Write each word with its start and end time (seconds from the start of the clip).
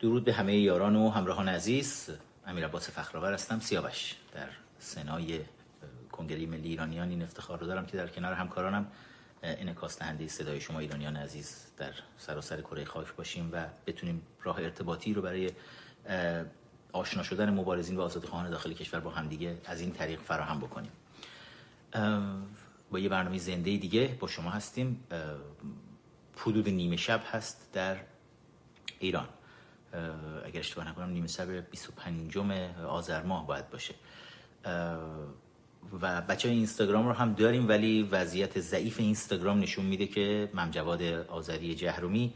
درود 0.00 0.24
به 0.24 0.32
همه 0.32 0.56
یاران 0.56 0.96
و 0.96 1.10
همراهان 1.10 1.48
عزیز. 1.48 2.10
امیر 2.46 2.64
عباس 2.64 2.90
فخرآور 2.90 3.34
هستم 3.34 3.60
سیاوش. 3.60 4.16
در 4.32 4.48
سنای 4.78 5.40
کنگره 6.12 6.46
ملی 6.46 6.68
ایرانیان 6.68 7.10
این 7.10 7.22
افتخار 7.22 7.58
رو 7.58 7.66
دارم 7.66 7.86
که 7.86 7.96
در 7.96 8.06
کنار 8.06 8.32
همکارانم 8.32 8.86
انعکاس 9.42 9.98
دهنده 9.98 10.28
صدای 10.28 10.60
شما 10.60 10.78
ایرانیان 10.78 11.16
عزیز 11.16 11.66
در 11.76 11.92
سراسر 12.18 12.60
کره 12.60 12.84
خاک 12.84 13.14
باشیم 13.14 13.50
و 13.52 13.66
بتونیم 13.86 14.22
راه 14.42 14.58
ارتباطی 14.58 15.14
رو 15.14 15.22
برای 15.22 15.50
آشنا 16.92 17.22
شدن 17.22 17.50
مبارزین 17.50 17.96
و 17.96 18.08
خواهان 18.08 18.50
داخل 18.50 18.72
کشور 18.72 19.00
با 19.00 19.10
همدیگه 19.10 19.58
از 19.64 19.80
این 19.80 19.92
طریق 19.92 20.20
فراهم 20.20 20.60
بکنیم. 20.60 20.92
با 22.90 22.98
یه 22.98 23.08
برنامه 23.08 23.38
زنده 23.38 23.76
دیگه 23.76 24.16
با 24.20 24.28
شما 24.28 24.50
هستیم. 24.50 25.04
حدود 26.36 26.68
نیمه 26.68 26.96
شب 26.96 27.22
هست 27.32 27.70
در 27.72 27.96
ایران. 28.98 29.28
اگر 30.44 30.60
اشتباه 30.60 30.88
نکنم 30.88 31.10
نیمه 31.10 31.26
شب 31.26 31.70
25 31.70 32.38
آذر 32.88 33.22
ماه 33.22 33.46
باید 33.46 33.70
باشه. 33.70 33.94
و 36.00 36.22
بچه 36.22 36.48
های 36.48 36.56
اینستاگرام 36.56 37.06
رو 37.06 37.12
هم 37.12 37.34
داریم 37.34 37.68
ولی 37.68 38.02
وضعیت 38.02 38.60
ضعیف 38.60 39.00
اینستاگرام 39.00 39.60
نشون 39.60 39.86
میده 39.86 40.06
که 40.06 40.50
ممجواد 40.54 41.02
آذری 41.02 41.74
جهرومی 41.74 42.32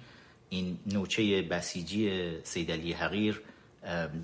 این 0.49 0.79
نوچه 0.87 1.43
بسیجی 1.43 2.33
سیدلی 2.43 2.93
حقیر 2.93 3.43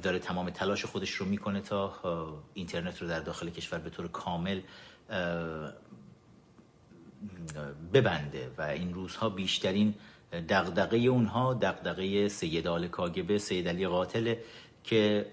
داره 0.03 0.19
تمام 0.19 0.51
تلاش 0.51 0.85
خودش 0.85 1.11
رو 1.11 1.27
می‌کنه 1.27 1.61
تا 1.61 2.43
اینترنت 2.55 3.03
رو 3.03 3.09
در 3.09 3.21
داخل 3.21 3.51
کشور 3.51 3.79
به 3.79 3.91
طور 3.91 4.09
کامل 4.09 4.61
ببنده. 7.93 8.51
و 8.59 8.63
این 8.63 8.95
روزها 8.95 9.29
بیشترین 9.29 9.95
دغدغه 10.33 10.99
اونها 10.99 11.55
دغدغه 11.55 12.29
سید 12.29 12.67
آل 12.67 12.89
کاگبه 12.89 13.39
سید 13.39 13.69
علی 13.69 13.87
قاتل 13.87 14.35
که 14.85 15.27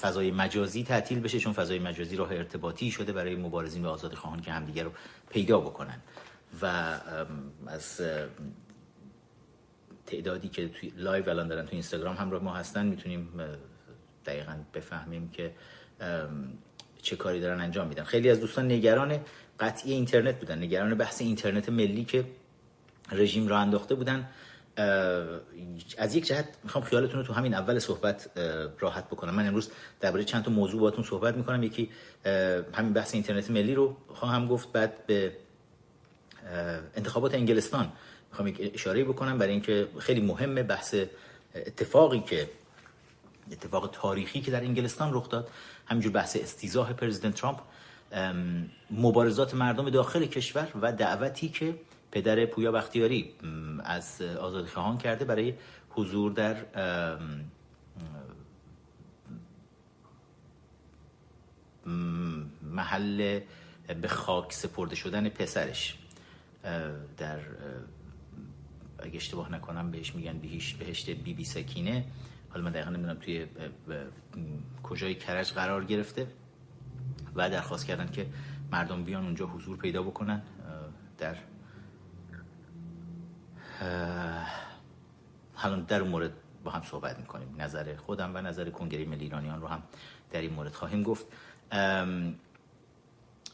فضای 0.00 0.30
مجازی 0.30 0.84
تعطیل 0.84 1.20
بشه 1.20 1.38
چون 1.38 1.52
فضای 1.52 1.78
مجازی 1.78 2.16
راه 2.16 2.32
ارتباطی 2.32 2.90
شده 2.90 3.12
برای 3.12 3.36
مبارزین 3.36 3.84
و 3.84 3.88
آزادی 3.88 4.16
خواهان 4.16 4.40
که 4.40 4.52
همدیگر 4.52 4.84
رو 4.84 4.90
پیدا 5.30 5.60
بکنن. 5.60 6.00
و 6.62 6.66
از 7.66 8.00
تعدادی 10.06 10.48
که 10.48 10.68
توی 10.68 10.92
live 10.96 11.28
الان 11.28 11.48
دارن 11.48 11.62
تو 11.62 11.72
اینستاگرام 11.72 12.16
همراه 12.16 12.42
ما 12.42 12.54
هستن 12.54 12.86
می‌تونیم 12.86 13.28
دقیقا 14.26 14.56
بفهمیم 14.74 15.30
که 15.30 15.52
چه 17.02 17.16
کاری 17.16 17.40
دارن 17.40 17.60
انجام 17.60 17.88
میدن. 17.88 18.04
خیلی 18.04 18.30
از 18.30 18.40
دوستان 18.40 18.72
نگران 18.72 19.18
قطعی 19.60 19.92
اینترنت 19.92 20.40
بودن 20.40 20.58
نگران 20.58 20.94
بحث 20.94 21.20
اینترنت 21.20 21.68
ملی 21.68 22.04
که 22.04 22.24
رژیم 23.12 23.48
را 23.48 23.58
انداخته 23.58 23.94
بودن 23.94 24.28
از 25.98 26.14
یک 26.14 26.26
جهت 26.26 26.48
می‌خوام 26.64 26.84
خیالتون 26.84 27.20
رو 27.20 27.26
تو 27.26 27.32
همین 27.32 27.54
اول 27.54 27.78
صحبت 27.78 28.30
راحت 28.80 29.06
بکنم. 29.06 29.34
من 29.34 29.46
امروز 29.46 29.70
درباره 30.00 30.24
چند 30.24 30.44
تا 30.44 30.50
موضوع 30.50 30.80
باهاتون 30.80 31.04
صحبت 31.04 31.36
می‌کنم. 31.36 31.62
یکی 31.62 31.90
همین 32.72 32.92
بحث 32.92 33.14
اینترنت 33.14 33.50
ملی 33.50 33.74
رو 33.74 33.96
خواهم 34.08 34.48
گفت 34.48 34.72
بعد 34.72 35.06
به 35.06 35.32
انتخابات 36.96 37.34
انگلستان 37.34 37.92
می‌خوام 38.30 38.48
یک 38.48 38.70
اشاره 38.74 39.04
بکنم 39.04 39.38
برای 39.38 39.52
اینکه 39.52 39.88
خیلی 39.98 40.20
مهمه 40.20 40.62
بحث 40.62 40.94
اتفاقی 41.54 42.20
که 42.20 42.50
اتفاق 43.52 43.90
تاریخی 43.92 44.40
که 44.40 44.50
در 44.50 44.60
انگلستان 44.60 45.14
رخ 45.14 45.28
داد. 45.28 45.48
همینجور 45.86 46.12
بحث 46.12 46.36
استیزاه 46.36 46.92
پرزیدنت 46.92 47.34
ترامپ 47.34 47.60
مبارزات 48.90 49.54
مردم 49.54 49.90
داخل 49.90 50.26
کشور 50.26 50.68
و 50.82 50.92
دعوتی 50.92 51.48
که 51.48 51.74
پدر 52.12 52.46
پویا 52.46 52.72
بختیاری 52.72 53.34
از 53.84 54.22
آزادی 54.22 54.68
خواهان 54.68 54.98
کرده 54.98 55.24
برای 55.24 55.54
حضور 55.90 56.32
در 56.32 56.56
محل 62.62 63.40
به 64.00 64.08
خاک 64.08 64.52
سپرده 64.52 64.94
شدن 64.94 65.28
پسرش. 65.28 65.98
در 67.16 67.40
اگه 68.98 69.16
اشتباه 69.16 69.52
نکنم 69.52 69.90
بهش 69.90 70.14
میگن 70.14 70.38
بهشت 70.38 70.78
بهشت 70.78 71.10
بی 71.10 71.34
بی 71.34 71.44
سکینه. 71.44 72.04
حالا 72.50 72.64
من 72.64 72.70
دقیقا 72.70 72.90
نمی‌دونم 72.90 73.14
توی 73.14 73.46
کجای 74.82 75.14
کرج 75.14 75.52
قرار 75.52 75.84
گرفته 75.84 76.26
و 77.34 77.50
درخواست 77.50 77.86
کردن 77.86 78.10
که 78.10 78.26
مردم 78.72 79.04
بیان 79.04 79.24
اونجا 79.24 79.46
حضور 79.46 79.76
پیدا 79.76 80.02
بکنن 80.02 80.42
در 81.18 81.36
حالا 85.54 85.76
در 85.76 86.00
اون 86.00 86.10
مورد 86.10 86.32
با 86.64 86.70
هم 86.70 86.82
صحبت 86.82 87.18
می‌کنیم 87.18 87.54
نظر 87.58 87.96
خودم 87.96 88.34
و 88.34 88.40
نظر 88.40 88.70
کنگره 88.70 89.04
ملی 89.04 89.24
ایرانیان 89.24 89.60
رو 89.60 89.66
هم 89.66 89.82
در 90.30 90.40
این 90.40 90.52
مورد 90.52 90.72
خواهیم 90.72 91.02
گفت. 91.02 91.26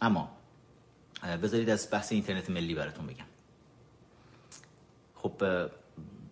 اما 0.00 0.36
بذارید 1.42 1.70
از 1.70 1.88
بحث 1.92 2.12
اینترنت 2.12 2.50
ملی 2.50 2.74
براتون 2.74 3.06
بگم. 3.06 3.24
خب 5.14 5.42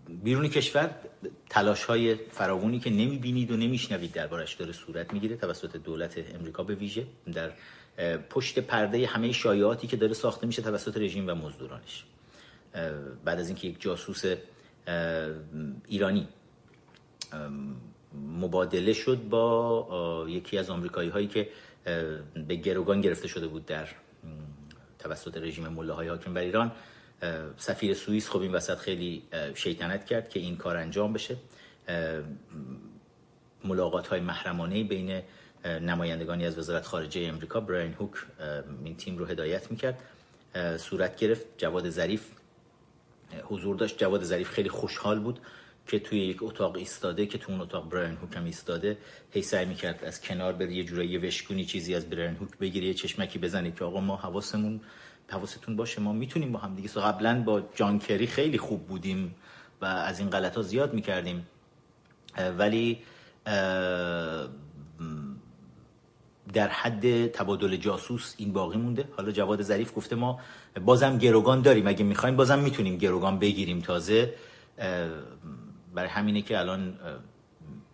بیرون 0.08 0.48
کشور 0.48 0.90
تلاش 1.50 1.84
های 1.84 2.14
فراوانی 2.14 2.78
که 2.78 2.90
نمی‌بینید 2.90 3.50
و 3.50 3.56
نمیشنوید 3.56 4.12
دربارش 4.12 4.54
داره 4.54 4.72
صورت 4.72 5.12
می‌گیره 5.12 5.36
توسط 5.36 5.76
دولت 5.76 6.34
امریکا 6.34 6.62
به 6.62 6.74
ویژه 6.74 7.06
در 7.32 7.52
پشت 8.30 8.58
پرده 8.58 9.06
همه 9.06 9.32
شایعاتی 9.32 9.86
که 9.86 9.96
داره 9.96 10.14
ساخته 10.14 10.46
میشه 10.46 10.62
توسط 10.62 10.96
رژیم 10.96 11.28
و 11.28 11.34
مزدورانش. 11.34 12.04
بعد 13.24 13.40
از 13.40 13.48
اینکه 13.48 13.68
یک 13.68 13.80
جاسوس 13.80 14.24
ایرانی 15.86 16.28
مبادله 18.14 18.92
شد 18.92 19.22
با 19.28 20.26
یکی 20.28 20.58
از 20.58 20.70
آمریکایی 20.70 21.08
هایی 21.08 21.26
که 21.26 21.48
به 22.48 22.54
گروگان 22.54 23.00
گرفته 23.00 23.28
شده 23.28 23.46
بود 23.46 23.66
در 23.66 23.88
توسط 24.98 25.36
رژیم 25.36 25.68
ملاهای 25.68 26.08
حاکم 26.08 26.34
بر 26.34 26.40
ایران. 26.40 26.72
سفیر 27.56 27.94
سوئیس 27.94 28.30
خب 28.30 28.40
این 28.40 28.52
وسط 28.52 28.78
خیلی 28.78 29.22
شیطنت 29.54 30.06
کرد 30.06 30.28
که 30.28 30.40
این 30.40 30.56
کار 30.56 30.76
انجام 30.76 31.12
بشه. 31.12 31.36
ملاقات 33.64 34.06
های 34.06 34.20
محرمانه 34.20 34.84
بین 34.84 35.22
نمایندگانی 35.64 36.46
از 36.46 36.58
وزارت 36.58 36.86
خارجه 36.86 37.20
امریکا 37.20 37.60
براین 37.60 37.92
هوک 37.92 38.10
این 38.84 38.96
تیم 38.96 39.18
رو 39.18 39.24
هدایت 39.24 39.70
می‌کرد. 39.70 40.02
صورت 40.78 41.16
گرفت 41.16 41.46
جواد 41.58 41.90
ظریف 41.90 42.26
حضور 43.44 43.76
داشت. 43.76 43.98
جواد 43.98 44.24
ظریف 44.24 44.50
خیلی 44.50 44.68
خوشحال 44.68 45.20
بود 45.20 45.40
که 45.86 45.98
توی 45.98 46.18
یک 46.18 46.42
اتاق 46.42 46.76
ایستاده 46.76 47.26
که 47.26 47.38
تو 47.38 47.52
اون 47.52 47.60
اتاق 47.60 47.90
براین 47.90 48.16
هوک 48.16 48.36
هم 48.36 48.44
ایستاده 48.44 48.98
هی 49.30 49.42
سعی 49.42 49.66
می‌کرد 49.66 50.04
از 50.04 50.20
کنار 50.20 50.52
بره 50.52 50.74
یه 50.74 50.84
جورایی 50.84 51.18
وشکونی 51.18 51.64
چیزی 51.64 51.94
از 51.94 52.10
براین 52.10 52.36
هوک 52.36 52.58
بگیره 52.58 52.86
یه 52.86 52.94
چشمکی 52.94 53.38
بزنه 53.38 53.72
که 53.72 53.84
آقا 53.84 54.00
ما 54.00 54.16
حواسمون 54.16 54.80
حواستون 55.28 55.76
باشه 55.76 56.00
ما 56.00 56.12
می‌تونیم 56.12 56.52
با 56.52 56.58
هم 56.58 56.74
دیگه. 56.74 56.88
قبلا 56.88 57.42
با 57.42 57.62
جان 57.74 57.98
کری 57.98 58.26
خیلی 58.26 58.58
خوب 58.58 58.86
بودیم 58.86 59.34
و 59.80 59.84
از 59.84 60.18
این 60.20 60.30
غلط 60.30 60.56
ها 60.56 60.62
زیاد 60.62 60.94
می‌کردیم. 60.94 61.46
ولی 62.58 62.98
در 66.52 66.68
حد 66.68 67.26
تبادل 67.26 67.76
جاسوس 67.76 68.34
این 68.36 68.52
باقی 68.52 68.78
مونده. 68.78 69.08
حالا 69.16 69.32
جواد 69.32 69.62
ظریف 69.62 69.96
گفته 69.96 70.16
ما 70.16 70.40
بازم 70.84 71.18
گروگان 71.18 71.62
داریم. 71.62 71.86
اگه 71.86 72.04
می‌خوایم 72.04 72.36
بازم 72.36 72.58
می‌تونیم 72.58 72.96
گروگان 72.96 73.38
بگیریم. 73.38 73.80
تازه 73.80 74.34
برای 75.94 76.08
همینه 76.08 76.42
که 76.42 76.58
الان 76.58 76.98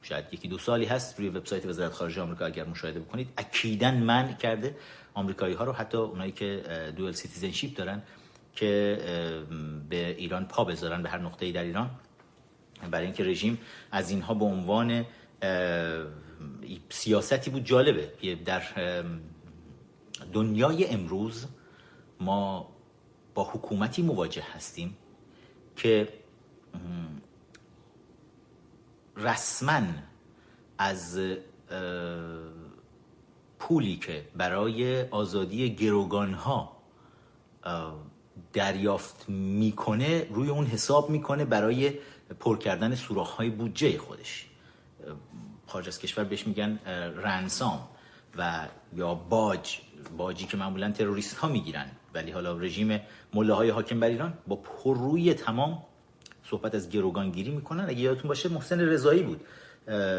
شاید 0.02 0.24
یکی 0.32 0.48
دو 0.48 0.58
سالی 0.58 0.84
هست 0.84 1.18
روی 1.18 1.28
وبسایت 1.28 1.66
وزارت 1.66 1.92
خارجه 1.92 2.22
آمریکا 2.22 2.46
اگر 2.46 2.64
مشاهده 2.64 3.00
بکنید. 3.00 3.28
اکیدن 3.38 3.96
من 4.02 4.36
کرده 4.36 4.76
آمریکایی 5.14 5.54
ها 5.54 5.64
رو 5.64 5.72
حتی 5.72 5.98
اونایی 5.98 6.32
که 6.32 6.62
dual 6.96 7.12
citizenship 7.12 7.76
دارن 7.76 8.02
که 8.54 8.98
به 9.88 10.08
ایران 10.18 10.44
پا 10.44 10.64
بذارن 10.64 11.02
به 11.02 11.08
هر 11.08 11.18
نقطه‌ای 11.18 11.52
در 11.52 11.62
ایران. 11.62 11.90
برای 12.90 13.04
اینکه 13.04 13.24
رژیم 13.24 13.58
از 13.92 14.10
اینها 14.10 14.34
به 14.34 14.44
عنوان 14.44 15.04
سیاستی 16.88 17.50
بود 17.50 17.64
جالبه. 17.64 18.36
در 18.44 18.62
دنیای 20.32 20.86
امروز 20.86 21.46
ما 22.20 22.68
با 23.34 23.44
حکومتی 23.44 24.02
مواجه 24.02 24.42
هستیم 24.42 24.96
که 25.76 26.08
رسما 29.16 29.82
از 30.78 31.20
پولی 33.58 33.96
که 33.96 34.28
برای 34.36 35.02
آزادی 35.02 35.74
گروگان 35.74 36.34
ها 36.34 36.76
دریافت 38.52 39.28
می‌کنه 39.28 40.26
روی 40.30 40.48
اون 40.48 40.66
حساب 40.66 41.10
می‌کنه 41.10 41.44
برای 41.44 41.98
پر 42.40 42.58
کردن 42.58 42.94
سوراخ 42.94 43.30
های 43.30 43.50
بودجه 43.50 43.98
خودش. 43.98 44.48
خارج 45.72 45.88
از 45.88 45.98
کشور 45.98 46.24
بهش 46.24 46.46
میگن 46.46 46.78
رنسام 47.16 47.88
و 48.38 48.66
یا 48.96 49.14
باج. 49.14 49.78
باجی 50.16 50.46
که 50.46 50.56
معمولا 50.56 50.90
تروریست 50.90 51.36
ها 51.36 51.48
می‌گیرن. 51.48 51.86
ولی 52.14 52.30
حالا 52.30 52.56
رژیم 52.58 53.00
مله 53.34 53.54
های 53.54 53.70
حاکم 53.70 54.00
بر 54.00 54.08
ایران 54.08 54.32
با 54.46 54.56
پرروی 54.56 55.34
تمام 55.34 55.82
صحبت 56.44 56.74
از 56.74 56.90
گروگانگیری 56.90 57.50
می‌کنن. 57.50 57.84
اگه 57.88 58.00
یادتون 58.00 58.28
باشه 58.28 58.48
محسن 58.48 58.80
رضایی 58.80 59.22
بود 59.22 59.40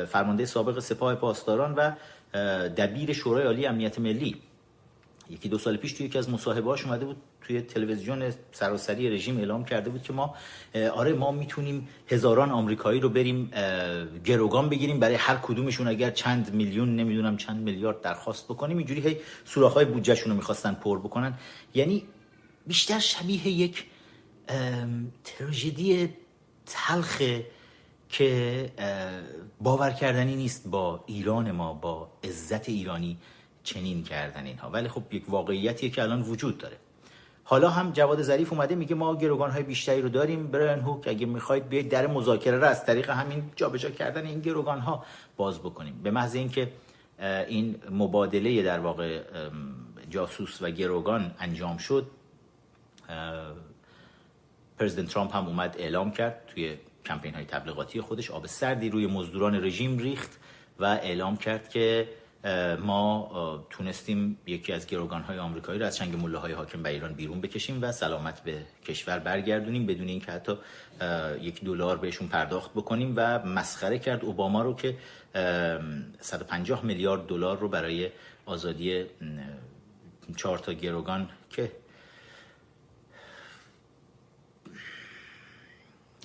فرمانده 0.06 0.46
سابق 0.46 0.80
سپاه 0.80 1.16
پاسداران 1.16 1.74
و 1.74 1.92
دبیر 2.70 3.14
شورای 3.14 3.46
عالی 3.46 3.66
امنیت 3.66 4.00
ملی. 4.00 4.42
یکی 5.30 5.50
دو 5.50 5.58
سال 5.58 5.78
پیش 5.78 5.94
توی 5.94 6.06
یکی 6.06 6.18
از 6.18 6.30
مصاحبه‌هاش 6.30 6.86
اومده 6.86 7.06
بود 7.06 7.18
توی 7.42 7.62
تلویزیون 7.62 8.34
سراسری 8.52 9.10
رژیم 9.10 9.38
اعلام 9.38 9.66
کرده 9.66 9.90
بود 9.90 10.04
که 10.04 10.14
ما 10.14 10.36
آره 10.76 11.14
ما 11.14 11.32
می‌تونیم 11.32 11.88
هزاران 12.08 12.52
آمریکایی 12.52 13.00
رو 13.00 13.10
بریم 13.10 13.52
گروگان 14.26 14.70
بگیریم 14.70 15.00
برای 15.00 15.16
هر 15.16 15.36
کدومشون 15.36 15.88
اگر 15.88 16.12
چند 16.12 16.54
میلیون 16.54 16.96
نمی‌دونم 16.96 17.38
چند 17.38 17.64
میلیارد 17.64 18.02
درخواست 18.02 18.46
بکنیم 18.46 18.78
اینجوری 18.78 19.02
هی 19.02 19.18
سوراخ‌های 19.46 19.86
بودجهشون 19.86 20.32
رو 20.32 20.36
می‌خواستن 20.36 20.74
پر 20.74 21.00
بکنن. 21.00 21.34
یعنی 21.76 22.04
بیشتر 22.68 23.00
شبیه 23.00 23.48
یک 23.48 23.86
تراژدی 25.24 26.10
تلخه 26.66 27.46
که 28.10 28.70
باور 29.62 29.92
کردنی 29.92 30.36
نیست 30.36 30.68
با 30.68 31.04
ایران 31.08 31.52
ما 31.52 31.74
با 31.74 32.12
عزت 32.24 32.70
ایرانی. 32.70 33.18
چنین 33.64 34.04
کردن 34.04 34.46
اینها. 34.46 34.70
ولی 34.70 34.88
خب 34.88 35.04
یک 35.12 35.30
واقعیتیه 35.30 35.90
که 35.90 36.02
الان 36.02 36.22
وجود 36.22 36.58
داره. 36.58 36.78
حالا 37.44 37.70
هم 37.70 37.92
جواد 37.92 38.22
ظریف 38.22 38.54
اومده 38.54 38.76
میگه 38.76 38.96
ما 38.96 39.16
گروگان 39.16 39.52
های 39.52 39.64
بیشتری 39.64 40.02
رو 40.02 40.10
داریم. 40.10 40.48
برن 40.48 40.80
هوک 40.80 41.08
اگه 41.08 41.26
می‌خواید 41.26 41.70
بیاید 41.70 41.90
در 41.90 42.08
مذاکره 42.08 42.58
رو 42.58 42.66
از 42.66 42.86
طریق 42.86 43.10
همین 43.10 43.44
جابجا 43.56 43.90
کردن 43.90 44.26
این 44.26 44.40
گروگان 44.40 44.80
ها 44.80 45.06
باز 45.38 45.60
بکنیم. 45.60 46.00
به 46.04 46.12
محض 46.12 46.36
اینکه 46.36 46.72
این 47.48 47.76
مبادله 47.92 48.64
در 48.64 48.80
واقع 48.80 49.22
جاسوس 50.10 50.62
و 50.62 50.70
گروگان 50.70 51.36
انجام 51.40 51.78
شد 51.78 52.08
پرزیدنت 54.80 55.10
ترامپ 55.10 55.36
هم 55.36 55.48
اومد 55.48 55.76
اعلام 55.80 56.12
کرد 56.12 56.42
توی 56.48 56.78
کمپین 57.06 57.34
های 57.34 57.46
تبلیغاتی 57.46 58.02
خودش 58.02 58.32
آب 58.32 58.48
سردی 58.48 58.90
روی 58.90 59.08
مزدوران 59.08 59.64
رژیم 59.64 59.98
ریخت 59.98 60.40
و 60.80 60.86
اعلام 60.86 61.38
کرد 61.38 61.70
که 61.70 62.10
ما 62.80 63.66
تونستیم 63.70 64.38
یکی 64.46 64.74
از 64.74 64.88
گروگان 64.88 65.22
های 65.22 65.40
آمریکایی 65.40 65.80
رو 65.80 65.86
از 65.86 65.96
چنگ 65.96 66.16
مله 66.16 66.38
های 66.38 66.54
حاکم 66.54 66.84
بر 66.84 66.90
ایران 66.90 67.14
بیرون 67.14 67.42
بکشیم 67.42 67.80
و 67.82 67.92
سلامت 67.92 68.44
به 68.44 68.62
کشور 68.86 69.20
برگردونیم 69.20 69.86
بدون 69.86 70.08
اینکه 70.08 70.32
حتی 70.32 70.58
یک 71.42 71.64
دلار 71.64 71.98
بهشون 71.98 72.28
پرداخت 72.28 72.72
بکنیم 72.72 73.14
و 73.16 73.40
مسخره 73.40 74.00
کرد 74.00 74.26
اوباما 74.26 74.62
رو 74.62 74.76
که 74.76 74.98
150 76.20 76.86
میلیارد 76.86 77.28
دلار 77.28 77.58
رو 77.58 77.70
برای 77.70 78.10
آزادی 78.46 79.06
چهار 80.36 80.58
تا 80.58 80.74
گروگان 80.74 81.30
که 81.50 81.72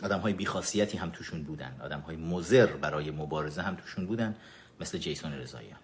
آدم 0.03 0.19
های 0.19 0.32
بیخاصیتی 0.32 0.99
هم 0.99 1.11
توشون 1.11 1.43
بودن 1.43 1.76
آدم 1.85 2.00
های 2.00 2.17
مزر 2.17 2.67
برای 2.67 3.11
مبارزه 3.11 3.62
هم 3.62 3.75
توشون 3.75 4.06
بودن 4.06 4.37
مثل 4.81 4.99
جیسون 4.99 5.32
رضاییان 5.32 5.79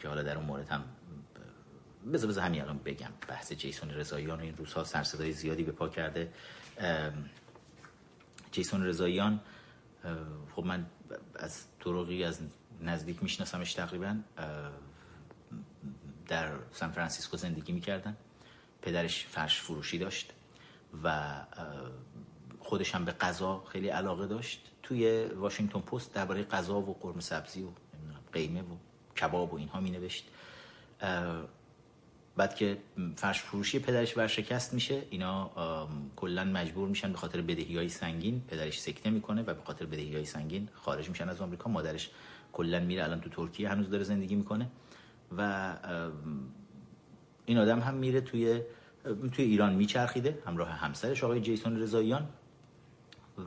که 0.00 0.08
حالا 0.08 0.22
در 0.22 0.36
اون 0.36 0.46
مورد 0.46 0.68
هم 0.68 0.84
بذار 2.12 2.30
بذار 2.30 2.44
همین 2.44 2.62
الان 2.62 2.78
بگم. 2.78 3.10
بحث 3.28 3.52
جیسون 3.52 3.90
رضاییان 3.90 4.40
این 4.40 4.56
روزها 4.56 4.84
سرصدای 4.84 5.32
زیادی 5.32 5.62
به 5.62 5.72
پا 5.72 5.88
کرده. 5.88 6.32
جیسون 8.52 8.84
رضاییان 8.84 9.40
خب 10.56 10.64
من 10.64 10.86
از 11.34 11.64
طرقی 11.84 12.24
از 12.24 12.40
نزدیک 12.80 13.22
میشناسمش 13.22 13.74
تقریبا 13.74 14.16
در 16.28 16.52
سان 16.72 16.90
فرانسیسکو 16.90 17.36
زندگی 17.36 17.72
می‌کردن. 17.72 18.16
پدرش 18.82 19.26
فرش 19.26 19.60
فروشی 19.60 19.98
داشت 19.98 20.32
و 21.04 21.34
خودش 22.60 22.94
هم 22.94 23.04
به 23.04 23.12
غذا 23.12 23.64
خیلی 23.72 23.88
علاقه 23.88 24.26
داشت. 24.26 24.68
توی 24.82 25.24
واشنگتن 25.24 25.80
پست 25.80 26.14
درباره 26.14 26.44
غذا 26.44 26.80
و 26.80 26.98
قرمه 27.00 27.20
سبزی 27.20 27.62
و 27.62 27.68
قیمه 28.32 28.62
و 28.62 28.76
کباب 29.20 29.54
و 29.54 29.56
اینها 29.56 29.80
می 29.80 29.90
نوشت 29.90 30.28
بعد 32.36 32.54
که 32.54 32.78
فرش 33.16 33.40
فروشی 33.42 33.78
پدرش 33.78 34.16
ورشکست 34.16 34.74
میشه 34.74 35.02
اینا 35.10 35.50
کلا 36.16 36.44
مجبور 36.44 36.88
میشن 36.88 37.12
به 37.12 37.18
خاطر 37.18 37.40
بدهی 37.40 37.76
های 37.76 37.88
سنگین 37.88 38.42
پدرش 38.48 38.80
سکته 38.80 39.10
می‌کنه 39.10 39.42
و 39.42 39.54
به 39.54 39.62
خاطر 39.64 39.86
بدهی 39.86 40.14
های 40.14 40.24
سنگین 40.24 40.68
خارج 40.74 41.08
میشن 41.08 41.28
از 41.28 41.40
آمریکا. 41.40 41.70
مادرش 41.70 42.10
کلا 42.52 42.80
میره 42.80 43.04
الان 43.04 43.20
تو 43.20 43.30
ترکیه 43.30 43.68
هنوز 43.68 43.90
داره 43.90 44.04
زندگی 44.04 44.34
می‌کنه 44.34 44.70
و 45.38 45.72
این 47.46 47.58
آدم 47.58 47.80
هم 47.80 47.94
میره 47.94 48.20
توی 48.20 48.60
توی 49.32 49.44
ایران 49.44 49.74
میچرخیده 49.74 50.38
همراه 50.46 50.68
همسرش 50.68 51.24
آقای 51.24 51.40
جیسون 51.40 51.80
رضاییان 51.80 52.28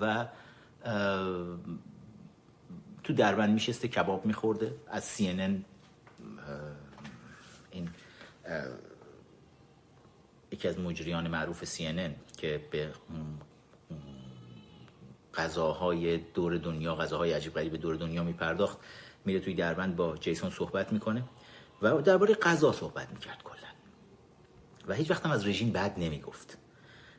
و 0.01 0.27
تو 3.05 3.13
دربند 3.13 3.53
میشسته 3.53 3.87
کباب 3.87 4.25
میخورده. 4.25 4.75
از 4.87 5.03
سی 5.03 5.27
این 7.71 7.89
یکی 10.51 10.67
از 10.67 10.79
مجریان 10.79 11.27
معروف 11.27 11.65
سی 11.65 12.09
که 12.37 12.67
به 12.71 12.93
غذاهای 15.33 16.17
دور 16.17 16.57
دنیا 16.57 16.95
غذاهای 16.95 17.33
عجیب 17.33 17.53
غریب 17.53 17.75
دور 17.75 17.95
دنیا 17.95 18.23
میپرداخت 18.23 18.77
میره 19.25 19.39
توی 19.39 19.53
دربند 19.53 19.95
با 19.95 20.17
جیسون 20.17 20.49
صحبت 20.49 20.93
می‌کنه 20.93 21.23
و 21.81 22.01
درباره 22.01 22.33
غذا 22.33 22.71
صحبت 22.71 23.09
می‌کرد 23.13 23.43
کلا. 23.43 23.67
و 24.87 24.93
هیچ 24.93 25.11
وقت 25.11 25.25
هم 25.25 25.31
از 25.31 25.47
رژیم 25.47 25.71
بد 25.71 25.99
نمی‌گفت. 25.99 26.57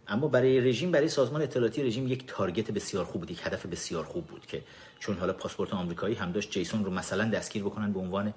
اما 0.08 0.29
برای 0.29 0.61
رژیم 0.61 0.91
برای 0.91 1.08
سازمان 1.08 1.43
اطلاعاتی 1.43 1.82
رژیم 1.82 2.08
یک 2.08 2.25
تارگت 2.26 2.70
بسیار 2.70 3.05
خوب 3.05 3.20
بود 3.20 3.31
یک 3.31 3.41
هدف 3.44 3.67
بسیار 3.67 4.05
خوب 4.05 4.26
بود 4.26 4.47
که 4.47 4.62
چون 4.99 5.17
حالا 5.17 5.32
پاسپورت 5.32 5.75
آمریکایی 5.75 6.14
هم 6.14 6.32
داشت 6.32 6.50
جیسون 6.50 6.85
رو 6.85 6.91
مثلا 6.91 7.25
دستگیر 7.25 7.62
بکنن 7.62 7.93
به 7.93 7.99
عنوان 7.99 8.35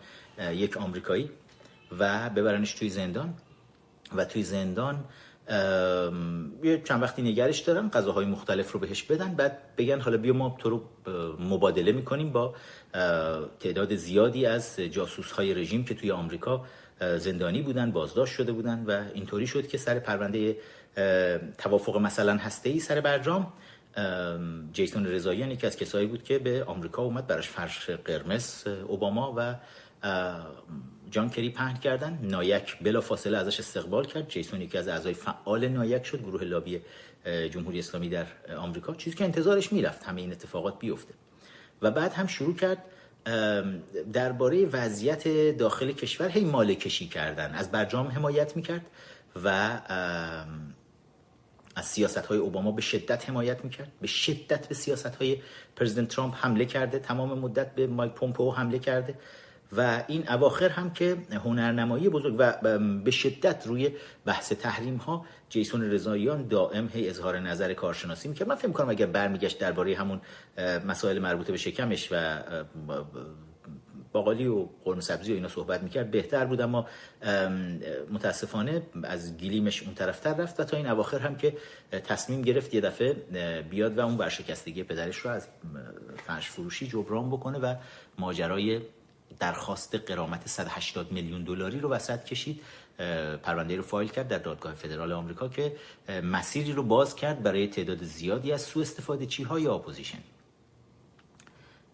یک 0.51 0.77
آمریکایی 0.77 1.29
و 1.99 2.29
ببرنش 2.29 2.73
توی 2.73 2.89
زندان 2.89 3.33
و 4.15 4.25
توی 4.25 4.43
زندان 4.43 5.05
یه 6.63 6.81
چند 6.85 7.01
وقتی 7.01 7.21
نگرش 7.21 7.59
دارن 7.59 7.89
غذاهای 7.89 8.25
مختلف 8.25 8.71
رو 8.71 8.79
بهش 8.79 9.03
بدن 9.03 9.35
بعد 9.35 9.75
بگن 9.77 9.99
حالا 9.99 10.17
بیا 10.17 10.33
ما 10.33 10.55
تو 10.59 10.69
رو 10.69 10.83
مبادله 11.39 11.91
می‌کنیم 11.91 12.31
با 12.31 12.55
تعداد 13.59 13.95
زیادی 13.95 14.45
از 14.45 14.79
جاسوس 14.79 15.31
های 15.31 15.53
رژیم 15.53 15.85
که 15.85 15.93
توی 15.95 16.11
آمریکا 16.11 16.65
زندانی 17.17 17.61
بودن 17.61 17.91
بازداشت 17.91 18.33
شده 18.33 18.51
بودن 18.51 18.83
و 18.87 19.03
اینطوری 19.13 19.47
شد 19.47 19.67
که 19.67 19.77
سر 19.77 19.99
پرونده 19.99 20.57
توافق 21.57 21.97
مثلا 21.97 22.37
هسته 22.37 22.69
ای 22.69 22.79
سر 22.79 23.01
برجام. 23.01 23.53
جیسون 24.73 25.05
رضاییان 25.05 25.51
یکی 25.51 25.67
از 25.67 25.77
کسایی 25.77 26.07
بود 26.07 26.23
که 26.23 26.39
به 26.39 26.63
آمریکا 26.63 27.01
اومد 27.01 27.27
براش 27.27 27.49
فرش 27.49 27.89
قرمز 27.89 28.67
اوباما 28.67 29.33
و 29.37 29.55
جان 31.11 31.29
کری 31.29 31.49
پهن 31.49 31.77
کردن. 31.77 32.19
نایک 32.21 32.77
بلا 32.83 33.01
فاصله 33.01 33.37
ازش 33.37 33.59
استقبال 33.59 34.05
کرد. 34.05 34.29
جیسون 34.29 34.61
یکی 34.61 34.77
از 34.77 34.87
اعضای 34.87 35.13
فعال 35.13 35.67
نایک 35.67 36.05
شد 36.05 36.21
گروه 36.21 36.43
لابی 36.43 36.81
جمهوری 37.51 37.79
اسلامی 37.79 38.09
در 38.09 38.25
آمریکا. 38.57 38.95
چیزی 38.95 39.15
که 39.15 39.23
انتظارش 39.23 39.73
می‌رفت 39.73 40.03
همه 40.03 40.21
این 40.21 40.31
اتفاقات 40.31 40.79
بیفته. 40.79 41.13
و 41.81 41.91
بعد 41.91 42.13
هم 42.13 42.27
شروع 42.27 42.55
کرد 42.55 42.77
درباره 44.13 44.65
وضعیت 44.65 45.27
داخل 45.57 45.91
کشور 45.91 46.29
هی 46.29 46.45
مال 46.45 46.73
کشی 46.73 47.07
کردن. 47.07 47.55
از 47.55 47.71
برجام 47.71 48.07
حمایت 48.07 48.55
می‌کرد 48.55 48.85
و 49.43 49.79
از 51.75 51.85
سیاست 51.85 52.17
های 52.17 52.37
اوباما 52.37 52.71
به 52.71 52.81
شدت 52.81 53.29
حمایت 53.29 53.63
می‌کرد. 53.63 53.91
به 54.01 54.07
شدت 54.07 54.67
به 54.67 54.75
سیاست 54.75 55.15
های 55.15 55.37
پرزیدنت 55.75 56.07
ترامپ 56.07 56.35
حمله 56.37 56.65
کرده. 56.65 56.99
تمام 56.99 57.39
مدت 57.39 57.75
به 57.75 57.87
مایک 57.87 58.11
پومپو 58.11 58.51
حمله 58.51 58.79
کرده. 58.79 59.15
و 59.77 60.03
این 60.07 60.29
اواخر 60.29 60.69
هم 60.69 60.93
که 60.93 61.17
هنرنمایی 61.31 62.09
بزرگ 62.09 62.35
و 62.37 62.53
به 63.03 63.11
شدت 63.11 63.67
روی 63.67 63.91
بحث 64.25 64.51
تحریم 64.53 64.95
ها 64.95 65.25
جیسون 65.49 65.91
رضاییان 65.91 66.47
دائم 66.47 66.89
هی 66.93 67.09
اظهار 67.09 67.39
نظر 67.39 67.73
کارشناسی 67.73 68.27
می‌کرد. 68.27 68.47
من 68.47 68.55
فکر 68.55 68.67
می‌کنم 68.67 68.89
اگر 68.89 69.05
برمیگشت 69.05 69.59
درباره 69.59 69.95
همون 69.95 70.21
مسائل 70.87 71.19
مربوطه 71.19 71.51
به 71.51 71.57
شکمش 71.57 72.09
و 72.11 72.41
باقالی 74.11 74.47
و 74.47 74.65
قرمه 74.85 75.01
سبزی 75.01 75.31
و 75.31 75.35
اینا 75.35 75.47
صحبت 75.47 75.83
می‌کرد 75.83 76.11
بهتر 76.11 76.45
بود. 76.45 76.61
اما 76.61 76.87
متاسفانه 78.11 78.81
از 79.03 79.37
گلیمش 79.37 79.83
اون 79.83 79.93
طرفتر 79.93 80.33
رفت 80.33 80.59
و 80.59 80.63
تا 80.63 80.77
این 80.77 80.87
اواخر 80.87 81.19
هم 81.19 81.35
که 81.35 81.57
تصمیم 81.91 82.41
گرفت 82.41 82.73
یه 82.73 82.81
دفعه 82.81 83.13
بیاد 83.69 83.97
و 83.97 84.05
اون 84.05 84.17
ورشکستگی 84.17 84.83
پدرش 84.83 85.17
رو 85.17 85.31
از 85.31 85.47
فرش 86.27 86.49
فروشی 86.49 86.87
جبران 86.87 87.29
بکنه 87.29 87.59
و 87.59 87.75
ماجرای 88.17 88.81
درخواست 89.39 89.95
غرامت 89.95 90.47
180 90.47 91.11
میلیون 91.11 91.43
دلاری 91.43 91.79
رو 91.79 91.89
وسط 91.89 92.23
کشید. 92.23 92.61
پرونده 93.43 93.75
رو 93.75 93.83
فایل 93.83 94.09
کرد 94.09 94.27
در 94.27 94.37
دادگاه 94.37 94.73
فدرال 94.73 95.11
آمریکا 95.11 95.47
که 95.47 95.75
مسیری 96.23 96.73
رو 96.73 96.83
باز 96.83 97.15
کرد 97.15 97.43
برای 97.43 97.67
تعداد 97.67 98.03
زیادی 98.03 98.51
از 98.51 98.61
سوء 98.61 98.81
استفاده 98.81 99.25
چی 99.25 99.43
های 99.43 99.67
اپوزیشن 99.67 100.19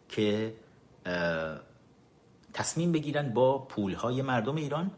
که 0.09 0.53
تصمیم 2.55 2.91
بگیرن 2.91 3.33
با 3.33 3.57
پول 3.59 3.93
های 3.93 4.21
مردم 4.21 4.55
ایران 4.55 4.91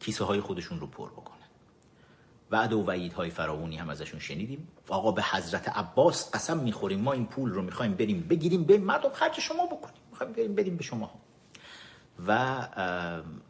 کیسه 0.00 0.24
های 0.24 0.40
خودشون 0.40 0.80
رو 0.80 0.86
پر 0.86 1.10
بکنن. 1.10 1.36
وعد 2.50 2.72
و 2.72 2.82
وعیدهای 2.82 3.30
فراوانی 3.30 3.76
هم 3.76 3.90
ازشون 3.90 4.20
شنیدیم. 4.20 4.68
آقا 4.88 5.12
به 5.12 5.22
حضرت 5.22 5.68
عباس 5.68 6.34
قسم 6.34 6.58
می‌خوریم 6.58 7.00
ما 7.00 7.12
این 7.12 7.26
پول 7.26 7.50
رو 7.50 7.62
می‌خوایم 7.62 7.94
بریم 7.94 8.26
بگیریم 8.30 8.64
به 8.64 8.78
مردم 8.78 9.10
خرج 9.10 9.40
شما 9.40 9.66
بکنیم. 9.66 10.02
می‌خوایم 10.10 10.32
بریم 10.32 10.54
بدیم 10.54 10.76
به 10.76 10.82
شما 10.82 11.10
و 12.26 12.58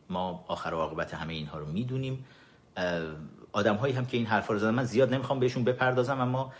ما 0.09 0.45
آخر 0.49 0.73
عاقبت 0.75 1.14
همه 1.14 1.33
اینها 1.33 1.59
رو 1.59 1.66
می‌دونیم. 1.66 2.25
آدم 3.52 3.76
هایی 3.76 3.95
هم 3.95 4.07
که 4.07 4.16
این 4.16 4.26
حرفا 4.26 4.52
رو 4.52 4.59
زدن 4.59 4.75
من 4.75 4.85
زیاد 4.85 5.14
نمی‌خوام 5.14 5.40
بهشون 5.40 5.64
بپردازم 5.64 6.21
اما 6.21 6.52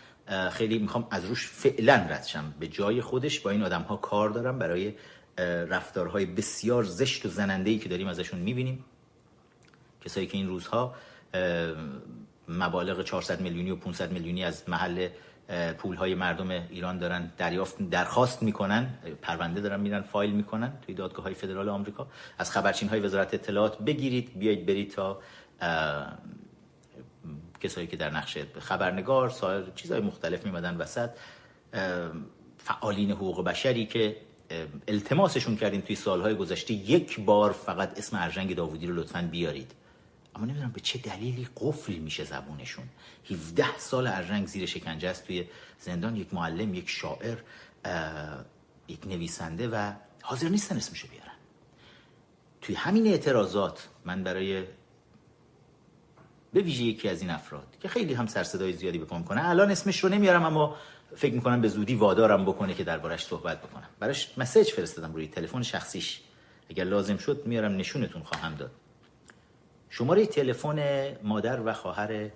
خیلی 0.51 0.79
می‌خوام 0.79 1.07
از 1.11 1.25
روش 1.25 1.47
فعلا 1.47 1.93
رد 1.93 2.23
شم. 2.23 2.53
به 2.59 2.67
جای 2.67 3.01
خودش 3.01 3.39
با 3.39 3.49
این 3.49 3.63
آدم 3.63 3.81
ها 3.81 3.95
کار 3.95 4.29
دارم 4.29 4.59
برای 4.59 4.93
رفتارهای 5.37 6.25
بسیار 6.25 6.83
زشت 6.83 7.25
و 7.25 7.29
زننده 7.29 7.77
که 7.77 7.89
داریم 7.89 8.07
ازشون 8.07 8.39
می‌بینیم. 8.39 8.85
کسایی 10.05 10.27
که 10.27 10.37
این 10.37 10.47
روزها 10.47 10.95
مبالغ 12.47 13.03
400 13.03 13.41
میلیونی 13.41 13.71
و 13.71 13.75
500 13.75 14.11
میلیونی 14.11 14.43
از 14.43 14.63
محل 14.69 15.07
پول 15.77 15.95
های 15.95 16.15
مردم 16.15 16.49
ایران 16.49 16.97
دارن 16.97 17.31
دریافت 17.37 17.89
درخواست 17.89 18.43
می‌کنن. 18.43 18.93
پرونده 19.21 19.61
دارن 19.61 19.79
میرن 19.79 20.01
فایل 20.01 20.31
می‌کنن 20.31 20.73
توی 20.81 20.95
دادگاه 20.95 21.23
های 21.25 21.33
فدرال 21.33 21.69
آمریکا. 21.69 22.07
از 22.37 22.51
خبرچین 22.51 22.89
های 22.89 22.99
وزارت 22.99 23.33
اطلاعات 23.33 23.77
بگیرید 23.77 24.39
بیایید 24.39 24.65
برید 24.65 24.91
تا 24.91 25.19
کسایی 27.61 27.87
که 27.87 27.97
در 27.97 28.09
نقش 28.09 28.37
خبرنگار 28.59 29.29
سایر 29.29 29.65
چیزهای 29.75 30.01
مختلف 30.01 30.45
میمدن 30.45 30.77
وسط. 30.77 31.09
فعالین 32.57 33.11
حقوق 33.11 33.43
بشری 33.43 33.85
که 33.85 34.17
التماسشون 34.87 35.55
کردیم 35.55 35.81
توی 35.81 35.95
سالهای 35.95 36.35
گذشته 36.35 36.73
یک 36.73 37.19
بار 37.19 37.51
فقط 37.51 37.97
اسم 37.97 38.17
ارجنگ 38.17 38.55
داوودی 38.55 38.87
رو 38.87 38.95
لطفا 38.95 39.29
بیارید. 39.31 39.71
اما 40.35 40.45
نمی‌دونم 40.45 40.71
به 40.71 40.79
چه 40.79 40.99
دلیلی 40.99 41.47
قفل 41.57 41.93
میشه 41.93 42.23
زبونشون. 42.23 42.85
17 43.31 43.77
سال 43.77 44.07
ارجنگ 44.07 44.47
زیر 44.47 44.65
شکنجه 44.65 45.09
است 45.09 45.27
توی 45.27 45.45
زندان 45.79 46.15
یک 46.15 46.33
معلم 46.33 46.73
یک 46.73 46.89
شاعر 46.89 47.37
یک 48.87 49.07
نویسنده 49.07 49.67
و 49.67 49.91
حاضر 50.21 50.49
نیستن 50.49 50.77
اسمشو 50.77 51.07
بیارن. 51.07 51.31
توی 52.61 52.75
همین 52.75 53.07
اعتراضات 53.07 53.87
من 54.05 54.23
برای 54.23 54.63
به 56.53 56.61
ویژه 56.61 56.83
یکی 56.83 57.09
از 57.09 57.21
این 57.21 57.29
افراد 57.29 57.67
که 57.81 57.87
خیلی 57.87 58.13
هم 58.13 58.27
سرصدای 58.27 58.73
زیادی 58.73 58.97
به 58.97 59.05
کنه 59.05 59.49
الان 59.49 59.71
اسمش 59.71 60.03
رو 60.03 60.09
نمیارم 60.09 60.45
اما 60.45 60.75
فکر 61.15 61.33
می‌کنم 61.33 61.61
به 61.61 61.67
زودی 61.67 61.95
وادارم 61.95 62.45
بکنه 62.45 62.73
که 62.73 62.83
دربارش 62.83 63.25
صحبت 63.25 63.61
بکنم. 63.61 63.89
براش 63.99 64.37
مسیج 64.37 64.71
فرستادم 64.71 65.13
روی 65.13 65.27
تلفن 65.27 65.61
شخصیش. 65.61 66.21
اگر 66.69 66.83
لازم 66.83 67.17
شد 67.17 67.45
میارم 67.45 67.75
نشونتون 67.77 68.23
خواهم 68.23 68.55
داد. 68.55 68.71
شماره 69.89 70.25
تلفن 70.25 71.17
مادر 71.23 71.61
و 71.61 71.73
خواهر 71.73 72.29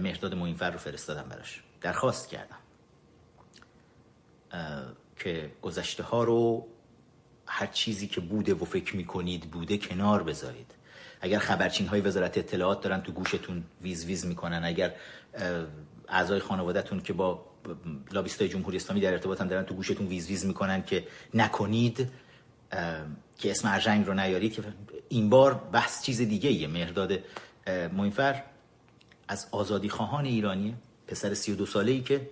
مهرداد 0.00 0.34
معین‌فر 0.34 0.70
رو 0.70 0.78
فرستادم 0.78 1.28
براش. 1.28 1.62
درخواست 1.80 2.28
کردم. 2.28 2.58
که 5.16 5.50
گذشته 5.62 6.02
ها 6.02 6.24
رو 6.24 6.66
هر 7.46 7.66
چیزی 7.66 8.06
که 8.06 8.20
بوده 8.20 8.54
و 8.54 8.64
فکر 8.64 8.96
می‌کنید 8.96 9.50
بوده 9.50 9.78
کنار 9.78 10.22
بذارید. 10.22 10.74
اگر 11.20 11.38
خبرچین 11.38 11.86
های 11.86 12.00
وزارت 12.00 12.38
اطلاعات 12.38 12.80
دارن 12.80 13.00
تو 13.00 13.12
گوشتون 13.12 13.64
ویز 13.82 14.04
ویز 14.04 14.26
می‌کنن 14.26 14.64
اگر 14.64 14.94
اعضای 16.08 16.40
خانوادهتون 16.40 17.00
که 17.00 17.12
با 17.12 17.51
لابیستای 18.12 18.48
جمهوری 18.48 18.76
اسلامی 18.76 19.00
در 19.00 19.12
ارتباطن 19.12 19.46
دارن 19.46 19.64
تو 19.64 19.74
گوشتون 19.74 20.06
ویز 20.06 20.28
ویز 20.28 20.46
می‌کنن 20.46 20.82
که 20.82 21.06
نکنید 21.34 22.08
که 23.38 23.50
اسم 23.50 23.68
ارژنگ 23.68 24.06
رو 24.06 24.14
نیارید 24.14 24.52
که 24.52 24.62
این 25.08 25.30
بار 25.30 25.54
بحث 25.54 26.02
چیز 26.02 26.20
دیگه 26.20 26.50
ایه 26.50 26.68
مهرداد 26.68 27.18
موینفر 27.92 28.42
از 29.28 29.46
آزادی 29.50 29.88
خواهان 29.88 30.24
ایرانی 30.24 30.76
پسر 31.06 31.34
32 31.34 31.66
ساله 31.66 31.92
ای 31.92 32.00
که 32.00 32.30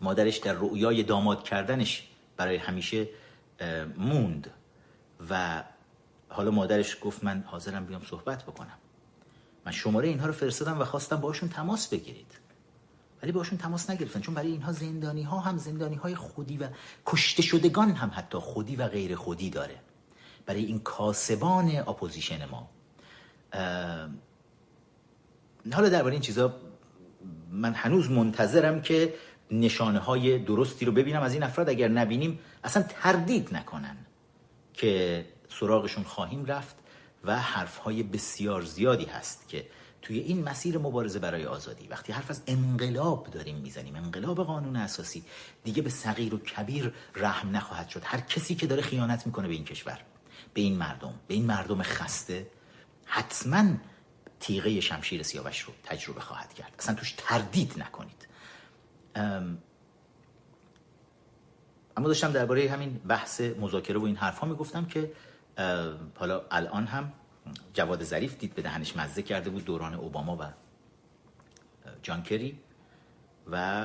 مادرش 0.00 0.36
در 0.36 0.52
رؤیای 0.52 1.02
داماد 1.02 1.44
کردنش 1.44 2.08
برای 2.36 2.56
همیشه 2.56 3.08
موند 3.96 4.50
و 5.30 5.64
حالا 6.28 6.50
مادرش 6.50 6.96
گفت 7.00 7.24
من 7.24 7.44
حاضرم 7.46 7.86
بیام 7.86 8.02
صحبت 8.04 8.42
بکنم. 8.42 8.78
من 9.66 9.72
شماره 9.72 10.08
اینها 10.08 10.26
رو 10.26 10.32
فرستادم 10.32 10.80
و 10.80 10.84
خواستم 10.84 11.16
باشون 11.16 11.48
تماس 11.48 11.88
بگیرید. 11.88 12.47
ولی 13.22 13.32
باشون 13.32 13.58
تماس 13.58 13.90
نگرفتن 13.90 14.20
چون 14.20 14.34
برای 14.34 14.50
اینها 14.50 14.72
زندانی 14.72 15.22
ها 15.22 15.38
هم 15.38 15.56
زندانی 15.56 15.96
های 15.96 16.14
خودی 16.14 16.58
و 16.58 16.68
کشته 17.06 17.42
شدگان 17.42 17.90
هم 17.90 18.10
حتی 18.14 18.38
خودی 18.38 18.76
و 18.76 18.88
غیر 18.88 19.16
خودی 19.16 19.50
داره. 19.50 19.80
برای 20.46 20.64
این 20.64 20.78
کاسبان 20.80 21.76
اپوزیشن 21.76 22.48
ما. 22.48 22.70
حالا 25.72 25.88
درباره 25.88 26.12
این 26.12 26.22
چیزا 26.22 26.54
من 27.50 27.74
هنوز 27.74 28.10
منتظرم 28.10 28.82
که 28.82 29.14
نشانه 29.50 29.98
های 29.98 30.38
درستی 30.38 30.84
رو 30.84 30.92
ببینم. 30.92 31.22
از 31.22 31.34
این 31.34 31.42
افراد 31.42 31.68
اگر 31.68 31.88
نبینیم 31.88 32.38
اصلا 32.64 32.82
تردید 32.82 33.54
نکنن 33.54 33.96
که 34.74 35.24
سراغشون 35.48 36.04
خواهیم 36.04 36.44
رفت 36.44 36.76
و 37.24 37.40
حرفهای 37.40 38.02
بسیار 38.02 38.62
زیادی 38.62 39.04
هست 39.04 39.48
که 39.48 39.66
توی 40.02 40.18
این 40.18 40.44
مسیر 40.44 40.78
مبارزه 40.78 41.18
برای 41.18 41.46
آزادی. 41.46 41.88
وقتی 41.88 42.12
حرف 42.12 42.30
از 42.30 42.42
انقلاب 42.46 43.30
داریم 43.30 43.56
می‌زنیم. 43.56 43.96
انقلاب 43.96 44.44
قانون 44.44 44.76
اساسی. 44.76 45.24
دیگه 45.64 45.82
به 45.82 45.90
صغیر 45.90 46.34
و 46.34 46.38
کبیر 46.38 46.92
رحم 47.16 47.56
نخواهد 47.56 47.88
شد. 47.88 48.02
هر 48.04 48.20
کسی 48.20 48.54
که 48.54 48.66
داره 48.66 48.82
خیانت 48.82 49.26
می‌کنه 49.26 49.48
به 49.48 49.54
این 49.54 49.64
کشور 49.64 50.00
به 50.54 50.60
این 50.60 50.76
مردم 50.76 51.14
به 51.26 51.34
این 51.34 51.46
مردم 51.46 51.82
خسته 51.82 52.50
حتما 53.04 53.64
تیغه 54.40 54.80
شمشیر 54.80 55.22
سیاوش 55.22 55.60
رو 55.60 55.72
تجربه 55.84 56.20
خواهد 56.20 56.54
کرد. 56.54 56.74
اصلا 56.78 56.94
توش 56.94 57.14
تردید 57.16 57.74
نکنید. 57.82 58.28
اما 61.96 62.08
داشتم 62.08 62.32
درباره 62.32 62.70
همین 62.70 62.98
بحث 62.98 63.40
مذاکره 63.40 63.98
و 63.98 64.04
این 64.04 64.16
حرف 64.16 64.38
ها 64.38 64.46
می‌گفتم 64.46 64.84
که 64.84 65.12
حالا 66.14 66.42
الان 66.50 66.86
هم 66.86 67.12
جواد 67.74 68.04
ظریف 68.04 68.38
دید 68.38 68.54
به 68.54 68.62
دهنش 68.62 68.96
مزه 68.96 69.22
کرده 69.22 69.50
بود 69.50 69.64
دوران 69.64 69.94
اوباما 69.94 70.36
و 70.36 70.42
جان 72.02 72.22
کری 72.22 72.58
و 73.50 73.84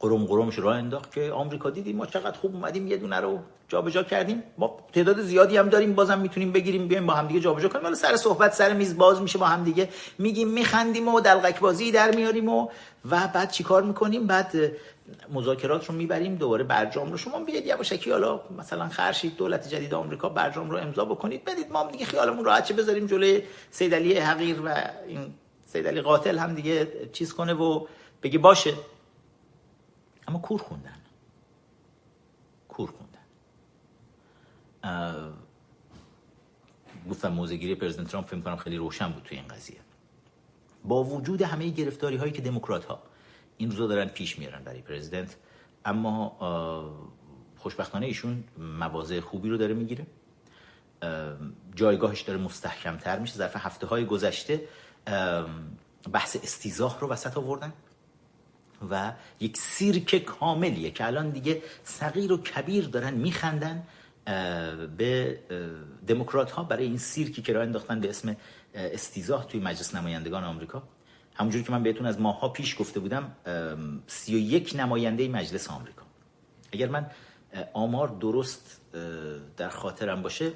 قرم 0.00 0.24
قرمش 0.24 0.58
راه 0.58 0.76
انداخت 0.76 1.12
که 1.12 1.32
آمریکا 1.32 1.70
دیدیم 1.70 1.96
ما 1.96 2.06
چقدر 2.06 2.38
خوب 2.38 2.54
اومدیم 2.54 2.86
یه 2.86 2.96
دونه 2.96 3.16
رو 3.16 3.38
جابجا 3.68 4.02
کردیم. 4.02 4.42
ما 4.58 4.78
تعداد 4.92 5.22
زیادی 5.22 5.56
هم 5.56 5.68
داریم 5.68 5.94
بازم 5.94 6.18
می‌تونیم 6.18 6.52
بگیریم 6.52 6.88
بیایم 6.88 7.06
با 7.06 7.14
هم 7.14 7.26
دیگه 7.26 7.40
جابجا 7.40 7.68
کنیم. 7.68 7.82
حالا 7.82 7.94
سر 7.94 8.16
صحبت 8.16 8.52
سر 8.52 8.72
میز 8.72 8.96
باز 8.96 9.22
میشه 9.22 9.38
با 9.38 9.46
هم 9.46 9.64
دیگه 9.64 9.88
میگیم 10.18 10.48
میخندیم 10.48 11.08
و 11.08 11.20
دلقک 11.20 11.60
بازی 11.60 11.92
در 11.92 12.14
میاریم 12.14 12.48
و 12.48 12.68
و 13.10 13.28
بعد 13.34 13.50
چیکار 13.50 13.82
می‌کنیم؟ 13.82 14.26
بعد 14.26 14.52
مذاکرات 15.32 15.86
رو 15.86 15.94
می‌بریم 15.94 16.34
دوباره 16.34 16.64
برجام 16.64 17.10
رو. 17.10 17.18
شما 17.18 17.40
بیاید 17.40 17.66
یواشکی 17.66 18.10
حالا 18.10 18.40
مثلا 18.58 18.88
خرشید 18.88 19.36
دولت 19.36 19.68
جدید 19.68 19.94
آمریکا 19.94 20.28
برجام 20.28 20.70
رو 20.70 20.76
امضا 20.76 21.04
بکنید. 21.04 21.44
بدید 21.44 21.72
ما 21.72 21.90
دیگه 21.92 22.04
خیالمون 22.04 22.44
راحت 22.44 22.64
چه 22.64 22.74
بذاریم 22.74 23.06
جلوی 23.06 23.42
سید 23.70 23.94
علی 23.94 24.18
حقیر 24.18 24.60
و 24.64 24.74
این 25.08 25.34
سید 25.64 25.88
علی 25.88 26.00
قاتل 26.00 26.38
هم 26.38 26.54
دیگه 26.54 26.88
چیز 27.12 27.32
کنه 27.32 27.54
و 27.54 27.86
بگی 28.22 28.38
باشه. 28.38 28.74
اما 30.28 30.38
کور 30.38 30.60
خوندن. 30.60 30.96
کور 32.68 32.90
خوندن. 32.90 33.16
گفتم 37.10 37.28
موزگیری 37.28 37.74
پرزیدنت 37.74 38.08
ترامپ 38.08 38.26
فکر 38.26 38.40
کنم 38.40 38.56
خیلی 38.56 38.76
روشن 38.76 39.12
بود 39.12 39.22
توی 39.22 39.38
این 39.38 39.48
قضیه. 39.48 39.76
با 40.84 41.04
وجود 41.04 41.42
همه 41.42 41.68
گرفتاری 41.68 42.16
هایی 42.16 42.32
که 42.32 42.42
دموکرات 42.42 42.84
ها 42.84 43.02
این 43.56 43.70
روزا 43.70 43.86
دارن 43.86 44.08
پیش 44.08 44.38
میارن 44.38 44.64
برای 44.64 44.82
پرزیدنت 44.82 45.36
اما 45.84 46.36
خوشبختانه 47.56 48.06
ایشون 48.06 48.44
مواضع 48.58 49.20
خوبی 49.20 49.48
رو 49.48 49.56
داره 49.56 49.74
می‌گیره. 49.74 50.06
جایگاهش 51.74 52.20
داره 52.20 52.38
مستحکمتر 52.38 53.18
میشه. 53.18 53.34
ظرف 53.34 53.56
هفته 53.56 53.86
های 53.86 54.06
گذشته 54.06 54.68
بحث 56.12 56.36
استیزاه 56.42 57.00
رو 57.00 57.08
وسط 57.08 57.36
آوردن. 57.36 57.72
و 58.90 59.12
یک 59.40 59.56
سیرک 59.56 60.16
کاملیه 60.16 60.90
که 60.90 61.06
الان 61.06 61.30
دیگه 61.30 61.62
صغیر 61.84 62.32
و 62.32 62.36
کبیر 62.36 62.84
دارن 62.84 63.14
میخندن 63.14 63.82
به 64.96 65.38
دموکرات 66.06 66.50
ها 66.50 66.62
برای 66.64 66.84
این 66.84 66.98
سیرکی 66.98 67.42
که 67.42 67.52
راه 67.52 67.62
انداختن 67.62 68.00
به 68.00 68.08
اسم 68.08 68.36
استیزاه 68.74 69.46
توی 69.46 69.60
مجلس 69.60 69.94
نمایندگان 69.94 70.44
آمریکا. 70.44 70.82
همونجوری 71.34 71.64
که 71.64 71.72
من 71.72 71.82
بهتون 71.82 72.06
از 72.06 72.20
ماها 72.20 72.48
پیش 72.48 72.80
گفته 72.80 73.00
بودم 73.00 73.36
سی 74.06 74.34
و 74.34 74.38
یک 74.38 74.72
نماینده 74.76 75.28
مجلس 75.28 75.70
آمریکا. 75.70 76.02
اگر 76.72 76.88
من 76.88 77.10
آمار 77.72 78.08
درست 78.08 78.80
در 79.56 79.68
خاطرم 79.68 80.22
باشه 80.22 80.52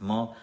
ما 0.00 0.36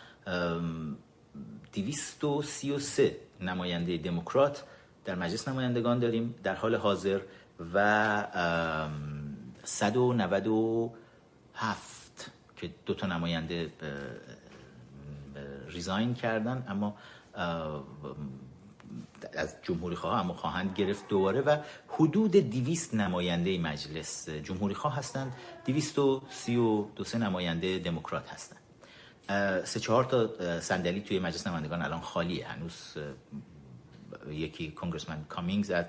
دیویست 1.71 2.23
و 2.23 2.41
سی 2.41 2.71
و 2.71 2.79
سه 2.79 3.17
نماینده 3.41 3.97
دموکرات 3.97 4.63
در 5.05 5.15
مجلس 5.15 5.47
نمایندگان 5.47 5.99
داریم 5.99 6.35
در 6.43 6.55
حال 6.55 6.75
حاضر 6.75 7.21
و 7.73 8.27
صد 9.63 9.97
و 9.97 10.13
نود 10.13 10.47
و 10.47 10.91
هفت 11.55 12.31
که 12.55 12.69
دو 12.85 12.93
تا 12.93 13.07
نماینده 13.07 13.71
ریزاین 15.67 16.13
کردن 16.13 16.65
اما 16.67 16.95
از 19.33 19.55
جمهوری 19.63 19.95
خواه 19.95 20.19
اما 20.19 20.33
خواهند 20.33 20.75
گرفت 20.75 21.07
دوباره 21.07 21.41
و 21.41 21.57
حدود 21.87 22.31
دیویست 22.31 22.93
نماینده 22.93 23.57
مجلس 23.57 24.29
جمهوری 24.29 24.75
خواه 24.75 24.95
هستند. 24.95 25.33
دیویست 25.65 25.99
و 25.99 26.21
سی 26.29 26.55
و 26.55 26.85
دو 26.95 27.03
سه 27.03 27.17
نماینده 27.17 27.79
دموکرات 27.79 28.29
هستند. 28.29 28.59
سه 29.65 29.79
چهار 29.79 30.03
تا 30.03 30.29
صندلی 30.59 31.01
توی 31.01 31.19
مجلس 31.19 31.47
نمایندگان 31.47 31.81
الان 31.81 32.01
خالیه 32.01 32.47
هنوز 32.47 32.97
یکی 34.31 34.71
کنگرسمن 34.71 35.25
کامینگز 35.29 35.71
از 35.71 35.85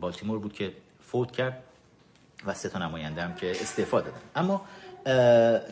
بالتیمور 0.00 0.38
بود 0.38 0.52
که 0.52 0.72
فوت 1.00 1.32
کرد 1.32 1.62
و 2.46 2.54
سه 2.54 2.68
تا 2.68 2.78
نماینده 2.78 3.22
هم 3.22 3.34
که 3.34 3.50
استعفا 3.50 4.00
دادن. 4.00 4.20
اما 4.36 4.64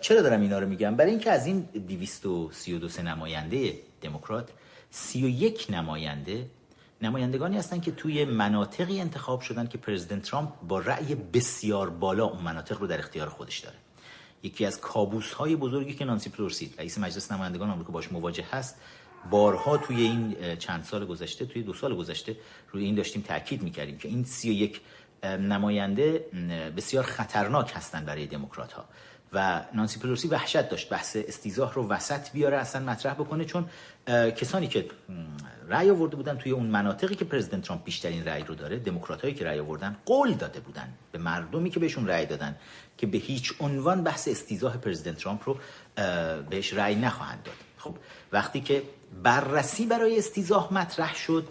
چرا 0.01 0.23
دارم 0.23 0.41
اینا 0.41 0.59
رو 0.59 0.69
میگم؟ 0.69 0.97
برای 0.97 1.11
اینکه 1.11 1.31
از 1.31 1.47
این 1.47 1.61
232 1.61 3.03
نماینده 3.03 3.75
دموکرات 4.03 4.49
31 4.91 5.67
نماینده 5.71 6.47
نمایندگانی 7.03 7.59
هستن 7.59 7.81
که 7.81 7.93
توی 7.93 8.25
مناطقی 8.25 9.01
انتخاب 9.01 9.41
شدن 9.41 9.67
که 9.67 9.79
پرزیدنت 9.79 10.23
ترامپ 10.23 10.49
با 10.69 10.79
رأی 10.79 11.15
بسیار 11.15 11.91
بالا 11.91 12.25
اون 12.25 12.43
مناطق 12.43 12.81
رو 12.81 12.87
در 12.87 12.99
اختیار 12.99 13.29
خودش 13.29 13.59
داره. 13.59 13.77
یکی 14.43 14.67
از 14.67 14.81
کابوس 14.81 15.33
های 15.33 15.57
بزرگی 15.57 15.95
که 15.95 16.05
نانسی 16.05 16.31
پلورسی 16.31 16.75
رئیس 16.79 16.99
مجلس 16.99 17.33
نمایندگان 17.33 17.71
آمریکا 17.71 17.93
باش 17.93 18.13
مواجه 18.13 18.45
هست 18.53 18.77
بارها 19.31 19.77
توی 19.77 20.03
این 20.03 20.37
چند 20.57 20.85
سال 20.85 21.07
گذشته 21.07 21.47
توی 21.47 21.63
دو 21.63 21.75
سال 21.75 21.97
گذشته 21.97 22.37
روی 22.73 22.85
این 22.85 22.95
داشتیم 22.95 23.23
تاکید 23.23 23.63
می‌کردیم 23.63 23.99
که 23.99 24.09
این 24.09 24.25
31 24.25 24.81
نماینده 25.25 26.25
بسیار 26.77 27.05
خطرناک 27.05 27.73
هستند 27.75 28.07
برای 28.07 28.27
دموکرات 28.27 28.73
ها 28.73 28.85
و 29.33 29.65
نانسی 29.75 30.01
پلورسی 30.01 30.29
وحشت 30.29 30.69
داشت 30.69 30.89
بحث 30.89 31.17
استیزاه 31.29 31.75
رو 31.75 31.89
وسط 31.89 32.31
بیاره 32.33 32.57
اصلا 32.57 32.85
مطرح 32.85 33.15
بکنه 33.15 33.45
چون 33.45 33.65
کسانی 34.37 34.67
که 34.67 34.87
رأی 35.69 35.91
آورده 35.91 36.17
بودن 36.17 36.37
توی 36.37 36.53
اون 36.53 36.67
مناطقی 36.67 37.15
که 37.15 37.25
پرزیدنت 37.25 37.63
ترامپ 37.63 37.85
بیشترین 37.85 38.25
رأی 38.25 38.43
رو 38.43 38.55
داره 38.55 38.79
دموکراتایی 38.79 39.35
که 39.35 39.45
رأی 39.45 39.59
آوردن 39.59 39.97
قول 40.07 40.33
داده 40.33 40.61
بودن 40.61 40.89
به 41.13 41.19
مردمی 41.19 41.71
که 41.71 41.81
بهشون 41.81 42.07
رأی 42.07 42.27
دادن 42.27 42.57
که 42.99 43.07
به 43.07 43.19
هیچ 43.19 43.53
عنوان 43.61 44.03
بحث 44.03 44.29
استیزاه 44.29 44.77
پرزیدنت 44.77 45.19
ترامپ 45.19 45.49
رو 45.49 45.57
بهش 46.51 46.75
رأی 46.75 46.95
نخواهند 46.95 47.43
داد. 47.43 47.55
خب 47.79 47.97
وقتی 48.33 48.61
که 48.61 48.83
بررسی 49.23 49.87
برای 49.87 50.19
استیزاه 50.19 50.75
مطرح 50.75 51.15
شد. 51.15 51.49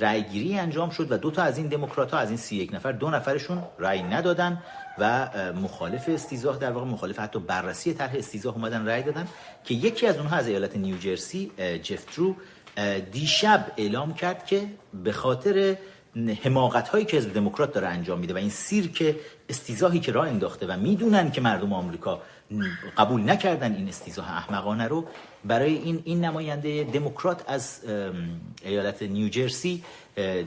رأیگیری 0.00 0.58
انجام 0.58 0.90
شد 0.90 1.12
و 1.12 1.18
دو 1.18 1.30
تا 1.30 1.42
از 1.42 1.58
این 1.58 1.66
دموکرات 1.66 2.10
ها 2.10 2.18
از 2.18 2.28
این 2.28 2.36
سی 2.36 2.56
یک 2.56 2.74
نفر 2.74 2.92
دو 2.92 3.10
نفرشون 3.10 3.62
رأی 3.78 4.02
ندادن 4.02 4.62
و 4.98 5.28
مخالف 5.62 6.08
استیزاه 6.08 6.58
در 6.58 6.72
واقع 6.72 6.86
مخالف 6.86 7.18
حتی 7.18 7.38
بررسی 7.38 7.94
طرح 7.94 8.14
استیزاه 8.16 8.54
اومدن 8.54 8.86
رأی 8.86 9.02
دادن 9.02 9.28
که 9.64 9.74
یکی 9.74 10.06
از 10.06 10.16
اونها 10.16 10.36
از 10.36 10.48
ایالت 10.48 10.76
نیوجرسی 10.76 11.50
جفترو 11.82 12.36
دیشب 13.12 13.72
اعلام 13.76 14.14
کرد 14.14 14.46
که 14.46 14.66
به 15.04 15.12
خاطر 15.12 15.76
حماقت 16.42 16.88
هایی 16.88 17.04
که 17.04 17.16
حزب 17.16 17.32
دموکرات 17.32 17.72
داره 17.72 17.86
انجام 17.86 18.18
میده 18.18 18.34
و 18.34 18.36
این 18.36 18.50
سیر 18.50 18.88
که 18.88 19.16
استیزاهی 19.48 20.00
که 20.00 20.12
راه 20.12 20.28
انداخته 20.28 20.66
و 20.66 20.76
می‌دونن 20.76 21.30
که 21.30 21.40
مردم 21.40 21.72
آمریکا 21.72 22.22
قبول 22.98 23.30
نکردن 23.30 23.74
این 23.74 23.88
استیزاه 23.88 24.30
احمقانه 24.30 24.88
رو 24.88 25.04
برای 25.48 25.74
این 25.74 26.02
این 26.04 26.24
نماینده 26.24 26.84
دموکرات 26.84 27.44
از 27.46 27.80
ایالت 28.64 29.02
نیوجرسی 29.02 29.82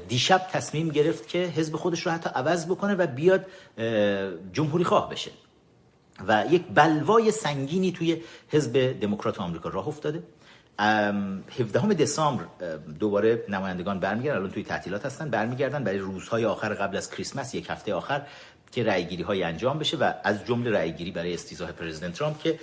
دیشب 0.07 0.47
تصمیم 0.51 0.89
گرفت 0.89 1.27
که 1.27 1.37
حزب 1.37 1.75
خودش 1.75 2.05
رو 2.05 2.11
حتی 2.11 2.29
عوض 2.35 2.65
بکنه 2.65 2.95
و 2.95 3.07
بیاد 3.07 3.45
جمهوری 4.53 4.83
خواه 4.83 5.09
بشه. 5.09 5.31
و 6.27 6.45
یک 6.51 6.63
بلوای 6.75 7.31
سنگینی 7.31 7.91
توی 7.91 8.21
حزب 8.49 8.99
دموکرات 9.01 9.39
آمریکا 9.39 9.69
راه 9.69 9.87
افتاده. 9.87 10.23
17 10.79 11.93
دسامبر 11.93 12.43
دوباره 12.99 13.43
نمایندگان 13.49 13.99
برمیگردن 13.99 14.37
الان 14.37 14.51
توی 14.51 14.63
تعطیلات 14.63 15.05
هستن 15.05 15.29
برمیگردن 15.29 15.83
برای 15.83 15.97
روزهای 15.97 16.45
آخر 16.45 16.73
قبل 16.73 16.97
از 16.97 17.11
کریسمس 17.11 17.55
یک 17.55 17.69
هفته 17.69 17.93
آخر. 17.93 18.21
که 18.71 18.83
رأیگیری 18.83 19.23
های 19.23 19.43
انجام 19.43 19.79
بشه 19.79 19.97
و 19.97 20.13
از 20.23 20.45
جمله 20.45 20.71
رأیگیری 20.71 21.11
برای 21.11 21.33
استیزاه 21.33 21.71
پرزیدنت 21.71 22.13
ترامپ 22.13 22.41
که 22.41 22.59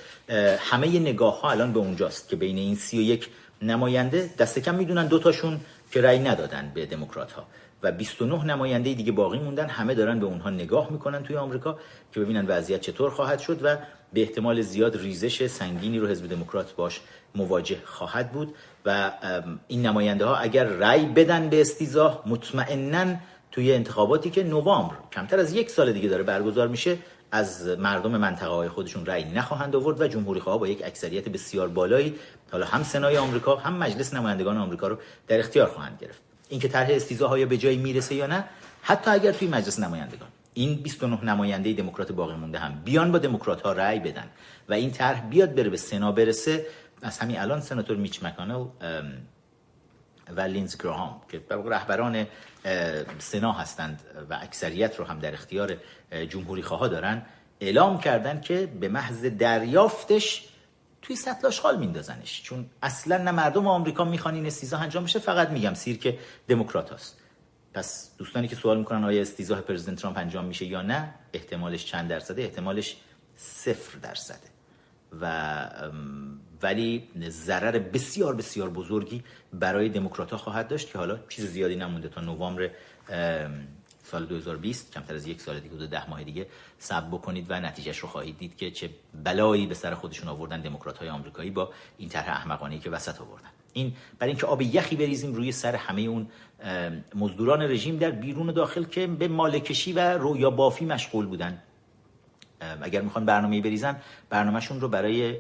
همه 0.58 0.98
نگاه 0.98 1.40
ها 1.40 1.50
الان 1.50 1.72
به 1.72 1.78
اونجاست 1.78 2.28
که 2.28 2.36
بین 2.36 2.58
این 2.58 2.74
31 2.74 3.28
نماینده 3.62 4.30
دست 4.38 4.58
کم 4.58 4.74
می‌دونن 4.74 5.06
دوتاشون 5.06 5.60
که 5.90 6.00
رأی 6.02 6.18
ندادن 6.18 6.72
به 6.74 6.86
دموکرات 6.86 7.32
ها 7.32 7.46
و 7.82 7.92
29 7.92 8.44
نماینده 8.44 8.94
دیگه 8.94 9.12
باقی 9.12 9.38
موندن 9.38 9.68
همه 9.68 9.94
دارن 9.94 10.20
به 10.20 10.26
اونها 10.26 10.50
نگاه 10.50 10.92
می‌کنن 10.92 11.22
توی 11.22 11.36
آمریکا 11.36 11.78
که 12.14 12.20
ببینن 12.20 12.46
وضعیت 12.46 12.80
چطور 12.80 13.10
خواهد 13.10 13.38
شد 13.38 13.60
و 13.62 13.76
به 14.12 14.20
احتمال 14.20 14.60
زیاد 14.60 14.96
ریزش 14.96 15.46
سنگینی 15.46 15.98
رو 15.98 16.06
حزب 16.06 16.26
دموکرات 16.26 16.74
باش 16.74 17.00
مواجه 17.34 17.78
خواهد 17.84 18.32
بود. 18.32 18.54
و 18.86 19.12
این 19.68 19.86
نماینده 19.86 20.24
ها 20.24 20.36
اگر 20.36 20.64
رأی 20.64 21.06
بدن 21.06 21.48
به 21.48 21.60
استیزاه 21.60 22.22
مطمئنا 22.26 23.16
توی 23.56 23.72
انتخاباتی 23.72 24.30
که 24.30 24.44
نوامبر 24.44 24.96
کمتر 25.12 25.38
از 25.40 25.52
یک 25.52 25.70
سال 25.70 25.92
دیگه 25.92 26.08
داره 26.08 26.22
برگزار 26.22 26.68
میشه 26.68 26.98
از 27.32 27.68
مردم 27.68 28.16
منطقه 28.16 28.46
های 28.50 28.68
خودشون 28.68 29.06
رأی 29.06 29.24
نخواهند 29.24 29.76
آورد 29.76 30.00
و 30.00 30.08
جمهوری 30.08 30.40
خواه 30.40 30.58
با 30.58 30.68
یک 30.68 30.82
اکثریت 30.84 31.28
بسیار 31.28 31.68
بالایی 31.68 32.14
حالا 32.52 32.66
هم 32.66 32.82
سنای 32.82 33.16
آمریکا 33.16 33.56
هم 33.56 33.76
مجلس 33.76 34.14
نمایندگان 34.14 34.56
آمریکا 34.56 34.88
رو 34.88 34.98
در 35.28 35.38
اختیار 35.38 35.68
خواهند 35.68 35.98
گرفت. 36.00 36.20
اینکه 36.48 36.68
طرح 36.68 36.88
استیزاهای 36.90 37.46
به 37.46 37.56
جای 37.56 37.76
می‌رسه 37.76 38.14
یا 38.14 38.26
نه 38.26 38.44
حتی 38.82 39.10
اگر 39.10 39.32
توی 39.32 39.48
مجلس 39.48 39.80
نمایندگان. 39.80 40.28
این 40.54 40.74
29 40.74 41.24
نماینده 41.24 41.72
دموکرات 41.72 42.12
باقی 42.12 42.34
مونده 42.34 42.58
هم. 42.58 42.82
بیان 42.84 43.12
با 43.12 43.18
دموکرات 43.18 43.62
ها 43.62 43.72
رأی 43.72 44.00
بدن 44.00 44.26
و 44.68 44.72
این 44.72 44.90
طرح 44.90 45.20
بیاد 45.20 45.54
بره 45.54 45.70
به 45.70 45.76
سنا 45.76 46.12
برسه. 46.12 46.66
از 47.02 47.18
همین 47.18 47.38
الان 47.38 47.60
سناتور 47.60 47.96
میچ 47.96 48.24
مکانل 48.24 48.64
و 50.36 50.40
لینز 50.40 50.76
گراهام 50.76 51.20
که 51.28 51.42
رهبران 51.50 52.26
سنا 53.18 53.52
هستند 53.52 54.02
و 54.30 54.38
اکثریت 54.42 54.96
رو 54.96 55.04
هم 55.04 55.18
در 55.18 55.32
اختیار 55.32 55.76
جمهوری 56.28 56.62
خواه 56.62 56.88
دارن 56.88 57.22
اعلام 57.60 57.98
کردن 57.98 58.40
که 58.40 58.66
به 58.80 58.88
محض 58.88 59.24
دریافتش 59.24 60.48
توی 61.02 61.16
سطل 61.16 61.46
آشغال 61.46 61.78
میندازنش. 61.78 62.42
چون 62.42 62.70
اصلا 62.82 63.18
نه 63.18 63.30
مردم 63.30 63.66
آمریکا 63.66 64.04
می‌خوان 64.04 64.34
این 64.34 64.46
استیزا 64.46 64.78
انجام 64.78 65.04
بشه 65.04 65.18
فقط 65.18 65.50
میگم 65.50 65.74
سیر 65.74 65.98
که 65.98 66.18
دموکرات 66.48 66.92
هست. 66.92 67.20
پس 67.74 68.10
دوستانی 68.18 68.48
که 68.48 68.56
سوال 68.56 68.78
می‌کنن 68.78 69.04
آیا 69.04 69.20
استیزاه 69.20 69.60
پرزیدنت 69.60 69.98
ترامپ 69.98 70.18
انجام 70.18 70.44
میشه 70.44 70.64
یا 70.64 70.82
نه 70.82 71.14
احتمالش 71.32 71.84
چند 71.84 72.08
درصده؟ 72.08 72.42
احتمالش 72.42 72.96
صفر 73.36 73.98
درصده. 73.98 74.48
و 75.20 75.68
ولی 76.62 77.08
ضرر 77.28 77.78
بسیار 77.78 78.34
بسیار 78.34 78.70
بزرگی 78.70 79.22
برای 79.52 79.88
دموکرات 79.88 80.36
خواهد 80.36 80.68
داشت 80.68 80.92
که 80.92 80.98
حالا 80.98 81.18
چیز 81.28 81.46
زیادی 81.46 81.76
نمونده 81.76 82.08
تا 82.08 82.20
نوامبر 82.20 82.70
سال 84.04 84.26
2020 84.26 84.92
کمتر 84.92 85.14
از 85.14 85.26
یک 85.26 85.40
سال 85.40 85.60
دیگه 85.60 85.86
ده 85.86 86.10
ماه 86.10 86.24
دیگه 86.24 86.46
صبر 86.78 87.08
بکنید 87.08 87.46
و 87.48 87.60
نتیجهش 87.60 87.98
رو 87.98 88.08
خواهید 88.08 88.38
دید 88.38 88.56
که 88.56 88.70
چه 88.70 88.90
بلایی 89.24 89.66
به 89.66 89.74
سر 89.74 89.94
خودشون 89.94 90.28
آوردن 90.28 90.60
دموکرات 90.60 90.98
های 90.98 91.08
آمریکایی 91.08 91.50
با 91.50 91.70
این 91.98 92.08
طرح 92.08 92.28
احمقانه 92.28 92.78
که 92.78 92.90
وسط 92.90 93.20
آوردن. 93.20 93.48
این 93.72 93.92
برای 94.18 94.30
اینکه 94.30 94.46
آب 94.46 94.62
یخی 94.62 94.96
بریزیم 94.96 95.34
روی 95.34 95.52
سر 95.52 95.76
همه 95.76 96.02
اون 96.02 96.28
مزدوران 97.14 97.62
رژیم 97.62 97.96
در 97.96 98.10
بیرون 98.10 98.48
و 98.48 98.52
داخل 98.52 98.84
که 98.84 99.06
به 99.06 99.28
مالکشی 99.28 99.92
و 99.92 100.18
رویا 100.18 100.50
بافی 100.50 100.84
مشغول 100.84 101.26
بودن. 101.26 101.62
اگر 102.82 103.00
می‌خوان 103.00 103.24
برنامه 103.24 103.60
بریزن 103.60 103.96
برنامهشون 104.30 104.80
رو 104.80 104.88
برای 104.88 105.36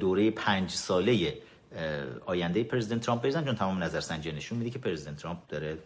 دوره 0.00 0.30
پنج 0.30 0.70
ساله 0.70 1.38
آینده 2.26 2.64
پرزیدنت 2.64 3.00
ترامپ 3.00 3.22
بریزن 3.22 3.44
چون 3.44 3.54
تمام 3.54 3.82
نظرسنجی 3.82 4.32
نشون 4.32 4.58
میده 4.58 4.70
که 4.70 4.78
پرزیدنت 4.78 5.16
ترامپ 5.16 5.38
داره 5.48 5.78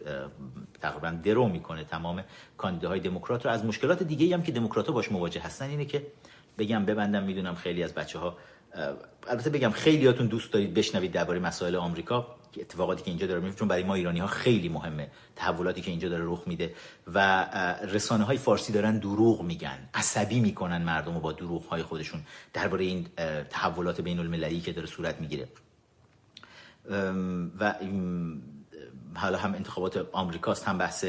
تقریبا 0.81 1.09
درو 1.23 1.47
می‌کنه 1.47 1.83
تمام 1.83 2.23
کاندیداهای 2.57 2.99
دموکرات 2.99 3.45
رو. 3.45 3.51
از 3.51 3.65
مشکلات 3.65 4.03
دیگه 4.03 4.35
هم 4.35 4.43
که 4.43 4.51
دموکرات 4.51 4.91
باش 4.91 5.11
مواجه 5.11 5.41
هستن 5.41 5.69
اینه 5.69 5.85
که 5.85 6.07
بگم 6.57 6.85
ببندم 6.85 7.23
می‌دونم 7.23 7.55
خیلی 7.55 7.83
از 7.83 7.93
بچه 7.93 8.19
ها 8.19 8.37
البته 9.27 9.49
بگم 9.49 9.69
خیلیاتون 9.69 10.27
دوست 10.27 10.53
دارید 10.53 10.73
بشنوید 10.73 11.11
درباره 11.11 11.39
مسائل 11.39 11.75
آمریکا. 11.75 12.36
اتفاقاتی 12.61 13.03
که 13.03 13.09
اینجا 13.09 13.27
داره 13.27 13.39
میفته 13.39 13.59
چون 13.59 13.67
برای 13.67 13.83
ما 13.83 13.93
ایرانی 13.93 14.19
ها 14.19 14.27
خیلی 14.27 14.69
مهمه 14.69 15.11
تحولاتی 15.35 15.81
که 15.81 15.91
اینجا 15.91 16.09
داره 16.09 16.25
رخ 16.25 16.43
میده 16.45 16.75
و 17.13 17.43
رسانه 17.83 18.23
های 18.23 18.37
فارسی 18.37 18.73
دارن 18.73 18.97
دروغ 18.99 19.41
میگن 19.41 19.89
عصبی 19.93 20.39
می‌کنن 20.39 20.81
مردم 20.81 21.13
رو 21.13 21.19
با 21.19 21.31
دروغ 21.31 21.65
های 21.65 21.83
خودشون 21.83 22.21
درباره 22.53 22.83
این 22.85 23.07
تحولات 23.49 24.01
بین 24.01 24.19
المللی 24.19 24.59
که 24.61 24.71
داره 24.71 24.87
صورت 24.87 25.21
می‌گیره. 25.21 25.47
و 27.59 27.75
حالا 29.15 29.37
هم 29.37 29.53
انتخابات 29.53 30.09
آمریکاست 30.11 30.67
هم 30.67 30.77
بحث 30.77 31.05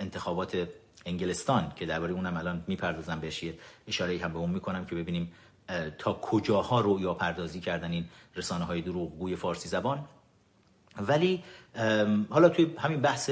انتخابات 0.00 0.68
انگلستان 1.06 1.72
که 1.76 1.86
درباره 1.86 2.12
اونم 2.12 2.36
الان 2.36 2.64
می‌پردازم 2.66 3.20
بهش 3.20 3.44
اشاره 3.88 4.18
هم 4.18 4.32
به 4.32 4.38
اون 4.38 4.50
می‌کنم 4.50 4.84
که 4.84 4.94
ببینیم 4.94 5.32
تا 5.98 6.12
کجاها 6.12 6.80
رویا 6.80 7.14
پردازی 7.14 7.60
کردن 7.60 7.90
این 7.90 8.08
رسانه 8.36 8.64
های 8.64 8.82
دروغگوی 8.82 9.36
فارسی 9.36 9.68
زبان. 9.68 10.04
ولی 10.98 11.44
حالا 12.30 12.48
توی 12.48 12.74
همین 12.78 13.00
بحث 13.00 13.30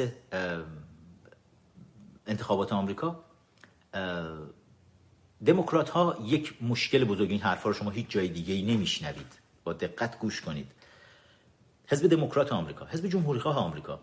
انتخابات 2.27 2.73
آمریکا 2.73 3.25
دموکرات 5.47 5.91
ها 5.91 6.19
یک 6.25 6.63
مشکل 6.63 7.05
بزرگ 7.05 7.31
این 7.31 7.41
حرفا 7.41 7.69
رو 7.69 7.75
شما 7.75 7.91
هیچ 7.91 8.09
جای 8.09 8.29
دیگه 8.29 8.55
ای 8.55 8.63
نمیشنوید. 8.63 9.39
با 9.65 9.73
دقت 9.73 10.19
گوش 10.19 10.41
کنید. 10.41 10.67
حزب 11.87 12.09
دموکرات 12.09 12.53
آمریکا 12.53 12.87
حزب 12.87 13.07
جمهوری 13.07 13.41
آمریکا 13.41 14.01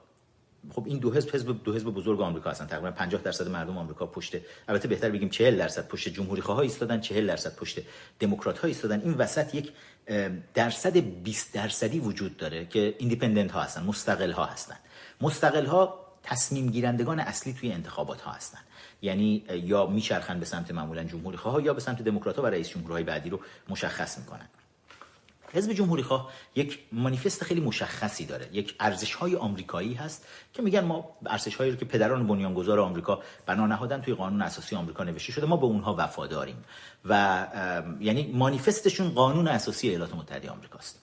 خب 0.69 0.83
این 0.87 0.99
دو 0.99 1.13
حزب 1.13 1.35
حزب 1.35 1.63
دو 1.63 1.73
حزب 1.75 1.87
بزرگ 1.87 2.21
آمریکا 2.21 2.49
هستن. 2.49 2.65
تقریبا 2.65 2.91
50 2.91 3.21
درصد 3.21 3.47
مردم 3.47 3.77
آمریکا 3.77 4.05
پشت 4.05 4.37
البته 4.67 4.87
بهتر 4.87 5.09
بگیم 5.09 5.29
40 5.29 5.57
درصد 5.57 5.87
پشت 5.87 6.09
جمهوری 6.09 6.41
خواه 6.41 6.59
ایستادن 6.59 6.99
40 6.99 7.27
درصد 7.27 7.55
پشت 7.55 7.79
دموکرات 8.19 8.59
ها 8.59 8.67
ایستادن. 8.67 9.01
این 9.01 9.13
وسط 9.13 9.55
یک 9.55 9.71
درصد 10.53 10.97
20 10.97 11.53
درصدی 11.53 11.99
وجود 11.99 12.37
داره 12.37 12.65
که 12.65 12.95
ایندیپندنت 12.97 13.51
ها 13.51 13.61
هستن 13.61 13.83
مستقل 13.83 14.31
ها 14.31 14.45
هستن. 14.45 14.75
مستقل 15.21 15.65
ها 15.65 16.07
تصمیم 16.23 16.69
گیرندگان 16.69 17.19
اصلی 17.19 17.53
توی 17.53 17.71
انتخابات 17.71 18.21
ها 18.21 18.31
هستن. 18.31 18.59
یعنی 19.01 19.43
یا 19.63 19.85
میچرخن 19.85 20.39
به 20.39 20.45
سمت 20.45 20.71
معمولا 20.71 21.03
جمهوری 21.03 21.37
خواه 21.37 21.63
یا 21.63 21.73
به 21.73 21.81
سمت 21.81 22.01
دموکرات 22.01 22.35
ها 22.35 22.43
و 22.43 22.45
رئیس 22.45 22.69
جمهورهای 22.69 23.03
بعدی 23.03 23.29
رو 23.29 23.39
مشخص 23.69 24.17
می‌کنن. 24.17 24.49
حزب 25.53 25.73
جمهوری 25.73 26.03
خواه 26.03 26.31
یک 26.55 26.79
مانیفست 26.91 27.43
خیلی 27.43 27.61
مشخصی 27.61 28.25
داره. 28.25 28.49
یک 28.53 28.75
ارزش 28.79 29.13
های 29.13 29.35
آمریکایی 29.35 29.93
هست 29.93 30.27
که 30.53 30.61
میگن 30.61 30.83
ما 30.83 31.09
ارزش 31.25 31.55
هایی 31.55 31.71
رو 31.71 31.77
که 31.77 31.85
پدران 31.85 32.27
بنیانگذار 32.27 32.79
آمریکا 32.79 33.21
بنا 33.45 33.67
نهادن 33.67 34.01
توی 34.01 34.13
قانون 34.13 34.41
اساسی 34.41 34.75
آمریکا 34.75 35.03
نوشته 35.03 35.31
شده 35.31 35.45
ما 35.45 35.57
به 35.57 35.65
اونها 35.65 35.95
وفاداریم 35.97 36.63
و 37.05 37.47
یعنی 37.99 38.31
مانیفستشون 38.33 39.09
قانون 39.09 39.47
اساسی 39.47 39.89
ایالات 39.89 40.15
متحده 40.15 40.49
آمریکاست. 40.49 41.01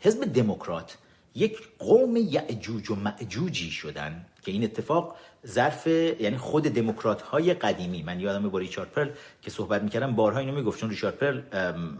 حزب 0.00 0.32
دموکرات 0.32 0.98
یک 1.34 1.58
قوم 1.78 2.16
یعجوج 2.16 2.90
و 2.90 2.94
معجوجی 2.94 3.70
شدن 3.70 4.26
که 4.48 4.52
این 4.52 4.64
اتفاق 4.64 5.16
ظرف 5.46 5.86
یعنی 5.86 6.36
خود 6.36 6.62
دموکرات 6.62 7.22
های 7.22 7.54
قدیمی 7.54 8.02
من 8.02 8.20
یادم 8.20 8.48
با 8.48 8.58
ریچارد 8.58 8.90
پرل 8.90 9.10
که 9.42 9.50
صحبت 9.50 9.82
می‌کردم 9.82 10.14
بارها 10.14 10.38
اینو 10.38 10.52
می‌گفت. 10.52 10.80
چون 10.80 10.90
ریچارد 10.90 11.16
پرل 11.16 11.40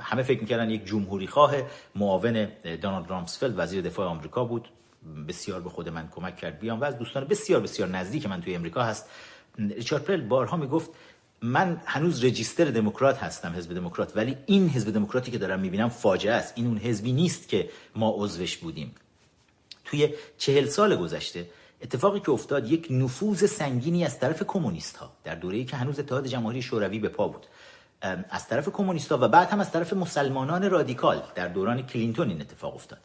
همه 0.01 0.23
فکر 0.23 0.41
می‌کردن 0.41 0.71
یک 0.71 0.87
جمهوری 0.87 1.27
خواه 1.27 1.55
معاون 1.95 2.49
دونالد 2.83 3.11
رامسفلد 3.11 3.55
وزیر 3.57 3.81
دفاع 3.83 4.07
آمریکا 4.07 4.45
بود. 4.45 4.69
بسیار 5.29 5.61
به 5.61 5.71
خود 5.71 5.89
من 5.89 6.09
کمک 6.11 6.37
کرد. 6.37 6.59
بیام 6.61 6.81
و 6.81 6.85
از 6.85 6.99
دوستان 6.99 7.25
بسیار 7.25 7.61
بسیار 7.61 7.89
نزدیک 7.89 8.27
من 8.27 8.41
توی 8.41 8.55
امریکا 8.55 8.83
هست. 8.83 9.07
ریچارد 9.59 10.05
پرل 10.05 10.21
بارها 10.21 10.57
می‌گفت 10.57 10.91
من 11.43 11.83
هنوز 11.87 12.25
رجیستر 12.25 12.65
دموکرات 12.65 13.19
هستم 13.19 13.53
حزب 13.57 13.75
دموکرات 13.75 14.17
ولی 14.17 14.37
این 14.47 14.69
حزب 14.69 14.91
دموکراتی 14.91 15.31
که 15.31 15.39
دارم 15.39 15.61
می‌بینم 15.61 15.89
فاجعه 15.89 16.33
است. 16.33 16.53
این 16.57 16.67
اون 16.67 16.79
حزبی 16.79 17.13
نیست 17.13 17.49
که 17.49 17.69
ما 17.97 18.15
عضوش 18.17 18.57
بودیم. 18.57 18.95
توی 19.85 20.09
چهل 20.39 20.67
سال 20.67 20.97
گذشته 20.97 21.47
اتفاقی 21.83 22.21
که 22.21 22.31
افتاد 22.31 22.73
یک 22.73 22.87
نفوذ 22.91 23.45
سنگینی 23.45 24.05
از 24.05 24.21
طرف 24.21 24.43
کمونیست 24.47 24.97
ها 24.97 25.13
در 25.25 25.35
دوره‌ای 25.35 25.65
که 25.65 25.77
هنوز 25.77 25.99
اتحاد 25.99 26.27
جماهری 26.27 26.63
شوروی 26.63 26.99
به 26.99 27.09
پا 27.09 27.29
بود. 27.29 27.47
از 28.31 28.49
طرف 28.49 28.69
کمونیست 28.69 29.13
و 29.13 29.29
بعد 29.29 29.49
هم 29.49 29.61
از 29.61 29.73
طرف 29.73 29.93
مسلمانان 29.93 30.71
رادیکال 30.71 31.23
در 31.35 31.49
دوران 31.49 31.83
کلینتون 31.87 32.29
این 32.29 32.41
اتفاق 32.41 32.75
افتاد. 32.75 32.99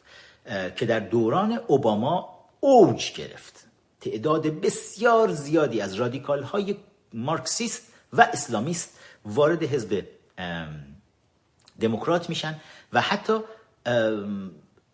که 0.76 0.86
در 0.86 1.00
دوران 1.00 1.60
اوباما 1.66 2.28
اوج 2.60 3.12
گرفت. 3.12 3.66
تعداد 4.00 4.46
بسیار 4.46 5.32
زیادی 5.32 5.80
از 5.80 5.94
رادیکال 5.94 6.42
های 6.42 6.76
مارکسیست 7.12 7.92
و 8.12 8.20
اسلامیست 8.32 8.98
وارد 9.24 9.62
حزب 9.62 10.04
دموکرات 11.80 12.28
میشن 12.28 12.60
و 12.92 13.00
حتی 13.00 13.38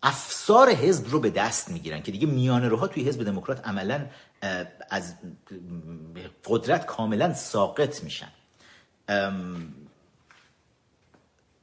افسار 0.03 0.69
حزب 0.69 1.11
رو 1.11 1.19
به 1.19 1.29
دست 1.29 1.69
می‌گیرن 1.69 2.01
که 2.01 2.11
دیگه 2.11 2.27
میانه 2.27 2.67
روها 2.67 2.87
توی 2.87 3.03
حزب 3.03 3.23
دموکرات 3.23 3.67
عملا 3.67 4.05
از 4.89 5.15
قدرت 6.45 6.85
کاملا 6.85 7.33
ساقط 7.33 8.03
میشن. 8.03 8.31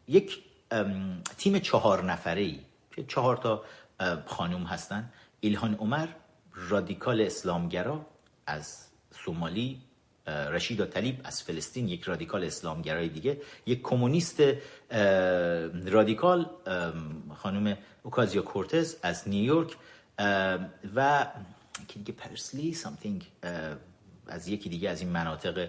یک 0.08 0.44
تیم 1.36 1.58
چهار 1.58 2.04
نفره 2.04 2.40
ای 2.40 2.60
که 2.90 3.04
چهار 3.04 3.36
تا 3.36 3.64
خانوم 4.26 4.62
هستن. 4.62 5.12
ایلهان 5.40 5.74
عمر 5.74 6.08
رادیکال 6.54 7.20
اسلامگرا 7.20 8.06
از 8.46 8.86
سومالی 9.24 9.80
رشیده 10.28 10.84
طلیب 10.84 11.20
از 11.24 11.42
فلسطین 11.42 11.88
یک 11.88 12.02
رادیکال 12.02 12.44
اسلامگرای 12.44 13.08
دیگه 13.08 13.40
یک 13.66 13.82
کمونیست 13.82 14.42
رادیکال 15.86 16.50
خانم 17.36 17.76
اوکاسیو 18.02 18.42
کورتز 18.42 18.96
از 19.02 19.28
نیویورک 19.28 19.76
و 20.94 21.26
دیگه 21.94 22.12
پرسلی 22.12 22.74
something 22.74 23.30
از 24.26 24.48
یکی 24.48 24.68
دیگه 24.68 24.90
از 24.90 25.00
این 25.00 25.10
مناطق 25.10 25.68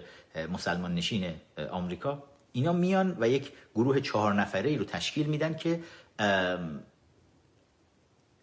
مسلمان 0.52 0.94
نشین 0.94 1.34
آمریکا. 1.70 2.22
اینا 2.52 2.72
میان 2.72 3.16
و 3.20 3.28
یک 3.28 3.52
گروه 3.74 4.00
چهار 4.00 4.34
نفره 4.34 4.70
ای 4.70 4.76
رو 4.76 4.84
تشکیل 4.84 5.26
میدن 5.26 5.54
که 5.54 5.80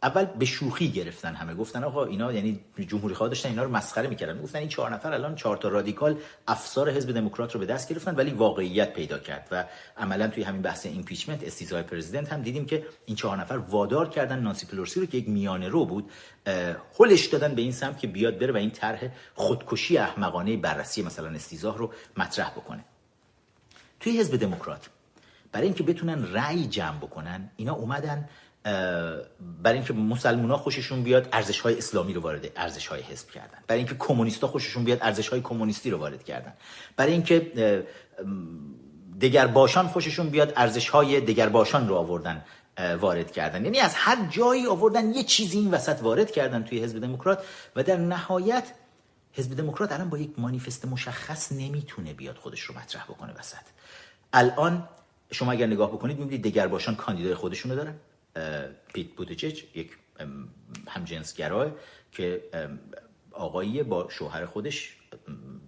اول 0.03 0.25
به 0.25 0.45
شوخی 0.45 0.91
گرفتن 0.91 1.35
همه. 1.35 1.53
گفتن 1.53 1.83
آقا 1.83 2.05
اینا 2.05 2.33
یعنی 2.33 2.59
جمهوری 2.87 3.15
خواه 3.15 3.29
داشتن 3.29 3.49
اینا 3.49 3.63
رو 3.63 3.71
مسخره 3.71 4.07
می‌کردن. 4.07 4.41
گفتن 4.41 4.59
این 4.59 4.67
چهار 4.67 4.93
نفر 4.93 5.13
الان 5.13 5.35
چهار 5.35 5.57
تا 5.57 5.67
رادیکال 5.67 6.17
افسار 6.47 6.91
حزب 6.91 7.11
دموکرات 7.11 7.53
رو 7.53 7.59
به 7.59 7.65
دست 7.65 7.89
گرفتن 7.89 8.15
ولی 8.15 8.31
واقعیت 8.31 8.93
پیدا 8.93 9.19
کرد 9.19 9.47
و 9.51 9.65
عملا 9.97 10.27
توی 10.27 10.43
همین 10.43 10.61
بحث 10.61 10.85
impeachment 10.85 11.43
استیضاح 11.43 11.83
پرزیدنت 11.83 12.33
هم 12.33 12.41
دیدیم 12.41 12.65
که 12.65 12.85
این 13.05 13.15
چهار 13.15 13.37
نفر 13.37 13.57
وادار 13.57 14.09
کردن 14.09 14.39
نانسی 14.39 14.65
پلوسی 14.65 14.99
رو 14.99 15.05
که 15.05 15.17
یک 15.17 15.29
میانه 15.29 15.69
رو 15.69 15.85
بود 15.85 16.11
هلش 16.99 17.25
دادن 17.25 17.55
به 17.55 17.61
این 17.61 17.71
سمت 17.71 17.99
که 17.99 18.07
بیاد 18.07 18.39
بره 18.39 18.53
و 18.53 18.57
این 18.57 18.71
طرح 18.71 19.09
خودکشی 19.35 19.97
احمقانه 19.97 20.57
بررسی 20.57 21.01
مثلا 21.01 21.29
استیزاه 21.29 21.77
رو 21.77 21.91
مطرح 22.17 22.49
بکنه. 22.49 22.85
توی 23.99 24.19
حزب 24.19 24.35
دموکرات 24.35 24.89
برای 25.51 25.67
اینکه 25.67 25.83
بتونن 25.83 26.33
رأی 26.33 26.67
جمع 26.67 26.97
بکنن 26.97 27.49
اینا 27.55 27.73
اومدن 27.73 28.29
برای 29.63 29.77
اینکه 29.77 29.93
مسلمونا 29.93 30.57
خوششون 30.57 31.03
بیاد 31.03 31.29
ارزش 31.31 31.59
های 31.59 31.77
اسلامی 31.77 32.13
رو 32.13 32.21
وارد 32.21 32.51
ارزش 32.55 32.87
های 32.87 33.01
حزب 33.01 33.29
کردن. 33.29 33.57
برای 33.67 33.79
اینکه 33.79 33.95
کمونیستا 33.99 34.47
خوششون 34.47 34.83
بیاد 34.83 34.99
ارزش 35.01 35.29
های 35.29 35.41
کمونیستی 35.41 35.91
رو 35.91 35.97
وارد 35.97 36.23
کردن. 36.23 36.53
برای 36.95 37.11
اینکه 37.11 37.85
دگر 39.21 39.47
باشان 39.47 39.87
خوششون 39.87 40.29
بیاد 40.29 40.53
ارزش 40.55 40.89
های 40.89 41.21
دگر 41.21 41.49
باشان 41.49 41.87
رو 41.87 41.95
آوردن 41.95 42.45
وارد 42.99 43.31
کردن. 43.31 43.65
یعنی 43.65 43.79
از 43.79 43.93
هر 43.95 44.27
جایی 44.29 44.67
آوردن 44.67 45.13
یه 45.13 45.23
چیزی 45.23 45.59
این 45.59 45.71
وسط 45.71 46.01
وارد 46.01 46.31
کردن 46.31 46.63
توی 46.63 46.83
حزب 46.83 46.99
دموکرات 46.99 47.43
و 47.75 47.83
در 47.83 47.97
نهایت 47.97 48.71
حزب 49.33 49.55
دموکرات 49.55 49.91
الان 49.91 50.09
با 50.09 50.17
یک 50.17 50.29
مانیفست 50.37 50.85
مشخص 50.85 51.51
نمی‌تونه 51.51 52.13
بیاد 52.13 52.35
خودش 52.35 52.61
رو 52.61 52.75
مطرح 52.75 53.03
بکنه 53.03 53.33
وسط. 53.39 53.65
الان 54.33 54.89
شما 55.31 55.51
اگر 55.51 55.67
نگاه 55.67 55.91
بکنید 55.91 56.19
می‌بینید 56.19 56.43
دگر 56.43 56.67
باشان 56.67 56.95
کاندیدای 56.95 57.35
خودشونو 57.35 57.75
دارن. 57.75 57.93
پیت 58.93 59.07
بودجج 59.07 59.63
یک 59.75 59.91
همجنسگراه 60.87 61.71
که 62.11 62.43
آقایی 63.31 63.83
با 63.83 64.09
شوهر 64.09 64.45
خودش 64.45 64.97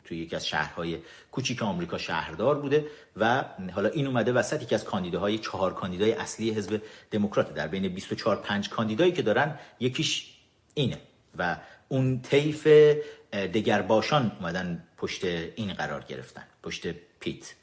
توی 0.04 0.18
یکی 0.18 0.36
از 0.36 0.48
شهرهای 0.48 1.00
کوچیک 1.32 1.64
آمریکا 1.64 1.98
شهردار 1.98 2.60
بوده 2.60 2.88
و 3.18 3.46
حالا 3.76 3.90
این 3.90 4.08
اومده 4.08 4.34
وسط 4.34 4.64
یکی 4.64 4.76
از 4.76 4.84
کاندیداهای 4.84 5.38
چهار 5.38 5.74
کاندیدای 5.74 6.14
اصلی 6.14 6.52
حزب 6.52 6.82
دموکرات 7.12 7.54
در 7.54 7.68
بین 7.68 7.88
24 7.88 8.36
5 8.36 8.70
کاندیدایی 8.70 9.12
که 9.12 9.22
دارن 9.22 9.60
یکیش 9.80 10.34
اینه 10.74 11.02
و 11.38 11.58
اون 11.88 12.22
طیف 12.22 12.68
دگرباشان 13.34 14.32
اومدن 14.40 14.84
پشت 14.98 15.26
این 15.26 15.74
قرار 15.74 16.02
گرفتن 16.02 16.44
پشت 16.64 16.88
پیت. 17.20 17.54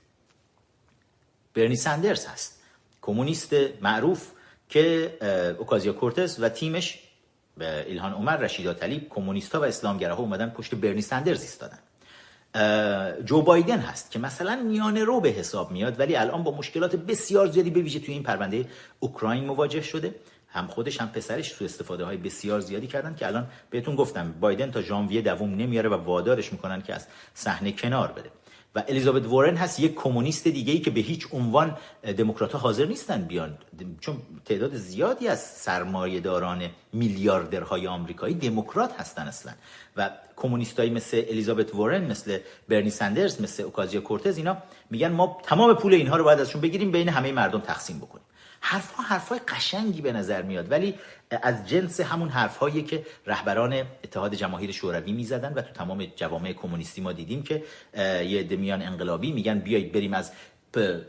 برنی 1.55 1.77
سندرز 1.77 2.27
هست 2.27 2.63
کمونیست 3.03 3.55
معروف 3.81 4.33
که 4.69 5.13
اوکازیا 5.59 5.93
کورتز 5.93 6.43
و 6.43 6.49
تیمش 6.49 6.99
به 7.57 7.85
ایلهان 7.89 8.13
عمر 8.13 8.37
رشیدا 8.37 8.75
طلیب 8.75 9.09
کمونیستا 9.09 9.61
و 9.61 9.65
اسلامگراها 9.65 10.23
اومدن 10.23 10.51
پشت 10.51 10.75
برنی 10.75 11.03
سندرز 11.03 11.43
ایستادن. 11.43 11.79
جو 13.25 13.43
بایدن 13.43 13.79
هست 13.79 14.11
که 14.11 14.19
مثلا 14.19 14.57
میانه 14.57 15.05
رو 15.05 15.21
به 15.21 15.29
حساب 15.29 15.71
میاد 15.71 16.01
ولی 16.01 16.17
الان 16.17 16.43
با 16.43 16.51
مشکلات 16.51 16.97
بسیار 16.97 17.47
زیادی 17.47 17.71
به 17.71 17.81
ویژه 17.81 18.01
توی 18.01 18.15
این 18.15 18.23
پرونده 18.23 18.69
اوکراین 19.01 19.45
مواجه 19.45 19.83
شده. 19.83 20.15
هم 20.49 20.67
خودش 20.67 21.01
هم 21.01 21.09
پسرش 21.09 21.53
تو 21.53 21.65
استفاده 21.65 22.05
های 22.05 22.17
بسیار 22.17 22.61
زیادی 22.61 22.87
کردن 22.87 23.15
که 23.15 23.27
الان 23.27 23.47
بهتون 23.71 23.97
گفتم 23.97 24.35
بایدن 24.41 24.71
تا 24.71 24.83
ژانویه 24.83 25.23
دوم 25.23 25.55
نمیاره 25.55 25.89
و 25.89 25.95
وادارش 25.95 26.53
می‌کنن 26.53 26.83
که 26.83 26.95
از 26.95 27.07
صحنه 27.35 27.73
کنار 27.73 28.13
بره. 28.13 28.31
و 28.77 28.83
الیزابت 28.89 29.27
وارن 29.27 29.57
هست 29.57 29.81
یک 29.81 29.95
کمونیست 29.95 30.49
دیگه 30.49 30.73
ای 30.73 30.79
که 30.79 30.91
به 30.91 31.01
هیچ 31.01 31.27
عنوان 31.33 31.77
دموکرات 32.17 32.55
حاضر 32.55 32.87
نیستن 32.87 33.23
بیان. 33.23 33.59
چون 34.01 34.17
تعداد 34.45 34.75
زیادی 34.75 35.29
از 35.29 35.41
سرمایه 35.41 36.21
داران 36.21 36.63
میلیاردرهای 36.93 37.87
آمریکایی 37.87 38.35
دموکرات 38.35 39.01
هستن 39.01 39.23
اصلا. 39.23 39.53
و 39.97 40.11
کمونیستایی 40.37 40.91
مثل 40.91 41.23
الیزابت 41.29 41.75
وارن 41.75 42.05
مثل 42.05 42.39
برنی 42.69 42.91
سندرز 42.91 43.41
مثل 43.41 43.63
اوکازیا 43.63 44.01
کورتز 44.01 44.37
اینا 44.37 44.57
میگن 44.91 45.13
ما 45.13 45.39
تمام 45.43 45.75
پول 45.75 45.95
اینها 45.95 46.17
رو 46.17 46.25
باید 46.25 46.41
ازشون 46.41 46.61
بگیریم 46.61 46.91
بین 46.91 47.09
همه 47.09 47.33
مردم 47.33 47.61
تقسیم 47.61 47.99
بکنیم. 47.99 48.26
حرفها 48.61 49.03
حرفهای 49.03 49.41
قشنگی 49.49 50.01
به 50.01 50.13
نظر 50.13 50.43
میاد. 50.43 50.71
ولی 50.71 50.95
از 51.43 51.69
جنس 51.69 52.01
همون 52.01 52.29
حرفهایی 52.29 52.83
که 52.83 53.07
رهبران 53.27 53.83
اتحاد 54.05 54.35
جماهیر 54.35 54.73
شوروی 54.73 55.13
می‌زدن 55.13 55.53
و 55.53 55.63
تو 55.63 55.73
تمام 55.73 56.07
جوامع 56.17 56.53
کمونیستی 56.53 57.01
ما 57.01 57.13
دیدیم 57.13 57.43
که 57.43 57.65
یه 58.25 58.43
دمیان 58.43 58.83
انقلابی 58.83 59.33
میگن 59.33 59.59
بیایید 59.59 59.93
بریم 59.93 60.15
از 60.15 60.33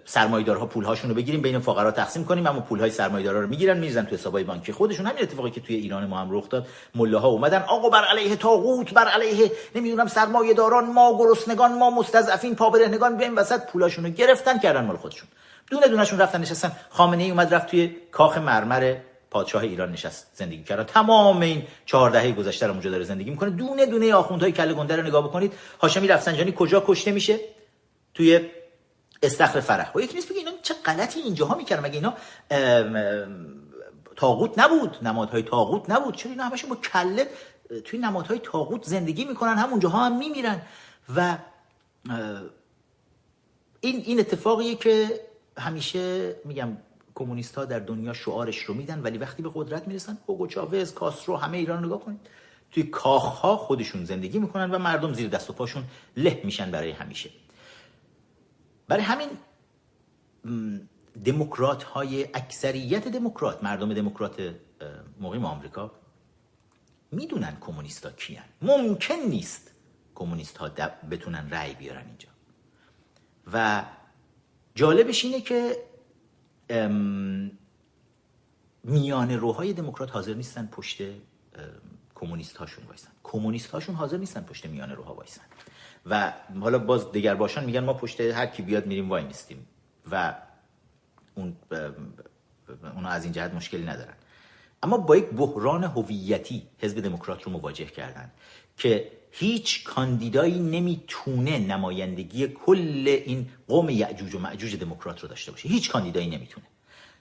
سرمایه‌دارها 0.05 0.65
پولهاشون 0.65 1.09
رو 1.09 1.15
بگیریم 1.15 1.41
بین 1.41 1.59
فقرا 1.59 1.91
تقسیم 1.91 2.25
کنیم 2.25 2.47
اما 2.47 2.59
پولهای 2.59 2.91
سرمایه‌دارا 2.91 3.41
رو 3.41 3.47
می‌گیرن 3.47 3.77
میریزن 3.77 4.05
تو 4.05 4.15
حسابای 4.15 4.43
بانکی 4.43 4.71
خودشون. 4.71 5.05
همین 5.05 5.23
اتفاقی 5.23 5.51
که 5.51 5.61
توی 5.61 5.75
ایران 5.75 6.05
ما 6.05 6.17
هم 6.17 6.27
رخ 6.31 6.49
داد 6.49 6.67
ملاها 6.95 7.27
اومدن 7.27 7.61
آقا 7.61 7.89
بر 7.89 8.05
علیه 8.05 8.35
طاغوت 8.35 8.93
بر 8.93 9.07
علیه 9.07 9.51
نمی‌دونم 9.75 10.07
سرمایه‌داران 10.07 10.93
ما 10.93 11.17
گرسنگان 11.19 11.77
ما 11.77 11.89
مستضعفین 11.89 12.55
پابرهنگان 12.55 13.17
بیایم 13.17 13.37
وسط 13.37 13.65
پولاشون 13.65 14.05
رو 14.05 14.11
گرفتن 14.11 14.59
کردن 14.59 14.85
مال 14.85 14.97
خودشون. 14.97 15.27
دونه 15.71 15.87
دونهشون 15.87 16.19
رفتن 16.19 16.41
نشستن. 16.41 16.71
خامنه 16.89 17.23
ای 17.23 17.29
اومد 17.29 17.53
رفت 17.53 17.67
توی 17.67 17.95
کاخ 18.11 18.37
مرمر 18.37 18.95
پادشاه 19.31 19.63
ایران 19.63 19.91
نشست 19.91 20.27
زندگی 20.33 20.63
کرد. 20.63 20.85
تمام 20.85 21.41
این 21.41 21.63
چهار 21.85 22.09
دهه 22.09 22.31
گذشته 22.31 22.65
رو 22.67 22.71
اونجا 22.71 22.89
داره 22.89 23.03
زندگی 23.03 23.29
می‌کنه. 23.29 23.49
دونه 23.49 23.85
دونه 23.85 24.13
آخوندهای 24.13 24.51
کله 24.51 24.73
گنده 24.73 24.95
رو 24.95 25.03
نگاه 25.03 25.23
بکنید. 25.23 25.53
هاشمی 25.81 26.07
رفسنجانی 26.07 26.53
کجا 26.57 26.83
کشته 26.87 27.11
میشه؟ 27.11 27.39
توی 28.13 28.49
استخر 29.23 29.59
فرح. 29.59 29.91
و 29.95 30.01
یکی 30.01 30.15
نیست 30.15 30.29
بگه 30.29 30.37
اینا 30.37 30.51
چه 30.61 30.73
غلطی 30.85 31.19
اینجاها 31.19 31.55
می‌کردن؟ 31.55 31.83
مگه 31.83 31.95
اینا 31.95 32.13
تاغوت 34.15 34.59
نبود؟ 34.59 34.97
نمادهای 35.01 35.43
تاغوت 35.43 35.89
نبود؟ 35.89 36.15
چرا 36.15 36.31
اینا 36.31 36.43
همشون 36.43 36.69
با 36.69 36.75
کله 36.75 37.27
توی 37.85 37.99
نمادهای 37.99 38.39
تاغوت 38.39 38.83
زندگی 38.83 39.25
می‌کنن؟ 39.25 39.57
همونجاها 39.57 40.05
هم 40.05 40.17
میمیرن. 40.17 40.61
و 41.15 41.37
این 43.81 44.03
این 44.05 44.19
اتفاقیه 44.19 44.75
که 44.75 45.21
همیشه 45.57 46.35
میگم 46.45 46.77
کمونیست 47.15 47.55
ها 47.55 47.65
در 47.65 47.79
دنیا 47.79 48.13
شعارش 48.13 48.57
رو 48.57 48.73
میدن 48.73 49.01
ولی 49.01 49.17
وقتی 49.17 49.43
به 49.43 49.51
قدرت 49.53 49.87
می‌رسن 49.87 50.17
اوگو 50.25 50.47
چاوز 50.47 50.93
کاسترو 50.93 51.37
همه 51.37 51.57
ایران 51.57 51.85
نگاه 51.85 51.99
کنید. 51.99 52.19
توی 52.71 52.83
کاخ 52.83 53.23
ها 53.23 53.57
خودشون 53.57 54.05
زندگی 54.05 54.39
می‌کنن 54.39 54.71
و 54.71 54.77
مردم 54.77 55.13
زیر 55.13 55.29
دست 55.29 55.49
و 55.49 55.53
پاشون 55.53 55.83
له 56.17 56.41
میشن 56.43 56.71
برای 56.71 56.91
همیشه. 56.91 57.29
برای 58.87 59.03
همین 59.03 59.29
دموکرات 61.25 61.83
های 61.83 62.23
اکثریت 62.33 63.07
دموکرات 63.07 63.63
مردم 63.63 63.93
دموکرات 63.93 64.55
مقیم 65.19 65.45
آمریکا 65.45 65.91
می‌دونن 67.11 67.57
کمونیستا 67.61 68.11
کیان. 68.11 68.45
ممکن 68.61 69.15
نیست 69.15 69.71
کمونیست 70.15 70.57
ها 70.57 70.69
بتونن 71.11 71.49
رأی 71.49 71.73
بیارن 71.73 72.05
اینجا. 72.07 72.29
و 73.53 73.83
جالبش 74.77 75.25
اینه 75.25 75.41
که 75.41 75.77
میان 78.83 79.31
روهای 79.31 79.73
دموکرات 79.73 80.11
حاضر 80.11 80.33
نیستن 80.33 80.69
پشت 80.71 81.01
کمونیست 82.15 82.57
هاشون 82.57 82.85
وایسن. 82.85 83.09
کمونیست 83.23 83.71
هاشون 83.71 83.95
حاضر 83.95 84.17
نیستن 84.17 84.41
پشت 84.41 84.65
میان 84.65 84.91
روها 84.91 85.13
وایسن. 85.13 85.41
و 86.05 86.33
حالا 86.61 86.79
باز 86.79 87.11
دیگر 87.11 87.35
باشن 87.35 87.65
میگن 87.65 87.79
ما 87.79 87.93
پشت 87.93 88.21
هر 88.21 88.45
کی 88.45 88.61
بیاد 88.61 88.85
میریم 88.85 89.09
وای 89.09 89.23
نیستیم 89.23 89.67
و 90.11 90.35
اون 91.35 91.55
اونا 92.95 93.09
از 93.09 93.23
این 93.23 93.33
جهت 93.33 93.53
مشکلی 93.53 93.85
ندارن. 93.85 94.13
اما 94.83 94.97
با 94.97 95.17
یک 95.17 95.29
بحران 95.29 95.83
هویتی 95.83 96.67
حزب 96.77 97.01
دموکرات 97.01 97.43
رو 97.43 97.51
مواجه 97.51 97.85
کردن 97.85 98.31
که 98.77 99.11
هیچ 99.39 99.83
کاندیدایی 99.83 100.59
نمی‌تونه 100.59 101.59
نمایندگی 101.59 102.47
کل 102.47 103.03
این 103.25 103.49
قوم 103.67 103.89
یعجوج 103.89 104.35
و 104.35 104.39
معجوج 104.39 104.75
دموکرات 104.75 105.19
رو 105.19 105.27
داشته 105.27 105.51
باشه. 105.51 105.69
هیچ 105.69 105.91
کاندیدایی 105.91 106.27
نمی‌تونه. 106.27 106.65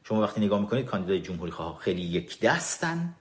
شما 0.05 0.22
وقتی 0.22 0.40
نگاه 0.40 0.61
می‌کنید 0.61 0.87
کاندیدای 0.87 1.20
جمهوری 1.20 1.52
خواه 1.52 1.79
خیلی 1.79 2.02
یک 2.02 2.40
دستن 2.40 3.14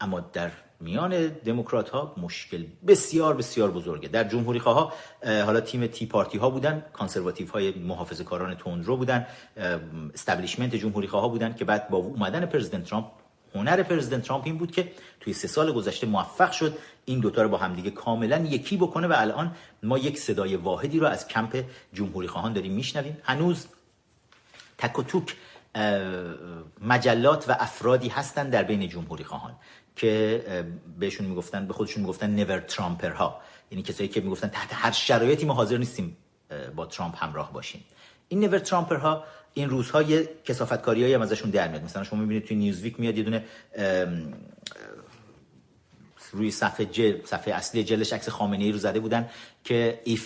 اما 0.00 0.20
در 0.20 0.50
میان 0.80 1.26
دموکرات 1.26 1.90
ها 1.90 2.14
مشکل 2.16 2.64
بسیار 2.86 3.34
بسیار 3.36 3.70
بزرگه. 3.70 4.08
در 4.08 4.24
جمهوری 4.24 4.58
خواه 4.58 4.94
حالا 5.24 5.60
تیم 5.60 5.86
Tea 5.86 6.06
Party 6.06 6.38
ها 6.38 6.50
بودن 6.50 6.84
conservative 6.92 7.48
های 7.48 7.70
محافظه 7.70 8.24
کاران 8.24 8.54
تندرو 8.54 8.96
بودن 8.96 9.26
establishment 10.14 10.76
جمهوری 10.76 11.08
خواه 11.08 11.28
بودن 11.28 11.54
که 11.54 11.64
بعد 11.64 11.88
با 11.88 11.98
اومدن 11.98 12.46
پرزیدنت 12.46 12.84
ترامپ 12.84 13.06
هنر 13.54 13.82
پرزیدنت 13.82 14.22
ترامپ 14.22 14.42
این 14.46 14.58
بود 14.58 14.70
که 14.70 14.92
توی 15.20 15.32
سه 15.32 15.48
سال 15.48 15.72
گذشته 15.72 16.06
موفق 16.06 16.52
شد 16.52 16.78
این 17.04 17.20
دوتا 17.20 17.42
رو 17.42 17.48
با 17.48 17.58
همدیگه 17.58 17.90
کاملا 17.90 18.38
یکی 18.38 18.76
بکنه 18.76 19.06
و 19.06 19.14
الان 19.16 19.56
ما 19.82 19.98
یک 19.98 20.18
صدای 20.18 20.56
واحدی 20.56 20.98
رو 20.98 21.06
از 21.06 21.28
کمپ 21.28 21.64
جمهوری 21.92 22.28
خواهان 22.28 22.52
داریم 22.52 22.72
میشنویم. 22.72 23.16
هنوز 23.22 23.66
تک 24.78 24.98
و 24.98 25.02
توک 25.02 25.36
مجلات 26.80 27.48
و 27.48 27.56
افرادی 27.60 28.08
هستن 28.08 28.50
در 28.50 28.62
بین 28.62 28.88
جمهوری 28.88 29.24
خواهان 29.24 29.56
که 29.96 30.44
بهشون 30.98 31.26
می‌گفتن 31.26 31.66
به 31.66 31.72
خودشون 31.72 32.02
می‌گفتن 32.02 32.30
نور 32.30 32.60
ترامپر 32.60 33.10
ها 33.10 33.40
یعنی 33.70 33.82
کسایی 33.82 34.08
که 34.08 34.20
می‌گفتن 34.20 34.48
تحت 34.48 34.68
هر 34.72 34.90
شرایطی 34.90 35.46
ما 35.46 35.54
حاضر 35.54 35.76
نیستیم 35.76 36.16
با 36.76 36.86
ترامپ 36.86 37.24
همراه 37.24 37.52
باشیم. 37.52 37.84
این 38.28 38.40
نور 38.40 38.58
ترامپر 38.58 38.96
ها 38.96 39.24
این 39.54 39.70
روزها 39.70 40.02
یه 40.02 40.28
کسافتکاریایی 40.44 41.14
هم 41.14 41.22
ازشون 41.22 41.50
در 41.50 41.68
میاد. 41.68 41.84
مثلا 41.84 42.04
شما 42.04 42.20
می‌بینید 42.20 42.44
توی 42.44 42.56
نیوزویک 42.56 43.00
میاد 43.00 43.18
یه 43.18 43.24
دونه 43.24 43.44
روی 46.32 46.50
صفحه 46.50 46.86
جل 46.86 47.24
صفحه 47.24 47.54
اصلی 47.54 47.84
جلش 47.84 48.12
عکس 48.12 48.28
خامنه 48.28 48.64
ای 48.64 48.72
رو 48.72 48.78
زده 48.78 49.00
بودن 49.00 49.30
که 49.64 50.00
if 50.06 50.20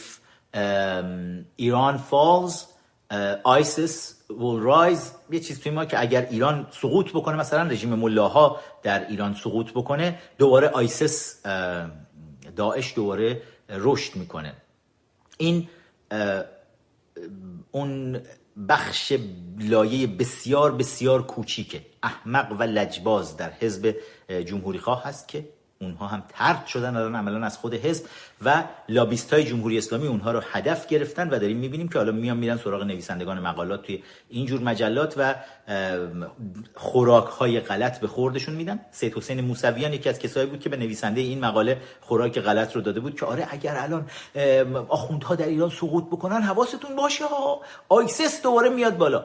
ایران 1.56 2.04
falls 2.10 2.52
ISIS 3.44 3.94
will 4.28 4.60
rise 4.66 5.04
یه 5.30 5.40
چیز 5.40 5.60
توی 5.60 5.72
ما 5.72 5.84
که 5.84 6.00
اگر 6.00 6.28
ایران 6.30 6.66
سقوط 6.70 7.10
بکنه 7.10 7.36
مثلا 7.36 7.62
رژیم 7.62 7.94
ملاها 7.94 8.60
در 8.82 9.08
ایران 9.08 9.34
سقوط 9.34 9.70
بکنه 9.70 10.18
دوباره 10.38 10.68
آیسس 10.68 11.42
داعش 12.56 12.94
دوباره 12.94 13.42
رشد 13.68 14.16
می‌کنه. 14.16 14.54
این 15.38 15.68
اون 17.70 18.20
بخش 18.68 19.12
لایه 19.58 20.06
بسیار 20.06 20.72
بسیار 20.72 21.26
کوچیکه. 21.26 21.86
احمق 22.02 22.56
و 22.58 22.62
لجباز 22.62 23.36
در 23.36 23.50
حزب 23.50 23.96
جمهوری 24.46 24.78
خواه 24.78 25.04
هست 25.04 25.28
که 25.28 25.48
اونها 25.84 26.06
هم 26.06 26.22
ترد 26.28 26.66
شدن 26.66 26.96
الان 26.96 27.16
عملا 27.16 27.46
از 27.46 27.58
خود 27.58 27.74
حزب 27.74 28.04
و 28.44 28.64
لابیست 28.88 29.32
های 29.32 29.44
جمهوری 29.44 29.78
اسلامی 29.78 30.06
اونها 30.06 30.32
رو 30.32 30.40
هدف 30.52 30.86
گرفتن 30.86 31.28
و 31.28 31.38
داریم 31.38 31.56
می‌بینیم 31.56 31.88
که 31.88 31.98
حالا 31.98 32.12
میان 32.12 32.36
میرن 32.36 32.56
سراغ 32.56 32.82
نویسندگان 32.82 33.40
مقالات 33.40 33.82
توی 33.82 34.02
اینجور 34.28 34.60
مجلات 34.60 35.14
و 35.16 35.34
خوراک 36.74 37.26
های 37.26 37.60
غلط 37.60 38.00
به 38.00 38.06
خوردشون 38.06 38.54
میدن. 38.54 38.80
سید 38.90 39.14
حسین 39.14 39.40
موسویان 39.40 39.92
یکی 39.92 40.08
از 40.08 40.18
کسایی 40.18 40.46
بود 40.46 40.60
که 40.60 40.68
به 40.68 40.76
نویسنده 40.76 41.20
این 41.20 41.40
مقاله 41.40 41.80
خوراک 42.00 42.38
غلط 42.38 42.76
رو 42.76 42.80
داده 42.82 43.00
بود 43.00 43.20
که 43.20 43.26
آره 43.26 43.46
اگر 43.50 43.76
الان 43.76 44.06
آخوندها 44.88 45.34
در 45.34 45.46
ایران 45.46 45.70
سقوط 45.70 46.04
بکنن 46.04 46.42
حواستون 46.42 46.96
باشه 46.96 47.26
ها 47.26 47.60
آیسس 47.88 48.42
دوباره 48.42 48.68
میاد 48.68 48.96
بالا. 48.96 49.24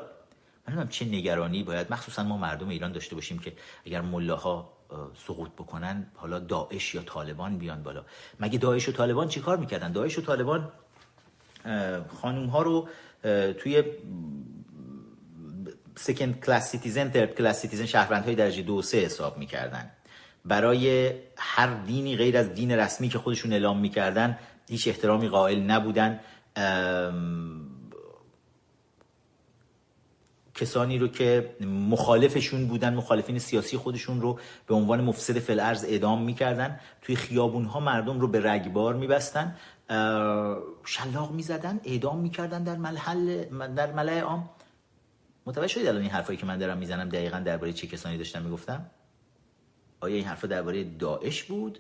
من 0.76 0.88
چه 0.88 1.06
نگرانی 1.06 1.64
باید 1.64 1.88
مخصوصا 1.92 2.24
ما 2.24 2.38
مردم 2.38 2.70
ایران 2.70 2.92
داشته 2.92 3.16
باشیم 3.16 3.40
که 3.40 3.54
اگر 3.86 4.02
ملاها 4.02 4.79
سقوط 5.28 5.50
بکنن 5.50 6.08
حالا 6.16 6.40
داعش 6.40 6.96
یا 6.96 7.02
طالبان 7.02 7.58
بیان 7.58 7.84
بالا. 7.84 8.06
مگه 8.40 8.58
داعش 8.58 8.90
و 8.90 8.92
طالبان 8.92 9.28
چیکار 9.28 9.58
می‌کردن؟ 9.58 9.92
داعش 9.92 10.20
و 10.20 10.22
طالبان 10.22 10.72
خانوم 12.22 12.46
ها 12.46 12.62
رو 12.62 12.88
توی 13.54 13.84
second 15.96 16.40
class 16.40 16.70
citizen 16.70 17.10
third 17.10 17.36
class 17.36 17.60
citizen 17.60 17.86
شهروند 17.86 18.24
های 18.26 18.36
درجه 18.36 18.62
دو 18.62 18.82
سه 18.82 18.98
حساب 18.98 19.38
می‌کردن. 19.38 19.92
برای 20.46 21.14
هر 21.38 21.74
دینی 21.74 22.16
غیر 22.16 22.38
از 22.38 22.54
دین 22.54 22.72
رسمی 22.72 23.10
که 23.10 23.18
خودشون 23.18 23.54
اعلام 23.54 23.80
می‌کردن 23.80 24.38
هیچ 24.70 24.88
احترامی 24.88 25.28
قائل 25.28 25.60
نبودن. 25.60 26.20
کسانی 30.60 30.98
رو 30.98 31.08
که 31.08 31.56
مخالفشون 31.66 32.68
بودن 32.68 32.94
مخالفین 32.94 33.40
سیاسی 33.40 33.78
خودشون 33.78 34.22
رو 34.22 34.40
به 34.68 34.76
عنوان 34.76 35.02
مفسد 35.02 35.40
فلعرز 35.40 35.84
اعدام 35.84 36.24
می‌کردن. 36.24 36.80
توی 37.02 37.16
خیابون 37.16 37.66
ها 37.66 37.80
مردم 37.80 38.20
رو 38.20 38.28
به 38.28 38.52
رگبار 38.52 38.96
میبستن. 38.96 39.56
شلاق 40.86 41.32
می‌زدن 41.32 41.80
اعدام 41.84 42.20
می‌کردن 42.20 42.64
در 42.64 42.78
محل 42.78 43.44
در 43.76 43.94
ملع 43.94 44.20
عام. 44.20 44.50
متوجه 45.46 45.68
شدید 45.68 45.88
الان 45.88 46.02
این 46.02 46.12
حرفایی 46.12 46.40
که 46.40 46.46
من 46.46 46.58
دارم 46.58 46.78
می‌زنم 46.78 47.10
دقیقا 47.10 47.40
درباره 47.40 47.74
چه 47.74 47.88
کسانی 47.88 48.18
داشتم 48.18 48.42
می‌گفتم؟ 48.42 48.86
آیا 50.00 50.16
این 50.16 50.26
حرفا 50.26 50.48
درباره 50.48 50.84
داعش 50.84 51.44
بود؟ 51.44 51.80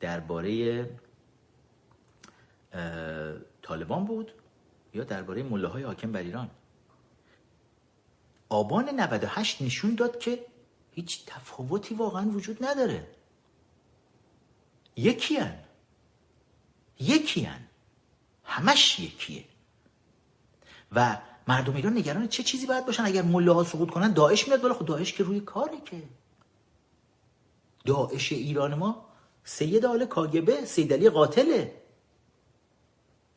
درباره 0.00 0.86
طالبان 3.62 4.04
بود؟ 4.04 4.32
یا 4.94 5.04
درباره 5.04 5.42
مله 5.42 5.68
های 5.68 5.82
حاکم 5.82 6.12
بر 6.12 6.20
ایران؟ 6.20 6.50
آبان 8.48 9.00
98 9.00 9.62
نشون 9.62 9.94
داد 9.94 10.18
که 10.18 10.46
هیچ 10.92 11.26
تفاوتی 11.26 11.94
واقعا 11.94 12.28
وجود 12.30 12.64
نداره. 12.64 13.06
یکی 14.96 15.36
هن. 15.36 15.58
یکی 17.00 17.40
هن. 17.40 17.60
همش 18.44 19.00
یکیه. 19.00 19.44
و 20.92 21.18
مردم 21.48 21.76
ایران 21.76 21.98
نگران 21.98 22.28
چه 22.28 22.42
چیزی 22.42 22.66
باید 22.66 22.86
باشن؟ 22.86 23.04
اگر 23.04 23.22
مله 23.22 23.52
ها 23.52 23.64
سقوط 23.64 23.90
کنن 23.90 24.12
داعش 24.12 24.48
میاد 24.48 24.60
بالا. 24.62 24.74
خب 24.74 24.86
داعش 24.86 25.12
که 25.12 25.24
روی 25.24 25.40
کاره 25.40 25.80
که. 25.84 26.02
داعش 27.84 28.32
ایران 28.32 28.74
ما 28.74 29.06
سید 29.44 29.86
آل 29.86 30.06
کاگبه 30.06 30.64
سید 30.64 30.92
علی 30.92 31.10
قاتله. 31.10 31.82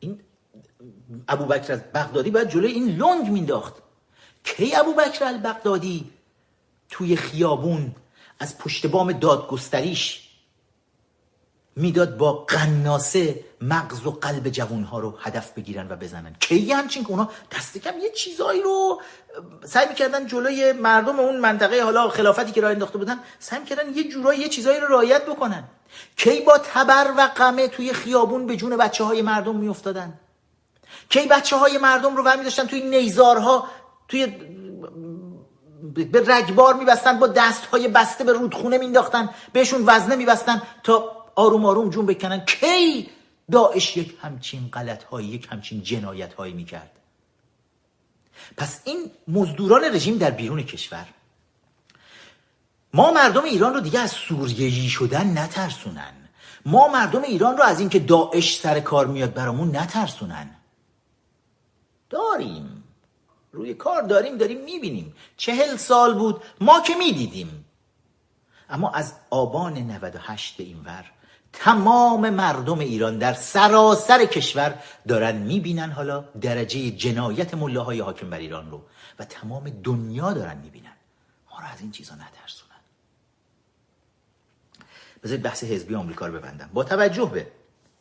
این 0.00 0.20
ابو 1.28 1.44
بکر 1.44 1.72
از 1.72 1.92
بغدادی 1.92 2.30
باید 2.30 2.48
جلوی 2.48 2.72
این 2.72 2.88
لنگ 2.88 3.30
مینداخت. 3.30 3.82
کی 4.44 4.76
ابو 4.76 4.94
بکر 4.94 5.24
البغدادی 5.24 6.10
توی 6.90 7.16
خیابون 7.16 7.94
از 8.38 8.58
پشت 8.58 8.86
بام 8.86 9.12
دادگستریش 9.12 10.26
می‌داد 11.76 12.16
با 12.16 12.32
قناسه 12.32 13.44
مغز 13.60 14.06
و 14.06 14.10
قلب 14.10 14.48
جوانها 14.48 14.98
رو 14.98 15.18
هدف 15.20 15.52
بگیرن 15.52 15.88
و 15.88 15.96
بزنن؟ 15.96 16.36
کی 16.40 16.72
همچین 16.72 17.04
که 17.04 17.10
اونا 17.10 17.30
دست 17.56 17.78
کم 17.78 17.98
یه 17.98 18.10
چیزایی 18.10 18.60
رو 18.60 19.00
سعی 19.64 19.88
می‌کردن 19.88 20.26
جلوی 20.26 20.72
مردم 20.72 21.20
اون 21.20 21.40
منطقه 21.40 21.82
حالا 21.82 22.08
خلافتی 22.08 22.52
که 22.52 22.60
راه 22.60 22.70
انداخته 22.70 22.98
بودن 22.98 23.18
سعی 23.38 23.58
می‌کردن 23.58 23.94
یه 23.94 24.08
جورایی 24.08 24.40
یه 24.40 24.48
چیزایی 24.48 24.80
رو 24.80 24.86
رعایت 24.86 25.26
بکنن. 25.26 25.64
کی 26.16 26.40
با 26.40 26.58
تبر 26.58 27.14
و 27.16 27.20
قمه 27.20 27.68
توی 27.68 27.92
خیابون 27.92 28.46
به 28.46 28.56
جون 28.56 28.76
بچه 28.76 29.04
های 29.04 29.22
مردم 29.22 29.56
میافتادن؟ 29.56 30.20
کی 31.08 31.26
بچه 31.26 31.56
های 31.56 31.78
مردم 31.78 32.16
رو 32.16 32.22
برمی 32.22 32.44
داشتن 32.44 32.66
توی 32.66 32.82
نیزارها 32.82 33.68
توی 34.10 34.26
به 35.94 36.24
رگبار 36.26 36.74
میبستن 36.74 37.18
با 37.18 37.26
دست 37.26 37.66
های 37.66 37.88
بسته 37.88 38.24
به 38.24 38.32
رودخونه 38.32 38.78
مینداختن 38.78 39.30
بهشون 39.52 39.82
وزنه 39.86 40.16
میبستن 40.16 40.62
تا 40.82 41.26
آروم 41.34 41.64
آروم 41.64 41.90
جون 41.90 42.06
بکنن. 42.06 42.44
کی 42.44 43.08
داعش 43.50 43.96
یک 43.96 44.16
همچین 44.22 44.68
غلط 44.72 45.04
هایی 45.04 45.28
یک 45.28 45.48
همچین 45.50 45.82
جنایت 45.82 46.34
هایی 46.34 46.54
می‌کرد؟ 46.54 46.90
پس 48.56 48.80
این 48.84 49.10
مزدوران 49.28 49.84
رژیم 49.84 50.18
در 50.18 50.30
بیرون 50.30 50.62
کشور 50.62 51.06
ما 52.94 53.12
مردم 53.12 53.44
ایران 53.44 53.74
رو 53.74 53.80
دیگه 53.80 54.00
از 54.00 54.10
سوریهی 54.10 54.88
شدن 54.88 55.38
نترسونن. 55.38 56.12
ما 56.66 56.88
مردم 56.88 57.22
ایران 57.22 57.56
رو 57.56 57.62
از 57.62 57.80
اینکه 57.80 57.98
داعش 57.98 58.58
سر 58.60 58.80
کار 58.80 59.06
میاد 59.06 59.34
برامون 59.34 59.76
نترسونن. 59.76 60.50
داریم. 62.10 62.79
روی 63.52 63.74
کار 63.74 64.02
داریم 64.02 64.38
داریم 64.38 64.64
می‌بینیم. 64.64 65.14
چهل 65.36 65.76
سال 65.76 66.14
بود 66.14 66.42
ما 66.60 66.80
که 66.80 66.94
می‌دیدیم. 66.94 67.64
اما 68.70 68.90
از 68.90 69.14
آبان 69.30 69.78
98 69.78 70.56
به 70.56 70.64
این 70.64 70.80
ور 70.84 71.04
تمام 71.52 72.30
مردم 72.30 72.78
ایران 72.78 73.18
در 73.18 73.32
سراسر 73.32 74.24
کشور 74.24 74.78
دارن 75.08 75.36
می‌بینن 75.36 75.90
حالا 75.90 76.24
درجه 76.40 76.90
جنایت 76.90 77.54
ملاهای 77.54 78.00
حاکم 78.00 78.30
بر 78.30 78.38
ایران 78.38 78.70
رو 78.70 78.82
و 79.18 79.24
تمام 79.24 79.70
دنیا 79.70 80.32
دارن 80.32 80.58
می‌بینن. 80.58 80.92
ما 81.50 81.58
رو 81.58 81.64
از 81.72 81.80
این 81.80 81.90
چیزا 81.90 82.14
نترسونن. 82.14 82.70
بذارید 85.22 85.42
بحث 85.42 85.64
حزبی 85.64 85.94
آمریکا 85.94 86.26
رو 86.26 86.38
ببندم. 86.38 86.70
با 86.72 86.84
توجه 86.84 87.30
به 87.34 87.46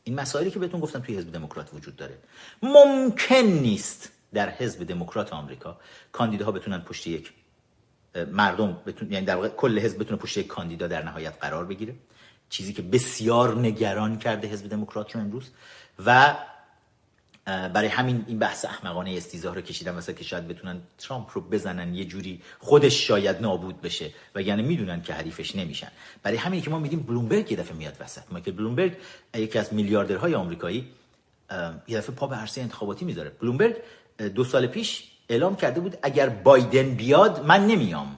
این 0.03 0.19
مسائلی 0.19 0.51
که 0.51 0.59
بهتون 0.59 0.79
گفتم 0.79 0.99
توی 0.99 1.17
حزب 1.17 1.31
دموکرات 1.31 1.73
وجود 1.73 1.95
داره 1.95 2.17
ممکن 2.63 3.35
نیست 3.35 4.09
در 4.33 4.49
حزب 4.49 4.83
دموکرات 4.83 5.33
آمریکا 5.33 5.79
کاندیداها 6.11 6.51
بتونن 6.51 6.81
پشت 6.81 7.07
یک 7.07 7.33
مردم 8.31 8.77
بتون 8.85 9.11
یعنی 9.11 9.25
در 9.25 9.35
واقع 9.35 9.47
کل 9.47 9.79
حزب 9.79 9.99
بتونه 9.99 10.17
پشت 10.21 10.37
یک 10.37 10.47
کاندیدا 10.47 10.87
در 10.87 11.03
نهایت 11.03 11.33
قرار 11.41 11.65
بگیره. 11.65 11.95
چیزی 12.49 12.73
که 12.73 12.81
بسیار 12.81 13.59
نگران 13.59 14.19
کرده 14.19 14.47
حزب 14.47 14.67
دموکرات 14.67 15.15
رو 15.15 15.21
امروز. 15.21 15.49
و 16.05 16.35
برای 17.45 17.87
همین 17.87 18.25
این 18.27 18.39
بحث 18.39 18.65
احمقانه 18.65 19.11
استیزاه 19.17 19.55
رو 19.55 19.61
کشیدن 19.61 19.95
مثلا 19.95 20.15
که 20.15 20.23
شاید 20.23 20.47
بتونن 20.47 20.81
ترامپ 20.97 21.29
رو 21.33 21.41
بزنن 21.41 21.95
یه 21.95 22.05
جوری 22.05 22.41
خودش 22.59 23.07
شاید 23.07 23.41
نابود 23.41 23.81
بشه. 23.81 24.11
و 24.35 24.41
یعنی 24.41 24.63
می‌دونن 24.63 25.01
که 25.01 25.13
حریفش 25.13 25.55
نمیشن. 25.55 25.87
برای 26.23 26.37
همین 26.37 26.61
که 26.61 26.69
ما 26.69 26.79
میدیم 26.79 26.99
بلومبرگ 26.99 27.51
یه 27.51 27.57
دفعه 27.57 27.77
میاد 27.77 27.97
وسط. 27.99 28.21
مایکل 28.31 28.51
بلومبرگ 28.51 28.97
یکی 29.35 29.59
از 29.59 29.73
میلیاردرهای 29.73 30.35
آمریکایی 30.35 30.87
یه 31.87 31.97
دفعه 31.97 32.15
پا 32.15 32.27
به 32.27 32.35
عرصه 32.35 32.61
انتخاباتی 32.61 33.05
می‌ذاره. 33.05 33.29
بلومبرگ 33.29 33.75
دو 34.19 34.43
سال 34.43 34.67
پیش 34.67 35.03
اعلام 35.29 35.55
کرده 35.55 35.79
بود 35.79 35.97
اگر 36.01 36.29
بایدن 36.29 36.95
بیاد 36.95 37.45
من 37.45 37.67
نمیام. 37.67 38.17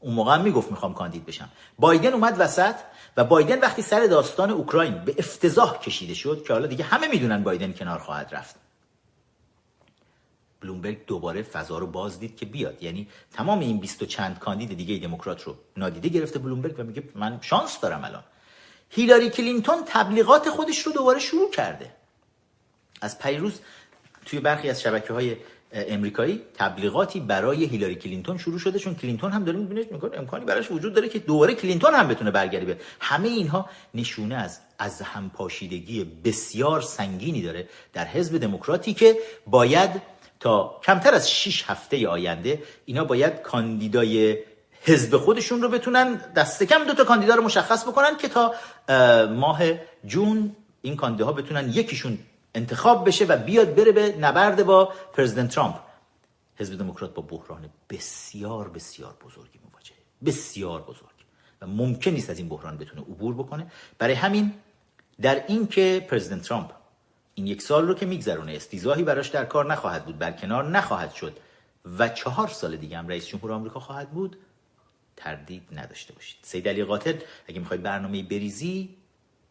اون 0.00 0.14
موقع 0.14 0.34
هم 0.34 0.40
می‌گفت 0.40 0.70
می‌خوام 0.70 0.94
کاندید 0.94 1.26
بشم. 1.26 1.48
بایدن 1.78 2.12
اومد 2.12 2.36
وسط 2.38 2.74
و 3.16 3.24
بایدن 3.24 3.60
وقتی 3.60 3.82
سر 3.82 4.06
داستان 4.06 4.50
اوکراین 4.50 5.04
به 5.04 5.14
افتضاح 5.18 5.78
کشیده 5.78 6.14
شد 6.14 6.44
که 6.46 6.52
حالا 6.52 6.66
دیگه 6.66 6.84
همه 6.84 7.08
می‌دونن 7.08 7.42
بایدن 7.42 7.72
کنار 7.72 7.98
خواهد 7.98 8.34
رفت. 8.34 8.56
بلومبرگ 10.60 11.06
دوباره 11.06 11.42
فضا 11.42 11.78
رو 11.78 11.86
باز 11.86 12.20
دید 12.20 12.36
که 12.36 12.46
بیاد. 12.46 12.82
یعنی 12.82 13.08
تمام 13.32 13.60
این 13.60 13.78
بیست 13.78 14.02
و 14.02 14.06
چند 14.06 14.38
کاندید 14.38 14.76
دیگه 14.76 15.06
دموکرات 15.06 15.42
رو 15.42 15.56
نادیده 15.76 16.08
گرفته 16.08 16.38
بلومبرگ 16.38 16.74
و 16.78 16.82
میگه 16.82 17.02
من 17.14 17.38
شانس 17.40 17.80
دارم 17.80 18.04
الان. 18.04 18.24
هیلاری 18.90 19.30
کلینتون 19.30 19.84
تبلیغات 19.86 20.50
خودش 20.50 20.78
رو 20.78 20.92
دوباره 20.92 21.18
شروع 21.18 21.50
کرده. 21.50 21.94
از 23.00 23.18
پریروز 23.18 23.60
توی 24.30 24.40
برخی 24.40 24.70
از 24.70 24.82
شبکه 24.82 25.12
های 25.12 25.36
امریکایی 25.72 26.42
تبلیغاتی 26.54 27.20
برای 27.20 27.64
هیلاری 27.64 27.94
کلینتون 27.94 28.38
شروع 28.38 28.58
شده 28.58 28.78
چون 28.78 28.94
کلینتون 28.94 29.32
هم 29.32 29.44
داره 29.44 29.58
می‌بینه 29.58 29.86
امکانی 30.14 30.44
براش 30.44 30.70
وجود 30.70 30.94
داره 30.94 31.08
که 31.08 31.18
دوباره 31.18 31.54
کلینتون 31.54 31.94
هم 31.94 32.08
بتونه 32.08 32.30
برگرده. 32.30 32.76
همه 33.00 33.28
اینها 33.28 33.68
نشونه 33.94 34.34
از 34.34 34.58
از 34.78 35.02
هم 35.02 35.30
پاشیدگی 35.30 36.04
بسیار 36.04 36.80
سنگینی 36.80 37.42
داره 37.42 37.68
در 37.92 38.04
حزب 38.04 38.38
دموکراتی 38.38 38.94
که 38.94 39.16
باید 39.46 39.90
تا 40.40 40.80
کمتر 40.84 41.14
از 41.14 41.30
6 41.30 41.64
هفته 41.66 42.08
آینده 42.08 42.62
اینا 42.84 43.04
باید 43.04 43.42
کاندیدای 43.42 44.38
حزب 44.82 45.16
خودشون 45.16 45.62
رو 45.62 45.68
بتونن 45.68 46.20
دست 46.36 46.62
کم 46.62 46.84
دو 46.84 46.94
تا 46.94 47.04
کاندیدا 47.04 47.34
رو 47.34 47.42
مشخص 47.42 47.84
بکنن 47.84 48.16
که 48.16 48.28
تا 48.28 48.54
ماه 49.26 49.60
جون 50.06 50.56
این 50.82 50.96
کاندیداها 50.96 51.32
بتونن 51.32 51.68
یکیشون 51.68 52.18
انتخاب 52.54 53.06
بشه 53.06 53.24
و 53.24 53.36
بیاد 53.36 53.74
بره 53.74 53.92
به 53.92 54.16
نبرد 54.16 54.66
با 54.66 54.92
پرزیدنت 55.12 55.50
ترامپ. 55.50 55.76
حزب 56.56 56.78
دموکرات 56.78 57.14
با 57.14 57.22
بحران 57.22 57.70
بسیار 57.90 58.68
بسیار 58.68 59.16
بزرگی 59.24 59.58
مواجهه. 59.70 59.96
بسیار 60.24 60.82
بزرگ. 60.82 61.10
و 61.60 61.66
ممکن 61.66 62.10
نیست 62.10 62.30
از 62.30 62.38
این 62.38 62.48
بحران 62.48 62.76
بتونه 62.78 63.00
عبور 63.00 63.34
بکنه. 63.34 63.72
برای 63.98 64.14
همین 64.14 64.54
در 65.20 65.44
این 65.46 65.66
که 65.66 66.06
پرزیدنت 66.10 66.42
ترامپ 66.42 66.70
این 67.34 67.46
یک 67.46 67.62
سال 67.62 67.88
رو 67.88 67.94
که 67.94 68.06
میگذرونه 68.06 68.52
استیزاهی 68.52 69.02
براش 69.02 69.28
در 69.28 69.44
کار 69.44 69.72
نخواهد 69.72 70.04
بود 70.04 70.18
برکنار 70.18 70.68
نخواهد 70.70 71.12
شد 71.12 71.36
و 71.98 72.08
چهار 72.08 72.48
سال 72.48 72.76
دیگه 72.76 72.98
هم 72.98 73.08
رئیس 73.08 73.26
جمهور 73.26 73.52
آمریکا 73.52 73.80
خواهد 73.80 74.10
بود 74.10 74.36
تردید 75.16 75.62
نداشته 75.72 76.12
باشید. 76.12 76.38
سید 76.42 76.68
علی 76.68 76.84
قاتل 76.84 77.16
اگه 77.48 77.58
می‌خوای 77.58 77.78
برنامه 77.78 78.22
بریزی 78.22 78.96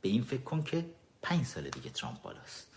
به 0.02 0.10
این 0.10 0.24
فکر 0.24 0.42
کن 0.42 0.64
که 0.64 0.86
پنج 1.22 1.46
سال 1.46 1.70
دیگه 1.70 1.90
ترامپ 1.90 2.22
بالاست. 2.22 2.69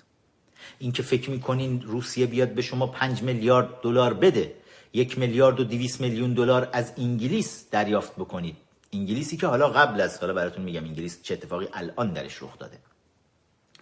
اینکه 0.79 1.03
فکر 1.03 1.31
می‌کنین 1.31 1.83
روسیه 1.83 2.27
بیاد 2.27 2.49
به 2.49 2.63
شما 2.63 2.87
پنج 2.87 3.23
میلیارد 3.23 3.81
دلار 3.83 4.15
بده 4.15 4.55
یک 4.93 5.19
میلیارد 5.19 5.61
و 5.61 5.65
دیویس 5.65 6.01
میلیون 6.01 6.35
دلار 6.35 6.69
از 6.73 6.93
انگلیس 6.99 7.71
دریافت 7.71 8.15
بکنید. 8.17 8.57
انگلیسی 8.93 9.37
که 9.37 9.47
حالا 9.47 9.69
قبل 9.69 10.01
از 10.01 10.21
حالا 10.21 10.35
براتون 10.35 10.65
میگم 10.65 10.85
انگلیس 10.85 11.23
چه 11.23 11.35
اتفاقی 11.35 11.69
الان 11.73 12.13
درش 12.13 12.43
رخ 12.43 12.59
داده. 12.59 12.79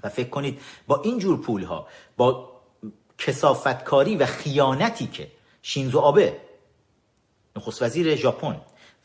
و 0.02 0.08
فکر 0.08 0.28
کنید 0.28 0.60
با 0.86 1.02
این 1.02 1.18
جور 1.18 1.40
پول 1.40 1.62
ها 1.62 1.86
با 2.16 2.60
کسافتکاری 3.18 4.16
و 4.16 4.26
خیانتی 4.26 5.06
که 5.06 5.30
شینزو 5.62 5.98
آبه 5.98 6.40
نخست 7.56 7.82
وزیر 7.82 8.16
ژاپن 8.16 8.60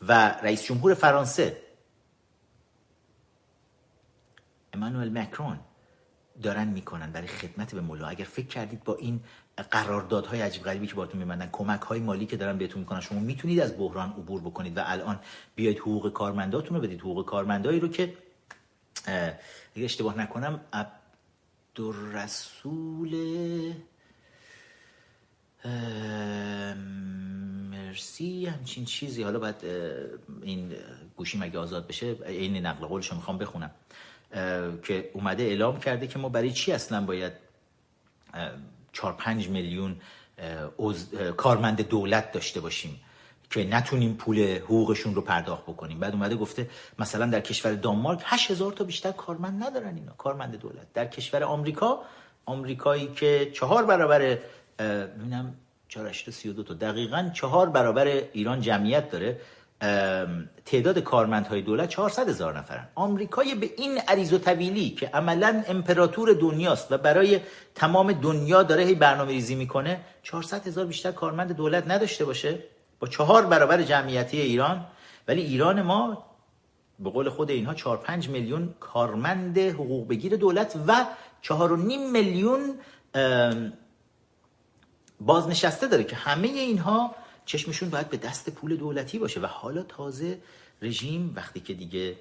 و 0.08 0.28
رئیس 0.28 0.64
جمهور 0.64 0.94
فرانسه 0.94 1.62
امانوئل 4.72 5.18
مکرون 5.18 5.58
دارن 6.42 6.68
می‌کنن 6.68 7.12
برای 7.12 7.26
خدمت 7.26 7.74
به 7.74 7.80
ملا 7.80 8.06
اگر 8.06 8.24
فکر 8.24 8.46
کردید 8.46 8.84
با 8.84 8.94
این 8.94 9.20
قراردادهای 9.70 10.40
عجیب 10.40 10.62
غریبی 10.62 10.86
که 10.86 10.94
باهاتون 10.94 11.20
میبندن 11.20 11.48
کمک 11.52 11.80
های 11.80 12.00
مالی 12.00 12.26
که 12.26 12.36
دارن 12.36 12.58
بهتون 12.58 12.80
می‌کنن 12.80 13.00
شما 13.00 13.20
می‌تونید 13.20 13.60
از 13.60 13.78
بحران 13.78 14.10
عبور 14.10 14.40
بکنید 14.40 14.76
و 14.76 14.82
الان 14.84 15.20
بیاید 15.54 15.78
حقوق 15.78 16.12
کارمنداتون 16.12 16.76
رو 16.76 16.82
بدید. 16.82 17.00
حقوق 17.00 17.26
کارمندایی 17.26 17.80
رو 17.80 17.88
که 17.88 18.14
اگر 19.06 19.84
اشتباه 19.84 20.18
نکنم 20.18 20.60
عبدالرسول 21.76 23.16
مرسی. 27.70 28.46
همچین 28.46 28.84
چیزی. 28.84 29.22
حالا 29.22 29.38
بعد 29.38 29.64
این 30.42 30.74
گوشی 31.16 31.38
مگه 31.38 31.58
آزاد 31.58 31.86
بشه 31.86 32.16
این 32.26 32.66
نقل 32.66 32.86
قولش 32.86 33.10
رو 33.10 33.16
می‌خوام 33.16 33.38
بخونم. 33.38 33.70
که 34.82 35.10
اومده 35.12 35.42
اعلام 35.42 35.80
کرده 35.80 36.06
که 36.06 36.18
ما 36.18 36.28
برای 36.28 36.52
چی 36.52 36.72
اصلا 36.72 37.00
باید 37.00 37.32
4 38.92 39.12
5 39.12 39.48
میلیون 39.48 39.96
کارمند 41.36 41.88
دولت 41.88 42.32
داشته 42.32 42.60
باشیم 42.60 43.00
که 43.50 43.64
نتونیم 43.64 44.14
پول 44.14 44.58
حقوقشون 44.58 45.14
رو 45.14 45.20
پرداخت 45.20 45.62
بکنیم. 45.62 46.00
بعد 46.00 46.12
اومده 46.12 46.36
گفته 46.36 46.68
مثلا 46.98 47.26
در 47.26 47.40
کشور 47.40 47.74
دانمارک 47.74 48.22
8000 48.24 48.72
تا 48.72 48.84
بیشتر 48.84 49.12
کارمند 49.12 49.64
ندارن 49.64 49.94
اینا 49.94 50.12
کارمند 50.12 50.56
دولت. 50.56 50.92
در 50.94 51.06
کشور 51.06 51.44
آمریکا 51.44 52.02
آمریکایی 52.46 53.06
که 53.06 53.50
چهار 53.54 53.84
برابر 53.84 54.38
ببینم 54.78 55.54
4 55.88 56.12
تا 56.66 56.74
دقیقا 56.74 57.30
چهار 57.34 57.70
برابر 57.70 58.06
ایران 58.32 58.60
جمعیت 58.60 59.10
داره. 59.10 59.40
تعداد 60.64 60.98
کارمندهای 60.98 61.62
دولت 61.62 61.88
400 61.88 62.28
هزار 62.28 62.58
نفرن. 62.58 62.88
آمریکای 62.94 63.54
به 63.54 63.70
این 63.76 63.98
عریض 63.98 64.32
و 64.32 64.38
طویلی 64.38 64.90
که 64.90 65.06
عملا 65.06 65.62
امپراتور 65.68 66.32
دنیاست 66.32 66.92
و 66.92 66.98
برای 66.98 67.40
تمام 67.74 68.12
دنیا 68.12 68.62
داره 68.62 68.84
هی 68.84 68.94
برنامه 68.94 69.30
ریزی 69.30 69.54
می‌کنه 69.54 70.00
400 70.22 70.66
هزار 70.66 70.86
بیشتر 70.86 71.12
کارمند 71.12 71.52
دولت 71.52 71.90
نداشته 71.90 72.24
باشه 72.24 72.58
با 73.00 73.06
چهار 73.06 73.46
برابر 73.46 73.82
جمعیتی 73.82 74.40
ایران. 74.40 74.86
ولی 75.28 75.42
ایران 75.42 75.82
ما 75.82 76.26
به 76.98 77.10
قول 77.10 77.28
خود 77.28 77.50
اینها 77.50 77.74
4 77.74 77.96
5 77.96 78.28
میلیون 78.28 78.74
کارمند 78.80 79.58
حقوق 79.58 80.08
بگیر 80.08 80.36
دولت 80.36 80.76
و 80.86 81.06
4.5 81.42 81.52
میلیون 82.12 82.78
بازنشسته 85.20 85.86
داره 85.86 86.04
که 86.04 86.16
همه 86.16 86.48
اینها 86.48 87.14
چشمشون 87.46 87.90
باید 87.90 88.08
به 88.08 88.16
دست 88.16 88.50
پول 88.50 88.76
دولتی 88.76 89.18
باشه 89.18 89.40
و 89.40 89.46
حالا 89.46 89.82
تازه 89.82 90.38
رژیم 90.82 91.32
وقتی 91.36 91.60
که 91.60 91.74
دیگه 91.74 92.16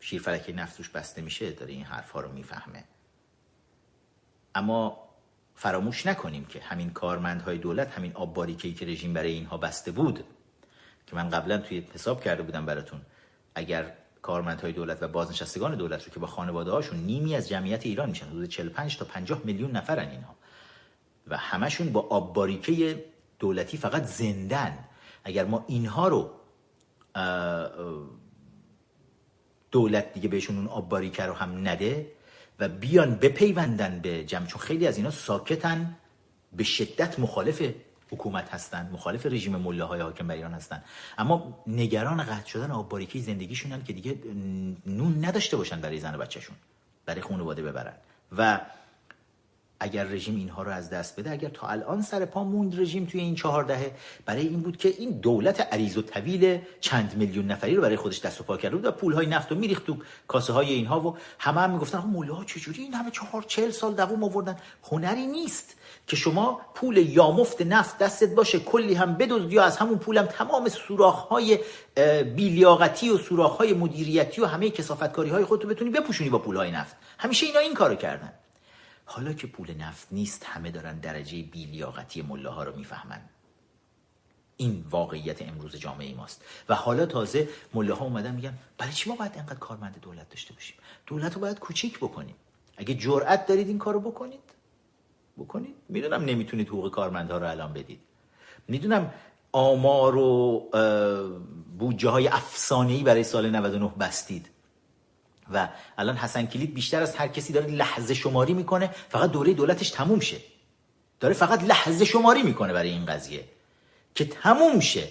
شیرفلک 0.00 0.54
نفتوش 0.56 0.88
بسته 0.88 1.22
میشه 1.22 1.50
داره 1.50 1.72
این 1.72 1.84
حرفها 1.84 2.20
رو 2.20 2.32
می‌فهمه. 2.32 2.84
اما 4.54 5.04
فراموش 5.54 6.06
نکنیم 6.06 6.44
که 6.44 6.60
همین 6.60 6.90
کارمندهای 6.90 7.58
دولت 7.58 7.90
همین 7.90 8.12
آب 8.14 8.34
باریکی 8.34 8.74
که 8.74 8.86
رژیم 8.86 9.12
برای 9.12 9.32
اینها 9.32 9.56
بسته 9.56 9.92
بود 9.92 10.24
که 11.06 11.16
من 11.16 11.30
قبلا 11.30 11.58
توی 11.58 11.86
حساب 11.94 12.24
کرده 12.24 12.42
بودم 12.42 12.66
براتون 12.66 13.00
اگر 13.54 13.92
کارمندهای 14.22 14.72
دولت 14.72 15.02
و 15.02 15.08
بازنشستگان 15.08 15.74
دولت 15.74 16.04
رو 16.04 16.12
که 16.12 16.20
با 16.20 16.26
خانواده 16.26 16.70
هاشون 16.70 16.98
نیمی 16.98 17.36
از 17.36 17.48
جمعیت 17.48 17.86
ایران 17.86 18.08
میشن 18.08 18.26
حدود 18.26 18.48
45 18.48 18.98
تا 18.98 19.04
50 19.04 19.40
میلیون 19.44 19.70
نفرن 19.70 20.08
اینها 20.08 20.34
و 21.26 21.36
همشون 21.36 21.92
با 21.92 22.00
آب 22.00 22.32
باریکه 22.32 23.04
دولتی 23.44 23.76
فقط 23.76 24.04
زندن. 24.04 24.78
اگر 25.24 25.44
ما 25.44 25.64
اینها 25.68 26.08
رو 26.08 26.30
دولت 29.70 30.12
دیگه 30.12 30.28
بهشون 30.28 30.56
اون 30.56 30.68
آب 30.68 30.88
باریکه 30.88 31.22
رو 31.22 31.32
هم 31.32 31.68
نده 31.68 32.12
و 32.58 32.68
بیان 32.68 33.14
بپیوندن 33.14 34.00
به 34.00 34.24
جمع. 34.24 34.46
چون 34.46 34.60
خیلی 34.60 34.86
از 34.86 34.96
اینا 34.96 35.10
ساکتن 35.10 35.96
به 36.52 36.64
شدت 36.64 37.18
مخالف 37.18 37.62
حکومت 38.10 38.48
هستن 38.54 38.90
مخالف 38.92 39.26
رژیم 39.26 39.56
مله 39.56 39.84
های 39.84 40.00
حاکم 40.00 40.26
بر 40.26 40.34
ایران 40.34 40.54
هستن. 40.54 40.82
اما 41.18 41.64
نگران 41.66 42.22
قطع 42.22 42.48
شدن 42.48 42.70
آب 42.70 42.88
باریکه 42.88 43.20
زندگیشونن 43.20 43.84
که 43.84 43.92
دیگه 43.92 44.18
نون 44.86 45.24
نداشته 45.24 45.56
باشن 45.56 45.80
برای 45.80 46.00
زن 46.00 46.14
و 46.14 46.18
بچهشون 46.18 46.56
برای 47.06 47.20
خانواده 47.20 47.62
ببرن. 47.62 47.94
و 48.36 48.60
اگر 49.84 50.04
رژیم 50.04 50.36
اینها 50.36 50.62
رو 50.62 50.70
از 50.70 50.90
دست 50.90 51.20
بده 51.20 51.30
اگر 51.30 51.48
تا 51.48 51.66
الان 51.66 52.02
سر 52.02 52.24
پا 52.24 52.44
موند 52.44 52.80
رژیم 52.80 53.04
توی 53.04 53.20
این 53.20 53.34
چهار 53.34 53.64
دهه 53.64 53.92
برای 54.26 54.46
این 54.46 54.60
بود 54.60 54.76
که 54.76 54.88
این 54.98 55.10
دولت 55.10 55.60
عریض 55.60 55.96
و 55.96 56.02
طویل 56.02 56.58
چند 56.80 57.14
میلیون 57.16 57.46
نفری 57.46 57.74
رو 57.74 57.82
برای 57.82 57.96
خودش 57.96 58.20
دست 58.20 58.40
و 58.40 58.44
پا 58.44 58.56
کرده 58.56 58.76
بود 58.76 58.84
و 58.84 58.90
پول 58.90 59.12
های 59.12 59.26
نفت 59.26 59.50
رو 59.50 59.58
میریخت 59.58 59.86
تو 59.86 59.96
کاسه 60.28 60.52
های 60.52 60.72
اینها 60.72 61.00
و 61.00 61.16
همه 61.38 61.60
هم 61.60 61.70
می‌گفتن 61.70 61.98
موله 61.98 62.32
ها 62.32 62.44
چجوری 62.44 62.82
این 62.82 62.94
همه 62.94 63.10
چهار 63.10 63.42
چهل 63.42 63.70
سال 63.70 63.94
دوام 63.94 64.24
آوردن؟ 64.24 64.56
هنری 64.90 65.26
نیست 65.26 65.76
که 66.06 66.16
شما 66.16 66.60
پول 66.74 66.96
یامفت 66.96 67.62
نفت 67.62 67.98
دستت 67.98 68.34
باشه 68.34 68.60
کلی 68.60 68.94
هم 68.94 69.14
بدزدی 69.14 69.54
یا 69.54 69.64
از 69.64 69.76
همون 69.76 69.98
پولم 69.98 70.26
تمام 70.26 70.68
سوراخ 70.68 71.14
های 71.14 71.58
بیلیاقتی 72.36 73.10
و 73.10 73.18
سوراخ 73.18 73.56
های 73.56 73.74
مدیریتی 73.74 74.40
و 74.40 74.46
همه 74.46 74.70
کسافتکاری 74.70 75.30
های 75.30 75.44
خودتو 75.44 75.68
بتونی 75.68 75.90
بپوشونی 75.90 76.30
با 76.30 76.38
پول 76.38 76.56
های 76.56 76.70
نفت. 76.70 76.96
همیشه 77.18 77.46
اینا 77.46 77.58
این 77.58 77.74
کارو 77.74 77.94
کردن. 77.94 78.32
حالا 79.04 79.32
که 79.32 79.46
پول 79.46 79.74
نفت 79.74 80.08
نیست 80.10 80.44
همه 80.44 80.70
دارن 80.70 80.98
درجه 80.98 81.42
بیلیاقتی 81.42 82.22
مله 82.22 82.48
ها 82.48 82.62
رو 82.62 82.76
می‌فهمن. 82.76 83.20
این 84.56 84.84
واقعیت 84.90 85.42
امروز 85.42 85.76
جامعه 85.76 86.14
ماست. 86.14 86.44
و 86.68 86.74
حالا 86.74 87.06
تازه 87.06 87.48
مله 87.74 87.94
ها 87.94 88.04
اومدن 88.04 88.34
میگن 88.34 88.58
برای 88.78 88.92
چی 88.92 89.10
ما 89.10 89.16
باید 89.16 89.32
اینقدر 89.34 89.58
کارمند 89.58 89.98
دولت 90.00 90.28
داشته 90.28 90.54
باشیم؟ 90.54 90.76
دولت 91.06 91.34
رو 91.34 91.40
باید 91.40 91.58
کوچیک 91.58 91.98
بکنیم. 91.98 92.34
اگه 92.76 92.94
جرأت 92.94 93.46
دارید 93.46 93.68
این 93.68 93.78
کارو 93.78 94.00
بکنید 94.00 94.40
بکنید. 95.38 95.74
می‌دونم 95.88 96.24
نمی‌تونید 96.24 96.68
حقوق 96.68 96.90
کارمندها 96.90 97.38
رو 97.38 97.50
الان 97.50 97.72
بدید. 97.72 98.00
می‌دونم 98.68 99.14
آمار 99.52 100.16
و 100.16 100.60
بودجه 101.78 102.08
های 102.08 102.28
افسانه‌ای 102.28 103.02
برای 103.02 103.24
سال 103.24 103.50
99 103.50 103.92
بستید. 104.00 104.50
و 105.52 105.68
الان 105.98 106.16
حسن 106.16 106.46
کلید 106.46 106.74
بیشتر 106.74 107.02
از 107.02 107.16
هر 107.16 107.28
کسی 107.28 107.52
داره 107.52 107.66
لحظه 107.66 108.14
شماری 108.14 108.54
می‌کنه 108.54 108.86
فقط 108.86 109.30
دوره 109.30 109.54
دولتش 109.54 109.90
تموم 109.90 110.20
شه. 110.20 110.40
داره 111.20 111.34
فقط 111.34 111.64
لحظه 111.64 112.04
شماری 112.04 112.42
می‌کنه 112.42 112.72
برای 112.72 112.90
این 112.90 113.06
قضیه. 113.06 113.48
که 114.14 114.24
تموم 114.24 114.80
شه. 114.80 115.08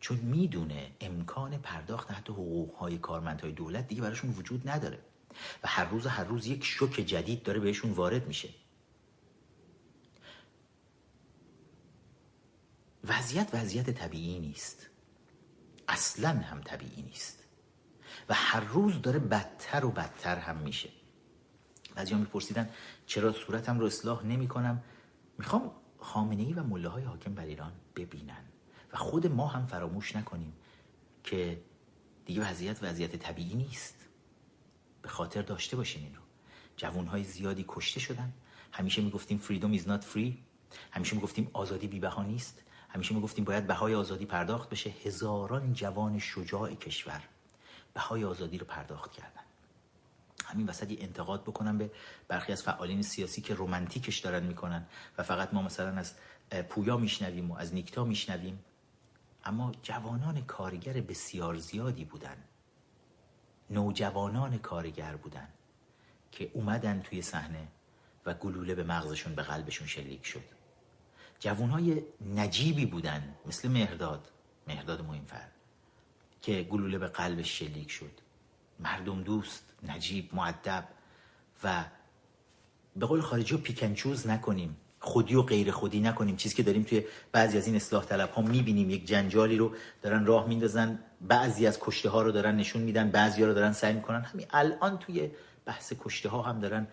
چون 0.00 0.16
می‌دونه 0.16 0.90
امکان 1.00 1.58
پرداخت 1.58 2.10
حتی 2.10 2.32
حقوقهای 2.32 2.98
کارمندهای 2.98 3.52
دولت 3.52 3.88
دیگه 3.88 4.02
براشون 4.02 4.30
وجود 4.30 4.68
نداره. 4.68 4.98
و 5.64 5.68
هر 5.68 5.84
روز 5.84 6.06
هر 6.06 6.24
روز 6.24 6.46
یک 6.46 6.64
شوک 6.64 6.92
جدید 6.92 7.42
داره 7.42 7.60
بهشون 7.60 7.90
وارد 7.90 8.26
میشه. 8.26 8.48
وضعیت 13.04 13.48
وضعیت 13.52 13.90
طبیعی 13.90 14.38
نیست. 14.38 14.86
اصلا 15.88 16.28
هم 16.28 16.60
طبیعی 16.60 17.02
نیست. 17.02 17.43
و 18.28 18.34
هر 18.34 18.60
روز 18.60 19.02
داره 19.02 19.18
بدتر 19.18 19.84
و 19.84 19.90
بدتر 19.90 20.36
هم 20.36 20.56
میشه. 20.56 20.88
بعضی 21.94 22.14
میپرسیدن 22.14 22.70
چرا 23.06 23.32
صورتم 23.32 23.78
رو 23.78 23.86
اصلاح 23.86 24.26
نمی 24.26 24.48
کنم 24.48 24.82
می‌خوام 25.38 25.70
خامنه 25.98 26.42
ای 26.42 26.52
و 26.52 26.62
مله 26.62 26.88
های 26.88 27.04
حاکم 27.04 27.34
بر 27.34 27.44
ایران 27.44 27.72
ببینن 27.96 28.44
و 28.92 28.96
خود 28.96 29.26
ما 29.26 29.46
هم 29.46 29.66
فراموش 29.66 30.16
نکنیم 30.16 30.52
که 31.24 31.62
دیگه 32.26 32.50
وضعیت 32.50 32.82
وضعیت 32.82 33.16
طبیعی 33.16 33.54
نیست. 33.54 33.94
به 35.02 35.08
خاطر 35.08 35.42
داشته 35.42 35.76
باشیم 35.76 36.02
این 36.02 36.14
رو 36.14 36.20
جوان 36.76 37.06
های 37.06 37.24
زیادی 37.24 37.64
کشته 37.68 38.00
شدن. 38.00 38.32
همیشه 38.72 39.02
می‌گفتیم 39.02 39.38
فریدوم 39.38 39.70
ایز 39.70 39.88
نات 39.88 40.04
فری 40.04 40.44
همیشه 40.90 41.14
می‌گفتیم 41.14 41.50
آزادی 41.52 41.86
بی 41.86 42.00
بها 42.00 42.22
نیست. 42.22 42.62
همیشه 42.88 43.14
می‌گفتیم 43.14 43.44
باید 43.44 43.66
بهای 43.66 43.94
آزادی 43.94 44.26
پرداخت 44.26 44.70
بشه. 44.70 44.90
هزاران 44.90 45.72
جوان 45.72 46.18
شجاع 46.18 46.74
کشور. 46.74 47.22
بهای 47.94 48.24
آزادی 48.24 48.58
رو 48.58 48.66
پرداخت 48.66 49.12
کردن. 49.12 49.40
همین 50.44 50.66
وسط 50.68 50.90
یه 50.90 50.98
انتقاد 51.00 51.42
بکنم 51.42 51.78
به 51.78 51.90
برخی 52.28 52.52
از 52.52 52.62
فعالین 52.62 53.02
سیاسی 53.02 53.40
که 53.40 53.54
رومانتیکش 53.54 54.18
دارن 54.18 54.42
می‌کنن 54.42 54.86
و 55.18 55.22
فقط 55.22 55.54
ما 55.54 55.62
مثلا 55.62 55.96
از 55.96 56.14
پویا 56.68 56.96
میشنویم 56.96 57.50
و 57.50 57.56
از 57.56 57.74
نیکتا 57.74 58.04
میشنویم. 58.04 58.64
اما 59.44 59.72
جوانان 59.82 60.44
کارگر 60.44 60.92
بسیار 60.92 61.56
زیادی 61.56 62.04
بودن. 62.04 62.36
نوجوانان 63.70 64.58
کارگر 64.58 65.16
بودن 65.16 65.48
که 66.32 66.50
اومدن 66.54 67.00
توی 67.02 67.22
صحنه 67.22 67.68
و 68.26 68.34
گلوله 68.34 68.74
به 68.74 68.84
مغزشون 68.84 69.34
به 69.34 69.42
قلبشون 69.42 69.86
شلیک 69.86 70.26
شد. 70.26 70.44
جوانهای 71.38 72.02
نجیبی 72.34 72.86
بودن 72.86 73.34
مثل 73.46 73.68
مهرداد. 73.68 74.30
مهرداد 74.68 75.00
مهمفر 75.00 75.53
که 76.44 76.62
گلوله 76.62 76.98
به 76.98 77.06
قلبش 77.06 77.58
شلیک 77.58 77.90
شد. 77.90 78.10
مردم 78.80 79.22
دوست 79.22 79.64
نجیب 79.82 80.34
معدب 80.34 80.84
و 81.64 81.84
به 82.96 83.06
قول 83.06 83.20
خارجی 83.20 83.56
پیکنچوز 83.56 84.26
نکنیم. 84.26 84.76
خودی 85.00 85.34
و 85.34 85.42
غیر 85.42 85.70
خودی 85.70 86.00
نکنیم. 86.00 86.36
چیزی 86.36 86.54
که 86.54 86.62
داریم 86.62 86.82
توی 86.82 87.04
بعضی 87.32 87.58
از 87.58 87.66
این 87.66 87.76
اصلاح 87.76 88.04
طلب 88.04 88.30
ها 88.30 88.42
می‌بینیم. 88.42 88.90
یک 88.90 89.06
جنجالی 89.06 89.56
رو 89.56 89.74
دارن 90.02 90.26
راه 90.26 90.46
میندازن. 90.46 90.98
بعضی 91.20 91.66
از 91.66 91.80
کشته 91.80 92.08
ها 92.08 92.22
رو 92.22 92.32
دارن 92.32 92.56
نشون 92.56 92.82
میدن. 92.82 93.10
بعضی 93.10 93.42
ها 93.42 93.48
رو 93.48 93.54
دارن 93.54 93.72
سعی 93.72 93.92
می‌کنن. 93.92 94.20
همین 94.20 94.46
الان 94.50 94.98
توی 94.98 95.30
بحث 95.64 95.92
کشته 96.00 96.28
ها 96.28 96.42
هم 96.42 96.60
دارن 96.60 96.86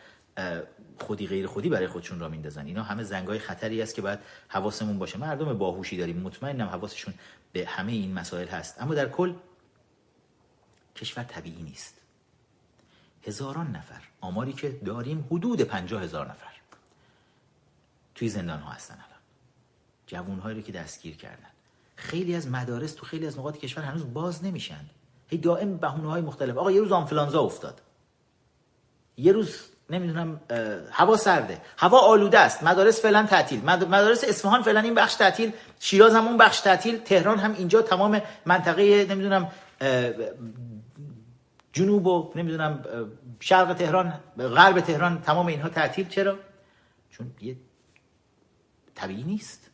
خودی 0.99 1.27
غیر 1.27 1.47
خودی 1.47 1.69
برای 1.69 1.87
خودشون 1.87 2.19
را 2.19 2.29
میندازن. 2.29 2.65
اینا 2.65 2.83
همه 2.83 3.03
زنگای 3.03 3.39
خطری 3.39 3.81
است 3.81 3.95
که 3.95 4.01
باید 4.01 4.19
حواسمون 4.47 4.99
باشه. 4.99 5.17
مردم 5.17 5.57
باهوشی 5.57 5.97
داریم. 5.97 6.17
مطمئنم 6.17 6.67
حواسشون 6.67 7.13
به 7.51 7.65
همه 7.65 7.91
این 7.91 8.13
مسائل 8.13 8.47
هست. 8.47 8.81
اما 8.81 8.93
در 8.93 9.09
کل 9.09 9.33
کشور 10.95 11.23
طبیعی 11.23 11.63
نیست. 11.63 11.93
هزاران 13.23 13.75
نفر 13.75 14.01
آماری 14.21 14.53
که 14.53 14.69
داریم 14.69 15.27
حدود 15.31 15.61
پنجاه 15.61 16.03
هزار 16.03 16.29
نفر 16.29 16.51
توی 18.21 18.29
زندان 18.29 18.59
ها 18.59 18.71
هستن 18.71 18.93
الان. 18.93 19.19
جوون 20.07 20.39
هایی 20.39 20.55
رو 20.55 20.61
که 20.61 20.71
دستگیر 20.71 21.15
کردن. 21.15 21.49
خیلی 21.95 22.35
از 22.35 22.47
مدارس 22.47 22.93
تو 22.93 23.05
خیلی 23.05 23.27
از 23.27 23.39
نقاط 23.39 23.57
کشور 23.57 23.83
هنوز 23.83 24.13
باز 24.13 24.43
نمیشن. 24.43 24.85
هی 25.27 25.37
دائم 25.37 25.77
بهونه 25.77 26.07
های 26.07 26.21
مختلف. 26.21 26.57
آقا 26.57 26.71
یه 26.71 26.81
روز 26.81 26.91
آنفلانزا 26.91 27.41
افتاد. 27.41 27.81
یه 29.17 29.31
روز 29.31 29.65
نمی‌دونم 29.91 30.41
هوا 30.91 31.17
سرده. 31.17 31.61
هوا 31.77 31.99
آلوده 31.99 32.39
است. 32.39 32.63
مدارس 32.63 33.01
فعلا 33.01 33.23
تعطیل. 33.23 33.65
مدارس 33.65 34.23
اصفهان 34.23 34.63
فعلا 34.63 34.79
این 34.79 34.95
بخش 34.95 35.15
تعطیل. 35.15 35.51
شیراز 35.79 36.15
هم 36.15 36.27
اون 36.27 36.37
بخش 36.37 36.59
تعطیل. 36.59 36.97
تهران 36.97 37.39
هم 37.39 37.53
اینجا 37.53 37.81
تمام 37.81 38.21
منطقه 38.45 39.05
نمی‌دونم 39.09 39.51
جنوب 41.73 42.07
و 42.07 42.31
نمی‌دونم 42.35 42.83
شرق 43.39 43.73
تهران 43.73 44.19
غرب 44.37 44.79
تهران 44.79 45.21
تمام 45.21 45.47
اینها 45.47 45.69
تعطیل. 45.69 46.07
چرا؟ 46.07 46.39
چون 47.09 47.31
یه 47.41 47.55
طبیعی 48.95 49.23
نیست. 49.23 49.69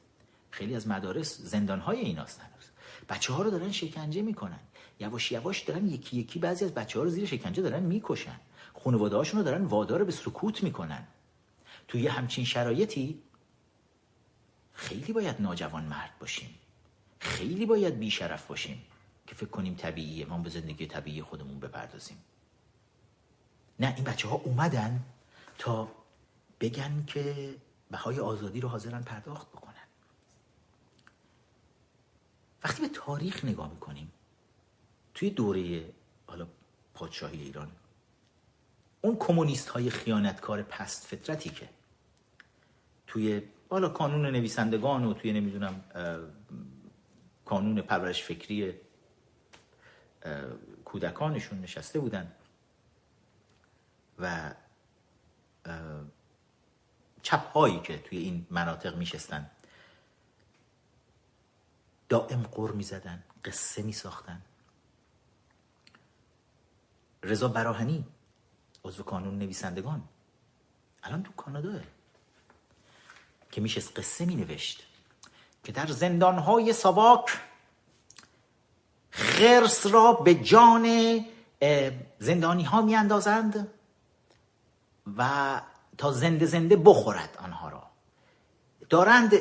خیلی 0.52 0.76
از 0.76 0.88
مدارس 0.88 1.38
زندان 1.42 1.80
های 1.80 2.00
ایناست 2.00 2.40
هنوز. 2.40 2.66
بچه 3.10 3.34
ها 3.34 3.44
رو 3.44 3.52
دارن 3.52 3.72
شکنجه 3.72 4.22
می‌کنن. 4.22 4.60
یواش 5.00 5.32
یواش 5.32 5.62
دارن 5.62 5.88
یکی 5.88 6.18
یکی 6.18 6.40
بعضی 6.40 6.66
از 6.66 6.74
بچه 6.74 7.00
ها 7.00 7.06
رو 7.06 7.12
زیر 7.12 7.26
شکنجه 7.26 7.62
دارن 7.62 7.84
می‌کشن. 7.84 8.40
خانواده 8.84 9.16
هاشون 9.16 9.40
رو 9.40 9.46
دارن 9.46 9.66
وادار 9.66 10.04
به 10.04 10.12
سکوت 10.12 10.64
می‌کنن. 10.64 11.08
توی 11.88 12.08
همچین 12.08 12.46
شرایطی 12.46 13.22
خیلی 14.74 15.14
باید 15.14 15.42
ناجوان 15.42 15.84
مرد 15.84 16.20
باشیم. 16.20 16.50
خیلی 17.20 17.66
باید 17.66 18.00
بیشرف 18.00 18.48
باشیم 18.48 18.82
که 19.28 19.36
فکر 19.36 19.50
کنیم 19.50 19.76
طبیعیه 19.76 20.26
ما 20.26 20.38
به 20.38 20.50
زندگی 20.50 20.88
طبیعی 20.88 21.22
خودمون 21.22 21.60
بپردازیم. 21.60 22.18
نه 23.80 23.94
این 23.96 24.04
بچه 24.04 24.28
ها 24.28 24.36
اومدن 24.36 25.06
تا 25.58 25.92
بگن 26.60 27.04
که 27.08 27.56
بهای 27.92 28.20
آزادی 28.20 28.62
رو 28.62 28.70
حاضرن 28.70 29.04
پرداخت 29.04 29.48
بکنن. 29.52 29.74
وقتی 32.64 32.82
به 32.82 32.90
تاریخ 32.90 33.46
نگاه 33.46 33.70
می‌کنیم 33.70 34.12
توی 35.14 35.30
دوره 35.30 35.94
حالا 36.28 36.48
پادشاهی 36.94 37.42
ایران 37.42 37.72
اون 39.08 39.18
کمونیست 39.20 39.70
های 39.70 39.90
خیانتکار 39.90 40.62
پست 40.62 41.08
فطرتی 41.08 41.50
که 41.50 41.70
توی 43.08 43.42
حالا 43.70 43.90
کانون 43.90 44.26
نویسندگان 44.26 45.06
و 45.06 45.14
توی 45.14 45.34
نمی‌دونم 45.34 45.84
کانون 47.46 47.82
پرورش 47.82 48.24
فکری 48.24 48.74
کودکانشون 50.86 51.62
نشسته 51.62 52.00
بودن 52.00 52.32
و 54.20 54.54
چپ 57.22 57.52
هایی 57.52 57.80
که 57.80 57.98
توی 57.98 58.18
این 58.18 58.48
مناطق 58.50 58.96
میشستن 58.96 59.50
دائم 62.10 62.44
قر 62.44 62.72
می‌زدن 62.72 63.24
قصه 63.46 63.82
میساختن. 63.82 64.42
رضا 67.24 67.48
براهنی 67.48 68.06
عضو 68.84 69.04
کانون 69.04 69.40
نویسندگان. 69.40 70.02
الان 71.04 71.24
تو 71.24 71.32
کاناداه 71.32 71.82
که 73.52 73.62
میشه 73.62 73.82
قصه 73.82 74.26
می 74.26 74.36
نوشت 74.36 74.84
که 75.64 75.72
در 75.72 75.88
زندانهای 75.88 76.74
ساواک 76.74 77.40
خرس 79.10 79.86
را 79.86 80.14
به 80.14 80.36
جان 80.36 81.26
زندانی 82.20 82.64
ها 82.64 82.82
می 82.82 82.96
اندازند 82.96 83.68
و 85.18 85.62
تا 85.98 86.12
زنده 86.12 86.46
زنده 86.46 86.76
بخورد 86.76 87.38
آنها 87.42 87.70
را. 87.70 87.84
دارند 88.90 89.34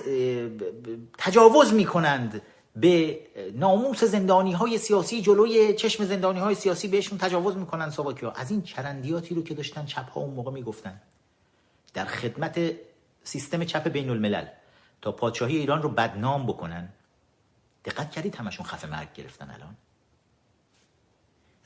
تجاوز 1.19 1.73
می 1.73 1.85
کنند 1.85 2.43
به 2.77 3.21
ناموس 3.55 4.05
زندانی 4.05 4.53
های 4.53 4.79
سیاسی 4.79 5.23
جلوی 5.23 5.75
چشم 5.75 6.05
زندانی 6.05 6.41
های 6.41 6.55
سیاسی 6.55 6.89
بهشون 6.89 7.19
تجاوز 7.19 7.57
می‌کنن 7.57 7.91
ساواکی 7.91 8.27
ها 8.27 8.33
از 8.33 8.51
این 8.51 8.63
چرندیاتی 8.63 9.35
رو 9.35 9.43
که 9.43 9.55
داشتن 9.55 9.85
چپ 9.85 10.11
ها 10.11 10.21
اون 10.21 10.35
موقع 10.35 10.51
می‌گفتن. 10.51 11.01
در 11.95 12.05
خدمت 12.05 12.73
سیستم 13.25 13.65
چپ 13.65 13.89
بین 13.89 14.11
الملل 14.11 14.47
تا 15.03 15.13
پادشاهی 15.13 15.57
ایران 15.57 15.83
رو 15.83 15.89
بدنام 15.89 16.47
بکنن. 16.47 16.89
دقت 17.85 18.11
کردید 18.11 18.37
همشون 18.37 18.67
خفه 18.67 18.89
مرگ 18.89 19.13
گرفتن 19.13 19.51
الان؟ 19.51 19.77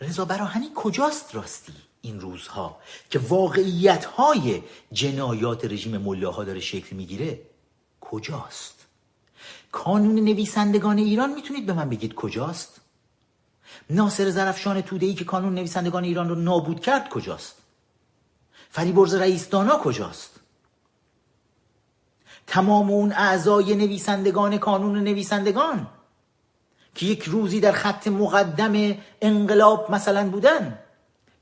رضا 0.00 0.24
براهنی 0.24 0.70
کجاست 0.74 1.34
راستی 1.34 1.72
این 2.02 2.20
روزها 2.20 2.78
که 3.10 3.18
واقعیت 3.18 4.04
های 4.04 4.62
جنایات 4.92 5.64
رژیم 5.64 5.98
ملاها 5.98 6.44
داره 6.44 6.60
شکل 6.60 6.96
می‌گیره؟ 6.96 7.40
کجاست؟ 8.00 8.79
کانون 9.72 10.14
نویسندگان 10.14 10.98
ایران 10.98 11.32
می‌تونید 11.32 11.66
به 11.66 11.72
من 11.72 11.88
بگید 11.88 12.14
کجاست؟ 12.14 12.80
ناصر 13.90 14.30
زرفشان 14.30 14.80
توده 14.80 15.06
ای 15.06 15.14
که 15.14 15.24
کانون 15.24 15.54
نویسندگان 15.54 16.04
ایران 16.04 16.28
رو 16.28 16.34
نابود 16.34 16.80
کرد 16.80 17.08
کجاست؟ 17.08 17.54
فریبرز 18.70 19.14
رئیس 19.14 19.48
دانا 19.48 19.78
کجاست؟ 19.78 20.40
تمام 22.46 22.90
اون 22.90 23.12
اعضای 23.12 23.74
نویسندگان 23.74 24.58
کانون 24.58 25.04
نویسندگان 25.04 25.86
که 26.94 27.06
یک 27.06 27.22
روزی 27.22 27.60
در 27.60 27.72
خط 27.72 28.08
مقدم 28.08 28.98
انقلاب 29.22 29.90
مثلا 29.90 30.30
بودن 30.30 30.78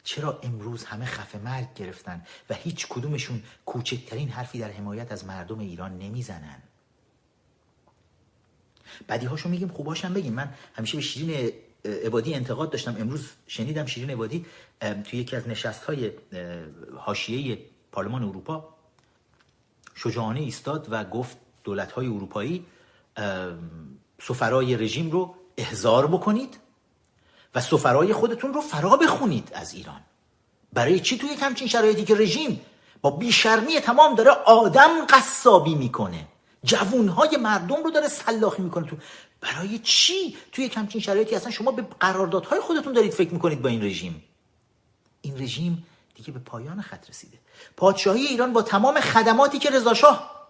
چرا 0.05 0.41
امروز 0.43 0.85
همه 0.85 1.05
خفه 1.05 1.39
مرگ 1.39 1.75
گرفتن 1.75 2.23
و 2.51 2.55
هیچ 2.55 2.87
کدومشون 2.89 3.43
کوچکترین 3.67 4.29
حرفی 4.29 4.59
در 4.59 4.71
حمایت 4.71 5.13
از 5.13 5.25
مردم 5.25 5.59
ایران 5.59 5.99
نمی‌زنن؟ 5.99 6.63
بدی 9.09 9.27
هاشو 9.27 9.49
میگیم 9.49 9.69
خوباشم 9.69 10.15
بگیم. 10.15 10.33
من 10.33 10.55
همیشه 10.75 10.97
به 10.97 11.03
شیرین 11.03 11.53
عبادی 12.05 12.35
انتقاد 12.35 12.71
داشتم. 12.71 12.97
امروز 13.01 13.29
شنیدم 13.47 13.87
شیرین 13.87 14.11
عبادی 14.11 14.47
توی 15.05 15.19
یکی 15.19 15.37
از 15.37 15.49
نشست 15.49 15.85
های 15.85 16.11
حاشیه 16.97 17.59
پارلمان 17.93 18.23
اروپا 18.23 18.69
شجاعانه 19.95 20.41
ایستاد 20.41 20.87
و 20.91 21.05
گفت 21.05 21.37
دولت 21.65 21.93
های 21.93 22.07
اروپایی 22.07 22.67
سفرای 24.23 24.77
رژیم 24.77 25.11
رو 25.11 25.35
احضار 25.57 26.07
بکنید 26.07 26.59
و 27.55 27.61
سفرای 27.61 28.13
خودتون 28.13 28.55
رو 28.55 28.61
فرا 28.61 28.97
بخونید 28.97 29.51
از 29.55 29.75
ایران. 29.75 30.01
برای 30.73 31.01
چی 31.01 31.19
توی 31.19 31.29
همچین 31.29 31.69
شرایطی 31.69 32.05
که 32.05 32.15
رژیم 32.15 32.61
با 33.01 33.11
بیشرمی 33.11 33.81
تمام 33.81 34.15
داره 34.15 34.31
آدم 34.31 35.07
قصابی 35.11 35.75
می‌کنه؟ 35.75 36.27
جوونهای 36.65 37.37
مردم 37.37 37.83
رو 37.85 37.91
داره 37.91 38.09
سلاخی 38.09 38.63
می‌کنه 38.63 38.87
تو. 38.87 38.97
برای 39.41 39.79
چی 39.79 40.37
توی 40.53 40.67
همچین 40.67 41.01
شرایطی 41.01 41.35
اصلا 41.35 41.51
شما 41.51 41.71
به 41.73 41.87
قراردادهای 42.01 42.61
خودتون 42.61 42.93
دارید 42.93 43.13
فکر 43.13 43.33
می‌کنید 43.33 43.63
با 43.63 43.69
این 43.69 43.85
رژیم؟ 43.85 44.25
این 45.21 45.43
رژیم 45.43 45.87
دیگه 46.15 46.33
به 46.33 46.39
پایان 46.39 46.83
خط 46.83 47.11
رسیده. 47.11 47.39
پادشاهی 47.77 48.27
ایران 48.27 48.53
با 48.53 48.63
تمام 48.63 49.01
خدماتی 49.01 49.59
که 49.59 49.71
رضاشاه 49.71 50.49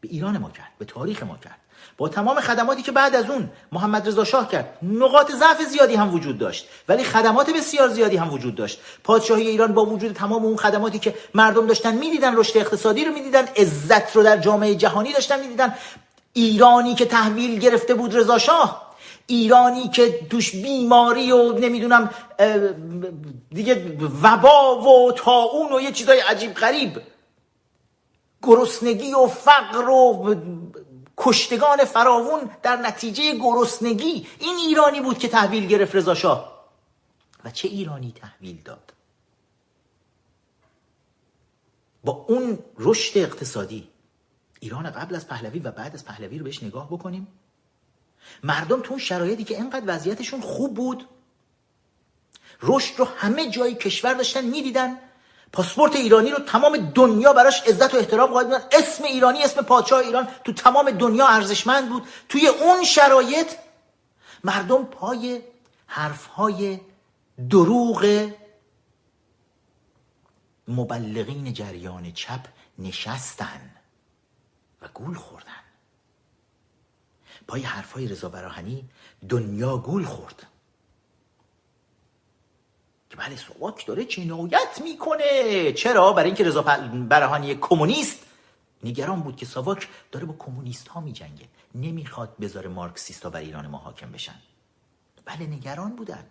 به 0.00 0.08
ایران 0.08 0.38
ما 0.38 0.50
کرد 0.50 0.72
به 0.78 0.84
تاریخ 0.84 1.22
ما 1.22 1.36
کرد. 1.36 1.60
با 1.98 2.08
تمام 2.08 2.40
خدماتی 2.40 2.82
که 2.82 2.92
بعد 2.92 3.16
از 3.16 3.30
اون 3.30 3.50
محمد 3.72 4.08
رضا 4.08 4.24
شاه 4.24 4.48
کرد 4.48 4.78
نقاط 4.82 5.32
ضعف 5.32 5.62
زیادی 5.62 5.94
هم 5.94 6.14
وجود 6.14 6.38
داشت. 6.38 6.68
ولی 6.88 7.04
خدمات 7.04 7.50
بسیار 7.50 7.88
زیادی 7.88 8.16
هم 8.16 8.32
وجود 8.32 8.54
داشت. 8.54 8.80
پادشاهی 9.04 9.48
ایران 9.48 9.74
با 9.74 9.84
وجود 9.84 10.12
تمام 10.12 10.44
اون 10.44 10.56
خدماتی 10.56 10.98
که 10.98 11.14
مردم 11.34 11.66
داشتن 11.66 11.94
می‌دیدن 11.94 12.36
رشد 12.36 12.58
اقتصادی 12.58 13.04
رو 13.04 13.12
می‌دیدن 13.12 13.44
عزت 13.56 14.16
رو 14.16 14.22
در 14.22 14.36
جامعه 14.36 14.74
جهانی 14.74 15.12
داشتن 15.12 15.40
می‌دیدن. 15.40 15.74
ایرانی 16.32 16.94
که 16.94 17.06
تحویل 17.06 17.58
گرفته 17.58 17.94
بود 17.94 18.16
رضا 18.16 18.38
شاه 18.38 18.86
ایرانی 19.26 19.88
که 19.88 20.26
توش 20.30 20.52
بیماری 20.52 21.32
و 21.32 21.52
نمی‌دونم 21.52 22.10
دیگه 23.50 23.98
وبا 24.22 24.80
و 24.80 25.12
تاون 25.12 25.72
و 25.72 25.80
یه 25.80 25.92
چیزای 25.92 26.20
عجیب 26.20 26.54
غریب. 26.54 27.00
گرسنگی 28.42 29.14
و 29.14 29.26
فقر 29.26 29.88
و 29.88 30.34
کشتگان 31.16 31.84
فراوون 31.84 32.50
در 32.62 32.76
نتیجه 32.76 33.34
گرسنگی 33.34 34.26
این 34.38 34.56
ایرانی 34.56 35.00
بود 35.00 35.18
که 35.18 35.28
تحویل 35.28 35.66
گرفت 35.66 35.94
رضا 35.94 36.14
شاه. 36.14 36.56
و 37.44 37.50
چه 37.50 37.68
ایرانی 37.68 38.12
تحویل 38.12 38.62
داد؟ 38.64 38.92
با 42.04 42.12
اون 42.28 42.58
رشد 42.78 43.18
اقتصادی 43.18 43.88
ایران 44.60 44.90
قبل 44.90 45.14
از 45.14 45.28
پهلوی 45.28 45.58
و 45.58 45.70
بعد 45.70 45.94
از 45.94 46.04
پهلوی 46.04 46.38
رو 46.38 46.44
بهش 46.44 46.62
نگاه 46.62 46.86
بکنیم 46.86 47.26
مردم 48.44 48.80
تو 48.80 48.90
اون 48.90 48.98
شرایطی 48.98 49.44
که 49.44 49.54
اینقدر 49.54 49.84
وضعیتشون 49.86 50.40
خوب 50.40 50.74
بود 50.74 51.08
رشد 52.62 52.98
رو 52.98 53.04
همه 53.04 53.50
جای 53.50 53.74
کشور 53.74 54.14
داشتن 54.14 54.44
می‌دیدن 54.44 54.98
پاسپورت 55.52 55.96
ایرانی 55.96 56.30
رو 56.30 56.38
تمام 56.38 56.76
دنیا 56.76 57.32
براش 57.32 57.62
عزت 57.62 57.94
و 57.94 57.96
احترام 57.96 58.30
قائل 58.30 58.46
بودن 58.46 58.64
اسم 58.72 59.04
ایرانی 59.04 59.42
اسم 59.42 59.62
پادشاه 59.62 60.00
ایران 60.00 60.28
تو 60.44 60.52
تمام 60.52 60.90
دنیا 60.90 61.26
ارزشمند 61.26 61.88
بود. 61.88 62.02
توی 62.28 62.46
اون 62.46 62.84
شرایط 62.84 63.52
مردم 64.44 64.84
پای 64.84 65.42
حرفهای 65.86 66.80
دروغ 67.50 68.30
مبلغین 70.68 71.52
جریان 71.52 72.12
چپ 72.12 72.40
نشستن 72.78 73.70
و 74.82 74.88
گول 74.94 75.14
خوردن. 75.14 75.50
پای 77.48 77.62
حرفهای 77.62 78.08
رضا 78.08 78.28
براهنی 78.28 78.88
دنیا 79.28 79.76
گول 79.76 80.04
خورد. 80.04 80.46
بله 83.16 83.36
سواک 83.36 83.86
داره 83.86 84.04
جنایت 84.04 84.80
می‌کنه. 84.84 85.72
چرا؟ 85.72 86.12
برای 86.12 86.26
اینکه 86.26 86.44
رضا 86.44 86.62
براهانی 87.08 87.54
کمونیست. 87.54 88.26
نگران 88.84 89.20
بود 89.20 89.36
که 89.36 89.46
ساواک 89.46 89.88
داره 90.12 90.26
با 90.26 90.34
کمونیست 90.38 90.88
ها 90.88 91.00
میجنگه. 91.00 91.48
نمی‌خواد 91.74 92.36
بذاره 92.40 92.68
مارکسیست 92.68 93.22
ها 93.22 93.30
بر 93.30 93.40
ایران 93.40 93.66
ما 93.66 93.78
حاکم 93.78 94.12
بشن. 94.12 94.40
بله 95.24 95.46
نگران 95.46 95.96
بودن. 95.96 96.26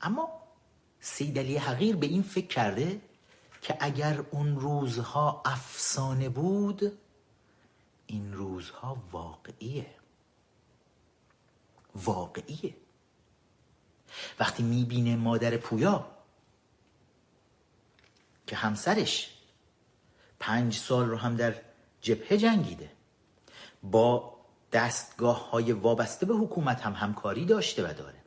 اما 0.00 0.28
سید 1.00 1.38
علی 1.38 1.56
حقیر 1.56 1.96
به 1.96 2.06
این 2.06 2.22
فکر 2.22 2.46
کرده 2.46 3.00
که 3.62 3.76
اگر 3.80 4.24
اون 4.30 4.60
روزها 4.60 5.42
افسانه 5.44 6.28
بود 6.28 6.98
این 8.06 8.32
روزها 8.32 8.96
واقعیه. 9.12 9.86
واقعیه. 11.94 12.74
وقتی 14.40 14.62
می‌بینه 14.62 15.16
مادر 15.16 15.56
پویا 15.56 16.10
که 18.46 18.56
همسرش 18.56 19.34
پنج 20.40 20.74
سال 20.74 21.08
رو 21.08 21.16
هم 21.16 21.36
در 21.36 21.54
جبهه 22.00 22.36
جنگیده 22.36 22.90
با 23.82 24.36
دستگاه 24.72 25.50
های 25.50 25.72
وابسته 25.72 26.26
به 26.26 26.34
حکومت 26.34 26.80
هم 26.80 26.92
همکاری 26.92 27.44
داشته 27.44 27.90
و 27.90 27.92
داره. 27.92 28.24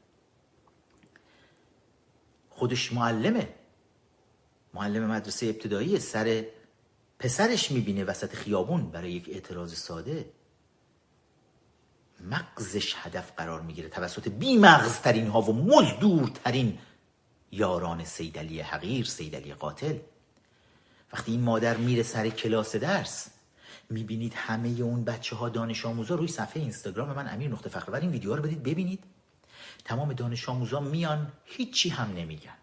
خودش 2.50 2.94
معلمه. 2.94 3.56
معلم 4.74 5.12
مدرسه 5.12 5.46
ابتدایی 5.46 6.00
سر 6.00 6.46
پسرش 7.20 7.72
می‌بینه 7.72 8.04
وسط 8.04 8.34
خیابون 8.34 8.92
برای 8.92 9.12
یک 9.12 9.30
اعتراض 9.30 9.74
ساده. 9.74 10.32
مغزش 12.22 12.96
هدف 12.98 13.32
قرار 13.38 13.62
می‌گیره. 13.62 13.90
توسط 13.90 14.28
بی 14.28 14.58
ها 15.28 15.42
و 15.42 15.54
مزدورترین 15.54 16.80
یاران 17.52 18.04
سیدلی 18.04 18.62
حقیر 18.62 19.06
سیدلی 19.06 19.54
قاتل. 19.54 19.98
وقتی 21.14 21.32
این 21.32 21.42
مادر 21.42 21.78
میره 21.78 22.04
سر 22.04 22.30
کلاس 22.30 22.76
درس 22.76 23.28
می‌بینید 23.90 24.34
همه 24.34 24.70
اون 24.70 25.04
بچه 25.04 25.36
ها 25.36 25.50
دانش 25.50 25.86
آموزا 25.86 26.16
روی 26.16 26.28
صفحه 26.28 26.62
اینستاگرام 26.62 27.14
من 27.14 27.34
امیر 27.34 27.52
نقطه 27.52 27.70
فخر 27.70 27.96
این 27.96 28.12
ویدیو 28.12 28.36
رو 28.36 28.44
بدید 28.44 28.64
ببینید. 28.64 29.04
تمام 29.86 30.14
دانش 30.14 30.50
آموزا 30.50 30.80
میان 30.80 31.32
هیچی 31.46 31.90
هم 31.90 32.14
نمیگن. 32.14 32.58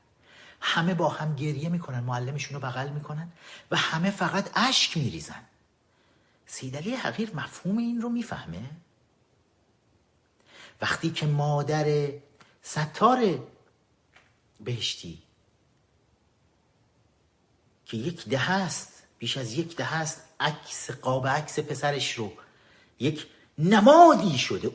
همه 0.60 0.94
با 0.94 1.08
هم 1.08 1.36
گریه 1.36 1.68
می‌کنن 1.68 2.00
معلمشون 2.00 2.54
رو 2.54 2.68
بغل 2.68 2.88
می‌کنن 2.88 3.32
و 3.70 3.76
همه 3.76 4.10
فقط 4.10 4.50
اشک 4.54 4.96
میریزن. 4.96 5.42
سیدلی 6.46 6.94
حقیر 6.94 7.30
مفهوم 7.34 7.78
این 7.78 8.00
رو 8.00 8.08
می‌فهمه؟ 8.08 8.70
وقتی 10.84 11.10
که 11.10 11.26
مادر 11.26 12.08
ستار 12.62 13.38
بهشتی 14.60 15.22
که 17.86 17.96
یک 17.96 18.28
ده 18.28 18.50
است 18.50 19.02
بیش 19.18 19.36
از 19.36 19.52
یک 19.52 19.76
ده 19.76 19.94
است 19.94 20.22
عکس 20.40 20.90
قاب 20.90 21.26
عکس 21.26 21.58
پسرش 21.58 22.12
رو 22.12 22.32
یک 23.00 23.26
نمادی 23.58 24.38
شده 24.38 24.70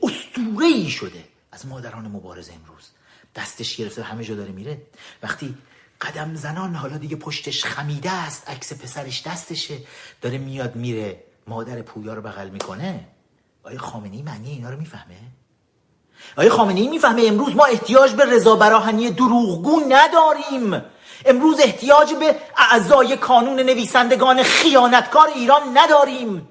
ای 0.62 0.90
شده 0.90 1.24
از 1.52 1.66
مادران 1.66 2.08
مبارز 2.08 2.50
امروز. 2.50 2.90
دستش 3.36 3.76
گرفته 3.76 4.04
همه 4.04 4.24
جا 4.24 4.36
داره 4.36 4.52
میره. 4.52 4.82
وقتی 5.24 5.58
قدم 6.02 6.36
زنان 6.36 6.76
حالا 6.76 6.98
دیگه 6.98 7.16
پشتش 7.16 7.66
خمیده 7.66 8.12
است 8.12 8.50
عکس 8.50 8.74
پسرش 8.74 9.28
دستشه 9.28 9.78
داره 10.22 10.38
میاد 10.38 10.76
میره 10.76 11.24
مادر 11.48 11.82
پویا 11.82 12.14
رو 12.14 12.22
بغل 12.22 12.50
می‌کنه. 12.50 13.08
آیا 13.64 13.80
خامنه 13.80 14.24
معنی 14.24 14.52
اینا 14.52 14.70
رو 14.70 14.80
می‌فهمه؟ 14.80 15.39
آیا 16.38 16.50
خامنه 16.50 16.80
ای 16.80 16.88
می‌فهمه 16.88 17.24
امروز 17.28 17.56
ما 17.56 17.66
احتیاج 17.66 18.12
به 18.12 18.26
رضا 18.26 18.56
براهنی 18.56 19.12
دروغگو 19.12 19.82
نداریم؟ 19.90 20.86
امروز 21.26 21.60
احتیاج 21.60 22.14
به 22.14 22.36
اعضای 22.58 23.18
کانون 23.18 23.60
نویسندگان 23.60 24.44
خیانتکار 24.44 25.28
ایران 25.36 25.62
نداریم. 25.78 26.50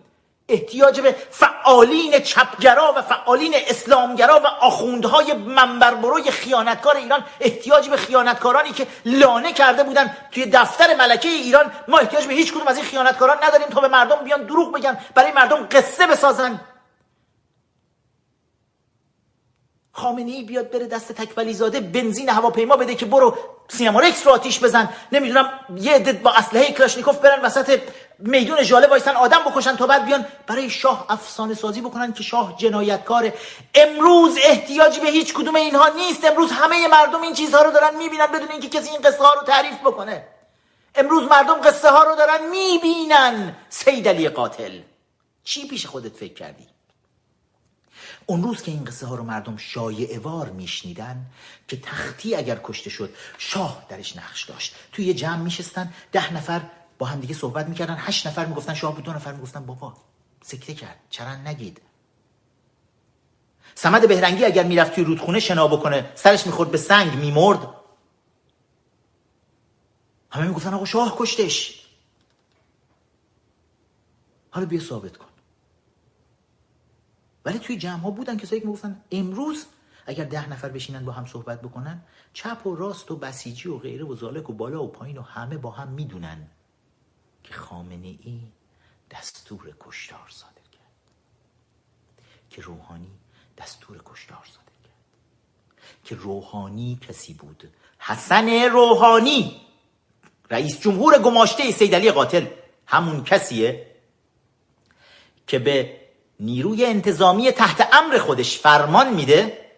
احتیاج 0.48 1.00
به 1.00 1.16
فعالین 1.30 2.18
چپگرا 2.18 2.94
و 2.96 3.02
فعالین 3.02 3.54
اسلامگرا 3.68 4.40
و 4.40 4.46
آخوندهای 4.46 5.32
منبربروی 5.32 6.30
خیانتکار 6.30 6.96
ایران 6.96 7.24
احتیاج 7.40 7.88
به 7.88 7.96
خیانتکارانی 7.96 8.72
که 8.72 8.86
لانه 9.04 9.52
کرده 9.52 9.82
بودن 9.82 10.16
توی 10.32 10.46
دفتر 10.46 10.94
ملکه 10.94 11.28
ایران 11.28 11.72
ما 11.88 11.98
احتیاج 11.98 12.26
به 12.26 12.34
هیچ 12.34 12.52
کدوم 12.52 12.68
از 12.68 12.76
این 12.76 12.86
خیانتکاران 12.86 13.36
نداریم 13.42 13.68
تا 13.68 13.80
به 13.80 13.88
مردم 13.88 14.16
بیان 14.24 14.42
دروغ 14.42 14.72
بگن 14.72 14.98
برای 15.14 15.32
مردم 15.32 15.66
قصه 15.70 16.06
بسازن. 16.06 16.60
خامنه 19.98 20.30
ای 20.30 20.42
بیاد 20.42 20.70
بره 20.70 20.86
دست 20.86 21.12
تکولی 21.12 21.54
زاده 21.54 21.80
بنزین 21.80 22.28
هواپیما 22.28 22.76
بده 22.76 22.94
که 22.94 23.06
برو 23.06 23.36
سینما 23.68 24.00
رکس 24.00 24.26
رو 24.26 24.32
آتیش 24.32 24.64
بزن. 24.64 24.88
نمی‌دونم 25.12 25.50
یه 25.76 25.92
عده 25.92 26.22
با 26.22 26.30
اسلحه 26.30 26.72
کلاشنیکوف 26.72 27.18
برن 27.18 27.40
وسط 27.42 27.80
میدون 28.18 28.62
ژاله 28.62 28.86
وایسن 28.86 29.16
آدم 29.16 29.38
بکشن 29.46 29.76
تا 29.76 29.86
بعد 29.86 30.04
بیان 30.04 30.26
برای 30.46 30.70
شاه 30.70 31.06
افسانه 31.08 31.54
سازی 31.54 31.80
بکنن 31.80 32.12
که 32.12 32.22
شاه 32.22 32.56
جنایتکاره 32.56 33.34
امروز 33.74 34.38
احتیاجی 34.42 35.00
به 35.00 35.08
هیچ 35.08 35.34
کدوم 35.34 35.54
اینها 35.54 35.88
نیست. 35.88 36.24
امروز 36.24 36.52
همه 36.52 36.88
مردم 36.88 37.22
این 37.22 37.34
چیزها 37.34 37.62
رو 37.62 37.70
دارن 37.70 37.96
می‌بینن 37.96 38.26
بدون 38.26 38.48
اینکه 38.50 38.68
کسی 38.68 38.90
این 38.90 39.00
قصه 39.00 39.24
ها 39.24 39.34
رو 39.34 39.42
تعریف 39.46 39.78
بکنه. 39.84 40.24
امروز 40.94 41.22
مردم 41.22 41.60
قصه 41.60 41.90
ها 41.90 42.02
رو 42.02 42.16
دارن 42.16 42.50
می‌بینن. 42.50 43.56
سید 43.68 44.08
علی 44.08 44.28
قاتل. 44.28 44.78
چی 45.44 45.68
پیش 45.68 45.86
خودت 45.86 46.16
فکر 46.16 46.34
کردی؟ 46.34 46.66
اون 48.30 48.42
روز 48.42 48.62
که 48.62 48.70
این 48.70 48.84
قصه 48.84 49.06
ها 49.06 49.14
رو 49.14 49.24
مردم 49.24 49.56
شایع 49.56 50.18
وار 50.18 50.50
میشنیدن 50.50 51.26
که 51.68 51.80
تختی 51.80 52.34
اگر 52.34 52.60
کشته 52.64 52.90
شد 52.90 53.14
شاه 53.38 53.86
درش 53.88 54.16
نقش 54.16 54.44
داشت. 54.44 54.74
توی 54.92 55.04
یه 55.04 55.14
جمع 55.14 55.36
میشستن 55.36 55.92
ده 56.12 56.34
نفر 56.34 56.60
با 56.98 57.06
هم 57.06 57.20
دیگه 57.20 57.34
صحبت 57.34 57.68
می‌کردن 57.68 57.96
هشت 57.98 58.26
نفر 58.26 58.46
می‌گفتن 58.46 58.74
شاه 58.74 58.94
بود 58.94 59.04
دو 59.04 59.12
نفر 59.12 59.32
می‌گفتن 59.32 59.66
بابا 59.66 59.96
سکته 60.42 60.74
کرد 60.74 61.00
چرا 61.10 61.36
نگید. 61.36 61.80
سمد 63.74 64.08
بهرنگی 64.08 64.44
اگر 64.44 64.64
می‌رفت 64.64 64.94
توی 64.94 65.04
رودخونه 65.04 65.40
شنا 65.40 65.68
بکنه 65.68 66.12
سرش 66.14 66.46
می‌خورد 66.46 66.70
به 66.70 66.78
سنگ 66.78 67.14
میمرد. 67.14 67.74
همه 70.30 70.46
می‌گفتن 70.46 70.74
آقا 70.74 70.84
شاه 70.84 71.16
کشتش. 71.18 71.86
حالا 74.50 74.66
بیا 74.66 74.80
ثابت 74.80 75.16
کن. 75.16 75.27
ولی 77.48 77.58
توی 77.58 77.76
جمع 77.76 78.00
ها 78.00 78.10
بودن 78.10 78.36
کسایی 78.36 78.60
که 78.60 78.66
می‌گفتن 78.66 79.00
امروز 79.10 79.66
اگر 80.06 80.24
ده 80.24 80.50
نفر 80.50 80.68
بشینن 80.68 81.04
با 81.04 81.12
هم 81.12 81.26
صحبت 81.26 81.62
بکنن 81.62 82.02
چپ 82.32 82.66
و 82.66 82.76
راست 82.76 83.10
و 83.10 83.16
بسیجی 83.16 83.68
و 83.68 83.78
غیره 83.78 84.04
و 84.04 84.14
زالک 84.14 84.50
و 84.50 84.52
بالا 84.52 84.84
و 84.84 84.88
پایین 84.88 85.18
و 85.18 85.22
همه 85.22 85.58
با 85.58 85.70
هم 85.70 85.88
می‌دونن 85.88 86.46
که 87.44 87.54
خامنه 87.54 88.06
ای 88.06 88.40
دستور 89.10 89.74
کشتار 89.80 90.28
صادر 90.28 90.52
کرد. 90.72 90.92
که 92.50 92.62
روحانی 92.62 93.10
دستور 93.58 94.02
کشتار 94.04 94.44
صادر 94.44 94.78
کرد. 94.84 95.82
که 96.04 96.14
روحانی 96.14 96.98
کسی 97.08 97.34
بود. 97.34 97.70
حسن 97.98 98.48
روحانی 98.48 99.60
رئیس 100.50 100.80
جمهور 100.80 101.18
گماشته 101.18 101.70
سیدلی 101.70 102.10
قاتل 102.10 102.46
همون 102.86 103.24
کسیه 103.24 103.94
که 105.46 105.58
به 105.58 105.97
نیروی 106.40 106.84
انتظامی 106.84 107.52
تحت 107.52 107.88
امر 107.92 108.18
خودش 108.18 108.58
فرمان 108.58 109.14
میده. 109.14 109.70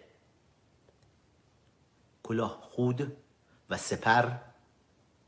کلاه 2.23 2.59
خود 2.61 3.17
و 3.69 3.77
سپر 3.77 4.31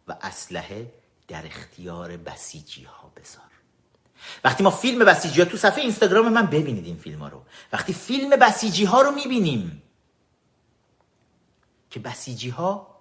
و 0.08 0.16
اسلحه 0.22 0.94
در 1.28 1.46
اختیار 1.46 2.18
بسیجی 2.18 2.84
ها 2.84 3.12
بذار. 3.18 3.44
وقتی 4.44 4.64
ما 4.64 4.70
فیلم 4.70 5.06
بسیجی 5.06 5.42
ها 5.42 5.48
تو 5.50 5.58
صفحه 5.58 5.82
اینستاگرام 5.82 6.30
من 6.30 6.46
ببینید 6.46 6.86
این 6.86 6.98
فیلم 6.98 7.20
ها 7.20 7.28
رو. 7.28 7.42
وقتی 7.74 7.94
فیلم 7.94 8.30
بسیجی 8.30 8.86
ها 8.86 9.02
رو 9.02 9.12
می‌بینیم 9.12 9.84
که 11.90 12.00
بسیجی 12.00 12.50
ها 12.50 13.00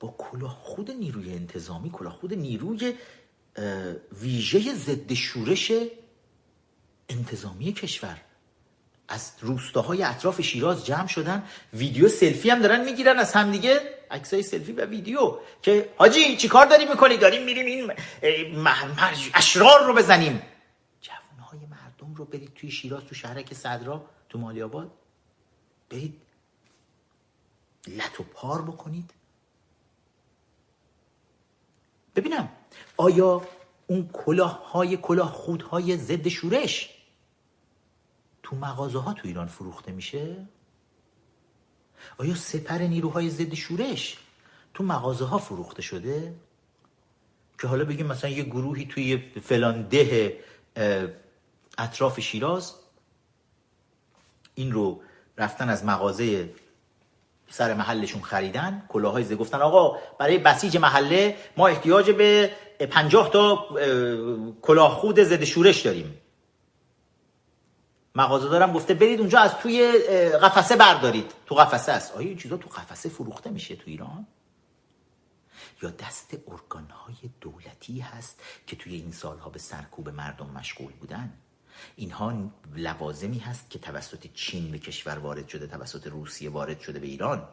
با 0.00 0.14
کلاه 0.18 0.58
خود 0.62 0.90
نیروی 0.90 1.32
انتظامی 1.32 1.90
کلاه 1.90 2.12
خود 2.12 2.34
نیروی 2.34 2.94
ویژه 4.12 4.74
ضد 4.74 5.12
شورش 5.12 5.72
انتظامی 7.08 7.72
کشور. 7.72 8.20
از 9.08 9.32
روستاهای 9.40 10.02
اطراف 10.02 10.40
شیراز 10.40 10.86
جمع 10.86 11.06
شدن 11.06 11.48
ویدیو 11.72 12.08
سلفی 12.08 12.50
هم 12.50 12.62
دارن 12.62 12.84
می‌گیرن 12.84 13.18
از 13.18 13.32
همدیگه 13.32 13.80
عکسای 14.10 14.42
سلفی 14.42 14.72
و 14.72 14.86
ویدیو. 14.86 15.38
که 15.62 15.88
حاجی 15.96 16.36
چی 16.36 16.48
کار 16.48 16.66
داریم 16.66 16.88
می‌کنی؟ 16.90 17.16
داریم 17.16 17.44
میریم 17.44 17.66
این 17.66 17.92
اشرار 19.34 19.86
رو 19.86 19.94
بزنیم. 19.94 20.42
جوانهای 21.00 21.66
مردم 21.66 22.14
رو 22.14 22.24
برید 22.24 22.54
توی 22.54 22.70
شیراز 22.70 23.04
تو 23.04 23.14
شهرک 23.14 23.54
صدرا 23.54 24.04
تو 24.28 24.38
مالی 24.38 24.62
آباد 24.62 24.90
برید 25.90 26.20
لط 27.88 28.20
و 28.20 28.22
پار 28.22 28.62
بکنید. 28.62 29.10
ببینم 32.16 32.48
آیا 32.96 33.42
اون 33.92 34.10
کلاه 34.12 34.72
های 34.72 34.96
کلاه 34.96 35.32
خودهای 35.32 35.96
ضد 35.96 36.28
شورش 36.28 36.90
تو 38.42 38.56
مغازه 38.56 38.98
ها 38.98 39.12
تو 39.14 39.28
ایران 39.28 39.46
فروخته 39.46 39.92
میشه؟ 39.92 40.36
آیا 42.18 42.34
سپر 42.34 42.78
نیروهای 42.78 43.30
ضد 43.30 43.54
شورش 43.54 44.16
تو 44.74 44.84
مغازه 44.84 45.24
ها 45.24 45.38
فروخته 45.38 45.82
شده؟ 45.82 46.34
که 47.60 47.66
حالا 47.66 47.84
بگیم 47.84 48.06
مثلا 48.06 48.30
یه 48.30 48.42
گروهی 48.42 48.86
توی 48.86 49.16
فلان 49.42 49.82
ده 49.82 50.38
اطراف 51.78 52.20
شیراز 52.20 52.74
این 54.54 54.72
رو 54.72 55.02
رفتن 55.38 55.68
از 55.68 55.84
مغازه 55.84 56.50
سر 57.48 57.74
محلشون 57.74 58.22
خریدن 58.22 58.84
کلاهای 58.88 59.24
زه 59.24 59.36
گفتن 59.36 59.60
آقا 59.60 59.98
برای 60.18 60.38
بسیج 60.38 60.76
محله 60.76 61.36
ما 61.56 61.68
احتیاج 61.68 62.10
به 62.10 62.50
پنجاه 62.90 63.30
تا 63.30 63.68
کلاه 64.62 64.94
خود 64.94 65.22
ضد 65.22 65.44
شورش 65.44 65.80
داریم. 65.80 66.18
مغازه 68.14 68.48
دارم 68.48 68.72
گفته 68.72 68.94
برید 68.94 69.20
اونجا 69.20 69.38
از 69.38 69.58
توی 69.58 69.92
قفسه 70.42 70.76
بردارید. 70.76 71.32
تو 71.46 71.54
قفسه 71.54 71.92
است. 71.92 72.16
آیا 72.16 72.28
این 72.28 72.38
چیزا 72.38 72.56
تو 72.56 72.68
قفسه 72.68 73.08
فروخته 73.08 73.50
میشه 73.50 73.76
تو 73.76 73.82
ایران؟ 73.86 74.26
یا 75.82 75.90
دست 75.90 76.36
ارگانهای 76.48 77.14
دولتی 77.40 78.00
هست 78.00 78.40
که 78.66 78.76
توی 78.76 78.94
این 78.94 79.12
سالها 79.12 79.50
به 79.50 79.58
سرکوب 79.58 80.08
مردم 80.08 80.46
مشغول 80.46 80.92
بودن؟ 80.92 81.32
اینها 81.96 82.50
لوازمی 82.76 83.38
هست 83.38 83.70
که 83.70 83.78
توسط 83.78 84.26
چین 84.34 84.70
به 84.70 84.78
کشور 84.78 85.18
وارد 85.18 85.48
شده 85.48 85.66
توسط 85.66 86.06
روسیه 86.06 86.50
وارد 86.50 86.80
شده 86.80 86.98
به 86.98 87.06
ایران. 87.06 87.48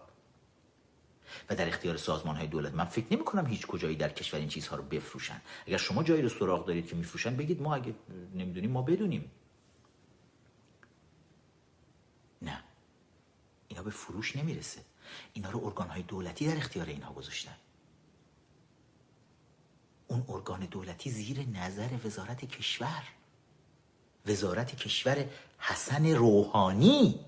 و 1.50 1.56
در 1.56 1.68
اختیار 1.68 1.98
سازمان 1.98 2.36
های 2.36 2.48
دولت. 2.48 2.74
من 2.74 2.86
فکر 2.86 3.06
نمی 3.12 3.24
کنم 3.24 3.46
هیچ 3.46 3.68
کجایی 3.68 3.96
در 3.96 4.10
کشور 4.10 4.40
این 4.40 4.50
چیزها 4.50 4.76
رو 4.76 4.84
بفروشن. 4.84 5.42
اگر 5.68 5.78
شما 5.78 6.04
جایی 6.04 6.22
رو 6.22 6.30
سراغ 6.30 6.66
دارید 6.66 6.88
که 6.88 6.96
میفروشن 6.96 7.36
بگید 7.36 7.62
ما 7.62 7.76
اگه 7.76 7.96
نمی‌دونیم 8.36 8.72
ما 8.72 8.82
بدونیم. 8.82 9.32
نه. 12.42 12.64
اینا 13.68 13.84
به 13.84 13.90
فروش 13.90 14.36
نمی‌رسه. 14.36 14.82
اینا 15.34 15.50
رو 15.50 15.66
ارگان 15.66 15.90
های 15.90 16.02
دولتی 16.02 16.48
در 16.48 16.58
اختیار 16.58 16.86
اینها 16.88 17.14
گذاشتن. 17.14 17.56
اون 20.08 20.26
ارگان 20.30 20.60
دولتی 20.60 21.10
زیر 21.10 21.48
نظر 21.50 21.90
وزارت 22.06 22.46
کشور. 22.46 23.04
وزارت 24.26 24.76
کشور 24.76 25.26
حسن 25.58 26.06
روحانی. 26.16 27.20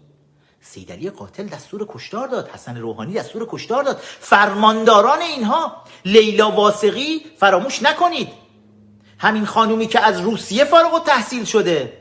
سیدلی 0.61 1.09
قاتل 1.09 1.47
دستور 1.47 1.85
کشتار 1.89 2.27
داد 2.27 2.47
حسن 2.47 2.77
روحانی 2.77 3.13
دستور 3.13 3.47
کشتار 3.49 3.83
داد. 3.83 3.97
فرمانداران 3.97 5.21
اینها 5.21 5.83
لیلا 6.05 6.51
واسقی 6.51 7.25
فراموش 7.37 7.83
نکنید. 7.83 8.27
همین 9.17 9.45
خانومی 9.45 9.87
که 9.87 9.99
از 9.99 10.19
روسیه 10.19 10.63
فارغ 10.63 10.93
و 10.93 10.99
تحصیل 10.99 11.43
شده. 11.43 11.97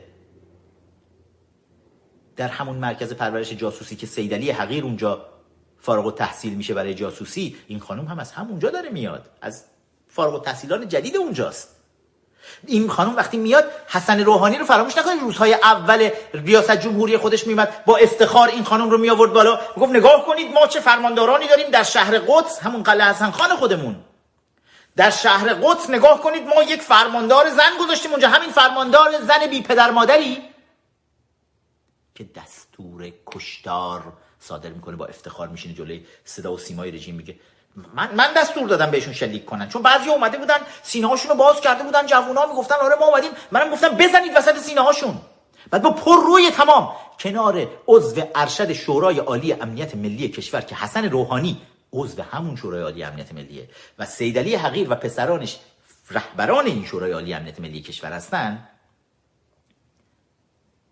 در 2.35 2.47
همون 2.47 2.77
مرکز 2.77 3.13
پرورش 3.13 3.51
جاسوسی 3.51 3.95
که 3.95 4.07
سیدلی 4.07 4.51
حقیر 4.51 4.83
اونجا 4.83 5.25
فارغ 5.79 6.05
و 6.05 6.11
تحصیل 6.11 6.53
میشه 6.53 6.73
برای 6.73 6.93
جاسوسی 6.93 7.57
این 7.67 7.79
خانم 7.79 8.05
هم 8.05 8.19
از 8.19 8.31
همونجا 8.31 8.69
داره 8.69 8.89
میاد. 8.89 9.29
از 9.41 9.65
فارغ 10.07 10.35
و 10.35 10.39
تحصیلان 10.39 10.87
جدید 10.87 11.17
اونجاست. 11.17 11.80
این 12.67 12.89
خانم 12.89 13.15
وقتی 13.15 13.37
میاد 13.37 13.71
حسن 13.87 14.19
روحانی 14.19 14.57
رو 14.57 14.65
فراموش 14.65 14.97
نکنید. 14.97 15.21
روزهای 15.21 15.53
اول 15.53 16.09
ریاست 16.33 16.71
جمهوری 16.71 17.17
خودش 17.17 17.47
میمد 17.47 17.85
با 17.85 17.97
افتخار 17.97 18.47
این 18.49 18.63
خانم 18.63 18.89
رو 18.89 18.97
می 18.97 19.09
آورد 19.09 19.33
بالا. 19.33 19.59
گفت 19.77 19.91
نگاه 19.91 20.25
کنید 20.25 20.53
ما 20.53 20.67
چه 20.67 20.79
فرماندارانی 20.79 21.47
داریم 21.47 21.69
در 21.69 21.83
شهر 21.83 22.19
قدس 22.19 22.59
همون 22.59 22.83
قلعه 22.83 23.09
حسن 23.09 23.31
خان 23.31 23.55
خودمون. 23.55 23.95
در 24.95 25.09
شهر 25.09 25.53
قدس 25.53 25.89
نگاه 25.89 26.21
کنید 26.21 26.47
ما 26.47 26.63
یک 26.63 26.81
فرماندار 26.81 27.49
زن 27.49 27.71
گذاشتیم 27.81 28.11
اونجا. 28.11 28.29
همین 28.29 28.51
فرماندار 28.51 29.11
زن 29.21 29.47
بی 29.49 29.61
پدر 29.61 29.91
مادری 29.91 30.41
که 32.15 32.23
دستور 32.23 33.11
کشتار 33.27 34.13
صادر 34.39 34.69
می‌کنه 34.69 34.95
با 34.95 35.05
افتخار 35.05 35.47
میشینه 35.47 35.73
جلوی 35.73 36.05
صدا 36.25 36.53
و 36.53 36.57
سیمای 36.57 36.91
رژیم 36.91 37.15
میگه 37.15 37.35
من 37.75 38.15
من 38.15 38.33
دستور 38.37 38.67
دادم 38.67 38.91
بهشون 38.91 39.13
شلیک 39.13 39.45
کنن. 39.45 39.69
چون 39.69 39.81
بعضی 39.81 40.09
اومده 40.09 40.37
بودن 40.37 40.57
سینه 40.83 41.07
رو 41.29 41.35
باز 41.35 41.61
کرده 41.61 41.83
بودن 41.83 42.05
جوونا 42.05 42.45
می‌گفتن 42.45 42.75
آره 42.75 42.95
ما 42.95 43.05
اومدیم. 43.05 43.31
منم 43.51 43.71
گفتم 43.71 43.89
بزنید 43.89 44.31
وسط 44.35 44.57
سینه 44.57 44.81
هاشون 44.81 45.21
بعد 45.69 45.81
با 45.81 45.91
پر 45.91 46.15
روی 46.15 46.51
تمام. 46.51 46.95
کنار 47.19 47.67
عضو 47.87 48.21
ارشد 48.35 48.73
شورای 48.73 49.19
عالی 49.19 49.53
امنیت 49.53 49.95
ملی 49.95 50.29
کشور 50.29 50.61
که 50.61 50.75
حسن 50.75 51.09
روحانی 51.09 51.61
عضو 51.93 52.21
همون 52.21 52.55
شورای 52.55 52.81
عالی 52.81 53.03
امنیت 53.03 53.33
ملیه 53.33 53.69
و 53.99 54.05
سیدلی 54.05 54.55
حقیر 54.55 54.91
و 54.91 54.95
پسرانش 54.95 55.59
رهبران 56.11 56.65
این 56.65 56.85
شورای 56.85 57.11
عالی 57.11 57.33
امنیت 57.33 57.59
ملی 57.59 57.81
کشور 57.81 58.11
هستن 58.11 58.67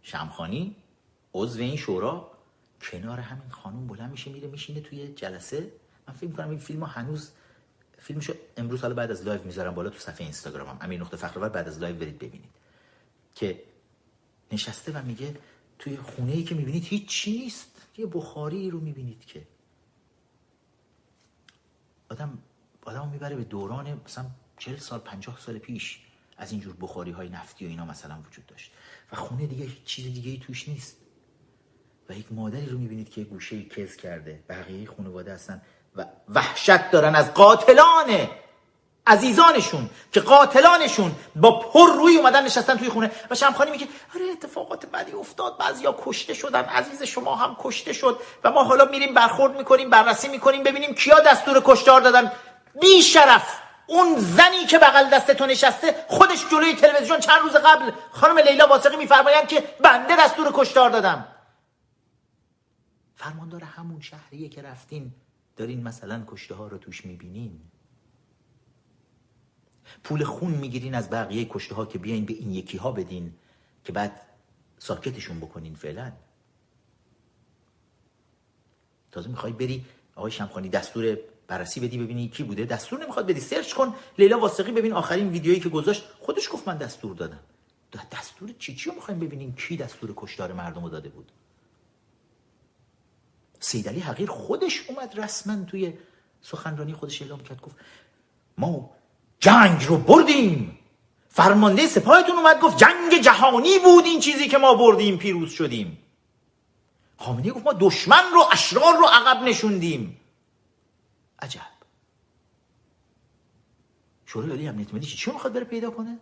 شمخانی 0.02 0.76
عضو 1.34 1.62
این 1.62 1.78
شورا 1.78 2.32
کنار 2.82 3.20
همین 3.20 3.50
خانم 3.50 3.88
بلند 3.88 4.12
میشه 4.12 4.32
میره 4.32 4.48
میشینه 4.48 4.82
توی 4.82 5.08
جلسه. 5.08 5.72
من 6.10 6.16
فکر 6.16 6.28
می‌کنم 6.28 6.50
این 6.50 6.60
فیلم 6.60 6.84
هنوز 6.84 7.32
فیلمشو 7.98 8.34
امروز 8.58 8.82
حالا 8.82 8.94
بعد 8.94 9.12
از 9.12 9.26
live 9.26 9.44
می‌ذارم 9.44 9.76
بالا 9.76 9.90
تو 9.90 10.00
صفحه 10.00 10.22
اینستاگرامم. 10.22 10.78
امیر 10.82 11.02
نقطه 11.02 11.18
فخرآور 11.18 11.50
بعد 11.50 11.68
از 11.68 11.80
live 11.80 11.96
برید 11.96 12.20
ببینید. 12.20 12.52
که 13.36 13.64
نشسته 14.52 14.92
و 14.92 15.06
میگه 15.06 15.38
توی 15.80 15.98
خونه 15.98 16.32
ای 16.32 16.44
که 16.44 16.56
می‌بینید 16.56 16.84
هیچ 16.84 17.08
چی 17.08 17.32
نیست. 17.32 17.88
یه 17.98 18.06
بخاری 18.06 18.70
رو 18.70 18.80
می‌بینید 18.80 19.26
که. 19.26 19.48
آدم 22.10 22.38
آدم 22.82 23.10
می‌بره 23.10 23.36
به 23.36 23.44
دوران 23.44 24.02
مثلا 24.06 24.26
40 24.58 24.78
سال 24.78 25.00
50 25.00 25.40
سال 25.40 25.58
پیش 25.58 26.00
از 26.38 26.52
اینجور 26.52 26.76
بخاری 26.82 27.12
های 27.12 27.30
نفتی 27.30 27.66
و 27.66 27.70
اینا 27.70 27.86
مثلا 27.86 28.22
وجود 28.28 28.46
داشت. 28.46 28.72
و 29.12 29.16
خونه 29.16 29.48
دیگه 29.48 29.66
هیچ 29.66 29.84
چیز 29.84 30.06
دیگه 30.06 30.32
ای 30.32 30.38
توش 30.38 30.70
نیست. 30.70 30.98
و 32.10 32.14
یک 32.14 32.32
مادری 32.32 32.66
رو 32.66 32.78
می‌بینید 32.78 33.10
که 33.10 33.24
گوشه 33.24 33.64
کز 33.64 33.96
کرده. 33.96 34.44
بقیه 34.50 34.88
خانواده 34.88 35.34
هستن. 35.34 35.62
و 36.00 36.06
وحشت 36.30 36.92
دارن 36.92 37.16
از 37.16 37.34
قاتلان 37.34 38.28
عزیزانشون 39.08 39.90
که 40.12 40.20
قاتلانشون 40.20 41.12
با 41.36 41.60
پر 41.60 41.94
روی 41.94 42.18
اومدن 42.18 42.46
نشستن 42.46 42.78
توی 42.78 42.90
خونه. 42.90 43.12
و 43.30 43.36
شمخانی 43.36 43.72
میگه 43.72 43.88
آره 44.16 44.26
اتفاقات 44.32 44.86
بدی 44.86 45.12
افتاد 45.12 45.58
بعضیا 45.58 45.96
کشته 46.06 46.34
شدن 46.34 46.64
عزیز 46.64 47.04
شما 47.04 47.36
هم 47.36 47.58
کشته 47.60 47.94
شد 47.94 48.20
و 48.44 48.52
ما 48.52 48.64
حالا 48.64 48.86
میریم 48.86 49.14
برخورد 49.14 49.58
می‌کنیم 49.58 49.90
بررسی 49.90 50.28
می‌کنیم 50.28 50.64
ببینیم 50.64 50.96
کیا 50.96 51.20
دستور 51.20 51.62
کشتار 51.66 52.02
دادن. 52.02 52.32
بی 52.82 53.02
شرف 53.02 53.60
اون 53.88 54.20
زنی 54.20 54.66
که 54.66 54.80
بغل 54.80 55.10
دست 55.10 55.32
تو 55.32 55.46
نشسته 55.46 56.06
خودش 56.08 56.50
جلوی 56.52 56.76
تلویزیون 56.76 57.20
چند 57.20 57.42
روز 57.42 57.54
قبل 57.54 57.92
خانم 58.12 58.38
لیلا 58.38 58.68
واسقی 58.68 58.96
میفرمایند 58.96 59.48
که 59.48 59.62
بنده 59.82 60.16
دستور 60.16 60.52
کشتار 60.54 60.90
دادم. 60.90 61.28
فرماندار 63.16 63.64
همون 63.64 64.02
شهریه 64.02 64.50
که 64.50 64.62
رفتین 64.62 65.12
دارین 65.60 65.84
مثلا 65.84 66.24
کشته 66.28 66.56
ها 66.56 66.68
رو 66.68 66.78
توش 66.78 67.06
می‌بینین؟ 67.06 67.62
پول 70.04 70.24
خون 70.24 70.52
می‌گیرین 70.52 70.96
از 70.96 71.10
بقیه 71.10 71.46
کشته 71.46 71.76
ها 71.76 71.86
که 71.86 72.00
بیاین 72.00 72.26
به 72.26 72.34
این 72.34 72.52
یکی 72.52 72.78
ها 72.78 72.92
بدین 72.92 73.34
که 73.84 73.92
بعد 73.92 74.22
ساکتشون 74.78 75.40
بکنین 75.40 75.76
فعلا. 75.76 76.12
تازه 79.12 79.30
می‌خوای 79.30 79.54
بری 79.54 79.86
آقای 80.16 80.32
شمخانی 80.32 80.70
دستور 80.70 81.18
بررسی 81.48 81.80
بدی 81.80 81.98
ببینی 81.98 82.30
کی 82.30 82.44
بوده. 82.44 82.66
دستور 82.66 83.04
نمی‌خواد 83.04 83.28
بدی 83.28 83.40
سرچ 83.40 83.74
کن. 83.74 83.96
لیلا 84.18 84.40
واسقی 84.40 84.72
ببین 84.72 84.94
آخرین 84.94 85.30
ویدیویی 85.30 85.60
که 85.60 85.70
گذاشت. 85.70 86.04
خودش 86.20 86.50
گفت 86.52 86.68
من 86.68 86.78
دستور 86.78 87.16
دادم. 87.16 87.40
دستور 88.12 88.52
چی؟ 88.60 88.76
چی 88.76 88.90
رو 88.90 88.96
می‌خوایم 88.96 89.20
ببینیم؟ 89.20 89.56
کی 89.56 89.78
دستور 89.78 90.14
کشتار 90.16 90.54
مردم 90.54 90.84
رو 90.84 90.90
داده 90.90 91.10
بود؟ 91.10 91.32
سیدلی 93.60 94.00
حقیر 94.00 94.30
خودش 94.30 94.90
اومد 94.90 95.20
رسما 95.20 95.64
توی 95.64 95.94
سخنرانی 96.42 96.94
خودش 96.94 97.22
اعلام 97.22 97.44
کرد 97.44 97.62
گفت 97.62 97.76
ما 98.58 98.90
جنگ 99.40 99.86
رو 99.88 99.98
بردیم. 99.98 100.80
فرمانده 101.30 101.88
سپاهتون 101.88 102.36
اومد 102.36 102.60
گفت 102.62 102.78
جنگ 102.78 103.22
جهانی 103.24 103.80
بود 103.80 104.06
این 104.06 104.20
چیزی 104.20 104.48
که 104.48 104.58
ما 104.58 104.74
بردیم 104.74 105.18
پیروز 105.18 105.52
شدیم. 105.52 105.98
خامنه‌ای 107.18 107.52
گفت 107.52 107.66
ما 107.66 107.74
دشمن 107.74 108.24
رو 108.34 108.44
اشرار 108.52 108.98
رو 108.98 109.06
عقب 109.06 109.44
نشوندیم. 109.44 110.22
عجب. 111.42 111.62
شورای 114.26 114.50
عالی 114.50 114.68
امنیت 114.68 114.94
ملی 114.94 115.06
چی 115.06 115.32
می‌خواد 115.32 115.54
بره 115.54 115.64
پیدا 115.64 115.92
کنه؟ 115.92 116.20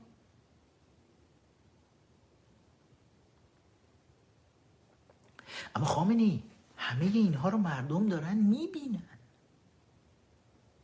اما 5.75 5.85
خامنی 5.85 6.43
همه 6.87 7.05
اینها 7.05 7.49
رو 7.49 7.57
مردم 7.57 8.09
دارن 8.09 8.37
می‌بینن. 8.37 9.17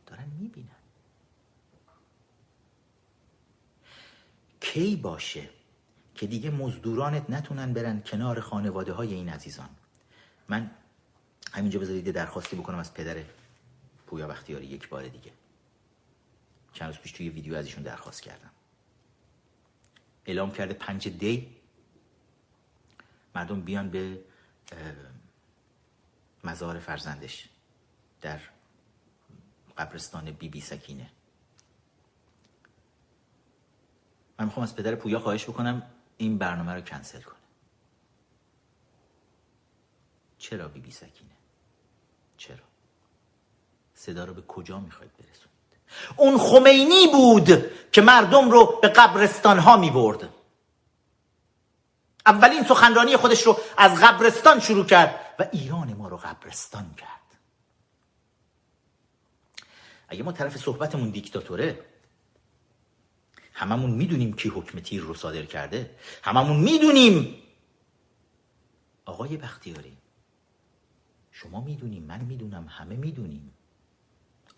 دارن 0.06 0.28
می‌بینن. 0.38 0.68
کی 4.60 4.96
باشه 4.96 5.50
که 6.14 6.26
دیگه 6.26 6.50
مزدورانت 6.50 7.30
نتونن 7.30 7.72
برن 7.72 8.00
کنار 8.00 8.40
خانواده 8.40 8.92
های 8.92 9.14
این 9.14 9.28
عزیزان؟ 9.28 9.68
من 10.48 10.70
همینجا 11.52 11.80
بذارید 11.80 12.10
درخواستی 12.10 12.56
بکنم 12.56 12.78
از 12.78 12.94
پدر 12.94 13.24
پویا 14.06 14.28
بختیاری 14.28 14.66
یک 14.66 14.88
بار 14.88 15.08
دیگه. 15.08 15.32
چند 16.72 16.88
روز 16.88 16.98
پیش 16.98 17.12
توی 17.12 17.28
ویدیو 17.28 17.54
ازشون 17.54 17.82
درخواست 17.82 18.22
کردم. 18.22 18.50
اعلام 20.26 20.50
کرده 20.52 20.74
پنج 20.74 21.08
دی 21.08 21.56
مردم 23.34 23.60
بیان 23.60 23.90
به 23.90 24.18
مزار 26.44 26.78
فرزندش 26.78 27.48
در 28.20 28.40
قبرستان 29.78 30.30
بی 30.30 30.48
بی 30.48 30.60
سکینه. 30.60 31.10
من 34.38 34.44
می‌خوام 34.44 34.64
از 34.64 34.76
پدر 34.76 34.94
پویا 34.94 35.20
خواهش 35.20 35.44
بکنم 35.44 35.82
این 36.16 36.38
برنامه 36.38 36.74
رو 36.74 36.80
کنسل 36.80 37.20
کنه. 37.20 37.34
چرا 40.38 40.68
بی 40.68 40.80
بی 40.80 40.90
سکینه؟ 40.90 41.36
چرا؟ 42.36 42.56
صدا 43.94 44.24
رو 44.24 44.34
به 44.34 44.42
کجا 44.42 44.80
می‌خواید 44.80 45.12
برسونید؟ 45.16 45.54
اون 46.16 46.38
خمینی 46.38 47.06
بود 47.12 47.70
که 47.92 48.02
مردم 48.02 48.50
رو 48.50 48.78
به 48.82 48.88
قبرستان 48.88 49.58
ها 49.58 49.76
می‌برد. 49.76 50.28
اولین 52.26 52.64
سخنرانی 52.64 53.16
خودش 53.16 53.42
رو 53.42 53.56
از 53.76 54.00
قبرستان 54.00 54.60
شروع 54.60 54.84
کرد. 54.84 55.23
و 55.38 55.48
ایران 55.52 55.94
ما 55.94 56.08
رو 56.08 56.16
قبرستان 56.16 56.94
کرد. 56.94 57.20
اگه 60.08 60.22
ما 60.22 60.32
طرف 60.32 60.56
صحبتمون 60.56 61.10
دیکتاتوره 61.10 61.86
هممون 63.52 63.90
می‌دونیم 63.90 64.32
کی 64.32 64.48
حکم 64.48 64.80
تیر 64.80 65.02
رو 65.02 65.14
صادر 65.14 65.44
کرده. 65.44 65.96
هممون 66.22 66.60
می‌دونیم. 66.60 67.42
آقای 69.04 69.36
بختیاری 69.36 69.96
شما 71.30 71.60
می‌دونیم 71.60 72.02
من 72.02 72.20
می‌دونم 72.20 72.66
همه 72.68 72.96
می‌دونیم. 72.96 73.54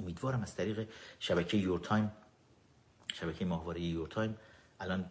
امیدوارم 0.01 0.43
از 0.43 0.55
طریق 0.55 0.89
شبکه 1.19 1.57
Your 1.57 1.81
Time 1.81 2.13
شبکه 3.15 3.45
ماهواره 3.45 3.81
Your 3.81 4.09
Time 4.09 4.37
الان 4.81 5.11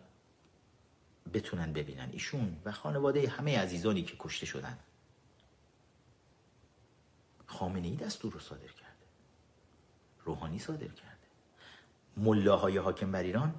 بتونن 1.34 1.74
ببینن. 1.74 2.10
ایشون 2.12 2.62
و 2.66 2.72
خانواده 2.72 3.30
همه 3.30 3.60
عزیزانی 3.60 4.04
که 4.04 4.16
کشته 4.20 4.46
شدن. 4.46 4.80
خامنه 7.56 7.88
ای 7.88 7.96
دستور 7.96 8.34
رو 8.34 8.40
صادر 8.40 8.68
کرده. 8.68 9.06
روحانی 10.26 10.60
صادر 10.60 10.88
کرده. 10.88 11.26
ملاهای 12.18 12.78
حاکم 12.78 13.12
بر 13.12 13.24
ایران 13.24 13.56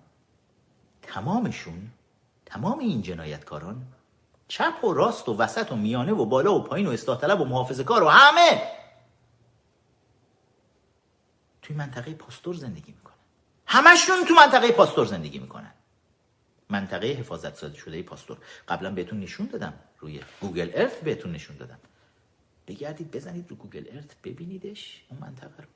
تمامشون 1.03 1.91
تمام 2.47 2.79
این 2.79 3.03
جنایتکاران 3.03 3.87
چپ 4.49 4.85
و 4.85 4.93
راست 4.93 5.29
و 5.29 5.37
وسط 5.37 5.73
و 5.73 5.77
میانه 5.77 6.13
و 6.13 6.25
بالا 6.25 6.55
و 6.55 6.63
پایین 6.63 6.87
و 6.87 6.91
اصلاح 6.91 7.21
طلب 7.21 7.41
و 7.41 7.45
محافظه 7.45 7.85
کار 7.85 8.03
و 8.03 8.09
همه 8.09 8.63
توی 11.63 11.77
منطقه 11.77 12.15
پاستور 12.15 12.55
زندگی 12.55 12.93
می‌کنن. 12.93 13.15
همشون 13.67 14.25
تو 14.29 14.35
منطقه 14.35 14.73
پاستور 14.73 15.07
زندگی 15.07 15.39
می‌کنن. 15.39 15.73
منطقه 16.69 17.07
حفاظت 17.07 17.75
شده 17.75 18.03
پاستور. 18.03 18.39
قبلا 18.69 18.91
بهتون 18.91 19.21
نشون 19.21 19.47
دادم. 19.47 19.75
روی 19.99 20.21
گوگل 20.41 20.71
ارث 20.75 20.95
بهتون 20.95 21.33
نشون 21.33 21.57
دادم. 21.57 21.79
بگردید 22.67 23.11
بزنید 23.11 23.51
رو 23.51 23.57
گوگل 23.57 23.85
ارث 23.91 24.05
ببینیدش 24.25 25.05
اون 25.09 25.21
منطقه 25.21 25.63
رو. 25.63 25.69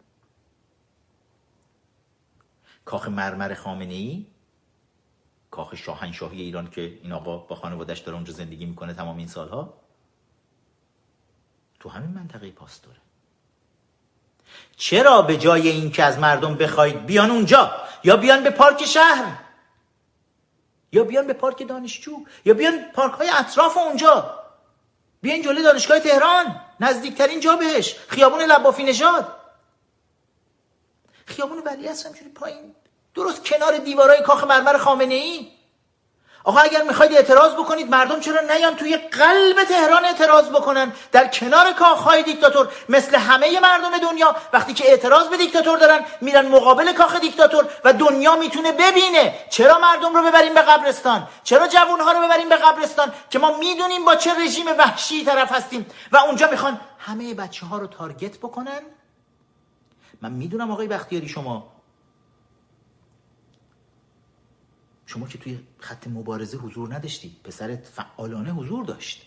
کاخ 2.85 3.09
مرمر 3.09 3.55
خامنه 3.55 3.95
ای 3.95 4.27
کاخ 5.51 5.75
شاهنشاهی 5.75 6.43
ایران 6.43 6.71
که 6.71 6.99
این 7.03 7.13
آقا 7.13 7.37
با 7.37 7.57
خانوادش 7.57 7.99
داره 7.99 8.17
اونجا 8.17 8.33
زندگی 8.33 8.67
می‌کنه 8.67 8.95
تمام 8.95 9.17
این 9.17 9.27
سالها 9.27 9.75
تو 11.81 11.89
همین 11.89 12.11
منطقه 12.11 12.51
پاستوره 12.51 12.97
چرا 14.77 15.23
به 15.23 15.37
جای 15.37 15.69
اینکه 15.69 16.05
از 16.05 16.19
مردم 16.19 16.55
بخواید 16.55 17.07
بیان 17.07 17.31
اونجا؟ 17.31 17.73
یا 18.05 18.17
بیان 18.17 18.43
به 18.43 18.51
پارک 18.51 18.85
شهر؟ 18.85 19.39
یا 20.93 21.05
بیان 21.05 21.27
به 21.27 21.33
پارک 21.33 21.69
دانشجو؟ 21.69 22.25
یا 22.45 22.55
بیان 22.55 22.85
پارک 22.95 23.13
های 23.13 23.31
اطراف 23.31 23.77
اونجا؟ 23.77 24.41
بیان 25.23 25.43
جلوی 25.43 25.63
دانشگاه 25.63 26.01
تهران. 26.01 26.61
نزدیکترین 26.81 27.41
جا 27.41 27.57
بهش. 27.57 27.97
خیابون 28.09 28.41
لبافی 28.41 28.85
نژاد. 28.85 29.37
خیابون 31.27 31.59
ولی 31.59 31.89
همجوری 31.89 32.29
پایین. 32.35 32.75
درست 33.15 33.45
کنار 33.45 33.79
دیوارای 33.79 34.23
کاخ 34.23 34.45
مرمر 34.45 34.79
خامنه 34.79 35.15
ای 35.15 35.60
آقا 36.45 36.61
اگر 36.61 36.83
می‌خواید 36.83 37.13
اعتراض 37.13 37.53
بکنید 37.53 37.91
مردم 37.91 38.21
چرا 38.21 38.41
نیان 38.41 38.77
توی 38.77 38.97
قلب 38.97 39.65
تهران 39.65 40.05
اعتراض 40.05 40.49
بکنن؟ 40.49 40.93
در 41.13 41.27
کنار 41.29 41.73
کاخهای 41.73 42.23
دیکتاتور 42.23 42.69
مثل 42.89 43.17
همه 43.17 43.61
مردم 43.61 43.99
دنیا 43.99 44.37
وقتی 44.53 44.75
که 44.75 44.91
اعتراض 44.91 45.29
به 45.29 45.37
دیکتاتور 45.37 45.79
دارن 45.79 46.01
میرن 46.21 46.49
مقابل 46.49 46.93
کاخ 46.93 47.21
دیکتاتور 47.21 47.65
و 47.85 47.93
دنیا 47.93 48.37
می‌تونه 48.37 48.73
ببینه 48.73 49.35
چرا 49.51 49.79
مردم 49.79 50.17
رو 50.17 50.23
ببریم 50.23 50.55
به 50.55 50.63
قبرستان 50.63 51.29
چرا 51.45 51.69
جوانها 51.69 52.13
رو 52.13 52.27
ببریم 52.27 52.49
به 52.49 52.57
قبرستان 52.57 53.13
که 53.31 53.39
ما 53.39 53.59
می‌دونیم 53.59 54.05
با 54.05 54.15
چه 54.15 54.35
رژیم 54.35 54.67
وحشی 54.79 55.25
طرف 55.25 55.53
هستیم 55.53 55.87
و 56.13 56.17
اونجا 56.17 56.51
می‌خوان 56.51 56.81
همه 56.99 57.35
بچه 57.35 57.67
ها 57.67 57.79
رو 57.79 57.87
تارگت 57.87 58.39
بکنن؟ 58.39 58.81
من 60.21 60.33
می‌دونم 60.33 60.71
آقای 60.71 60.87
بختیاری 60.87 61.29
شما 61.29 61.80
شما 65.11 65.27
که 65.27 65.39
توی 65.39 65.61
خط 65.79 66.07
مبارزه 66.07 66.57
حضور 66.57 66.95
نداشتی 66.95 67.37
پسرت 67.45 67.87
فعالانه 67.87 68.53
حضور 68.53 68.85
داشت. 68.85 69.27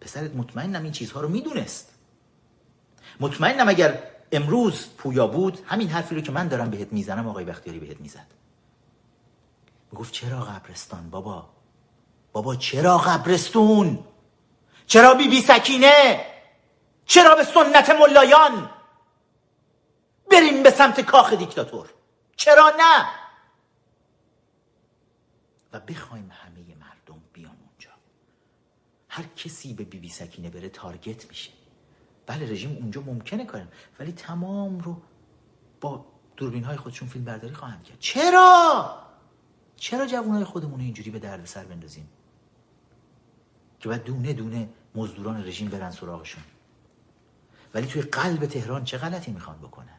پسرت 0.00 0.34
مطمئنم 0.34 0.82
این 0.82 0.92
چیزها 0.92 1.20
رو 1.20 1.28
می‌دونست. 1.28 1.94
مطمئنم 3.20 3.68
اگر 3.68 4.02
امروز 4.32 4.88
پویا 4.98 5.26
بود 5.26 5.58
همین 5.66 5.88
حرفی 5.88 6.14
رو 6.14 6.20
که 6.20 6.32
من 6.32 6.48
دارم 6.48 6.70
بهت 6.70 6.92
می‌زنم 6.92 7.28
آقای 7.28 7.44
بختیاری 7.44 7.78
بهت 7.78 8.00
می‌زد. 8.00 8.26
می‌گفت 9.92 10.12
چرا 10.12 10.40
قبرستان 10.40 11.10
بابا؟ 11.10 11.48
بابا 12.32 12.56
چرا 12.56 12.98
قبرستون؟ 12.98 14.04
چرا 14.86 15.14
بی 15.14 15.28
بی 15.28 15.40
سکینه؟ 15.40 16.26
چرا 17.06 17.34
به 17.34 17.44
سنت 17.44 17.90
ملایان؟ 17.90 18.70
بریم 20.30 20.62
به 20.62 20.70
سمت 20.70 21.00
کاخ 21.00 21.32
دیکتاتور. 21.32 21.88
چرا 22.36 22.72
نه؟ 22.78 23.25
و 25.76 25.80
بخوایم 25.80 26.30
همه 26.30 26.60
مردم 26.60 27.22
بیان 27.32 27.56
اونجا. 27.68 27.90
هر 29.08 29.22
کسی 29.22 29.74
به 29.74 29.84
بی 29.84 29.98
بی 29.98 30.08
سکینه 30.08 30.50
بره 30.50 30.68
تارگت 30.68 31.28
میشه. 31.28 31.50
بله 32.26 32.50
رژیم 32.50 32.76
اونجا 32.76 33.00
ممکنه 33.00 33.44
کارن 33.44 33.68
ولی 34.00 34.12
تمام 34.12 34.78
رو 34.78 35.02
با 35.80 36.06
دوربین 36.36 36.64
های 36.64 36.76
خودشون 36.76 37.08
فیلم 37.08 37.24
برداری 37.24 37.54
خواهند 37.54 37.82
کرد. 37.82 37.98
چرا؟ 38.00 39.02
چرا 39.76 40.06
جوان 40.06 40.30
های 40.30 40.44
خودمون 40.44 40.80
اینجوری 40.80 41.10
به 41.10 41.18
درد 41.18 41.44
سر 41.44 41.64
بندازیم؟ 41.64 42.08
که 43.80 43.88
بعد 43.88 44.04
دونه 44.04 44.32
دونه 44.32 44.68
مزدوران 44.94 45.44
رژیم 45.44 45.68
برن 45.68 45.90
سراغشون. 45.90 46.42
ولی 47.74 47.86
توی 47.86 48.02
قلب 48.02 48.46
تهران 48.46 48.84
چه 48.84 48.98
غلطی 48.98 49.32
می‌خوان 49.32 49.58
بکنن؟ 49.58 49.95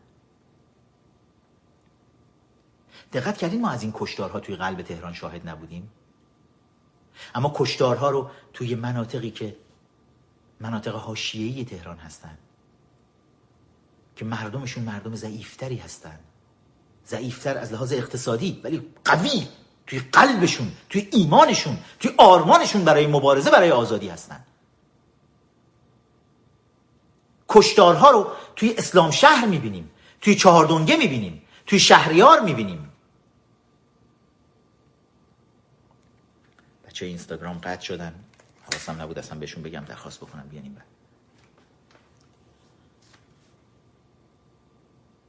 دقت 3.13 3.37
کردین 3.37 3.61
ما 3.61 3.69
از 3.69 3.83
این 3.83 3.93
کشتارها 3.95 4.39
توی 4.39 4.55
قلب 4.55 4.81
تهران 4.81 5.13
شاهد 5.13 5.49
نبودیم؟ 5.49 5.91
اما 7.35 7.53
کشتارها 7.55 8.09
رو 8.09 8.29
توی 8.53 8.75
مناطقی 8.75 9.31
که 9.31 9.55
مناطق 10.59 10.95
حاشیه‌ای 10.95 11.65
تهران 11.65 11.97
هستن 11.97 12.37
که 14.15 14.25
مردمشون 14.25 14.83
مردم 14.83 15.15
ضعیفتری 15.15 15.77
هستن 15.77 16.19
ضعیفتر 17.07 17.57
از 17.57 17.73
لحاظ 17.73 17.93
اقتصادی 17.93 18.61
ولی 18.63 18.87
قوی 19.05 19.47
توی 19.87 19.99
قلبشون 19.99 20.71
توی 20.89 21.09
ایمانشون 21.11 21.77
توی 21.99 22.11
آرمانشون 22.17 22.83
برای 22.83 23.07
مبارزه 23.07 23.51
برای 23.51 23.71
آزادی 23.71 24.09
هستن. 24.09 24.43
کشتارها 27.49 28.11
رو 28.11 28.27
توی 28.55 28.75
اسلام 28.77 29.11
شهر 29.11 29.45
می‌بینیم 29.45 29.89
توی 30.21 30.35
چهاردونگه 30.35 30.97
می‌بینیم 30.97 31.41
توی 31.65 31.79
شهریار 31.79 32.39
می‌بینیم. 32.39 32.86
بچه 36.97 37.05
اینستاگرام 37.05 37.57
قطع 37.57 37.81
شدن. 37.81 38.23
حواسم 38.61 39.01
نبود 39.01 39.19
اصلا 39.19 39.39
بهشون 39.39 39.63
بگم 39.63 39.85
درخواست 39.85 40.19
بکنم 40.19 40.47
بیانیم 40.47 40.73
بعد 40.73 40.85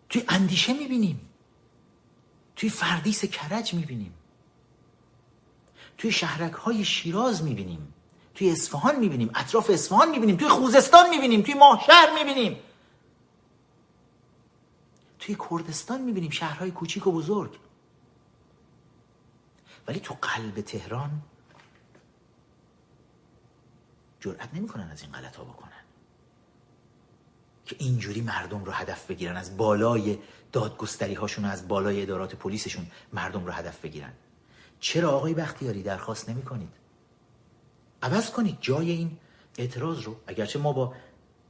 توی 0.08 0.24
اندیشه 0.28 0.72
می‌بینیم. 0.72 1.28
توی 2.56 2.68
فردیس 2.68 3.24
کرج 3.24 3.74
می‌بینیم. 3.74 4.14
توی 5.98 6.12
شهرک 6.12 6.52
های 6.52 6.84
شیراز 6.84 7.42
می‌بینیم. 7.42 7.94
توی 8.34 8.50
اصفهان 8.50 8.96
می‌بینیم. 8.96 9.30
اطراف 9.34 9.70
اصفهان 9.70 10.10
می‌بینیم. 10.10 10.36
توی 10.36 10.48
خوزستان 10.48 11.10
می‌بینیم. 11.10 11.42
توی 11.42 11.54
ماهشهر 11.54 12.24
می‌بینیم. 12.24 12.56
توی 15.18 15.36
کردستان 15.50 16.00
می‌بینیم. 16.00 16.30
شهرهای 16.30 16.70
کوچیک 16.70 17.06
و 17.06 17.12
بزرگ. 17.12 17.58
ولی 19.88 20.00
تو 20.00 20.16
قلب 20.22 20.60
تهران 20.60 21.22
جرأت 24.20 24.54
نمی‌کنن 24.54 24.90
از 24.90 25.02
این 25.02 25.12
غلط 25.12 25.36
ها 25.36 25.44
بکنن. 25.44 25.72
که 27.66 27.76
اینجوری 27.78 28.20
مردم 28.20 28.64
رو 28.64 28.72
هدف 28.72 29.06
بگیرن 29.06 29.36
از 29.36 29.56
بالای 29.56 30.18
دادگستری 30.52 31.14
هاشون 31.14 31.44
از 31.44 31.68
بالای 31.68 32.02
ادارات 32.02 32.34
پلیسشون 32.34 32.86
مردم 33.12 33.46
رو 33.46 33.52
هدف 33.52 33.80
بگیرن. 33.80 34.12
چرا 34.80 35.10
آقای 35.10 35.34
بختیاری 35.34 35.82
درخواست 35.82 36.28
نمی 36.28 36.42
کنید 36.42 36.72
عوض 38.02 38.30
کنید 38.30 38.58
جای 38.60 38.90
این 38.90 39.16
اعتراض 39.58 40.02
رو. 40.02 40.16
اگرچه 40.26 40.58
ما 40.58 40.72
با 40.72 40.94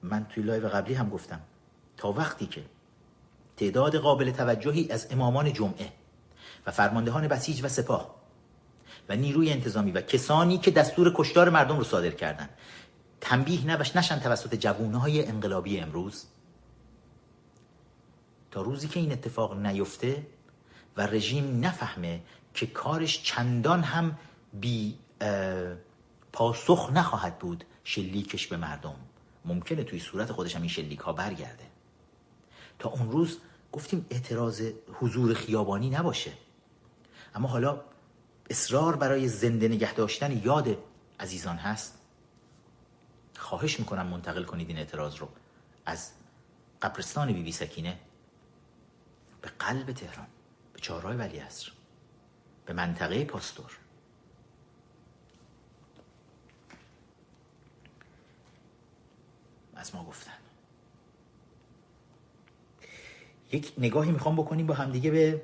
من 0.03 0.25
توی 0.25 0.43
live 0.43 0.69
قبلی 0.69 0.95
هم 0.95 1.11
گفتم. 1.11 1.41
تا 1.97 2.13
وقتی 2.13 2.47
که 2.47 2.65
تعداد 3.57 3.97
قابل 3.97 4.31
توجهی 4.31 4.91
از 4.91 5.07
امامان 5.11 5.53
جمعه 5.53 5.93
و 6.67 6.71
فرماندهان 6.71 7.29
بسیج 7.29 7.65
و 7.65 7.69
سپاه 7.69 8.18
و 9.09 9.17
نیروی 9.17 9.53
انتظامی 9.53 9.93
و 9.93 10.01
کسانی 10.01 10.59
که 10.59 10.71
دستور 10.71 11.13
کشتار 11.17 11.51
مردم 11.51 11.79
رو 11.79 11.85
صادر 11.85 12.11
کردن 12.11 12.49
تنبیه 13.21 13.67
نبش 13.67 13.97
نشن 13.97 14.19
توسط 14.19 14.55
جوانهای 14.55 15.27
انقلابی 15.27 15.81
امروز. 15.81 16.25
تا 18.51 18.63
روزی 18.63 18.89
که 18.89 19.01
این 19.01 19.13
اتفاق 19.13 19.67
نیفته 19.67 20.27
و 20.97 21.07
رژیم 21.07 21.65
نفهمه 21.65 22.23
که 22.55 22.67
کارش 22.67 23.23
چندان 23.23 23.83
هم 23.83 24.19
بی 24.53 24.95
پاسخ 26.33 26.91
نخواهد 26.95 27.39
بود 27.39 27.65
شلیکش 27.85 28.47
به 28.47 28.57
مردم. 28.57 28.97
ممکنه 29.45 29.85
توی 29.85 29.99
صورت 29.99 30.33
خودش 30.33 30.57
هم 30.57 30.63
این 30.63 30.71
شلیک 30.71 30.99
ها 30.99 31.13
برگرده. 31.13 31.65
تا 32.79 32.89
اون 32.89 33.11
روز 33.11 33.39
گفتیم 33.73 34.07
اعتراض 34.11 34.63
حضور 34.93 35.35
خیابانی 35.35 35.91
نباشه. 35.91 36.33
اما 37.35 37.49
حالا 37.49 37.81
اصرار 38.51 38.97
برای 38.97 39.29
زنده 39.29 39.69
نگه 39.69 39.95
داشتن 39.95 40.45
یاد 40.45 40.79
عزیزان 41.21 41.57
هست؟ 41.57 41.99
خواهش 43.37 43.81
می‌کنم 43.81 44.07
منتقل 44.07 44.45
کنید 44.45 44.69
این 44.69 44.79
اعتراض 44.79 45.17
رو. 45.17 45.29
از 45.87 46.11
قبرستان 46.83 47.33
بی 47.33 47.43
بی 47.43 47.53
سکینه 47.53 47.99
به 49.43 49.49
قلب 49.59 49.93
تهران 49.93 50.27
به 50.73 50.81
چهارراه 50.81 51.15
ولی 51.15 51.39
عصر 51.39 51.73
به 52.67 52.73
منطقه 52.73 53.25
پاستور. 53.25 53.79
از 59.77 59.95
ما 59.95 60.05
گفتن. 60.05 60.33
یک 63.53 63.73
نگاهی 63.79 64.11
می‌خوام 64.11 64.37
بکنیم 64.37 64.67
با 64.67 64.75
همدیگه 64.75 65.11
به 65.11 65.43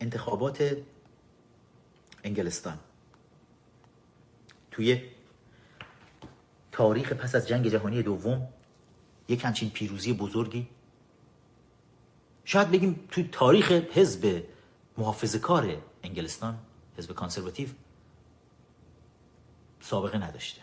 انتخابات 0.00 0.76
انگلستان. 2.24 2.78
توی 4.70 5.02
تاریخ 6.72 7.12
پس 7.12 7.34
از 7.34 7.48
جنگ 7.48 7.68
جهانی 7.68 8.02
دوم 8.02 8.48
یک 9.28 9.44
همچین 9.44 9.70
پیروزی 9.70 10.12
بزرگی. 10.12 10.68
شاید 12.44 12.70
بگیم 12.70 13.08
توی 13.10 13.28
تاریخ 13.32 13.72
حزب 13.72 14.44
محافظ 14.98 15.36
کار 15.36 15.82
انگلستان 16.02 16.58
حزب 16.98 17.12
کانسرواتیو 17.12 17.68
سابقه 19.80 20.18
نداشته. 20.18 20.62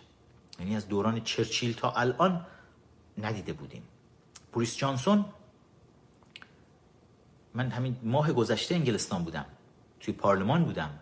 یعنی 0.60 0.76
از 0.76 0.88
دوران 0.88 1.24
چرچیل 1.24 1.74
تا 1.74 1.92
الان 1.92 2.46
ندیده 3.18 3.54
بودیم. 3.54 3.84
بوریس 4.52 4.78
جانسون 4.78 5.26
من 7.54 7.70
همین 7.70 7.98
ماه 8.04 8.34
گذشته 8.34 8.76
انگلستان 8.76 9.24
بودم. 9.24 9.46
توی 10.00 10.14
پارلمان 10.14 10.66
بودم. 10.66 11.00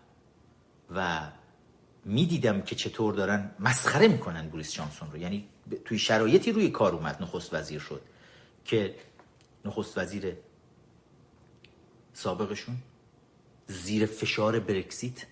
و 0.94 1.30
می‌دیدم 2.04 2.62
که 2.62 2.74
چطور 2.74 3.14
دارن 3.14 3.50
مسخره 3.58 4.08
می‌کنن 4.08 4.48
بوریس 4.48 4.72
جانسون 4.72 5.10
رو. 5.10 5.18
یعنی 5.18 5.48
توی 5.84 5.98
شرایطی 5.98 6.52
روی 6.52 6.70
کار 6.70 6.94
اومد 6.94 7.22
نخست 7.22 7.54
وزیر 7.54 7.80
شد 7.80 8.02
که 8.64 8.94
نخست 9.64 9.98
وزیر 9.98 10.36
سابقشون 12.12 12.76
زیر 13.66 14.06
فشار 14.06 14.60
برکسیت 14.60 15.26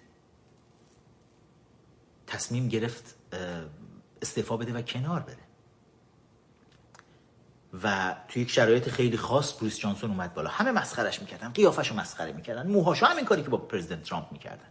تصمیم 2.26 2.68
گرفت 2.68 3.16
استعفا 4.22 4.56
بده 4.56 4.72
و 4.72 4.82
کنار 4.82 5.20
بره. 5.20 5.49
و 7.82 8.16
توی 8.28 8.42
یک 8.42 8.50
شرایط 8.50 8.88
خیلی 8.88 9.16
خاص 9.16 9.52
بروس 9.52 9.78
جانسون 9.78 10.10
اومد 10.10 10.34
بالا. 10.34 10.50
همه 10.50 10.72
مسخرش 10.72 11.20
می‌کردن 11.20 11.48
قیافش 11.48 11.92
مسخره 11.92 12.32
می‌کردن. 12.32 12.66
موهاشو 12.66 13.06
همین 13.06 13.24
کاری 13.24 13.42
که 13.42 13.48
با 13.48 13.58
پرزیدنت 13.58 14.02
ترامپ 14.02 14.32
می‌کردن. 14.32 14.68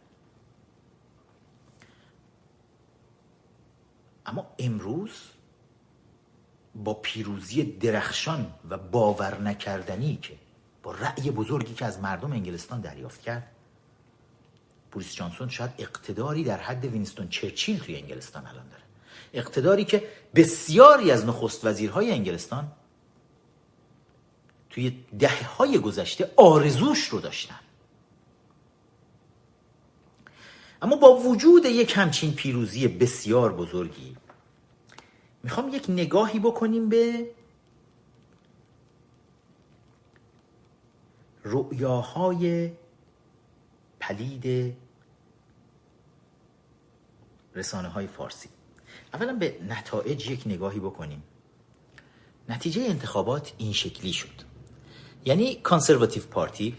اما 4.26 4.48
امروز 4.60 5.12
با 6.76 6.94
پیروزی 6.94 7.64
درخشان 7.64 8.54
و 8.70 8.78
باور 8.78 9.42
نکردنی 9.42 10.20
که 10.22 10.34
با 10.84 10.92
رأی 10.92 11.32
بزرگی 11.32 11.74
که 11.74 11.86
از 11.86 12.00
مردم 12.00 12.32
انگلستان 12.32 12.82
دریافت 12.82 13.22
کرد 13.22 13.52
بوریس 14.92 15.16
جانسون 15.16 15.50
شاید 15.50 15.72
اقتداری 15.78 16.44
در 16.44 16.58
حد 16.58 16.86
وینستون 16.86 17.30
چرچیل 17.30 17.80
توی 17.80 17.96
انگلستان 17.96 18.46
الان 18.46 18.70
داره. 18.70 18.84
اقتداری 19.34 19.86
که 19.86 20.08
بسیاری 20.36 21.12
از 21.12 21.26
نخست 21.26 21.66
وزیرهای 21.66 22.12
انگلستان 22.12 22.72
توی 24.70 25.06
دهه 25.20 25.48
های 25.48 25.80
گذشته 25.80 26.34
آرزوش 26.38 27.08
رو 27.08 27.20
داشتن 27.20 27.60
اما 30.82 30.96
با 30.96 31.16
وجود 31.16 31.66
یک 31.66 31.94
همچین 31.96 32.34
پیروزی 32.34 32.88
بسیار 32.88 33.54
بزرگی 33.54 34.18
می‌خوام 35.44 35.76
یک 35.76 35.90
نگاهی 35.90 36.40
بکنیم 36.40 36.90
به 36.90 37.32
رؤیاهای 41.44 42.72
پلید 44.00 44.76
رسانه 47.56 47.88
های 47.88 48.08
فارسی. 48.08 48.50
اولا 49.14 49.34
به 49.34 49.60
نتایج 49.68 50.30
یک 50.30 50.44
نگاهی 50.46 50.80
بکنیم. 50.80 51.24
نتیجه 52.50 52.82
انتخابات 52.82 53.54
این 53.58 53.74
شکلی 53.74 54.14
شد. 54.14 54.49
یعنی 55.26 55.56
کانسرواتیو 55.56 56.24
پارتی 56.24 56.76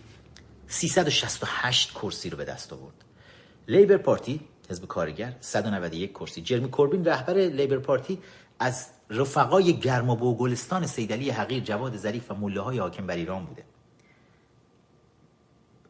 368 0.67 1.95
کرسی 1.95 2.31
رو 2.31 2.37
به 2.37 2.45
دست 2.45 2.73
آورد. 2.73 2.95
لیبر 3.69 3.97
پارتی 3.97 4.41
حزب 4.71 4.87
کارگر 4.87 5.37
191 5.41 6.13
کرسی. 6.13 6.43
جرمی 6.43 6.71
کوربین 6.71 7.05
رهبر 7.05 7.35
لیبر 7.35 7.79
پارتی 7.79 8.19
از 8.59 8.87
رفقای 9.11 9.77
گرما 9.77 10.17
گلستان 10.17 10.87
سیدلی 10.87 11.31
حقیر 11.31 11.63
جواد 11.63 11.97
ظریف 11.97 12.31
و 12.31 12.35
مله 12.35 12.61
های 12.61 12.79
حاکم 12.79 13.07
بر 13.07 13.15
ایران 13.15 13.45
بوده. 13.45 13.65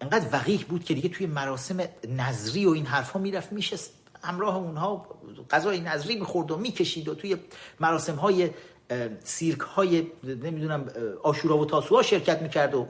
انقدر 0.00 0.26
وقیح 0.32 0.64
بود 0.68 0.84
که 0.84 0.94
دیگه 0.94 1.08
توی 1.08 1.26
مراسم 1.26 1.80
نظری 2.08 2.66
و 2.66 2.70
این 2.70 2.86
حرفا 2.86 3.18
می‌رفت 3.18 3.52
میشست 3.52 3.92
همراه 4.22 4.56
اونها 4.56 5.06
غذای 5.50 5.80
نظری 5.80 6.16
می‌خورد 6.16 6.50
و 6.50 6.56
می‌کشید 6.56 7.08
و 7.08 7.14
توی 7.14 7.36
مراسم 7.80 8.14
های 8.14 8.50
سیرک 9.24 9.60
های 9.60 10.06
نمی‌دونم 10.24 10.90
آشورا 11.22 11.58
و 11.58 11.64
تاسوها 11.64 12.02
شرکت 12.02 12.42
می‌کرد 12.42 12.74
و 12.74 12.88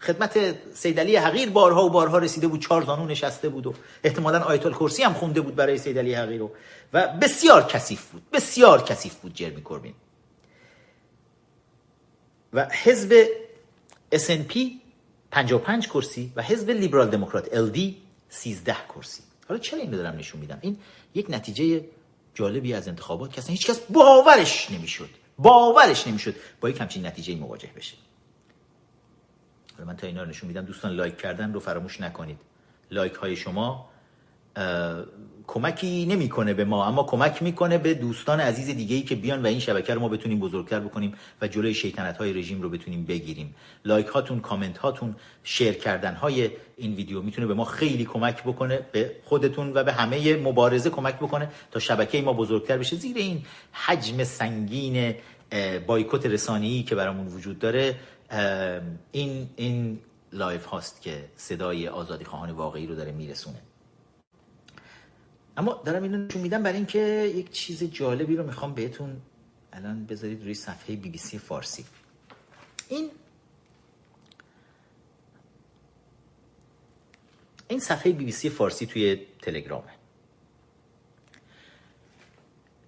خدمت 0.00 0.54
سیدلی 0.74 1.16
حقیر 1.16 1.50
بارها 1.50 1.84
و 1.84 1.90
بارها 1.90 2.18
رسیده 2.18 2.48
بود 2.48 2.60
چهار 2.60 2.82
زانو 2.82 3.04
نشسته 3.04 3.48
بود 3.48 3.66
و 3.66 3.74
احتمالا 4.04 4.40
آیت 4.40 4.70
کرسی 4.70 5.02
هم 5.02 5.12
خونده 5.12 5.40
بود 5.40 5.54
برای 5.54 5.78
سیدلی 5.78 6.14
حقیر 6.14 6.40
رو 6.40 6.50
و 6.92 7.08
بسیار 7.22 7.62
کثیف 7.66 8.10
بود 8.10 8.22
بسیار 8.32 8.82
کثیف 8.82 9.14
بود 9.14 9.34
جرمی 9.34 9.62
کوربین. 9.62 9.94
و 12.52 12.68
حزب 12.70 13.26
SNP 14.14 14.58
55 15.30 15.88
کرسی 15.88 16.32
و 16.36 16.42
حزب 16.42 16.70
لیبرال 16.70 17.10
دموکرات 17.10 17.46
LD 17.46 17.80
13 18.28 18.76
کرسی. 18.94 19.22
حالا 19.48 19.60
چرا 19.60 19.78
این 19.78 19.90
دارم 19.90 20.16
نشون 20.16 20.40
میدم؟ 20.40 20.58
این 20.60 20.78
یک 21.14 21.26
نتیجه 21.28 21.84
جالبی 22.34 22.74
از 22.74 22.88
انتخابات 22.88 23.32
که 23.32 23.38
اصلا 23.38 23.52
هیچ 23.52 23.66
کس 23.66 23.80
باورش 23.80 24.70
نمی‌شد. 24.70 25.08
باورش 25.38 26.06
نمی‌شد. 26.06 26.34
با 26.60 26.70
یک 26.70 26.80
همچین 26.80 27.06
نتیجه 27.06 27.36
مواجه 27.36 27.70
بشه. 27.76 27.96
من 29.86 29.96
تا 29.96 30.06
اینا 30.06 30.22
رو 30.22 30.28
نشون 30.28 30.48
میدم. 30.48 30.64
دوستان 30.64 30.92
لایک 30.92 31.16
کردن 31.16 31.52
رو 31.52 31.60
فراموش 31.60 32.00
نکنید. 32.00 32.38
لایک 32.90 33.14
های 33.14 33.36
شما 33.36 33.90
کمکی 35.52 36.06
نمی‌کنه 36.06 36.54
به 36.54 36.64
ما 36.64 36.86
اما 36.86 37.02
کمک 37.02 37.42
می‌کنه 37.42 37.78
به 37.78 37.94
دوستان 37.94 38.40
عزیز 38.40 38.66
دیگه 38.76 38.96
ای 38.96 39.02
که 39.02 39.14
بیان 39.14 39.42
و 39.42 39.46
این 39.46 39.58
شبکه 39.60 39.94
رو 39.94 40.00
ما 40.00 40.08
بتونیم 40.08 40.40
بزرگتر 40.40 40.80
بکنیم 40.80 41.14
و 41.42 41.48
جلوی 41.48 41.74
شیطنت 41.74 42.16
های 42.16 42.32
رژیم 42.32 42.62
رو 42.62 42.68
بتونیم 42.68 43.04
بگیریم. 43.04 43.54
like 43.84 44.06
هاتون 44.06 44.40
کامنت 44.40 44.78
هاتون 44.78 45.16
share 45.44 45.72
کردن 45.72 46.14
های 46.14 46.50
این 46.76 46.94
ویدیو 46.94 47.22
می‌تونه 47.22 47.46
به 47.46 47.54
ما 47.54 47.64
خیلی 47.64 48.04
کمک 48.04 48.42
بکنه 48.42 48.80
به 48.92 49.16
خودتون 49.24 49.72
و 49.74 49.84
به 49.84 49.92
همه 49.92 50.36
مبارزه 50.36 50.90
کمک 50.90 51.16
بکنه 51.16 51.48
تا 51.70 51.80
شبکه 51.80 52.22
ما 52.22 52.32
بزرگتر 52.32 52.78
بشه. 52.78 52.96
زیر 52.96 53.16
این 53.16 53.42
حجم 53.72 54.24
سنگین 54.24 55.14
بایکوت 55.86 56.26
رسانه‌ای 56.26 56.82
که 56.82 56.94
برامون 56.94 57.26
وجود 57.26 57.58
داره 57.58 57.96
این 59.12 59.48
این 59.56 59.98
live 60.32 60.64
هاست 60.64 61.02
که 61.02 61.24
صدای 61.36 61.88
آزادی 61.88 62.24
خواهان 62.24 62.50
واقعی 62.50 62.86
رو 62.86 62.94
داره 62.94 63.12
میرسونه. 63.12 63.58
اما 65.56 65.82
دارم 65.84 66.02
اینو 66.02 66.18
نشون 66.18 66.42
میدم 66.42 66.62
برای 66.62 66.76
اینکه 66.76 67.32
یک 67.36 67.50
چیز 67.50 67.84
جالبی 67.84 68.36
رو 68.36 68.46
می‌خوام 68.46 68.74
بهتون 68.74 69.20
الان 69.72 70.06
بذارید 70.06 70.42
روی 70.42 70.54
صفحه 70.54 70.96
بی 70.96 71.08
بی 71.08 71.18
سی 71.18 71.38
فارسی. 71.38 71.84
این 72.88 73.10
این 77.68 77.80
صفحه 77.80 78.12
بی 78.12 78.24
بی 78.24 78.32
سی 78.32 78.50
فارسی 78.50 78.86
توی 78.86 79.26
تلگرامه. 79.42 79.92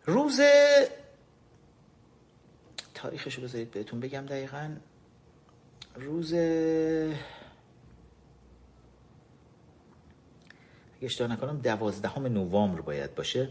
روز 0.06 0.40
تاریخش 2.94 3.34
رو 3.34 3.42
بذارید 3.42 3.70
بهتون 3.70 4.00
بگم 4.00 4.26
دقیقا. 4.26 4.76
روز 5.96 6.34
اشتباه 11.04 11.32
نکنم 11.32 11.60
دوازدهم 11.60 12.26
نوامبر 12.26 12.80
باید 12.80 13.14
باشه. 13.14 13.48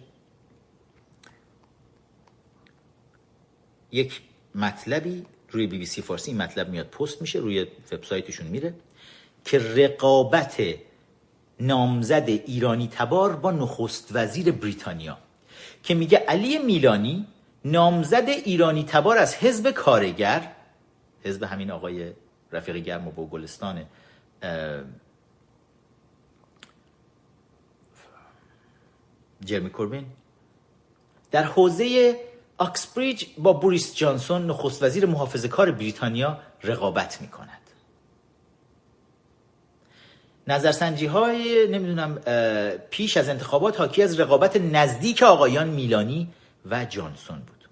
یک 3.91 4.21
مطلبی 4.55 5.25
روی 5.49 5.67
بی 5.67 5.77
بی 5.77 5.85
سی 5.85 6.01
فارسی 6.01 6.31
این 6.31 6.41
مطلب 6.41 6.69
میاد 6.69 6.87
پست 6.87 7.21
میشه 7.21 7.39
روی 7.39 7.67
وبسایتشون 7.91 8.47
میره 8.47 8.73
که 9.45 9.59
رقابت 9.59 10.61
نامزد 11.59 12.29
ایرانی 12.29 12.87
تبار 12.87 13.35
با 13.35 13.51
نخست 13.51 14.09
وزیر 14.11 14.51
بریتانیا 14.51 15.17
که 15.83 15.95
میگه 15.95 16.17
علی 16.17 16.57
میلانی 16.57 17.27
نامزد 17.65 18.29
ایرانی 18.29 18.83
تبار 18.83 19.17
از 19.17 19.35
حزب 19.35 19.71
کارگر 19.71 20.51
حزب 21.23 21.43
همین 21.43 21.71
آقای 21.71 22.11
رفیق 22.51 22.75
گرم 22.75 23.07
و 23.07 23.11
بوگلستان 23.11 23.85
جرمی 29.45 29.69
کوربین. 29.69 30.05
در 31.31 31.43
حوزه 31.43 32.19
آکسبریج 32.57 33.25
با 33.37 33.53
بوریس 33.53 33.95
جانسون 33.95 34.45
نخست 34.45 34.83
وزیر 34.83 35.05
محافظه 35.05 35.47
کار 35.47 35.71
بریتانیا 35.71 36.39
رقابت 36.63 37.21
می 37.21 37.27
کند 37.27 37.59
نظرسنجی 40.47 41.05
های 41.05 41.67
نمی‌دونم 41.67 42.15
پیش 42.89 43.17
از 43.17 43.29
انتخابات 43.29 43.79
حاکی 43.79 44.03
از 44.03 44.19
رقابت 44.19 44.57
نزدیک 44.57 45.23
آقایان 45.23 45.69
میلانی 45.69 46.33
و 46.65 46.85
جانسون 46.85 47.39
بود. 47.39 47.69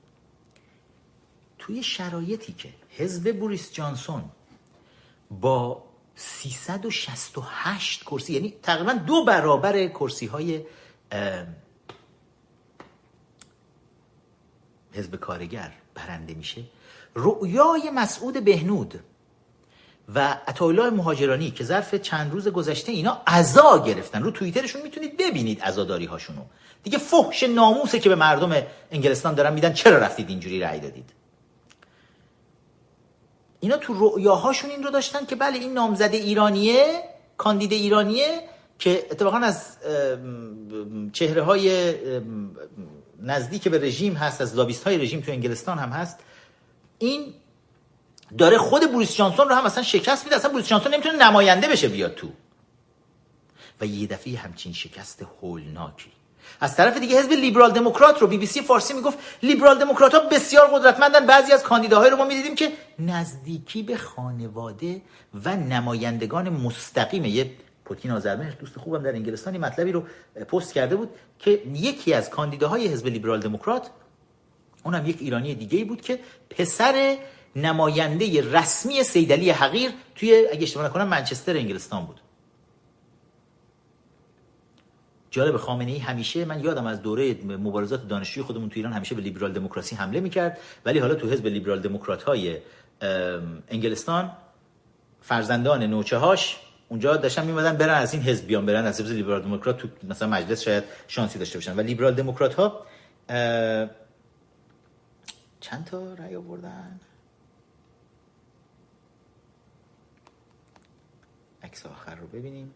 توی 1.59 1.83
شرایطی 1.83 2.53
که 2.53 2.69
حزب 2.89 3.39
بوریس 3.39 3.73
جانسون 3.73 4.23
با 5.31 5.83
368 6.15 8.03
کرسی 8.03 8.33
یعنی 8.33 8.53
تقریبا 8.63 8.93
دو 8.93 9.25
برابر 9.25 9.87
کرسی 9.87 10.25
های 10.25 10.61
حزب 14.93 15.15
کارگر 15.15 15.71
برنده 15.95 16.33
میشه 16.33 16.61
رؤیای 17.15 17.89
مسعود 17.89 18.43
بهنود 18.43 18.99
و 20.15 20.37
عطاالله 20.47 20.89
مهاجرانی 20.89 21.51
که 21.51 21.63
ظرف 21.63 21.95
چند 21.95 22.31
روز 22.31 22.47
گذشته 22.47 22.91
اینا 22.91 23.21
عزا 23.27 23.83
گرفتن. 23.85 24.23
رو 24.23 24.31
توییترشون 24.31 24.81
می‌تونید 24.81 25.17
ببینید 25.17 25.61
عزاداری 25.61 26.05
هاشونو 26.05 26.41
دیگه 26.83 26.97
فحش 26.97 27.43
ناموسه 27.43 27.99
که 27.99 28.09
به 28.09 28.15
مردم 28.15 28.63
انگلستان 28.91 29.35
دارن 29.35 29.53
میدن. 29.53 29.73
چرا 29.73 29.97
رفتید 29.97 30.29
اینجوری 30.29 30.59
رأی 30.59 30.79
دادید؟ 30.79 31.09
اینا 33.59 33.77
تو 33.77 33.93
رؤیاهاشون 33.93 34.69
این 34.69 34.83
رو 34.83 34.89
داشتن 34.89 35.25
که 35.25 35.35
بله 35.35 35.57
این 35.57 35.73
نامزد 35.73 36.13
ایرانیه 36.13 37.03
کاندید 37.37 37.71
ایرانیه 37.71 38.41
که 38.79 39.05
اتفاقا 39.11 39.37
از 39.37 39.77
چهره 41.13 41.41
های 41.41 41.93
نزدیک 43.21 43.67
به 43.67 43.77
رژیم 43.77 44.13
هست 44.13 44.41
از 44.41 44.55
لابیست 44.55 44.83
های 44.83 44.97
رژیم 44.97 45.21
تو 45.21 45.31
انگلستان 45.31 45.77
هم 45.77 45.89
هست. 45.89 46.19
این 46.97 47.33
داره 48.37 48.57
خود 48.57 48.91
بوریس 48.91 49.15
جانسون 49.15 49.49
رو 49.49 49.55
هم 49.55 49.65
اصلا 49.65 49.83
شکست 49.83 50.23
میده 50.23 50.35
اصلا 50.35 50.51
بوریس 50.51 50.67
جانسون 50.67 50.93
نمی‌تونه 50.93 51.17
نماینده 51.17 51.67
بشه 51.67 51.87
بیاد 51.87 52.15
تو. 52.15 52.27
و 53.81 53.85
یه 53.85 54.07
دفعه 54.07 54.37
همچین 54.37 54.73
شکست 54.73 55.25
هولناکی. 55.41 56.11
از 56.59 56.75
طرف 56.75 56.97
دیگه 56.97 57.19
حزب 57.19 57.31
لیبرال 57.31 57.71
دموکرات 57.71 58.21
رو 58.21 58.27
بی 58.27 58.37
بی 58.37 58.45
سی 58.45 58.61
فارسی 58.61 58.93
می‌گفت 58.93 59.17
لیبرال 59.43 59.79
دموکرات 59.79 60.13
ها 60.15 60.19
بسیار 60.19 60.67
قدرتمندن. 60.67 61.25
بعضی 61.25 61.51
از 61.51 61.63
کاندیداهای 61.63 62.09
رو 62.09 62.17
ما 62.17 62.25
می‌دیدیم 62.25 62.55
که 62.55 62.71
نزدیکی 62.99 63.83
به 63.83 63.97
خانواده 63.97 65.01
و 65.45 65.55
نمایندگان 65.55 66.49
مستقیم 66.49 67.25
یه 67.25 67.51
پوتین 67.91 68.11
آذربایجان 68.11 68.57
دوست 68.59 68.77
خوبم 68.77 69.03
در 69.03 69.09
انگلستانی 69.09 69.57
مطلبی 69.57 69.91
رو 69.91 70.03
پست 70.47 70.73
کرده 70.73 70.95
بود 70.95 71.09
که 71.39 71.61
یکی 71.73 72.13
از 72.13 72.29
کاندیداهای 72.29 72.87
حزب 72.87 73.07
لیبرال 73.07 73.39
دموکرات 73.39 73.89
اونم 74.83 75.05
یک 75.05 75.17
ایرانی 75.19 75.55
دیگه 75.55 75.85
بود 75.85 76.01
که 76.01 76.19
پسر 76.49 77.17
نماینده 77.55 78.51
رسمی 78.51 79.03
سیدلی 79.03 79.49
حقیر 79.49 79.91
توی 80.15 80.47
اگه 80.51 80.63
اشتباه 80.63 80.85
نکنم 80.85 81.07
منچستر 81.07 81.57
انگلستان 81.57 82.05
بود. 82.05 82.21
جالب 85.31 85.57
خامنه 85.57 85.91
ای 85.91 85.97
همیشه 85.97 86.45
من 86.45 86.63
یادم 86.63 86.87
از 86.87 87.01
دوره 87.01 87.33
مبارزات 87.43 88.07
دانشجوی 88.07 88.43
خودمون 88.43 88.69
تو 88.69 88.75
ایران 88.75 88.93
همیشه 88.93 89.15
به 89.15 89.21
لیبرال 89.21 89.51
دموکراسی 89.53 89.95
حمله 89.95 90.19
می‌کرد. 90.19 90.57
ولی 90.85 90.99
حالا 90.99 91.15
تو 91.15 91.29
حزب 91.29 91.47
لیبرال 91.47 91.79
دموکرات 91.79 92.23
های 92.23 92.57
انگلستان 93.67 94.31
فرزندان 95.21 95.83
نوچه 95.83 96.17
هاش 96.17 96.59
اونجا 96.91 97.17
داشتن 97.17 97.45
میمدن 97.45 97.77
برن 97.77 97.93
از 97.93 98.13
این 98.13 98.23
حزب 98.23 98.47
بیان 98.47 98.65
برن 98.65 98.85
از 98.85 99.01
حزب 99.01 99.15
لیبرال 99.15 99.41
دموکرات 99.41 99.77
تو 99.77 99.87
مثلا 100.03 100.27
مجلس 100.27 100.61
شاید 100.61 100.83
شانسی 101.07 101.39
داشته 101.39 101.57
باشن. 101.57 101.75
و 101.75 101.81
لیبرال 101.81 102.15
دموکرات 102.15 102.53
ها 102.53 102.85
چند 105.59 105.85
تا 105.85 106.13
رأی 106.13 106.35
آوردن؟ 106.35 106.99
عکس 111.63 111.85
آخر 111.85 112.15
رو 112.15 112.27
ببینیم. 112.27 112.73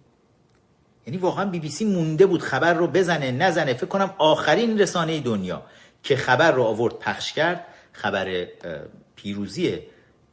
یعنی 1.07 1.18
واقعا 1.18 1.45
بی 1.45 1.59
بی 1.59 1.70
سی 1.70 1.86
مونده 1.86 2.26
بود 2.26 2.41
خبر 2.41 2.74
رو 2.74 2.88
بزنه 2.88 3.32
نزنه. 3.32 3.74
فکر 3.74 3.86
کنم 3.86 4.13
آخرین 4.18 4.80
رسانه 4.80 5.20
دنیا 5.20 5.66
که 6.03 6.16
خبر 6.16 6.51
رو 6.51 6.63
آورد 6.63 6.99
پخش 6.99 7.34
کرد 7.34 7.66
خبر 7.91 8.47
پیروزی 9.16 9.80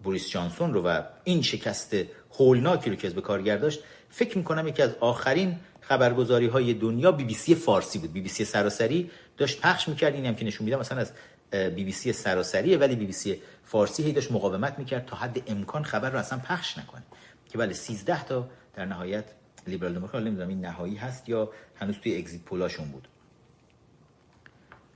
بوریس 0.02 0.30
جانسون 0.30 0.74
رو 0.74 0.82
و 0.82 1.02
این 1.24 1.42
شکست 1.42 1.96
هولناکی 2.38 2.90
رو 2.90 2.96
که 2.96 3.10
حزب 3.10 3.20
کارگر 3.20 3.56
داشت 3.56 3.80
فکر 4.10 4.38
می‌کنم 4.38 4.68
یکی 4.68 4.82
از 4.82 4.94
آخرین 5.00 5.56
خبرگزاری 5.80 6.46
های 6.46 6.74
دنیا 6.74 7.12
بی 7.12 7.24
بی 7.24 7.34
سی 7.34 7.54
فارسی 7.54 7.98
بود. 7.98 8.12
بی 8.12 8.20
بی 8.20 8.28
سی 8.28 8.44
سراسری 8.44 9.10
داشت 9.36 9.60
پخش 9.60 9.88
می‌کرد 9.88 10.14
این 10.14 10.26
هم 10.26 10.34
که 10.34 10.44
نشون 10.44 10.64
میدم 10.64 10.80
مثلا 10.80 10.98
از 10.98 11.12
بی 11.50 11.84
بی 11.84 11.92
سی 11.92 12.12
سراسریه 12.12 12.78
ولی 12.78 12.96
بی 12.96 13.06
بی 13.06 13.12
سی 13.12 13.42
فارسی 13.64 14.02
هی 14.02 14.12
داشت 14.12 14.32
مقاومت 14.32 14.78
می‌کرد 14.78 15.06
تا 15.06 15.16
حد 15.16 15.50
امکان 15.50 15.84
خبر 15.84 16.10
رو 16.10 16.18
اصلا 16.18 16.38
پخش 16.38 16.78
نکنه. 16.78 17.02
که 17.48 17.58
بله 17.58 17.72
13 17.72 18.24
تا 18.24 18.48
در 18.74 18.84
نهایت 18.84 19.24
لیبرال 19.66 19.94
دموکرات 19.94 20.22
نمی‌دونم 20.22 20.48
این 20.48 20.60
نهایی 20.60 20.96
هست 20.96 21.28
یا 21.28 21.50
هنوز 21.74 21.96
توی 21.96 22.18
exit 22.18 22.40
poll 22.40 22.64
اشون 22.64 22.88
بود. 22.88 23.08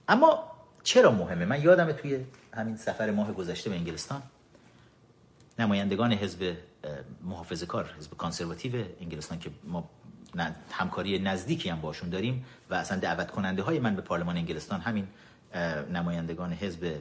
اما 0.08 0.52
چرا 0.82 1.10
مهمه؟ 1.10 1.44
من 1.44 1.62
یادم 1.62 1.92
توی 1.92 2.24
همین 2.54 2.76
سفر 2.76 3.10
ماه 3.10 3.32
گذشته 3.32 3.70
به 3.70 3.76
انگلستان 3.76 4.22
نمایندگان 5.58 6.12
حزب 6.12 6.56
محافظه 7.22 7.66
کار 7.66 7.90
حزب 7.98 8.16
کانسرواتیو 8.16 8.84
انگلستان 9.00 9.38
که 9.38 9.50
ما 9.64 9.90
همکاری 10.70 11.18
نزدیکی 11.18 11.68
هم 11.68 11.80
باشون 11.80 12.10
داریم 12.10 12.44
و 12.70 12.74
اصلا 12.74 12.98
دعوت 12.98 13.30
کننده 13.30 13.62
های 13.62 13.78
من 13.78 13.96
به 13.96 14.02
پارلمان 14.02 14.36
انگلستان 14.36 14.80
همین 14.80 15.08
نمایندگان 15.92 16.52
حزب 16.52 16.96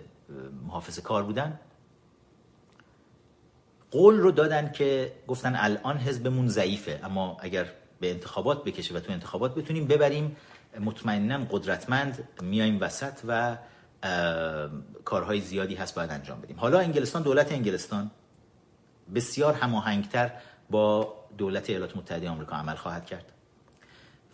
محافظه 0.67 1.01
کار 1.01 1.23
بودن. 1.23 1.59
قول 3.91 4.15
رو 4.19 4.31
دادن 4.31 4.71
که 4.71 5.11
گفتن 5.27 5.55
الان 5.55 5.97
حزبمون 5.97 6.47
ضعیفه 6.47 6.99
اما 7.03 7.37
اگر 7.39 7.65
به 7.99 8.11
انتخابات 8.11 8.63
بکشه 8.63 8.95
و 8.95 8.99
تو 8.99 9.11
انتخابات 9.11 9.55
بتونیم 9.55 9.87
ببریم 9.87 10.35
مطمئنا 10.79 11.45
قدرتمند 11.51 12.27
میایم 12.41 12.77
وسط 12.81 13.19
و 13.27 13.57
کارهای 15.05 15.41
زیادی 15.41 15.75
هست 15.75 15.95
باید 15.95 16.11
انجام 16.11 16.41
بدیم. 16.41 16.59
حالا 16.59 16.79
انگلستان 16.79 17.21
دولت 17.21 17.51
انگلستان 17.51 18.11
بسیار 19.15 19.53
هماهنگتر 19.53 20.31
با 20.69 21.15
دولت 21.37 21.69
ایالات 21.69 21.97
متحده 21.97 22.29
آمریکا 22.29 22.55
عمل 22.55 22.75
خواهد 22.75 23.05
کرد. 23.05 23.31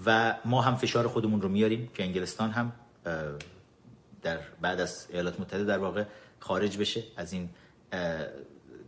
و 0.06 0.36
ما 0.46 0.62
هم 0.62 0.76
فشار 0.76 1.08
خودمون 1.08 1.42
رو 1.42 1.50
میاریم 1.50 1.90
که 1.94 2.04
انگلستان 2.04 2.52
هم 2.52 2.72
در 4.22 4.40
بعد 4.62 4.80
از 4.80 5.08
ایالات 5.10 5.40
متحده 5.40 5.64
در 5.64 5.78
واقع 5.78 6.04
خارج 6.40 6.78
بشه 6.78 7.04
از 7.18 7.34
این 7.34 7.50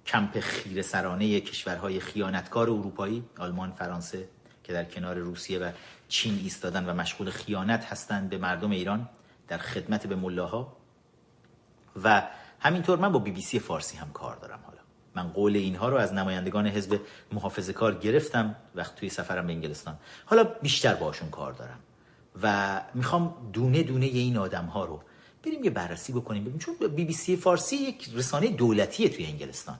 کمپ 0.05 0.39
خیر 0.39 0.81
سرانه 0.81 1.39
کشورهای 1.39 1.99
خیانتکار 1.99 2.69
اروپایی 2.69 3.23
آلمان 3.37 3.71
فرانسه 3.71 4.27
که 4.63 4.73
در 4.73 4.83
کنار 4.83 5.15
روسیه 5.15 5.59
و 5.59 5.71
چین 6.07 6.39
ایستادن 6.43 6.85
و 6.85 6.93
مشغول 6.93 7.29
خیانت 7.29 7.85
هستند 7.85 8.29
به 8.29 8.37
مردم 8.37 8.71
ایران 8.71 9.09
در 9.47 9.57
خدمت 9.57 10.07
به 10.07 10.15
ملاها. 10.15 10.77
و 12.03 12.27
همینطور 12.59 12.99
من 12.99 13.11
با 13.11 13.19
بی 13.19 13.31
بی 13.31 13.41
سی 13.41 13.59
فارسی 13.59 13.97
هم 13.97 14.11
کار 14.11 14.35
دارم 14.35 14.59
من 15.15 15.29
قول 15.29 15.55
اینها 15.55 15.89
رو 15.89 15.97
از 15.97 16.13
نمایندگان 16.13 16.67
حزب 16.67 16.99
محافظه 17.31 17.73
کار 17.73 17.95
گرفتم 17.95 18.55
وقت 18.75 18.95
توی 18.95 19.09
سفرم 19.09 19.47
به 19.47 19.53
انگلستان. 19.53 19.97
حالا 20.25 20.43
بیشتر 20.43 20.93
باشون 20.93 21.29
کار 21.29 21.53
دارم 21.53 21.79
و 22.43 22.81
می‌خوام 22.93 23.35
دونه 23.53 23.83
دونه 23.83 24.05
این 24.05 24.37
آدم 24.37 24.65
ها 24.65 24.85
رو 24.85 25.01
بریم 25.45 25.63
یه 25.63 25.69
بررسی 25.69 26.13
بکنیم. 26.13 26.41
ببینیم 26.41 26.59
چون 26.59 26.75
بی 26.95 27.05
بی 27.05 27.13
سی 27.13 27.35
فارسی 27.35 27.75
یک 27.75 28.09
رسانه 28.15 28.47
دولتیه 28.47 29.09
توی 29.09 29.25
انگلستان. 29.25 29.79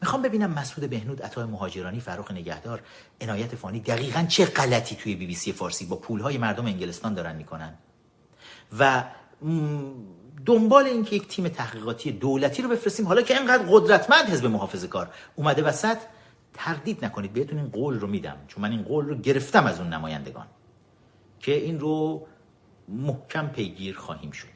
می‌خوام 0.00 0.22
ببینم 0.22 0.50
مسعود 0.50 0.90
بهنود 0.90 1.22
عطای 1.22 1.44
مهاجرانی 1.44 2.00
فروخ 2.00 2.30
نگهدار 2.30 2.82
عنایت 3.20 3.54
فانی 3.54 3.80
دقیقا 3.80 4.22
چه 4.28 4.44
غلطی 4.44 4.96
توی 4.96 5.14
بی 5.14 5.26
بی 5.26 5.34
سی 5.34 5.52
فارسی 5.52 5.86
با 5.86 5.96
پولهای 5.96 6.38
مردم 6.38 6.66
انگلستان 6.66 7.14
دارن 7.14 7.36
می‌کنن؟ 7.36 7.74
و 8.78 9.04
دنبال 10.46 10.84
اینکه 10.84 11.16
یک 11.16 11.28
تیم 11.28 11.48
تحقیقاتی 11.48 12.12
دولتی 12.12 12.62
رو 12.62 12.68
بفرستیم 12.68 13.06
حالا 13.06 13.22
که 13.22 13.36
اینقدر 13.38 13.66
قدرتمند 13.68 14.28
حزب 14.28 14.46
محافظه 14.46 14.86
کار. 14.88 15.10
اومده 15.36 15.62
وسط 15.62 15.98
تردید 16.54 17.04
نکنید 17.04 17.32
بهتون 17.32 17.58
این 17.58 17.68
قول 17.68 18.00
رو 18.00 18.06
میدم. 18.06 18.36
چون 18.48 18.62
من 18.62 18.70
این 18.70 18.82
قول 18.82 19.06
رو 19.06 19.14
گرفتم 19.14 19.66
از 19.66 19.80
اون 19.80 19.88
نمایندگان. 19.88 20.46
که 21.40 21.52
این 21.52 21.80
رو 21.80 22.26
محکم 22.88 23.48
پیگیر 23.48 23.96
خواهیم 23.96 24.30
شد. 24.30 24.48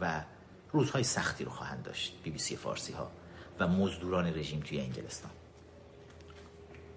و 0.00 0.24
روزهای 0.72 1.04
سختی 1.04 1.44
رو 1.44 1.50
خواهند 1.50 1.82
داشت 1.82 2.14
بی 2.22 2.30
بی 2.30 2.38
سی 2.38 2.56
فارسی 2.56 2.92
ها 2.92 3.10
و 3.58 3.68
مزدوران 3.68 4.26
رژیم 4.26 4.60
توی 4.60 4.80
انگلستان. 4.80 5.30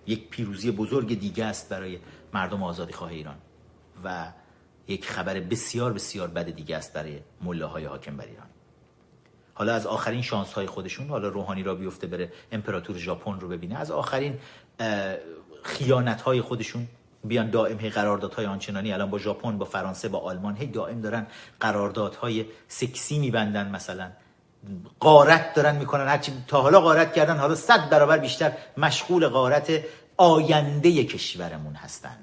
یک 0.07 0.29
پیروزی 0.29 0.71
بزرگ 0.71 1.19
دیگه 1.19 1.45
است 1.45 1.69
برای 1.69 1.99
مردم 2.33 2.63
آزادی 2.63 2.93
خواه 2.93 3.11
ایران. 3.11 3.37
و 4.03 4.31
یک 4.87 5.05
خبر 5.09 5.39
بسیار 5.39 5.93
بسیار 5.93 6.27
بد 6.27 6.49
دیگه 6.49 6.77
است 6.77 6.93
برای 6.93 7.19
های 7.61 7.85
حاکم 7.85 8.17
بر 8.17 8.25
ایران. 8.25 8.47
حالا 9.53 9.73
از 9.73 9.87
آخرین 9.87 10.21
شانس 10.21 10.53
های 10.53 10.65
خودشون 10.65 11.07
حالا 11.07 11.27
روحانی 11.27 11.63
را 11.63 11.75
بیفته 11.75 12.07
بره 12.07 12.31
امپراتور 12.51 12.97
ژاپن 12.97 13.39
رو 13.39 13.47
ببینه 13.47 13.79
از 13.79 13.91
آخرین 13.91 14.39
خیانت 15.63 16.21
های 16.21 16.41
خودشون 16.41 16.87
بیان 17.23 17.49
دائم 17.49 17.79
هی 17.79 17.89
قراردادهای 17.89 18.45
آنچنانی. 18.45 18.93
الان 18.93 19.09
با 19.09 19.17
ژاپن 19.17 19.57
با 19.57 19.65
فرانسه 19.65 20.09
با 20.09 20.19
آلمان 20.19 20.55
هی 20.55 20.67
دائم 20.67 21.01
دارن 21.01 21.27
قراردادهای 21.59 22.45
سکسی 22.67 23.19
میبندن 23.19 23.69
مثلا. 23.69 24.11
قارت 24.99 25.53
دارن 25.53 25.75
می‌کنن. 25.75 26.07
هرچی 26.07 26.31
تا 26.47 26.61
حالا 26.61 26.81
قارت 26.81 27.13
کردن 27.13 27.37
حالا 27.37 27.55
صد 27.55 27.89
برابر 27.89 28.17
بیشتر 28.17 28.51
مشغول 28.77 29.27
قارت 29.27 29.83
آینده 30.17 31.03
کشورمون 31.03 31.73
هستن. 31.73 32.17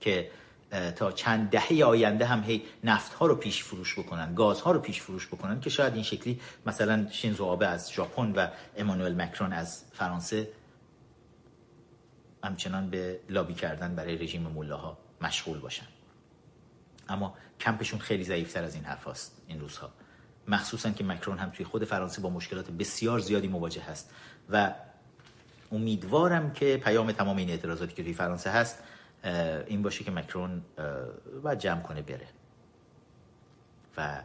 که 0.00 0.30
تا 0.72 1.12
چند 1.12 1.50
دهه 1.50 1.84
آینده 1.84 2.24
هم 2.26 2.42
هی 2.42 2.62
نفت 2.84 3.14
ها 3.14 3.26
رو 3.26 3.34
پیش 3.34 3.64
فروش 3.64 3.98
بکنن 3.98 4.34
گاز 4.34 4.60
ها 4.60 4.72
رو 4.72 4.80
پیش 4.80 5.00
فروش 5.00 5.26
بکنن 5.26 5.60
که 5.60 5.70
شاید 5.70 5.94
این 5.94 6.02
شکلی 6.02 6.40
مثلا 6.66 7.06
شینزو 7.10 7.44
آبه 7.44 7.66
از 7.66 7.92
ژاپن 7.92 8.32
و 8.32 8.48
امانوئل 8.76 9.22
مکرون 9.22 9.52
از 9.52 9.84
فرانسه 9.92 10.48
همچنان 12.44 12.90
به 12.90 13.20
لابی 13.28 13.54
کردن 13.54 13.94
برای 13.94 14.16
رژیم 14.16 14.46
ها 14.70 14.98
مشغول 15.20 15.58
باشن. 15.58 15.86
اما 17.08 17.34
کمپشون 17.60 17.98
خیلی 17.98 18.24
ضعیفتر 18.24 18.64
از 18.64 18.74
این 18.74 18.84
حرف 18.84 19.08
هست 19.08 19.42
این 19.46 19.60
روزها. 19.60 19.90
مخصوصا 20.48 20.90
که 20.90 21.04
مکرون 21.04 21.38
هم 21.38 21.50
توی 21.50 21.64
خود 21.64 21.84
فرانسه 21.84 22.22
با 22.22 22.30
مشکلات 22.30 22.70
بسیار 22.70 23.18
زیادی 23.18 23.48
مواجه 23.48 23.82
هست 23.82 24.10
و 24.50 24.74
امیدوارم 25.72 26.52
که 26.52 26.80
پیام 26.84 27.12
تمام 27.12 27.36
این 27.36 27.50
اعتراضاتی 27.50 27.94
که 27.94 28.02
توی 28.02 28.12
فرانسه 28.12 28.50
هست 28.50 28.78
این 29.66 29.82
باشه 29.82 30.04
که 30.04 30.10
مکرون 30.10 30.62
باید 31.42 31.58
جمع 31.58 31.80
کنه 31.80 32.02
بره. 32.02 32.26
و 33.96 34.22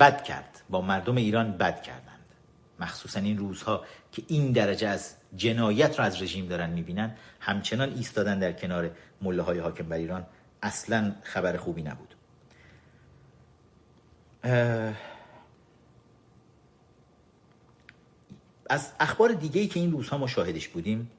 بد 0.00 0.22
کرد. 0.22 0.62
با 0.70 0.80
مردم 0.80 1.16
ایران 1.16 1.52
بد 1.52 1.82
کردند. 1.82 2.24
مخصوصا 2.80 3.20
این 3.20 3.38
روزها 3.38 3.84
که 4.12 4.22
این 4.26 4.52
درجه 4.52 4.88
از 4.88 5.14
جنایت 5.36 5.98
را 5.98 6.04
از 6.04 6.22
رژیم 6.22 6.46
دارن 6.46 6.70
می‌بینن 6.70 7.16
همچنان 7.40 7.92
ایستادن 7.92 8.38
در 8.38 8.52
کنار 8.52 8.90
مله 9.22 9.42
های 9.42 9.58
حاکم 9.58 9.88
بر 9.88 9.96
ایران 9.96 10.26
اصلا 10.62 11.14
خبر 11.22 11.56
خوبی 11.56 11.82
نبود. 11.82 12.14
از 18.70 18.92
اخبار 19.00 19.32
دیگه 19.32 19.60
ای 19.60 19.66
که 19.66 19.80
این 19.80 19.92
روزها 19.92 20.18
ما 20.18 20.26
شاهدش 20.26 20.68
بودیم 20.68 21.10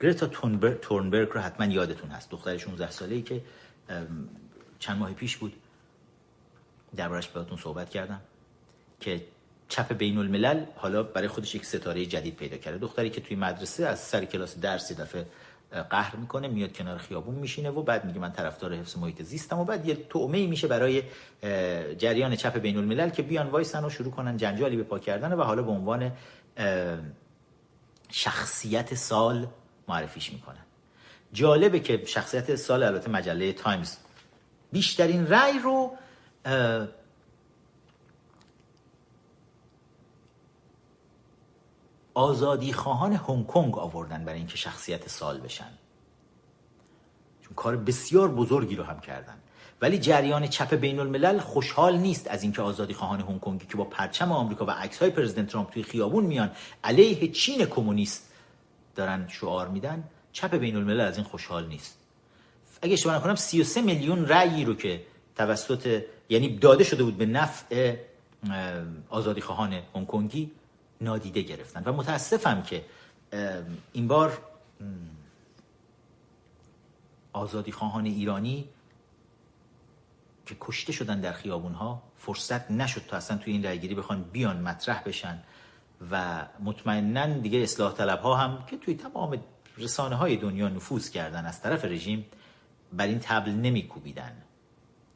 گرتا 0.00 0.26
تورنبرگ 0.82 1.28
رو 1.28 1.40
حتما 1.40 1.66
یادتون 1.66 2.10
هست. 2.10 2.30
دختر 2.30 2.56
16 2.56 2.90
ساله 2.90 3.14
ای 3.14 3.22
که 3.22 3.40
چند 4.78 4.98
ماه 4.98 5.12
پیش 5.12 5.36
بود. 5.36 5.52
دربارش 6.96 7.28
بهتون 7.28 7.58
صحبت 7.58 7.90
کردم 7.90 8.20
که 9.00 9.24
چپ 9.68 9.92
بین 9.92 10.18
الملل 10.18 10.64
حالا 10.76 11.02
برای 11.02 11.28
خودش 11.28 11.54
یک 11.54 11.66
ستاره 11.66 12.06
جدید 12.06 12.36
پیدا 12.36 12.56
کرده. 12.56 12.78
دختری 12.78 13.10
که 13.10 13.20
توی 13.20 13.36
مدرسه 13.36 13.86
از 13.86 14.00
سر 14.00 14.24
کلاس 14.24 14.58
درسی 14.60 14.94
دفعه 14.94 15.26
قهر 15.90 16.16
می‌کنه 16.16 16.48
میاد 16.48 16.72
کنار 16.72 16.98
خیابون 16.98 17.34
میشینه 17.34 17.70
و 17.70 17.82
بعد 17.82 18.04
میگه 18.04 18.18
من 18.18 18.32
طرفدار 18.32 18.74
حفظ 18.74 18.96
محیط 18.96 19.22
زیستم 19.22 19.58
و 19.58 19.64
بعد 19.64 19.88
یه 19.88 19.94
طعمه 19.94 20.46
میشه 20.46 20.66
برای 20.66 21.02
جریان 21.98 22.36
چپ 22.36 22.58
بین 22.58 22.76
الملل 22.76 23.10
که 23.10 23.22
بیان 23.22 23.46
وایسن 23.46 23.84
و 23.84 23.90
شروع 23.90 24.10
کنن 24.12 24.36
جنجالی 24.36 24.76
به 24.76 24.82
پا 24.82 24.98
کردن 24.98 25.32
و 25.32 25.42
حالا 25.42 25.62
به 25.62 25.70
عنوان 25.70 26.12
شخصیت 28.10 28.94
سال 28.94 29.46
معرفیش 29.88 30.32
می‌کنن 30.32 30.64
جالبه 31.32 31.80
که 31.80 32.04
شخصیت 32.06 32.56
سال 32.56 32.82
البته 32.82 33.10
مجله 33.10 33.52
تایمز 33.52 33.96
بیشترین 34.72 35.26
رأی 35.26 35.58
رو 35.58 35.96
آزادی 42.14 42.72
خواهان 42.72 43.12
هنگ 43.12 43.46
کنگ 43.46 43.78
آوردن 43.78 44.24
برای 44.24 44.38
اینکه 44.38 44.56
شخصیت 44.56 45.08
سال 45.08 45.40
بشن. 45.40 45.70
چون 47.40 47.54
کار 47.56 47.76
بسیار 47.76 48.28
بزرگی 48.28 48.76
رو 48.76 48.84
هم 48.84 49.00
کردن. 49.00 49.34
ولی 49.82 49.98
جریان 49.98 50.46
چپ 50.46 50.74
بین 50.74 51.00
الملل 51.00 51.38
خوشحال 51.38 51.96
نیست 51.96 52.28
از 52.28 52.42
اینکه 52.42 52.62
آزادی 52.62 52.94
خواهان 52.94 53.20
هنگ 53.20 53.40
کنگی 53.40 53.66
که 53.66 53.76
با 53.76 53.84
پرچم 53.84 54.32
آمریکا 54.32 54.66
و 54.66 54.70
عکس 54.70 54.98
های 54.98 55.10
پرزیدنت 55.10 55.48
ترامپ 55.48 55.70
توی 55.70 55.82
خیابون 55.82 56.24
میان 56.24 56.50
علیه 56.84 57.28
چین 57.32 57.66
کمونیست 57.66 58.27
دارن 58.98 59.28
شعار 59.28 59.68
میدن 59.68 60.04
چپ 60.32 60.54
بین 60.54 60.76
الملل 60.76 61.00
از 61.00 61.16
این 61.16 61.26
خوشحال 61.26 61.66
نیست. 61.66 61.98
اگه 62.82 62.92
اشتباه 62.92 63.16
نکنم 63.16 63.34
33 63.34 63.82
میلیون 63.82 64.26
رأیی 64.26 64.64
رو 64.64 64.74
که 64.74 65.06
توسط 65.36 66.02
یعنی 66.28 66.58
داده 66.58 66.84
شده 66.84 67.04
بود 67.04 67.16
به 67.16 67.26
نفع 67.26 67.96
آزادی 69.08 69.40
خواهان 69.40 69.72
هنگ 69.94 70.06
کنگی 70.06 70.50
نادیده 71.00 71.42
گرفتن. 71.42 71.82
و 71.84 71.92
متاسفم 71.92 72.62
که 72.62 72.84
این 73.92 74.08
بار 74.08 74.38
آزادی 77.32 77.72
خواهان 77.72 78.06
ایرانی 78.06 78.68
که 80.46 80.56
کشته 80.60 80.92
شدن 80.92 81.20
در 81.20 81.32
خیابون 81.32 81.72
ها 81.72 82.02
فرصت 82.16 82.70
نشد 82.70 83.02
تا 83.08 83.16
اصلا 83.16 83.36
توی 83.36 83.52
این 83.52 83.64
رأیگیری 83.64 83.94
بخوان 83.94 84.22
بیان 84.22 84.56
مطرح 84.60 85.02
بشن. 85.06 85.42
و 86.10 86.46
مطمئنا 86.60 87.26
دیگه 87.26 87.58
اصلاح 87.58 87.92
طلب 87.92 88.18
ها 88.18 88.36
هم 88.36 88.64
که 88.66 88.76
توی 88.76 88.94
تمام 88.94 89.40
رسانه 89.78 90.16
های 90.16 90.36
دنیا 90.36 90.68
نفوذ 90.68 91.10
کردن 91.10 91.46
از 91.46 91.62
طرف 91.62 91.84
رژیم 91.84 92.26
بر 92.92 93.06
این 93.06 93.18
تبل 93.18 93.50
نمی 93.50 93.88
کوبیدن 93.88 94.42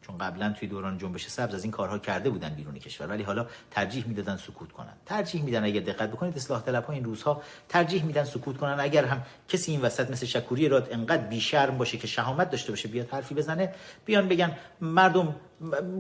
چون 0.02 0.18
قبلا 0.18 0.54
توی 0.58 0.68
دوران 0.68 0.98
جنبش 0.98 1.26
سبز 1.26 1.54
از 1.54 1.62
این 1.62 1.70
کارها 1.70 1.98
کرده 1.98 2.30
بودن 2.30 2.48
بیرون 2.48 2.74
کشور 2.78 3.06
ولی 3.06 3.22
حالا 3.22 3.46
ترجیح 3.70 4.06
می‌دادن 4.06 4.36
سکوت 4.36 4.72
کنن. 4.72 4.92
ترجیح 5.06 5.42
میدن 5.42 5.64
اگر 5.64 5.80
دقت 5.80 6.10
بکنید 6.10 6.36
اصلاح 6.36 6.62
طلب 6.62 6.84
ها 6.84 6.92
این 6.92 7.04
روزها 7.04 7.42
ترجیح 7.68 8.04
میدن 8.04 8.24
سکوت 8.24 8.56
کنن. 8.56 8.76
اگر 8.80 9.04
هم 9.04 9.22
کسی 9.48 9.72
این 9.72 9.80
وسط 9.80 10.10
مثل 10.10 10.26
شکوری 10.26 10.68
راد 10.68 10.88
انقدر 10.92 11.22
بیشرم 11.22 11.78
باشه 11.78 11.98
که 11.98 12.06
شهامت 12.06 12.50
داشته 12.50 12.72
باشه 12.72 12.88
بیاد 12.88 13.08
حرفی 13.10 13.34
بزنه 13.34 13.74
بیان 14.04 14.28
بگن 14.28 14.56
مردم 14.80 15.36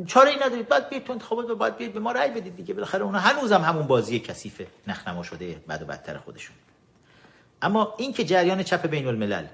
چاره 0.06 0.30
ای 0.30 0.36
ندارید 0.36 0.68
بعد 0.68 0.88
بیاید 0.88 1.04
تو 1.04 1.12
انتخابات 1.12 1.58
بعد 1.58 1.76
بیاید 1.76 1.94
به 1.94 2.00
ما 2.00 2.12
رأی 2.12 2.30
بدید 2.30 2.56
دیگه. 2.56 2.74
بالاخره 2.74 3.02
اونها 3.02 3.20
هنوزم 3.20 3.60
همون 3.60 3.86
بازی 3.86 4.20
کثیف 4.20 4.62
نخنما 4.86 5.22
شده 5.22 5.62
بعد 5.66 5.82
و 5.82 5.84
بدتر 5.84 6.18
خودشون. 6.18 6.56
اما 7.62 7.94
این 7.98 8.12
که 8.12 8.24
جریان 8.24 8.62
چپ 8.62 8.86
بین 8.86 9.06
الملل 9.06 9.46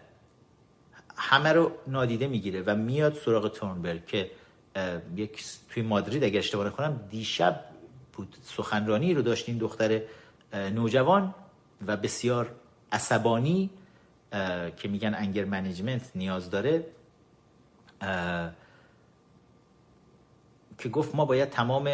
همه 1.17 1.53
رو 1.53 1.73
نادیده 1.87 2.27
می‌گیره 2.27 2.63
و 2.67 2.75
میاد 2.75 3.15
سراغ 3.15 3.49
تورنبرگ 3.49 4.07
که 4.07 4.31
یک 5.17 5.45
توی 5.71 5.83
مادرید 5.83 6.25
اگر 6.25 6.39
اشتباه 6.39 6.67
نکنم 6.67 7.01
دیشب 7.11 7.65
بود. 8.13 8.37
سخنرانی 8.43 9.15
رو 9.15 9.23
داشت 9.23 9.49
این 9.49 9.59
دختر 9.59 10.03
نوجوان 10.53 11.35
و 11.87 11.97
بسیار 11.97 12.51
عصبانی 12.93 13.71
که 14.77 14.89
میگن 14.89 15.15
انگر 15.15 15.45
منیجمنت 15.45 16.11
نیاز 16.15 16.51
داره 16.51 16.85
که 20.79 20.89
گفت 20.89 21.15
ما 21.15 21.25
باید 21.25 21.51
تمام 21.51 21.91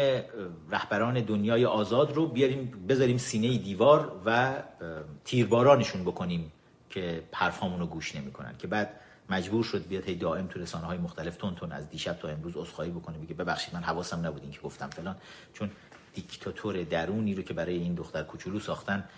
رهبران 0.69 1.21
دنیای 1.21 1.65
آزاد 1.65 2.13
رو 2.13 2.27
بیاریم 2.27 2.85
بذاریم 2.89 3.17
سینه 3.17 3.57
دیوار 3.57 4.21
و 4.25 4.53
تیربارانشون 5.25 6.01
بکنیم 6.01 6.51
که 6.89 7.23
حرفامون 7.31 7.79
رو 7.79 7.85
گوش 7.85 8.15
نمی‌کنن. 8.15 8.57
که 8.57 8.67
بعد 8.67 8.99
مجبور 9.29 9.63
شد 9.63 9.87
بیاد 9.87 10.03
هی 10.03 10.15
دائم 10.15 10.47
تو 10.47 10.59
رسانه 10.59 10.85
های 10.85 10.97
مختلف 10.97 11.37
تون 11.37 11.55
تون 11.55 11.71
از 11.71 11.89
دیشب 11.89 12.13
تا 12.13 12.27
امروز 12.27 12.55
عذرخواهی 12.55 12.91
بکنه 12.91 13.17
بگه 13.17 13.33
ببخشید 13.33 13.73
من 13.73 13.83
حواسم 13.83 14.25
نبود 14.25 14.41
این 14.41 14.51
که 14.51 14.59
گفتم 14.61 14.89
فلان. 14.89 15.15
چون 15.53 15.71
دیکتاتور 16.13 16.83
درونی 16.83 17.33
رو 17.35 17.43
که 17.43 17.53
برای 17.53 17.77
این 17.77 17.95
دختر 17.95 18.23
کوچولو 18.23 18.59
ساختن 18.59 19.09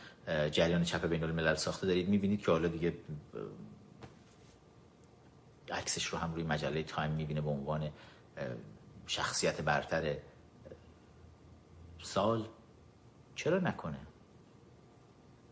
جریان 0.51 0.83
چپ 0.83 1.05
بین 1.05 1.23
الملل 1.23 1.55
ساخته 1.55 1.87
دارید 1.87 2.09
می‌بینید 2.09 2.41
که 2.41 2.51
حالا 2.51 2.67
دیگه 2.67 2.93
عکسش 5.71 6.05
رو 6.05 6.17
هم 6.17 6.33
روی 6.33 6.43
مجله 6.43 6.83
تایم 6.83 7.11
می‌بینه 7.11 7.41
به 7.41 7.49
عنوان 7.49 7.89
شخصیت 9.07 9.61
برتر 9.61 10.15
سال. 12.01 12.47
چرا 13.35 13.59
نکنه؟ 13.59 13.99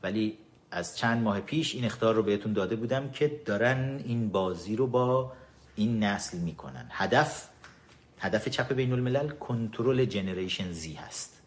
ولی 0.03 0.38
از 0.76 0.98
چند 0.98 1.24
ماه 1.24 1.42
پیش 1.42 1.76
این 1.76 1.86
اختار 1.86 2.16
رو 2.16 2.24
بهتون 2.24 2.54
داده 2.54 2.76
بودم 2.76 3.12
که 3.12 3.42
دارن 3.46 4.02
این 4.06 4.30
بازی 4.30 4.76
رو 4.76 4.88
با 4.88 5.34
این 5.76 6.04
نسل 6.04 6.38
می‌کنن. 6.38 6.88
هدف 6.92 7.50
هدف 8.20 8.50
چپ 8.50 8.74
بین 8.74 8.94
الملل 8.94 9.30
کنترل 9.30 10.06
جنریشن 10.06 10.72
زی 10.72 10.94
هست. 10.94 11.42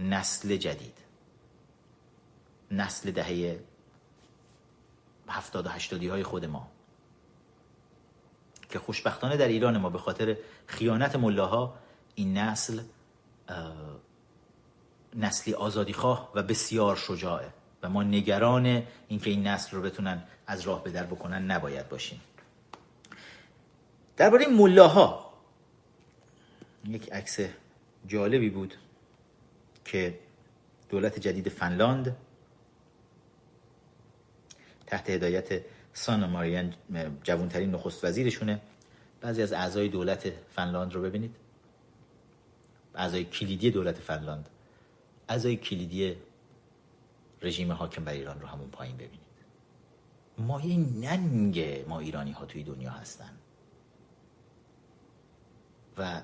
نسل 0.00 0.56
جدید. 0.56 0.98
نسل 2.70 3.10
دهه 3.10 3.60
هفتاد 5.28 5.66
و 5.66 5.68
هشتادی 5.68 6.08
های 6.08 6.22
خود 6.22 6.44
ما. 6.44 6.68
که 8.70 8.78
خوشبختانه 8.78 9.36
در 9.36 9.48
ایران 9.48 9.78
ما 9.78 9.90
به 9.90 9.98
خاطر 9.98 10.36
خیانت 10.66 11.16
ملاها 11.16 11.74
این 12.14 12.38
نسل 12.38 12.80
نسلی 15.14 15.54
آزادیخواه 15.54 16.30
و 16.34 16.42
بسیار 16.42 16.96
شجاعه. 16.96 17.52
و 17.82 17.88
ما 17.88 18.02
نگران 18.02 18.82
اینکه 19.08 19.30
این 19.30 19.46
نسل 19.46 19.76
رو 19.76 19.82
بتونن 19.82 20.22
از 20.46 20.60
راه 20.60 20.84
به 20.84 20.90
در 20.90 21.02
بکنن 21.02 21.50
نباید 21.50 21.88
باشیم. 21.88 22.20
درباره 24.16 24.46
ملاها 24.46 25.32
یک 26.84 27.12
عکس 27.12 27.38
جالبی 28.06 28.50
بود 28.50 28.74
که 29.84 30.18
دولت 30.88 31.18
جدید 31.18 31.48
فنلاند 31.48 32.16
تحت 34.86 35.10
هدایت 35.10 35.62
سانا 35.92 36.26
ماریان 36.26 36.74
جوانترین 37.22 37.70
نخست 37.70 38.04
وزیرشونه. 38.04 38.60
بعضی 39.20 39.42
از 39.42 39.52
اعضای 39.52 39.88
دولت 39.88 40.32
فنلاند 40.54 40.94
رو 40.94 41.02
ببینید. 41.02 41.36
اعضای 42.94 43.24
کلیدی 43.24 43.70
دولت 43.70 43.98
فنلاند. 43.98 44.48
اعضای 45.28 45.56
کلیدی 45.56 46.16
رژیم 47.42 47.72
حاکم 47.72 48.04
بر 48.04 48.12
ایران 48.12 48.40
رو 48.40 48.46
همون 48.46 48.70
پایین 48.70 48.96
ببینید. 48.96 49.20
مایه 50.38 50.76
ننگ 50.76 51.84
ما 51.88 52.00
ایرانی 52.00 52.32
ها 52.32 52.46
توی 52.46 52.62
دنیا 52.62 52.90
هستن. 52.90 53.30
و 55.98 56.22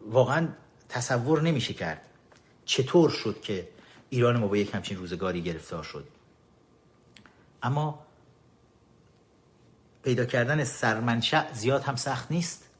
واقعا 0.00 0.48
تصور 0.88 1.42
نمیشه 1.42 1.74
کرد 1.74 2.02
چطور 2.64 3.10
شد 3.10 3.40
که 3.40 3.68
ایران 4.10 4.36
ما 4.36 4.46
با 4.46 4.56
یک 4.56 4.74
همچین 4.74 4.96
روزگاری 4.98 5.42
گرفتار 5.42 5.82
شد. 5.82 6.08
اما 7.62 8.06
پیدا 10.02 10.24
کردن 10.24 10.64
سرمنشأ 10.64 11.52
زیاد 11.52 11.82
هم 11.82 11.96
سخت 11.96 12.30
نیست. 12.30 12.70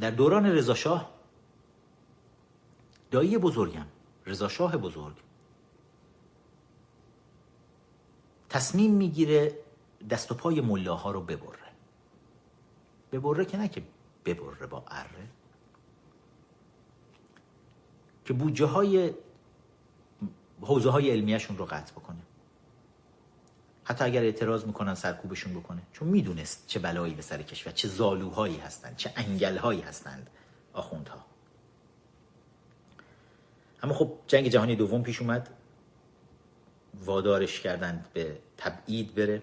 در 0.00 0.10
دوران 0.16 0.46
رضاشاه 0.46 1.10
دایی 3.10 3.38
بزرگم. 3.38 3.86
رضاشاه 4.26 4.76
بزرگ. 4.76 5.16
تصمیم 8.48 8.92
می‌گیره 8.92 9.58
دست 10.10 10.32
و 10.32 10.34
پای 10.34 10.60
ملاها 10.60 11.10
رو 11.10 11.20
ببره. 11.20 11.58
ببره 13.12 13.44
که 13.44 13.56
نه 13.56 13.68
که 13.68 13.82
ببره 14.24 14.66
با 14.66 14.84
اره. 14.88 15.28
که 18.24 18.32
بودجه 18.32 18.66
های 18.66 19.14
حوزه 20.60 20.90
های 20.90 21.10
علمیشون 21.10 21.58
رو 21.58 21.64
قطع 21.64 21.92
بکنه. 21.92 22.22
حتی 23.84 24.04
اگر 24.04 24.22
اعتراض 24.22 24.64
می‌کنن 24.64 24.94
سرکوبشون 24.94 25.54
بکنه. 25.54 25.82
چون 25.92 26.08
می‌دونست 26.08 26.66
چه 26.66 26.78
بلایی 26.78 27.14
به 27.14 27.22
سر 27.22 27.42
کشور 27.42 27.72
چه 27.72 27.88
زالوهایی 27.88 28.56
هستند 28.56 28.96
چه 28.96 29.12
انگلهایی 29.16 29.80
هستند 29.80 30.30
آخوندها. 30.72 31.24
اما 33.82 33.94
خب 33.94 34.12
جنگ 34.26 34.48
جهانی 34.48 34.76
دوم 34.76 35.02
پیش 35.02 35.20
اومد. 35.20 35.50
وادارش 37.04 37.60
کردند 37.60 38.08
به 38.12 38.38
تبعید 38.56 39.14
بره. 39.14 39.42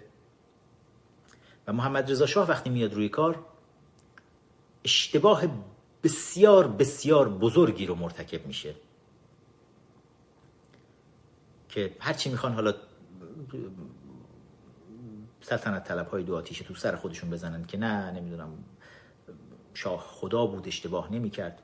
و 1.68 1.74
محمد 1.74 2.12
رضا 2.12 2.26
شاه 2.26 2.50
وقتی 2.50 2.70
میاد 2.70 2.94
روی 2.94 3.10
کار 3.10 3.46
اشتباه 4.86 5.44
بسیار 6.04 6.68
بسیار 6.68 7.30
بزرگی 7.30 7.86
رو 7.86 7.96
مرتکب 7.96 8.48
میشه. 8.48 8.76
که 11.70 11.96
هرچی 12.00 12.30
می‌خوان 12.30 12.54
حالا 12.54 12.74
سلطنت 15.42 15.84
طلب 15.88 16.08
های 16.08 16.24
دو 16.24 16.36
آتیش 16.36 16.60
تو 16.60 16.76
سر 16.76 16.96
خودشون 16.96 17.30
بزنن 17.30 17.66
که 17.66 17.78
نه 17.78 18.12
نمی‌دونم 18.12 18.64
شاه 19.74 20.00
خدا 20.00 20.46
بود 20.46 20.68
اشتباه 20.68 21.12
نمی‌کرد. 21.12 21.62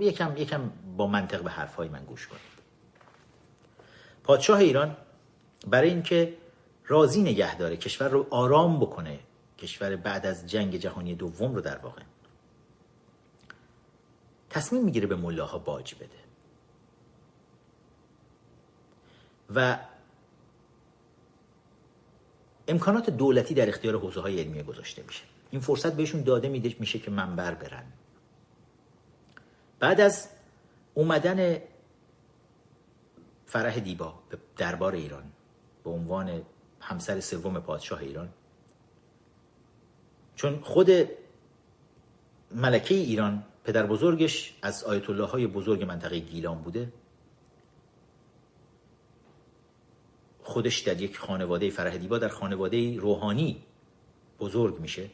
یکم 0.00 0.36
یکم 0.36 0.70
با 0.96 1.06
منطق 1.06 1.42
به 1.42 1.50
حرفهای 1.50 1.88
من 1.88 2.04
گوش 2.04 2.26
کنید. 2.26 2.42
پادشاه 4.24 4.58
ایران 4.58 4.96
برای 5.66 5.90
اینکه 5.90 6.36
راضی 6.86 7.22
نگه 7.22 7.56
داره 7.58 7.76
کشور 7.76 8.08
رو 8.08 8.26
آرام 8.30 8.80
بکنه 8.80 9.18
کشور 9.58 9.96
بعد 9.96 10.26
از 10.26 10.46
جنگ 10.46 10.76
جهانی 10.76 11.14
دوم 11.14 11.54
رو 11.54 11.60
در 11.60 11.78
واقع 11.78 12.02
تصمیم 14.50 14.84
می‌گیره 14.84 15.06
به 15.06 15.16
ملاها 15.16 15.58
باج 15.58 15.94
بده. 15.94 16.20
و 19.54 19.78
امکانات 22.68 23.10
دولتی 23.10 23.54
در 23.54 23.68
اختیار 23.68 23.96
حوزه 23.96 24.20
های 24.20 24.40
علمیه 24.40 24.62
گذاشته 24.62 25.02
میشه. 25.06 25.22
این 25.50 25.60
فرصت 25.60 25.96
بهشون 25.96 26.22
داده 26.22 26.48
میده 26.48 26.76
میشه 26.78 26.98
که 26.98 27.10
منبر 27.10 27.54
برن. 27.54 27.84
بعد 29.80 30.00
از 30.00 30.28
اومدن 30.94 31.58
فرح 33.46 33.78
دیبا 33.78 34.14
به 34.30 34.38
دربار 34.56 34.94
ایران 34.94 35.24
به 35.84 35.90
عنوان 35.90 36.42
همسر 36.80 37.20
سوم 37.20 37.60
پادشاه 37.60 38.00
ایران 38.00 38.28
چون 40.36 40.60
خود 40.60 40.90
ملکه 42.50 42.94
ایران 42.94 43.44
پدر 43.64 43.86
بزرگش 43.86 44.54
از 44.62 44.84
آیت 44.84 45.10
الله 45.10 45.24
های 45.24 45.46
بزرگ 45.46 45.82
منطقه 45.82 46.18
گیلان 46.18 46.62
بوده 46.62 46.92
خودش 50.42 50.78
در 50.78 51.00
یک 51.00 51.18
خانواده 51.18 51.70
فرح 51.70 51.96
دیبا 51.96 52.18
در 52.18 52.28
خانواده 52.28 52.96
روحانی 52.96 53.62
بزرگ 54.40 54.80
میشه. 54.80 55.10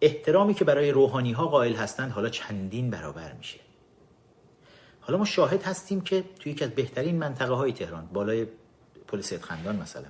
احترامی 0.00 0.54
که 0.54 0.64
برای 0.64 0.90
روحانی 0.90 1.32
ها 1.32 1.46
قائل 1.46 1.74
هستند 1.74 2.12
حالا 2.12 2.28
چندین 2.28 2.90
برابر 2.90 3.32
میشه. 3.32 3.60
حالا 5.00 5.18
ما 5.18 5.24
شاهد 5.24 5.62
هستیم 5.62 6.00
که 6.00 6.24
توی 6.40 6.52
یکی 6.52 6.64
از 6.64 6.70
بهترین 6.70 7.18
منطقه 7.18 7.54
های 7.54 7.72
تهران 7.72 8.06
بالای 8.06 8.46
پل 9.08 9.22
خندان 9.22 9.76
مثلا 9.76 10.08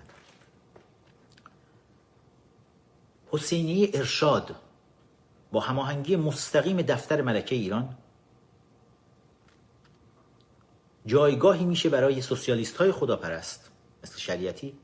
حسینی 3.31 3.91
ارشاد 3.95 4.55
با 5.53 5.61
هماهنگی 5.61 6.17
مستقیم 6.17 6.83
دفتر 6.83 7.23
ملکه 7.23 7.55
ایران 7.55 7.97
جایگاهی 11.07 11.65
میشه 11.65 11.89
برای 11.89 12.23
سوسیالیست 12.23 12.77
های 12.77 12.93
خداپرست 12.93 13.71
مثل 14.05 14.19
شریعتی. 14.19 14.75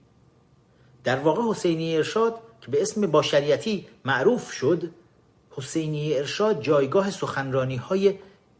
در 1.04 1.18
واقع 1.18 1.42
حسینی 1.42 1.96
ارشاد 1.96 2.40
که 2.66 2.72
به 2.72 2.82
اسم 2.82 3.06
با 3.06 3.22
شریعتی 3.22 3.86
معروف 4.04 4.52
شد 4.52 4.90
حسینی 5.50 6.14
ارشاد 6.14 6.62
جایگاه 6.62 7.10
سخنرانی 7.10 7.76
های 7.76 8.14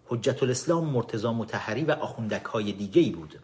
حجت 0.06 0.42
الاسلام 0.42 0.84
مرتزا 0.84 1.32
متحری 1.32 1.84
و 1.84 1.90
آخوندک 1.90 2.44
های 2.44 2.72
دیگه 2.72 3.02
ای 3.02 3.10
بود 3.10 3.40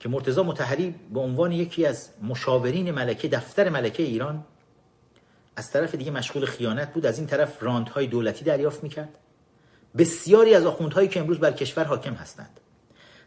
که 0.00 0.08
مرتزا 0.08 0.42
متحری 0.42 0.94
به 1.14 1.20
عنوان 1.20 1.52
یکی 1.52 1.86
از 1.86 2.08
مشاورین 2.22 2.90
ملکه 2.90 3.28
دفتر 3.28 3.68
ملکه 3.68 4.02
ایران 4.02 4.44
از 5.56 5.70
طرف 5.70 5.94
دیگه 5.94 6.10
مشغول 6.10 6.44
خیانت 6.44 6.92
بود 6.92 7.06
از 7.06 7.18
این 7.18 7.26
طرف 7.26 7.62
های 7.62 8.06
دولتی 8.06 8.44
دریافت 8.44 8.82
می‌کرد. 8.82 9.18
بسیاری 9.98 10.54
از 10.54 10.66
آخوندهایی 10.66 11.08
که 11.08 11.20
امروز 11.20 11.38
بر 11.38 11.52
کشور 11.52 11.84
حاکم 11.84 12.14
هستند. 12.14 12.60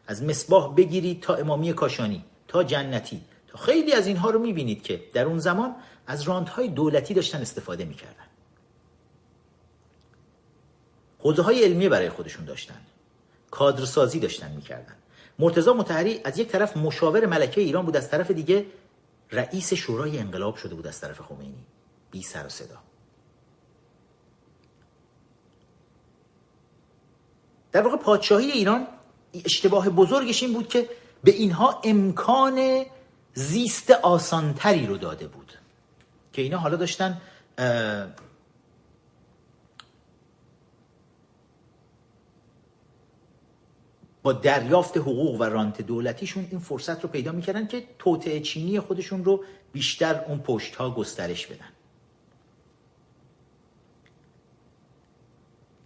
از 0.07 0.23
مصباح 0.23 0.75
بگیرید 0.75 1.21
تا 1.21 1.35
امامی 1.35 1.73
کاشانی 1.73 2.25
تا 2.47 2.63
جنتی 2.63 3.21
تا 3.47 3.57
خیلی 3.57 3.93
از 3.93 4.07
اینها 4.07 4.29
رو 4.29 4.39
می‌بینید 4.39 4.83
که 4.83 5.01
در 5.13 5.25
اون 5.25 5.39
زمان 5.39 5.75
از 6.07 6.27
های 6.27 6.67
دولتی 6.67 7.13
داشتن 7.13 7.41
استفاده 7.41 7.85
می‌کردن. 7.85 8.25
حوزه 11.19 11.41
های 11.41 11.63
علمی 11.63 11.89
برای 11.89 12.09
خودشون 12.09 12.45
داشتن. 12.45 12.81
کادرسازی 13.51 14.19
داشتن 14.19 14.51
می‌کردن. 14.51 14.95
مرتضا 15.39 15.73
متحری 15.73 16.21
از 16.23 16.37
یک 16.37 16.47
طرف 16.47 16.77
مشاور 16.77 17.25
ملکه 17.25 17.61
ایران 17.61 17.85
بود 17.85 17.97
از 17.97 18.09
طرف 18.09 18.31
دیگه 18.31 18.65
رئیس 19.31 19.73
شورای 19.73 20.19
انقلاب 20.19 20.55
شده 20.55 20.75
بود 20.75 20.87
از 20.87 21.01
طرف 21.01 21.21
خمینی. 21.21 21.65
بی 22.11 22.21
سر 22.21 22.45
و 22.45 22.49
صدا. 22.49 22.77
در 27.71 27.81
واقع 27.81 27.97
پادشاهی 27.97 28.51
ایران 28.51 28.87
اشتباه 29.45 29.89
بزرگش 29.89 30.43
این 30.43 30.53
بود 30.53 30.67
که 30.67 30.89
به 31.23 31.31
اینها 31.31 31.81
امکان 31.83 32.85
زیست 33.33 33.91
آسانتری 33.91 34.85
رو 34.85 34.97
داده 34.97 35.27
بود. 35.27 35.62
که 36.33 36.41
اینا 36.41 36.57
حالا 36.57 36.75
داشتن 36.75 37.21
با 44.23 44.33
دریافت 44.33 44.97
حقوق 44.97 45.41
و 45.41 45.43
رانت 45.43 45.81
دولتیشون 45.81 46.47
این 46.51 46.59
فرصت 46.59 47.03
رو 47.03 47.09
پیدا 47.09 47.31
می‌کردن 47.31 47.67
که 47.67 47.83
توطعه 47.99 48.39
چینی 48.39 48.79
خودشون 48.79 49.25
رو 49.25 49.43
بیشتر 49.71 50.25
اون 50.27 50.39
پشت 50.39 50.75
ها 50.75 50.91
گسترش 50.91 51.47
بدن. 51.47 51.69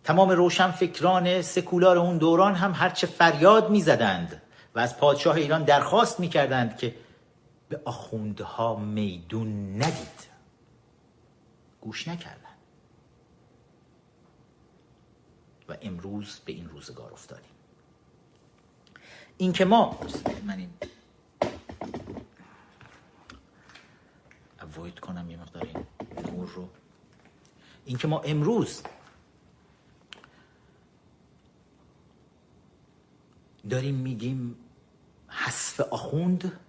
تمام 0.03 0.29
روشن 0.29 0.71
فکران 0.71 1.41
سکولار 1.41 1.97
اون 1.97 2.17
دوران 2.17 2.55
هم 2.55 2.71
هرچه 2.75 3.07
فریاد 3.07 3.69
می‌زدند 3.69 4.41
و 4.75 4.79
از 4.79 4.97
پادشاه 4.97 5.35
ایران 5.35 5.63
درخواست 5.63 6.19
می‌کردند 6.19 6.77
که 6.77 6.95
به 7.69 7.81
آخوندها 7.85 8.75
میدون 8.75 9.75
ندید. 9.75 10.36
گوش 11.88 12.07
نکردن. 12.07 12.55
و 15.69 15.77
امروز 15.81 16.39
به 16.45 16.51
این 16.51 16.69
روزگار 16.69 17.14
افتادیم. 17.14 17.51
این 19.38 19.53
که 19.53 19.65
ما 19.65 19.99
من 20.45 20.57
این 20.57 20.69
اوید 24.77 24.99
کنم 24.99 25.30
یه 25.30 25.38
مقدار 25.38 25.64
این 25.64 25.85
نور 26.35 26.49
رو. 26.49 26.69
این 27.85 27.97
که 27.97 28.07
ما 28.07 28.19
امروز 28.19 28.84
داریم 33.69 33.95
میگیم 33.95 34.55
حذف 35.27 35.80
آخوند 35.80 36.59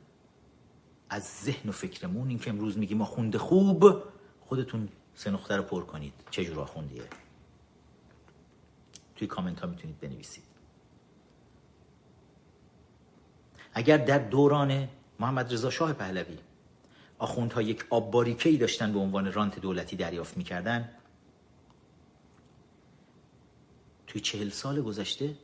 از 1.10 1.22
ذهن 1.22 1.68
و 1.68 1.72
فکرمون. 1.72 2.28
این 2.28 2.38
که 2.38 2.50
امروز 2.50 2.78
میگیم 2.78 3.02
آخوند 3.02 3.36
خوب 3.36 4.02
خودتون 4.40 4.88
سه 5.18 5.30
نقطه 5.30 5.56
رو 5.56 5.62
پر 5.62 5.84
کنید. 5.84 6.12
چه 6.30 6.44
جور 6.44 6.60
آخوندیه؟ 6.60 7.02
توی 9.16 9.28
کامنت 9.28 9.60
ها 9.60 9.66
می‌تونید 9.66 10.00
بنویسید. 10.00 10.44
اگر 13.74 13.96
در 13.96 14.18
دوران 14.18 14.88
محمد 15.20 15.52
رضا 15.52 15.70
شاه 15.70 15.92
پهلوی 15.92 16.38
آخوندها 17.18 17.62
یک 17.62 17.86
آب 17.90 18.10
باریکه‌ای 18.10 18.56
داشتن 18.56 18.92
به 18.92 18.98
عنوان 18.98 19.32
رانت 19.32 19.58
دولتی 19.58 19.96
دریافت 19.96 20.36
می‌کردن 20.36 20.96
توی 24.06 24.20
چهل 24.20 24.48
سال 24.48 24.82
گذشته 24.82 25.36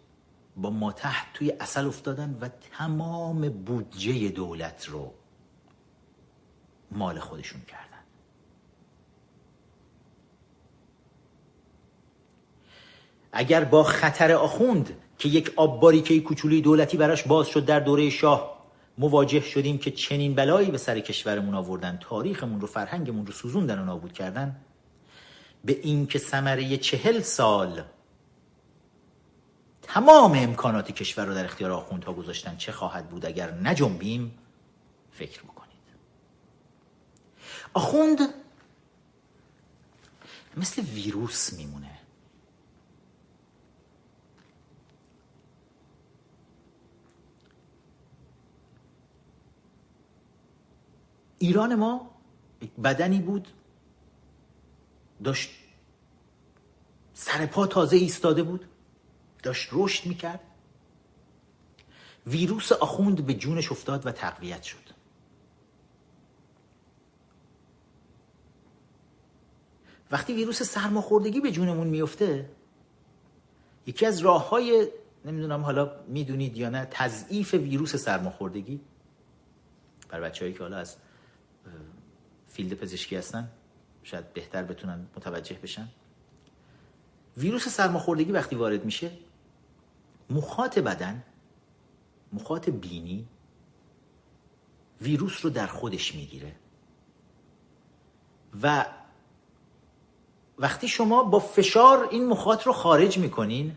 با 0.56 0.70
ما 0.70 0.92
تحت 0.92 1.26
توی 1.34 1.50
اصل 1.50 1.86
افتادن 1.86 2.38
و 2.40 2.48
تمام 2.48 3.48
بودجه 3.48 4.28
دولت 4.28 4.88
رو 4.88 5.14
مال 6.90 7.18
خودشون 7.18 7.60
کردن. 7.60 7.93
اگر 13.34 13.64
با 13.64 13.82
خطر 13.82 14.32
آخوند 14.32 14.96
که 15.18 15.28
یک 15.28 15.52
آب 15.56 15.80
باریکه 15.80 16.20
کوچولی 16.20 16.60
دولتی 16.60 16.96
براش 16.96 17.22
باز 17.22 17.46
شد 17.46 17.64
در 17.64 17.80
دوره 17.80 18.10
شاه 18.10 18.54
مواجه 18.98 19.40
شدیم 19.40 19.78
که 19.78 19.90
چنین 19.90 20.34
بلایی 20.34 20.70
به 20.70 20.78
سر 20.78 21.00
کشورمون 21.00 21.54
آوردن 21.54 21.98
تاریخمون 22.02 22.60
رو 22.60 22.66
فرهنگمون 22.66 23.26
رو 23.26 23.32
سوزوندن 23.32 23.78
و 23.78 23.84
نابود 23.84 24.12
کردن؟ 24.12 24.56
به 25.64 25.80
این 25.82 26.06
که 26.06 26.18
ثمره 26.18 26.76
چهل 26.76 27.20
سال 27.20 27.82
تمام 29.82 30.32
امکانات 30.34 30.92
کشور 30.92 31.24
رو 31.24 31.34
در 31.34 31.44
اختیار 31.44 31.70
آخوندها 31.70 32.12
گذاشتن 32.12 32.56
چه 32.56 32.72
خواهد 32.72 33.08
بود 33.08 33.26
اگر 33.26 33.50
نجنبیم؟ 33.50 34.38
فکر 35.12 35.42
بکنید. 35.42 35.64
آخوند 37.74 38.18
مثل 40.56 40.82
ویروس 40.82 41.52
میمونه. 41.52 41.93
ایران 51.44 51.74
ما 51.74 52.10
بدنی 52.84 53.20
بود. 53.20 53.48
داشت 55.24 55.50
سر 57.14 57.46
پا 57.46 57.66
تازه 57.66 57.96
ایستاده 57.96 58.42
بود. 58.42 58.64
داشت 59.42 59.68
رشد 59.72 60.06
می‌کرد. 60.06 60.40
ویروس 62.26 62.72
آخوند 62.72 63.26
به 63.26 63.34
جونش 63.34 63.72
افتاد 63.72 64.06
و 64.06 64.12
تقویت 64.12 64.62
شد. 64.62 64.84
وقتی 70.10 70.34
ویروس 70.34 70.62
سرماخوردگی 70.62 71.40
به 71.40 71.50
جونمون 71.50 71.86
میفته 71.86 72.50
یکی 73.86 74.06
از 74.06 74.18
راه 74.18 74.48
های 74.48 74.88
نمی‌دونم 75.24 75.62
حالا 75.62 76.04
می‌دونید 76.08 76.56
یا 76.56 76.70
نه 76.70 76.88
تضعیف 76.90 77.54
ویروس 77.54 77.96
سرماخوردگی. 77.96 78.80
بر 80.08 80.20
بچههایی 80.20 80.54
که 80.54 80.62
حالا 80.62 80.76
از 80.76 80.96
فیلد 82.46 82.74
پزشکی 82.74 83.16
هستن. 83.16 83.50
شاید 84.02 84.32
بهتر 84.32 84.62
بتونن 84.62 85.06
متوجه 85.16 85.58
بشن. 85.58 85.88
ویروس 87.36 87.68
سرماخوردگی 87.68 88.32
وقتی 88.32 88.56
وارد 88.56 88.84
میشه 88.84 89.10
مخاط 90.30 90.78
بدن 90.78 91.22
مخاط 92.32 92.70
بینی 92.70 93.26
ویروس 95.00 95.44
رو 95.44 95.50
در 95.50 95.66
خودش 95.66 96.14
می‌گیره. 96.14 96.54
و 98.62 98.86
وقتی 100.58 100.88
شما 100.88 101.22
با 101.22 101.38
فشار 101.38 102.08
این 102.10 102.26
مخاط 102.26 102.66
رو 102.66 102.72
خارج 102.72 103.18
می‌کنین 103.18 103.76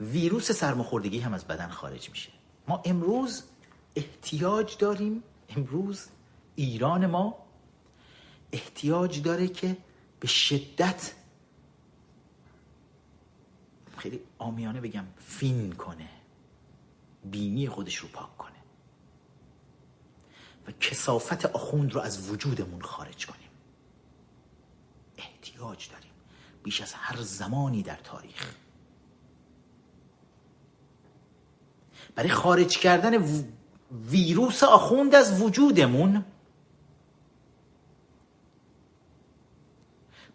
ویروس 0.00 0.52
سرماخوردگی 0.52 1.18
هم 1.18 1.34
از 1.34 1.44
بدن 1.44 1.68
خارج 1.68 2.10
میشه. 2.10 2.30
ما 2.68 2.82
امروز 2.84 3.44
احتیاج 3.96 4.76
داریم 4.76 5.22
امروز 5.48 6.08
ایران 6.58 7.06
ما 7.06 7.34
احتیاج 8.52 9.22
داره 9.22 9.48
که 9.48 9.76
به 10.20 10.28
شدت 10.28 11.14
خیلی 13.96 14.20
آمیانه 14.38 14.80
بگم 14.80 15.04
فین 15.18 15.72
کنه 15.72 16.08
بینی 17.24 17.68
خودش 17.68 17.96
رو 17.96 18.08
پاک 18.08 18.36
کنه 18.36 18.52
و 20.66 20.72
کسافت 20.80 21.46
آخوند 21.46 21.92
رو 21.92 22.00
از 22.00 22.30
وجودمون 22.30 22.80
خارج 22.82 23.26
کنیم. 23.26 23.48
احتیاج 25.18 25.88
داریم 25.90 26.12
بیش 26.62 26.80
از 26.80 26.92
هر 26.92 27.22
زمانی 27.22 27.82
در 27.82 27.96
تاریخ. 28.04 28.54
برای 32.14 32.30
خارج 32.30 32.78
کردن 32.78 33.24
ویروس 34.10 34.62
آخوند 34.62 35.14
از 35.14 35.42
وجودمون 35.42 36.24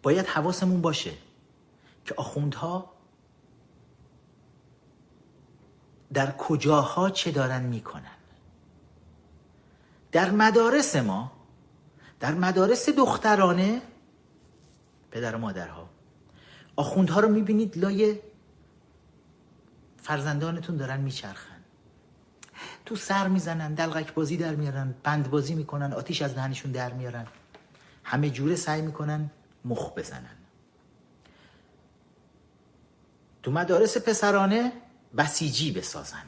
باید 0.04 0.26
حواسمون 0.26 0.80
باشه 0.80 1.12
که 2.04 2.14
آخوندها 2.16 2.92
در 6.12 6.36
کجاها 6.36 7.10
چه 7.10 7.30
دارن 7.30 7.62
می‌کنن. 7.62 8.16
در 10.12 10.30
مدارس 10.30 10.96
ما 10.96 11.32
در 12.20 12.34
مدارس 12.34 12.88
دخترانه 12.88 13.82
پدر 15.10 15.34
و 15.36 15.38
مادرها 15.38 15.88
آخوندها 16.76 17.20
رو 17.20 17.28
می‌بینید 17.28 17.78
لای 17.78 18.18
فرزندانتون 20.02 20.76
دارن 20.76 21.00
میچرخن. 21.00 21.60
تو 22.86 22.96
سر 22.96 23.28
می‌زنن 23.28 23.74
دلغک 23.74 24.14
بازی 24.14 24.36
در 24.36 24.54
میارن 24.54 24.94
بند 25.02 25.30
بازی 25.30 25.54
می‌کنن 25.54 25.92
آتیش 25.92 26.22
از 26.22 26.34
دهنشون 26.34 26.72
در 26.72 26.92
میارن. 26.92 27.26
همه 28.04 28.30
جوره 28.30 28.56
سعی 28.56 28.82
می‌کنن 28.82 29.30
مخ 29.64 29.92
بزنن. 29.94 30.36
تو 33.42 33.50
مدارس 33.50 33.96
پسرانه 33.98 34.72
بسیجی 35.16 35.72
بسازن. 35.72 36.24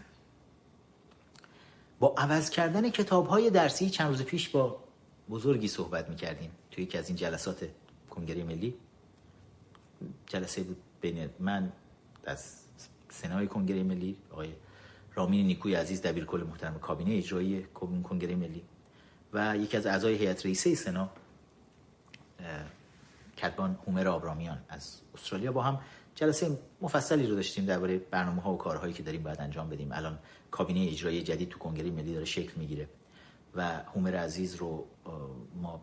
با 1.99 2.15
عوض 2.17 2.51
کردن 2.51 2.91
کتاب 2.91 3.27
های 3.27 3.51
درسی 3.51 3.91
چند 3.91 4.09
روز 4.09 4.23
پیش 4.23 4.49
با 4.49 4.85
بزرگی 5.31 5.69
صحبت 5.69 6.09
می‌کردیم 6.09 6.51
توی 6.71 6.85
یکی 6.85 6.99
از 6.99 7.09
این 7.09 7.17
جلسات 7.17 7.69
کنگره 8.11 8.45
ملی. 8.45 8.75
جلسه 10.27 10.63
بود 10.63 10.77
بین 11.01 11.31
من 11.39 11.73
از 12.25 12.55
سنای 13.11 13.47
کنگره 13.47 13.83
ملی 13.83 14.17
آقای 14.31 14.53
رامین 15.15 15.47
نیکوی 15.47 15.75
عزیز 15.75 16.03
دبیر 16.03 16.25
کل 16.25 16.45
محترم 16.49 16.79
کابینه 16.79 17.15
اجرایی 17.15 17.67
کنگره 18.05 18.35
ملی 18.35 18.63
و 19.33 19.57
یکی 19.57 19.77
از 19.77 19.87
اعضای 19.87 20.15
هیئت 20.15 20.47
رئیسه 20.47 20.75
سنا 20.75 21.11
کتبان 23.37 23.79
هومر 23.87 24.09
آبرامیان 24.09 24.59
از 24.69 25.01
استرالیا 25.15 25.53
با 25.53 25.63
هم 25.63 25.81
جلسه 26.15 26.59
مفصلی 26.81 27.27
رو 27.27 27.35
داشتیم 27.35 27.65
درباره 27.65 27.99
برنامه 27.99 28.43
ها 28.43 28.53
و 28.53 28.59
کارهایی 28.59 28.93
که 28.93 29.03
داریم 29.03 29.23
باید 29.23 29.41
انجام 29.41 29.69
بدیم. 29.69 29.93
الان 29.93 30.19
کابینه 30.51 30.91
اجرایی 30.91 31.23
جدید 31.23 31.49
تو 31.49 31.59
کنگره 31.59 31.91
ملی 31.91 32.13
داره 32.13 32.25
شکل 32.25 32.53
می‌گیره 32.57 32.89
و 33.55 33.83
هومر 33.95 34.17
عزیز 34.17 34.55
رو 34.55 34.87
ما 35.55 35.81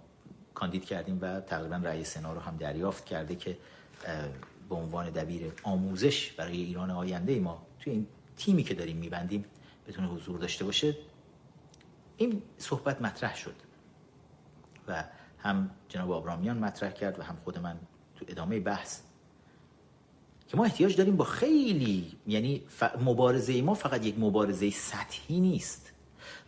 کاندید 0.53 0.85
کردیم 0.85 1.19
و 1.21 1.39
تقریبا 1.39 1.75
رئیس 1.75 2.13
سنا 2.13 2.34
رو 2.34 2.39
هم 2.39 2.57
دریافت 2.57 3.05
کرده 3.05 3.35
که 3.35 3.57
به 4.69 4.75
عنوان 4.75 5.09
دبیر 5.09 5.53
آموزش 5.63 6.31
برای 6.31 6.57
ایران 6.57 6.91
آینده 6.91 7.39
ما 7.39 7.67
توی 7.80 7.93
این 7.93 8.07
تیمی 8.38 8.63
که 8.63 8.73
داریم 8.73 8.97
میبندیم 8.97 9.45
بتونه 9.88 10.07
حضور 10.07 10.39
داشته 10.39 10.65
باشه. 10.65 10.97
این 12.17 12.41
صحبت 12.57 13.01
مطرح 13.01 13.35
شد 13.35 13.55
و 14.88 15.03
هم 15.44 15.70
جناب 15.90 16.11
آبرامیان 16.11 16.57
مطرح 16.57 16.91
کرد 16.91 17.20
و 17.20 17.24
هم 17.24 17.38
خود 17.44 17.60
من 17.60 17.80
تو 18.15 18.26
ادامه 18.28 18.60
بحث. 18.60 18.99
که 20.48 20.57
ما 20.57 20.65
احتیاج 20.65 20.95
داریم 20.95 21.15
با 21.15 21.26
خیلی 21.26 22.11
یعنی 22.28 22.61
مبارزه 23.02 23.61
ما 23.61 23.74
فقط 23.74 24.06
یک 24.06 24.20
مبارزه 24.20 24.70
سطحی 24.70 25.40
نیست. 25.40 25.91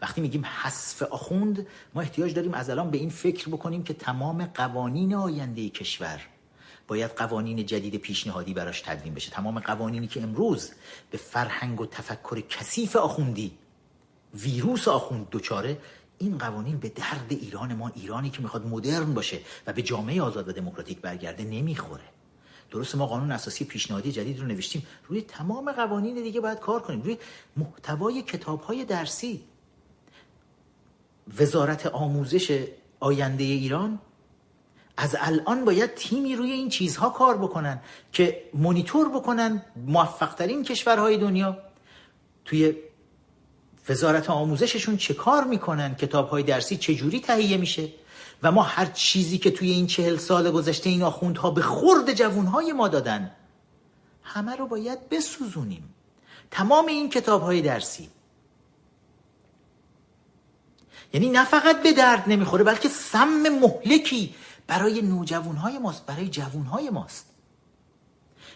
وقتی 0.02 0.22
میگیم 0.22 0.46
حذف 0.46 1.04
آخوند 1.04 1.68
ما 1.94 2.02
احتیاج 2.02 2.34
داریم 2.34 2.54
از 2.54 2.70
الان 2.70 2.92
به 2.92 2.98
این 2.98 3.10
فکر 3.10 3.50
بکنیم 3.50 3.84
که 3.84 3.94
تمام 3.94 4.46
قوانین 4.46 5.16
آینده 5.16 5.70
کشور 5.70 6.22
باید 6.88 7.12
قوانین 7.12 7.66
جدید 7.66 7.96
پیشنهادی 7.96 8.54
براش 8.54 8.82
تدوین 8.82 9.14
بشه. 9.14 9.32
تمام 9.32 9.60
قوانینی 9.60 10.08
که 10.08 10.22
امروز 10.24 10.72
به 11.12 11.18
فرهنگ 11.18 11.82
و 11.82 11.86
تفکر 11.86 12.42
کثیف 12.42 12.96
آخوندی 12.96 13.58
ویروس 14.34 14.88
آخوند 14.88 15.30
دوچاره 15.30 15.78
این 16.18 16.38
قوانین 16.38 16.78
به 16.78 16.90
درد 16.90 17.28
ایران 17.30 17.74
ما 17.74 17.92
ایرانی 17.96 18.30
که 18.30 18.42
می‌خواد 18.42 18.68
مدرن 18.68 19.14
باشه 19.14 19.40
و 19.68 19.74
به 19.74 19.82
جامعه 19.82 20.22
آزاد 20.22 20.50
و 20.50 20.52
دموکراتیک 20.52 21.02
برگرده 21.02 21.44
نمی‌خوره. 21.44 22.04
درست 22.72 22.96
ما 22.96 23.08
قانون 23.08 23.32
اساسی 23.32 23.66
پیشنهادی 23.66 24.12
جدید 24.12 24.40
رو 24.40 24.48
نوشتیم. 24.48 24.88
روی 25.08 25.22
تمام 25.22 25.72
قوانین 25.72 26.24
دیگه 26.24 26.42
باید 26.42 26.60
کار 26.60 26.82
کنیم. 26.82 27.02
روی 27.02 27.18
محتوای 27.58 28.22
کتاب 28.22 28.62
های 28.62 28.86
درسی. 28.86 29.44
وزارت 31.40 31.86
آموزش 31.86 32.68
آینده 33.00 33.44
ایران 33.44 34.00
از 34.98 35.16
الان 35.20 35.66
باید 35.66 35.94
تیمی 35.96 36.36
روی 36.36 36.52
این 36.52 36.70
چیزها 36.70 37.10
کار 37.10 37.38
بکنن 37.38 37.82
که 38.12 38.50
مونیتور 38.54 39.10
بکنن 39.10 39.66
موفقترین 39.88 40.64
کشورهای 40.64 41.18
دنیا. 41.18 41.58
توی 42.46 42.76
وزارت 43.90 44.30
آموزششون 44.30 44.98
چه 44.98 45.14
کار 45.14 45.44
می‌کنن؟ 45.44 45.96
کتاب 45.96 46.30
های 46.30 46.44
درسی 46.44 46.78
چجوری 46.78 47.20
تهیه 47.20 47.58
میشه؟ 47.58 47.90
و 48.44 48.52
ما 48.52 48.64
هر 48.64 48.86
چیزی 48.86 49.38
که 49.38 49.52
توی 49.52 49.72
این 49.72 49.88
چهل 49.88 50.18
سال 50.18 50.52
گذشته 50.52 50.90
این 50.90 51.04
آخوندها 51.04 51.52
به 51.52 51.62
خورد 51.62 52.14
جوونهای 52.14 52.74
ما 52.74 52.88
دادن 52.88 53.32
همه 54.24 54.56
رو 54.56 54.68
باید 54.68 55.10
بسوزونیم. 55.10 55.94
تمام 56.52 56.86
این 56.86 57.10
کتاب 57.10 57.42
های 57.42 57.62
درسی. 57.62 58.10
یعنی 61.14 61.30
نه 61.30 61.46
فقط 61.46 61.84
به 61.84 61.94
درد 61.94 62.24
نمی‌خوره 62.28 62.64
بلکه 62.64 62.90
سم 62.90 63.50
مهلکی 63.62 64.36
برای 64.68 65.02
نوجوانهای 65.02 65.78
ماست 65.78 66.06
برای 66.06 66.28
جوانهای 66.28 66.90
ماست. 66.90 67.35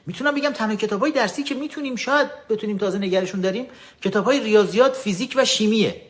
می‌تونم 0.10 0.36
بگم 0.36 0.50
تنها 0.50 0.76
کتاب 0.76 1.00
های 1.00 1.12
درسی 1.12 1.44
که 1.44 1.56
می‌تونیم 1.56 1.96
شاید 1.96 2.28
بتونیم 2.50 2.78
تازه 2.78 2.98
نگرشون 2.98 3.42
داریم 3.42 3.66
کتاب 4.02 4.26
های 4.26 4.40
ریاضیات 4.40 4.96
فیزیک 4.96 5.34
و 5.38 5.46
شیمیه. 5.46 6.02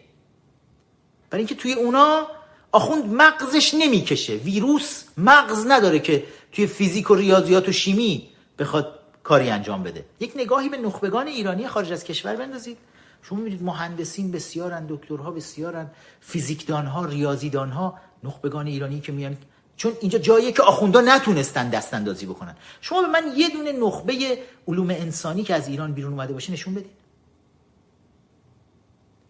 برای 1.30 1.42
اینکه 1.42 1.56
توی 1.56 1.74
اونا 1.74 2.28
آخوند 2.72 3.06
مغزش 3.06 3.74
نمی‌کشه. 3.74 4.34
ویروس 4.34 5.04
مغز 5.18 5.66
نداره 5.68 6.00
که 6.00 6.24
توی 6.52 6.68
فیزیک 6.68 7.12
و 7.12 7.16
ریاضیات 7.16 7.70
و 7.70 7.72
شیمی 7.72 8.30
بخواد 8.60 9.00
کاری 9.24 9.50
انجام 9.50 9.84
بده. 9.84 10.06
یک 10.20 10.32
نگاهی 10.36 10.70
به 10.70 10.78
نخبگان 10.78 11.28
ایرانی 11.28 11.68
خارج 11.68 11.92
از 11.92 12.04
کشور 12.04 12.36
بندازید. 12.36 12.78
شما 13.24 13.38
می‌بینید 13.40 13.64
مهندسین 13.64 14.32
بسیارن 14.32 14.86
دکترها 14.90 15.32
بسیارن 15.32 15.92
فیزیکدانها 16.22 17.06
ریاضیدانها 17.06 18.00
نخبگان 18.24 18.68
ایرانی 18.68 19.02
که 19.02 19.12
میان 19.12 19.38
چون 19.80 19.98
اینجا 20.02 20.20
جاییه 20.20 20.52
که 20.52 20.64
آخوندا 20.64 21.02
نتونستن 21.02 21.70
دست 21.70 21.94
اندازی 21.94 22.26
بکنن. 22.26 22.56
شما 22.82 23.02
به 23.02 23.08
من 23.08 23.34
یه 23.36 23.50
دونه 23.50 23.72
نخبه 23.72 24.44
علوم 24.68 24.90
انسانی 24.90 25.44
که 25.44 25.56
از 25.56 25.68
ایران 25.68 25.94
بیرون 25.94 26.12
اومده 26.12 26.34
باشه 26.34 26.54
نشون 26.54 26.74
بدید. 26.74 26.92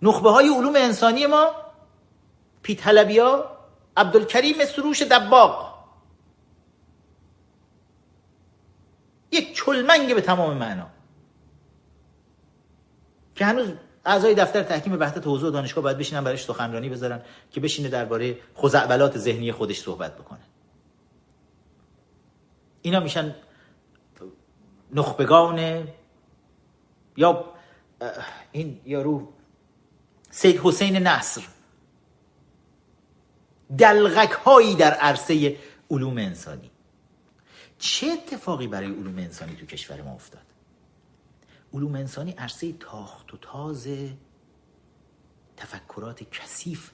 نخبه 0.02 0.30
های 0.30 0.48
علوم 0.48 0.76
انسانی 0.76 1.26
ما 1.26 1.52
پیت 2.62 2.88
حلبیا 2.88 3.58
عبدالکریم 3.98 4.66
سروش 4.66 5.02
دباغ. 5.02 5.74
یک 9.32 9.56
چلمنگ 9.56 10.16
به 10.16 10.22
تمام 10.22 10.58
معنا. 10.58 10.88
که 13.36 13.46
هنوز 13.46 13.70
اعضای 14.06 14.36
دفتر 14.36 14.64
تحکیم 14.64 15.00
وحدت 15.00 15.28
حوزه 15.28 15.52
دانشگاه 15.52 15.84
باید 15.84 15.98
بشینن 15.98 16.24
برایش 16.24 16.44
سخنرانی 16.44 16.90
بذارن 16.90 17.22
که 17.52 17.60
بشینه 17.60 17.90
درباره 17.90 18.38
خزعبلات 18.58 19.18
ذهنی 19.18 19.52
خودش 19.52 19.80
صحبت 19.80 20.18
بکنه. 20.18 20.40
اینا 22.82 23.00
میشن 23.00 23.36
نخبگان 24.92 25.88
یا 27.18 27.46
این 28.52 28.82
یارو 28.86 29.34
سید 30.30 30.60
حسین 30.64 30.98
نصر. 30.98 31.42
دلغک 33.78 34.32
هایی 34.32 34.76
در 34.76 34.92
عرصه 34.92 35.58
علوم 35.92 36.18
انسانی. 36.18 36.72
چه 37.80 38.08
اتفاقی 38.08 38.68
برای 38.68 38.88
علوم 38.88 39.18
انسانی 39.18 39.56
تو 39.56 39.66
کشور 39.66 40.02
ما 40.02 40.12
افتاد؟ 40.12 40.49
علوم 41.74 41.96
انسانی 41.96 42.32
عرصه 42.32 42.74
تاخت 42.74 43.34
و 43.34 43.38
تاز 43.38 43.88
تفکرات 45.58 46.24
کثیف 46.32 46.92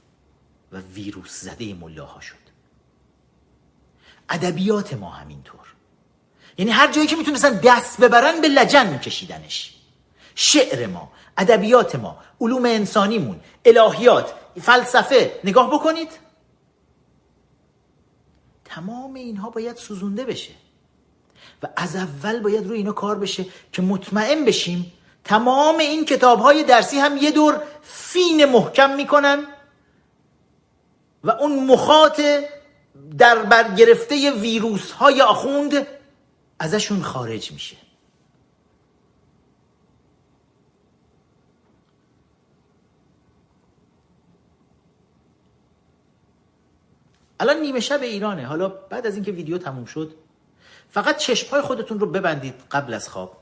و 0.71 0.79
ویروس 0.79 1.41
زده 1.41 1.73
ملاها 1.73 2.19
شد. 2.19 2.45
ادبیات 4.29 4.93
ما 4.93 5.09
همینطور. 5.09 5.75
یعنی 6.57 6.71
هر 6.71 6.91
جایی 6.91 7.07
که 7.07 7.15
می‌تونستن 7.15 7.59
دست 7.63 8.01
ببرن 8.01 8.41
به 8.41 8.47
لجن 8.47 8.93
میکشیدنش. 8.93 9.75
شعر 10.35 10.87
ما 10.87 11.11
ادبیات 11.37 11.95
ما 11.95 12.23
علوم 12.41 12.65
انسانیمون 12.65 13.39
الهیات 13.65 14.33
فلسفه 14.61 15.39
نگاه 15.43 15.73
بکنید. 15.73 16.11
تمام 18.65 19.13
اینها 19.13 19.49
باید 19.49 19.75
سوزونده 19.75 20.25
بشه. 20.25 20.53
از 21.75 21.95
اول 21.95 22.39
باید 22.39 22.67
روی 22.67 22.77
اینا 22.77 22.91
کار 22.91 23.19
بشه 23.19 23.45
که 23.71 23.81
مطمئن 23.81 24.45
بشیم 24.45 24.93
تمام 25.23 25.77
این 25.77 26.05
کتاب 26.05 26.39
های 26.39 26.63
درسی 26.63 26.97
هم 26.97 27.17
یه 27.17 27.31
دور 27.31 27.61
فین 27.83 28.45
محکم 28.45 28.95
می‌کنن 28.95 29.45
و 31.23 31.31
اون 31.31 31.65
مخاط 31.65 32.21
در 33.17 33.39
برگرفته 33.39 34.31
ویروس 34.31 34.91
های 34.91 35.21
آخوند 35.21 35.87
ازشون 36.59 37.01
خارج 37.01 37.51
میشه. 37.51 37.77
الان 47.39 47.57
نیمه 47.57 47.79
شب 47.79 48.01
ایرانه. 48.01 48.45
حالا 48.45 48.67
بعد 48.67 49.07
از 49.07 49.15
اینکه 49.15 49.31
ویدیو 49.31 49.57
تموم 49.57 49.85
شد 49.85 50.24
فقط 50.95 51.17
چشمهای 51.17 51.61
خودتون 51.61 51.99
رو 51.99 52.07
ببندید 52.07 52.53
قبل 52.71 52.93
از 52.93 53.09
خواب. 53.09 53.37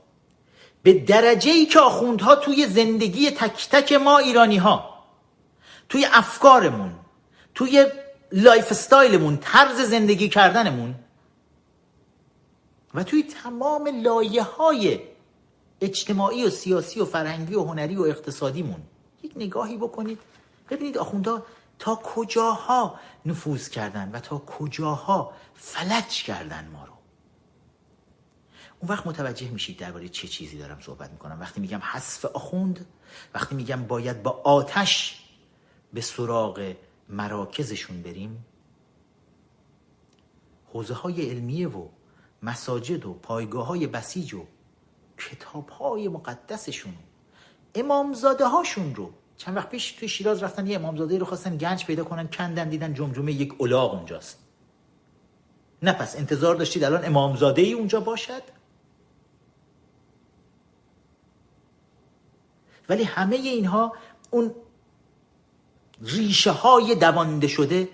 به 0.82 0.92
درجه 0.92 1.50
ای 1.50 1.66
که 1.66 1.80
آخوندها 1.80 2.36
توی 2.36 2.66
زندگی 2.66 3.30
تک 3.30 3.68
تک 3.70 3.92
ما 3.92 4.18
ایرانی 4.18 4.56
ها 4.56 5.04
توی 5.88 6.06
افکارمون 6.12 6.92
توی 7.54 7.86
lifestyle 8.32 8.70
مون 8.70 9.36
طرز 9.36 9.80
زندگی 9.80 10.28
کردنمون 10.28 10.94
و 12.94 13.02
توی 13.02 13.22
تمام 13.22 14.02
لایه 14.02 14.42
های 14.42 15.00
اجتماعی 15.80 16.44
و 16.44 16.50
سیاسی 16.50 17.00
و 17.00 17.04
فرهنگی 17.04 17.54
و 17.54 17.64
هنری 17.64 17.96
و 17.96 18.02
اقتصادیمون 18.02 18.82
یک 19.22 19.32
نگاهی 19.36 19.76
بکنید. 19.76 20.18
ببینید 20.70 20.98
آخوندها 20.98 21.42
تا 21.78 21.94
کجاها 21.94 23.00
نفوذ 23.26 23.68
کردن 23.68 24.10
و 24.12 24.20
تا 24.20 24.38
کجاها 24.38 25.32
فلج 25.54 26.22
کردن 26.22 26.68
ما 26.72 26.84
رو. 26.84 26.93
اون 28.84 28.92
وقت 28.92 29.06
متوجه 29.06 29.48
میشید 29.48 29.76
درباره 29.76 30.08
چه 30.08 30.28
چیزی 30.28 30.58
دارم 30.58 30.80
صحبت 30.80 31.10
می‌کنم. 31.10 31.40
وقتی 31.40 31.60
میگم 31.60 31.78
حذف 31.82 32.24
آخوند 32.24 32.86
وقتی 33.34 33.54
میگم 33.54 33.84
باید 33.84 34.22
با 34.22 34.30
آتش 34.30 35.22
به 35.92 36.00
سراغ 36.00 36.74
مراکزشون 37.08 38.02
بریم 38.02 38.44
حوزه 40.72 40.94
های 40.94 41.30
علمیه 41.30 41.68
و 41.68 41.88
مساجد 42.42 43.06
و 43.06 43.12
پایگاه 43.12 43.66
های 43.66 43.86
بسیج 43.86 44.34
و 44.34 44.46
کتاب 45.18 45.68
های 45.68 46.08
مقدسشون 46.08 46.94
امامزاده 47.74 48.46
هاشون 48.46 48.94
رو 48.94 49.10
چند 49.36 49.56
وقت 49.56 49.68
پیش 49.68 49.92
توی 49.92 50.08
شیراز 50.08 50.42
رفتن 50.42 50.66
یه 50.66 50.76
امامزاده 50.76 51.18
رو 51.18 51.26
خواستن 51.26 51.56
گنج 51.56 51.84
پیدا 51.84 52.04
کنن 52.04 52.28
کندن 52.28 52.68
دیدن 52.68 52.94
جمجمه 52.94 53.32
یک 53.32 53.60
الاغ 53.60 53.94
اونجاست. 53.94 54.38
نه 55.82 55.92
پس 55.92 56.16
انتظار 56.16 56.54
داشتید 56.54 56.84
الان 56.84 57.04
امامزاده 57.04 57.62
ای 57.62 57.72
اونجا 57.72 58.00
باشد؟ 58.00 58.42
ولی 62.88 63.02
همه 63.04 63.36
اینها 63.36 63.96
اون 64.30 64.54
ریشه 66.02 66.50
های 66.50 66.94
دوانده 66.94 67.48
شده 67.48 67.88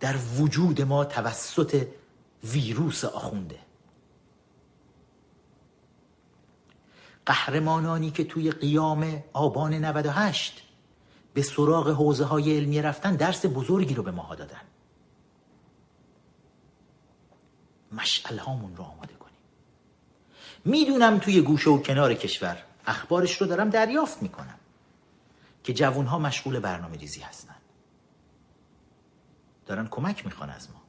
در 0.00 0.16
وجود 0.38 0.82
ما 0.82 1.04
توسط 1.04 1.86
ویروس 2.44 3.04
آخونده. 3.04 3.58
قهرمانانی 7.26 8.10
که 8.10 8.24
توی 8.24 8.50
قیام 8.50 9.22
آبان 9.32 9.74
98 9.74 10.62
به 11.34 11.42
سراغ 11.42 11.88
حوزه 11.88 12.24
های 12.24 12.56
علمی 12.56 12.82
رفتن 12.82 13.16
درس 13.16 13.46
بزرگی 13.46 13.94
رو 13.94 14.02
به 14.02 14.10
ما 14.10 14.34
دادن. 14.34 14.60
مشعل 17.92 18.38
هامون 18.38 18.76
رو 18.76 18.84
آماده 18.84 19.14
کنیم. 19.14 19.38
می‌دونم 20.64 21.18
توی 21.18 21.40
گوشه 21.40 21.70
و 21.70 21.78
کنار 21.78 22.14
کشور 22.14 22.58
اخبارش 22.86 23.40
رو 23.40 23.46
دارم 23.46 23.70
دریافت 23.70 24.22
می‌کنم 24.22 24.58
که 25.64 25.74
جوون 25.74 26.06
ها 26.06 26.18
مشغول 26.18 26.58
برنامه 26.58 26.96
ریزی 26.96 27.20
هستن. 27.20 27.56
دارن 29.66 29.88
کمک 29.90 30.24
می‌خوان 30.24 30.50
از 30.50 30.70
ما. 30.70 30.82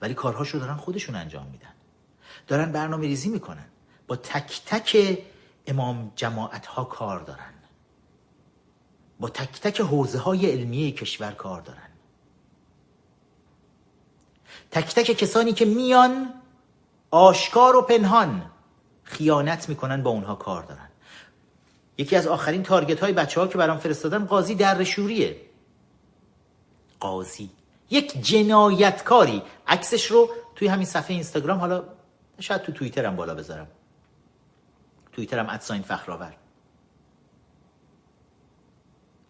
ولی 0.00 0.14
کارهاشو 0.14 0.58
دارن 0.58 0.76
خودشون 0.76 1.14
انجام 1.14 1.46
میدن. 1.46 1.72
دارن 2.46 2.72
برنامه 2.72 3.06
ریزی 3.06 3.28
می‌کنن. 3.28 3.66
با 4.06 4.16
تک 4.16 4.62
تک 4.66 5.18
امام 5.66 6.12
جماعت 6.16 6.66
ها 6.66 6.84
کار 6.84 7.20
دارن. 7.20 7.54
با 9.20 9.28
تک 9.28 9.60
تک 9.60 9.80
حوزه 9.80 10.18
های 10.18 10.50
علمیه 10.50 10.92
کشور 10.92 11.32
کار 11.32 11.60
دارن. 11.60 11.88
تک 14.70 14.94
تک 14.94 15.12
کسانی 15.12 15.52
که 15.52 15.64
میان 15.64 16.34
آشکار 17.10 17.76
و 17.76 17.82
پنهان. 17.82 18.50
خیانت 19.04 19.68
می‌کنن 19.68 20.02
با 20.02 20.10
اونها 20.10 20.34
کار 20.34 20.62
دارن. 20.62 20.88
یکی 21.98 22.16
از 22.16 22.26
آخرین 22.26 22.62
تارگت 22.62 23.00
های 23.00 23.12
بچه 23.12 23.40
ها 23.40 23.46
که 23.46 23.58
برام 23.58 23.78
فرستادن 23.78 24.24
قاضی 24.24 24.54
در 24.54 24.84
شوریه. 24.84 25.36
قاضی. 27.00 27.50
یک 27.90 28.22
جنایتکاری. 28.22 29.42
عکسش 29.66 30.06
رو 30.06 30.30
توی 30.54 30.68
همین 30.68 30.86
صفحه 30.86 31.10
اینستاگرام 31.10 31.58
حالا 31.58 31.84
شاید 32.40 32.62
تو 32.62 32.72
توییترم 32.72 33.16
بالا 33.16 33.34
بذارم. 33.34 33.66
توییترم 35.12 35.48
ادساین 35.50 35.82
فخرآور 35.82 36.34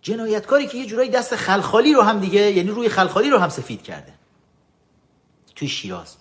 جنایتکاری 0.03 0.67
که 0.67 0.79
یه 0.79 0.87
جورایی 0.87 1.11
دست 1.11 1.37
خلخالی 1.37 1.93
رو 1.95 2.03
هم 2.03 2.21
دیگه 2.21 2.41
یعنی 2.41 2.71
روی 2.71 2.89
خلخالی 2.89 3.31
رو 3.31 3.39
هم 3.39 3.49
سفید 3.49 3.83
کرده. 3.83 4.15
توی 5.57 5.69
شیراز. 5.69 6.17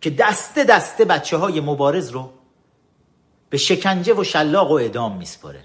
که 0.00 0.10
دسته 0.10 0.64
دسته 0.64 1.04
بچه 1.04 1.36
های 1.36 1.60
مبارز 1.60 2.10
رو 2.10 2.32
به 3.52 3.58
شکنجه 3.58 4.14
و 4.14 4.24
شلاق 4.24 4.70
و 4.70 4.74
اعدام 4.74 5.16
میسپره 5.16 5.64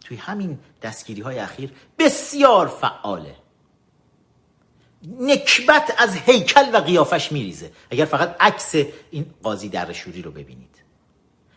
توی 0.00 0.16
همین 0.16 0.58
دستگیری 0.82 1.20
های 1.20 1.38
اخیر 1.38 1.72
بسیار 1.98 2.68
فعاله. 2.68 3.36
نکبت 5.20 5.94
از 5.98 6.16
هیکل 6.16 6.74
و 6.74 6.76
قیافش 6.76 7.32
میریزه. 7.32 7.72
اگر 7.90 8.04
فقط 8.04 8.36
عکس 8.40 8.74
این 9.10 9.34
قاضی 9.42 9.68
در 9.68 9.92
شوری 9.92 10.22
رو 10.22 10.30
ببینید. 10.30 10.82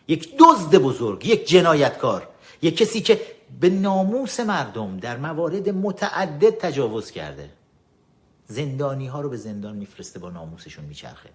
یک 0.08 0.34
دزد 0.38 0.76
بزرگ 0.76 1.26
یک 1.26 1.48
جنایتکار 1.48 2.28
یک 2.62 2.76
کسی 2.76 3.00
که 3.00 3.20
به 3.60 3.70
ناموس 3.70 4.40
مردم 4.40 4.96
در 4.96 5.16
موارد 5.16 5.68
متعدد 5.68 6.50
تجاوز 6.50 7.10
کرده. 7.10 7.50
زندانی 8.46 9.06
ها 9.06 9.20
رو 9.20 9.28
به 9.30 9.36
زندان 9.36 9.76
میفرسته 9.76 10.18
با 10.18 10.30
ناموسشون 10.30 10.84
میچرخه. 10.84 11.28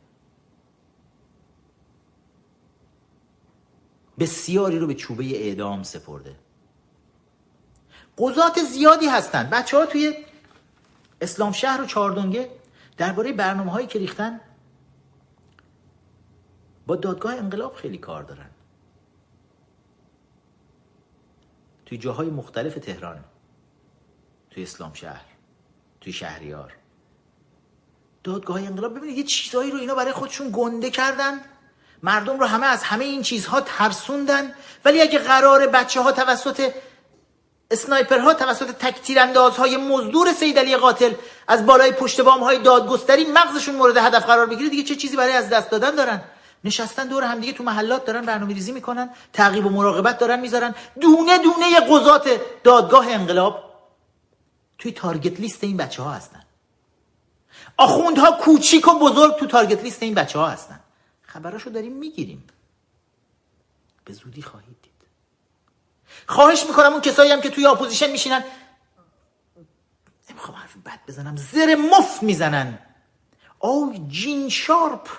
بسیاری 4.19 4.79
رو 4.79 4.87
به 4.87 4.93
چوبه 4.93 5.23
اعدام 5.23 5.83
سپرده. 5.83 6.35
قضات 8.17 8.63
زیادی 8.63 9.07
هستند 9.07 9.49
بچه 9.49 9.77
ها 9.77 9.85
توی 9.85 10.13
اسلام 11.21 11.51
شهر 11.51 11.81
و 11.81 11.85
چاردونگه 11.85 12.49
درباره 12.97 13.33
برنامه 13.33 13.71
هایی 13.71 13.87
که 13.87 13.99
ریختن 13.99 14.41
با 16.87 16.95
دادگاه 16.95 17.35
انقلاب 17.35 17.73
خیلی 17.73 17.97
کار 17.97 18.23
دارن. 18.23 18.49
توی 21.85 21.97
جاهای 21.97 22.29
مختلف 22.29 22.75
تهران 22.75 23.23
توی 24.51 24.63
اسلام 24.63 24.93
شهر 24.93 25.25
توی 26.01 26.13
شهریار. 26.13 26.73
دادگاه 28.23 28.61
انقلاب 28.61 28.97
ببینید 28.97 29.17
یه 29.17 29.23
چیزهایی 29.23 29.71
رو 29.71 29.77
اینا 29.77 29.95
برای 29.95 30.11
خودشون 30.11 30.49
گنده 30.53 30.89
کردن. 30.89 31.39
مردم 32.03 32.39
رو 32.39 32.45
همه 32.45 32.65
از 32.65 32.83
همه 32.83 33.05
این 33.05 33.21
چیزها 33.21 33.61
ترسوندن. 33.61 34.53
ولی 34.85 35.01
اگه 35.01 35.19
قرار 35.19 35.67
بچه 35.67 36.01
ها 36.01 36.11
توسط 36.11 36.71
اسنایپرها 37.71 38.33
توسط 38.33 38.71
تکتیر 38.71 39.19
اندازهای 39.19 39.77
مزدور 39.77 40.33
سید 40.33 40.59
علی 40.59 40.77
قاتل 40.77 41.13
از 41.47 41.65
بالای 41.65 41.91
پشت 41.91 42.21
بام 42.21 42.43
های 42.43 42.59
دادگستری 42.59 43.25
مغزشون 43.25 43.75
مورد 43.75 43.97
هدف 43.97 44.25
قرار 44.25 44.45
بگیره 44.45 44.69
دیگه 44.69 44.83
چه 44.83 44.95
چیزی 44.95 45.17
برای 45.17 45.33
از 45.33 45.49
دست 45.49 45.69
دادن 45.69 45.95
دارن؟ 45.95 46.21
نشستن 46.63 47.07
دور 47.07 47.23
هم 47.23 47.39
دیگه 47.39 47.53
تو 47.53 47.63
محلات 47.63 48.05
دارن 48.05 48.21
برنامه 48.25 48.53
ریزی 48.53 48.71
می‌کنن 48.71 49.09
تعقیب 49.33 49.65
و 49.65 49.69
مراقبت 49.69 50.17
دارن 50.17 50.39
می‌ذارن. 50.39 50.75
دونه 51.01 51.37
دونه 51.37 51.79
قضات 51.79 52.29
دادگاه 52.63 53.07
انقلاب 53.07 53.63
توی 54.77 54.91
target 54.91 55.39
list 55.39 55.63
این 55.63 55.77
بچه 55.77 56.03
ها 56.03 56.11
هستن. 56.11 56.43
آخوندها 57.77 58.31
کوچیک 58.31 58.87
و 58.87 58.99
بزرگ 58.99 59.35
تو 59.35 59.45
target 59.45 59.83
list 59.83 60.03
این 60.03 60.13
بچه 60.13 60.39
ها 60.39 60.47
هستن. 60.47 60.79
خبراشو 61.33 61.69
داریم 61.69 61.91
می‌گیریم. 61.91 62.47
به 64.05 64.13
زودی 64.13 64.41
خواهید 64.41 64.81
دید. 64.81 64.93
خواهش 66.27 66.63
می‌کنم 66.67 66.91
اون 66.91 67.01
کسایی 67.01 67.31
هم 67.31 67.41
که 67.41 67.49
توی 67.49 67.65
اپوزیشن 67.65 68.11
میشینن. 68.11 68.43
نمی‌خوام 70.29 70.57
حرف 70.57 70.77
بد 70.77 70.99
بزنم. 71.07 71.35
زر 71.35 71.75
مف 71.75 72.23
می‌زنن. 72.23 72.79
او 73.59 74.07
جین 74.07 74.49
شارپ. 74.49 75.09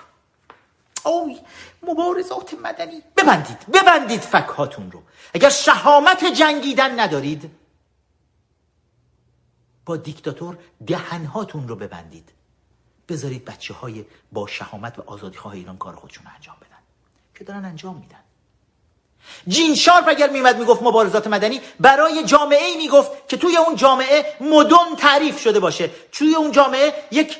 او 1.05 1.39
مبارزات 1.83 2.53
مدنی. 2.53 3.03
ببندید. 3.17 3.65
ببندید 3.73 4.21
فکهاتون 4.21 4.91
رو. 4.91 5.03
اگر 5.33 5.49
شهامت 5.49 6.25
جنگیدن 6.25 6.99
ندارید 6.99 7.51
با 9.85 9.97
دیکتاتور 9.97 10.57
دهنهاتون 10.87 11.67
رو 11.67 11.75
ببندید. 11.75 12.31
بذارید 13.09 13.45
بچه 13.45 13.73
های 13.73 14.05
با 14.31 14.47
شهامت 14.47 14.99
و 14.99 15.03
آزادی 15.05 15.37
خواه 15.37 15.53
ایران 15.53 15.77
کار 15.77 15.95
خودشون 15.95 16.27
انجام 16.35 16.55
بدن. 16.61 16.77
که 17.35 17.43
دارن 17.43 17.65
انجام 17.65 17.95
میدن. 17.95 18.19
جین 19.47 19.75
شارپ 19.75 20.05
اگر 20.07 20.29
میمد 20.29 20.57
می‌گفت 20.57 20.83
مبارزات 20.83 21.27
مدنی 21.27 21.61
برای 21.79 22.23
جامعه 22.23 22.65
ای 22.65 22.77
می‌گفت 22.77 23.29
که 23.29 23.37
توی 23.37 23.57
اون 23.57 23.75
جامعه 23.75 24.37
مدن 24.41 24.95
تعریف 24.97 25.39
شده 25.39 25.59
باشه. 25.59 25.91
توی 26.11 26.35
اون 26.35 26.51
جامعه 26.51 26.93
یک 27.11 27.37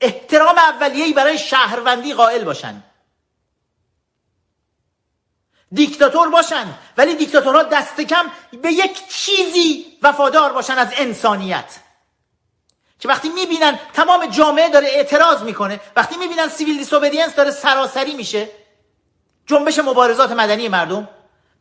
احترام 0.00 0.58
اولیه‌ای 0.58 1.12
برای 1.12 1.38
شهروندی 1.38 2.14
قائل 2.14 2.44
باشن. 2.44 2.82
دیکتاتور 5.72 6.28
باشن. 6.28 6.74
ولی 6.96 7.14
دیکتاتورها 7.14 7.62
دست 7.62 8.00
کم 8.00 8.30
به 8.62 8.72
یک 8.72 9.08
چیزی 9.08 9.98
وفادار 10.02 10.52
باشن 10.52 10.78
از 10.78 10.88
انسانیت. 10.96 11.78
که 13.02 13.08
وقتی 13.08 13.28
می‌بینن 13.28 13.78
تمام 13.92 14.26
جامعه 14.26 14.68
داره 14.68 14.86
اعتراض 14.86 15.42
می‌کنه 15.42 15.80
وقتی 15.96 16.16
می‌بینن 16.16 16.48
سیویل 16.48 16.78
دیسوبدینس 16.78 17.34
داره 17.34 17.50
سراسری 17.50 18.14
میشه 18.14 18.48
جنبش 19.46 19.78
مبارزات 19.78 20.32
مدنی 20.32 20.68
مردم 20.68 21.08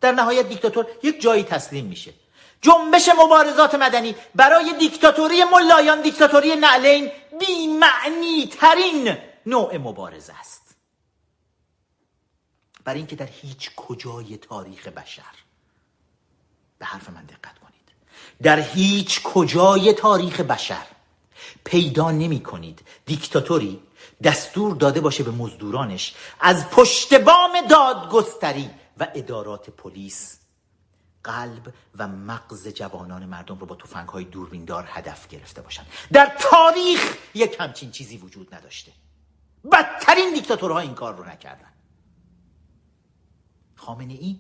در 0.01 0.11
نهایت 0.11 0.47
دیکتاتور 0.49 0.85
یک 1.03 1.21
جایی 1.21 1.43
تسلیم 1.43 1.85
میشه. 1.85 2.13
جنبش 2.61 3.09
مبارزات 3.09 3.75
مدنی 3.75 4.15
برای 4.35 4.73
دیکتاتوری 4.79 5.43
ملایان 5.43 6.01
دیکتاتوری 6.01 6.55
نعلین 6.55 7.11
معنی 7.79 8.47
ترین 8.59 9.17
نوع 9.45 9.77
مبارزه 9.77 10.33
است. 10.39 10.75
برای 12.83 12.97
اینکه 12.97 13.15
در 13.15 13.29
هیچ 13.41 13.75
کجای 13.75 14.37
تاریخ 14.37 14.87
بشر 14.87 15.35
به 16.79 16.85
حرف 16.85 17.09
من 17.09 17.25
دقت 17.25 17.59
کنید. 17.59 17.91
در 18.43 18.59
هیچ 18.59 19.21
کجای 19.23 19.93
تاریخ 19.93 20.39
بشر 20.41 20.85
پیدا 21.63 22.11
نمی 22.11 22.39
کنید 22.39 22.81
دیکتاتوری 23.05 23.81
دستور 24.23 24.75
داده 24.75 25.01
باشه 25.01 25.23
به 25.23 25.31
مزدورانش 25.31 26.15
از 26.39 26.69
پشت 26.69 27.13
بام 27.13 27.51
دادگستری 27.69 28.69
و 28.97 29.07
ادارات 29.15 29.69
پلیس 29.69 30.41
قلب 31.23 31.73
و 31.97 32.07
مغز 32.07 32.67
جوانان 32.67 33.25
مردم 33.25 33.59
رو 33.59 33.65
با 33.65 33.75
توفنگ 33.75 34.09
های 34.09 34.23
دوربیندار 34.23 34.85
هدف 34.87 35.27
گرفته 35.27 35.61
باشن. 35.61 35.83
در 36.13 36.37
تاریخ 36.39 37.17
یک 37.33 37.55
همچین 37.59 37.91
چیزی 37.91 38.17
وجود 38.17 38.55
نداشته. 38.55 38.91
بدترین 39.71 40.33
دیکتاتورها 40.33 40.79
این 40.79 40.93
کار 40.93 41.15
رو 41.15 41.29
نکردن. 41.29 41.71
خامنه 43.75 44.13
ای 44.13 44.39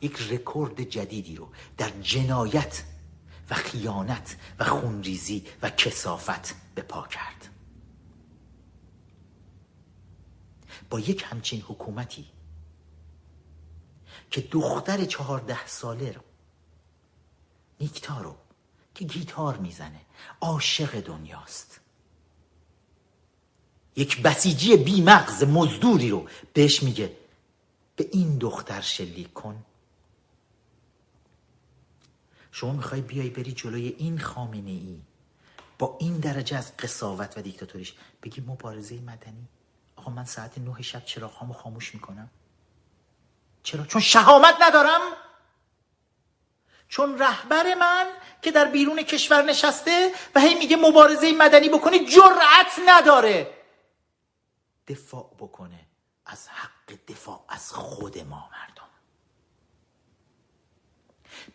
یک 0.00 0.18
رکورد 0.30 0.82
جدیدی 0.82 1.36
رو 1.36 1.48
در 1.76 1.90
جنایت 1.90 2.82
و 3.52 3.54
خیانت 3.54 4.36
و 4.58 4.64
خونریزی 4.64 5.44
و 5.62 5.70
کسافت 5.70 6.54
به 6.74 6.82
پا 6.82 7.06
کرد. 7.06 7.48
با 10.90 11.00
یک 11.00 11.24
همچین 11.26 11.60
حکومتی 11.60 12.26
که 14.30 14.40
دختر 14.40 15.04
چهارده 15.04 15.66
ساله 15.66 16.12
رو 16.12 16.20
نیکتا 17.80 18.20
رو 18.20 18.36
که 18.94 19.04
گیتار 19.04 19.56
می‌زنه 19.56 20.00
عاشق 20.40 21.00
دنیاست. 21.00 21.80
یک 23.96 24.22
بسیجی 24.22 24.76
بیمغز 24.76 25.44
مزدوری 25.44 26.10
رو 26.10 26.28
بهش 26.52 26.82
میگه 26.82 27.16
به 27.96 28.08
این 28.12 28.38
دختر 28.38 28.80
شلیک 28.80 29.32
کن 29.32 29.64
شما 32.52 32.72
می‌خوای 32.72 33.00
بیای 33.00 33.30
بری 33.30 33.52
جلوی 33.52 33.94
این 33.98 34.18
خامنه 34.18 34.70
ای؟ 34.70 35.02
با 35.78 35.96
این 36.00 36.20
درجه 36.20 36.56
از 36.56 36.76
قصاوت 36.76 37.38
و 37.38 37.42
دیکتاتوریش. 37.42 37.94
بگی 38.22 38.40
مبارزه 38.40 39.00
مدنی. 39.00 39.48
آقا 39.96 40.10
من 40.10 40.24
ساعت 40.24 40.58
نه 40.58 40.82
شب 40.82 41.04
چراغ 41.04 41.52
خاموش 41.52 41.94
می‌کنم. 41.94 42.30
چرا؟ 43.62 43.84
چون 43.84 44.00
شهامت 44.00 44.54
ندارم؟ 44.60 45.00
چون 46.88 47.18
رهبر 47.18 47.74
من 47.74 48.06
که 48.42 48.50
در 48.50 48.64
بیرون 48.64 49.02
کشور 49.02 49.42
نشسته 49.42 50.12
و 50.34 50.40
هی 50.40 50.54
میگه 50.54 50.76
مبارزه 50.76 51.32
مدنی 51.32 51.68
بکنی 51.68 52.06
جرأت 52.06 52.78
نداره. 52.86 53.50
دفاع 54.88 55.34
بکنه. 55.38 55.86
از 56.26 56.48
حق 56.48 56.98
دفاع 57.08 57.44
از 57.48 57.72
خود 57.72 58.18
ما 58.18 58.50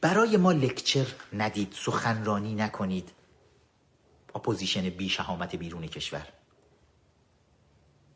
برای 0.01 0.37
ما 0.37 0.51
lecture 0.51 1.07
ندید 1.33 1.73
سخنرانی 1.73 2.55
نکنید. 2.55 3.11
اپوزیشن 4.35 4.89
بی 4.89 5.09
شهامت 5.09 5.55
بیرون 5.55 5.87
کشور. 5.87 6.27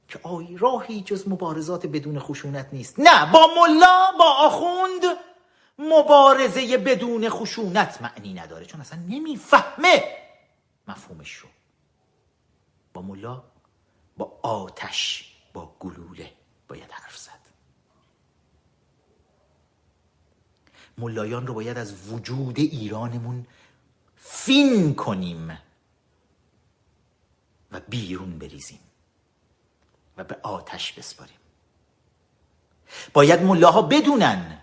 که 0.08 0.20
آی 0.24 0.58
راهی 0.58 1.02
جز 1.02 1.28
مبارزات 1.28 1.86
بدون 1.86 2.20
خشونت 2.20 2.70
نیست. 2.74 2.96
نه 3.00 3.32
با 3.32 3.48
ملا 3.58 4.12
با 4.20 4.26
آخوند 4.26 5.18
مبارزه 5.80 6.78
بدون 6.78 7.30
خشونت 7.30 8.02
معنی 8.02 8.34
نداره. 8.34 8.66
چون 8.66 8.82
اصلا 8.82 9.00
نمی‌فهمه 9.10 10.04
مفهومش 10.88 11.34
رو. 11.36 11.50
با 12.94 13.02
ملا 13.02 13.44
با 14.18 14.40
آتش 14.44 15.32
با 15.54 15.76
گلوله 15.80 16.32
باید 16.68 16.92
حرف 16.92 17.18
زد. 17.18 17.41
ملایان 20.98 21.48
رو 21.48 21.54
باید 21.54 21.78
از 21.78 22.12
وجود 22.12 22.60
ایرانمون 22.60 23.48
فین 24.16 24.96
کنیم 24.96 25.60
و 27.72 27.80
بیرون 27.80 28.40
بریزیم 28.40 28.80
و 30.18 30.24
به 30.24 30.38
آتش 30.44 30.94
بسپاریم. 30.94 31.36
باید 33.14 33.42
ملاها 33.42 33.82
بدونن 33.82 34.62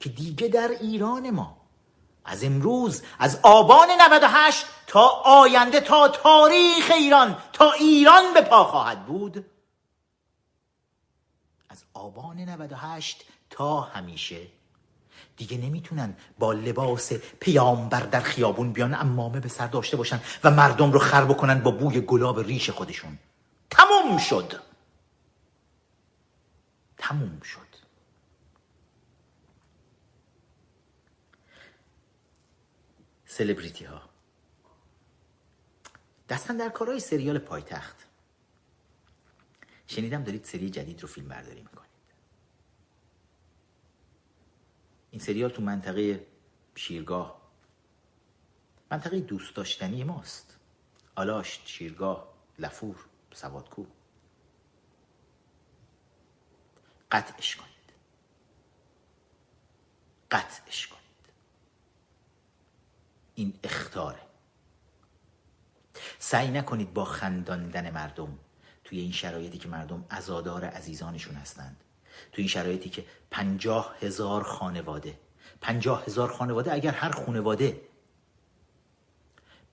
که 0.00 0.08
دیگه 0.08 0.48
در 0.48 0.68
ایران 0.68 1.30
ما 1.30 1.56
از 2.24 2.44
امروز 2.44 3.02
از 3.18 3.40
آبان 3.42 3.88
98 4.00 4.66
تا 4.86 5.08
آینده 5.24 5.80
تا 5.80 6.08
تاریخ 6.08 6.90
ایران 6.90 7.38
تا 7.52 7.72
ایران 7.72 8.34
به 8.34 8.40
پا 8.40 8.64
خواهد 8.64 9.06
بود. 9.06 9.44
از 11.68 11.84
آبان 11.94 12.40
98 12.40 13.24
تا 13.50 13.80
همیشه 13.80 14.46
دیگه 15.36 15.58
نمی‌تونن 15.58 16.16
با 16.38 16.52
لباس 16.52 17.12
پیامبر 17.12 18.00
در 18.00 18.20
خیابون 18.20 18.72
بیان 18.72 18.94
امامه 18.94 19.40
به 19.40 19.48
سر 19.48 19.66
داشته 19.66 19.96
باشن 19.96 20.20
و 20.44 20.50
مردم 20.50 20.92
رو 20.92 20.98
خر 20.98 21.24
بکنن 21.24 21.62
با 21.62 21.70
بوی 21.70 22.00
گلاب 22.00 22.40
ریش 22.40 22.70
خودشون. 22.70 23.18
تموم 23.70 24.18
شد. 24.18 24.60
تموم 26.98 27.40
شد. 27.40 27.60
سلبریتی 33.26 33.84
ها 33.84 34.02
دستن 36.28 36.56
در 36.56 36.68
کارهای 36.68 37.00
سریال 37.00 37.38
پایتخت. 37.38 37.96
شنیدم 39.86 40.22
دارید 40.22 40.44
سری 40.44 40.70
جدید 40.70 41.02
رو 41.02 41.08
فیلم 41.08 41.28
برداری 41.28 41.60
می‌کنید. 41.60 41.85
این 45.16 45.24
سریال 45.24 45.50
تو 45.50 45.62
منطقه 45.62 46.26
شیرگاه. 46.74 47.40
منطقه 48.90 49.20
دوست 49.20 49.56
داشتنی 49.56 50.04
ماست. 50.04 50.56
آلاشت 51.14 51.66
شیرگاه 51.66 52.28
لفور 52.58 52.96
سوادکو. 53.32 53.86
قطعش 57.10 57.56
کنید. 57.56 57.92
قطعش 60.30 60.86
کنید. 60.86 61.32
این 63.34 63.58
اختاره. 63.64 64.22
سعی 66.18 66.50
نکنید 66.50 66.94
با 66.94 67.04
خنداندن 67.04 67.90
مردم 67.90 68.38
توی 68.84 69.00
این 69.00 69.12
شرایطی 69.12 69.58
که 69.58 69.68
مردم 69.68 70.04
ازادار 70.10 70.64
عزیزانشون 70.64 71.34
هستند 71.34 71.84
توی 72.32 72.42
این 72.42 72.48
شرایطی 72.48 72.90
که 72.90 73.04
پنجاه 73.30 73.96
هزار 74.00 74.42
خانواده 74.42 75.18
پنجاه 75.60 76.04
هزار 76.04 76.32
خانواده 76.32 76.72
اگر 76.72 76.92
هر 76.92 77.10
خانواده 77.10 77.80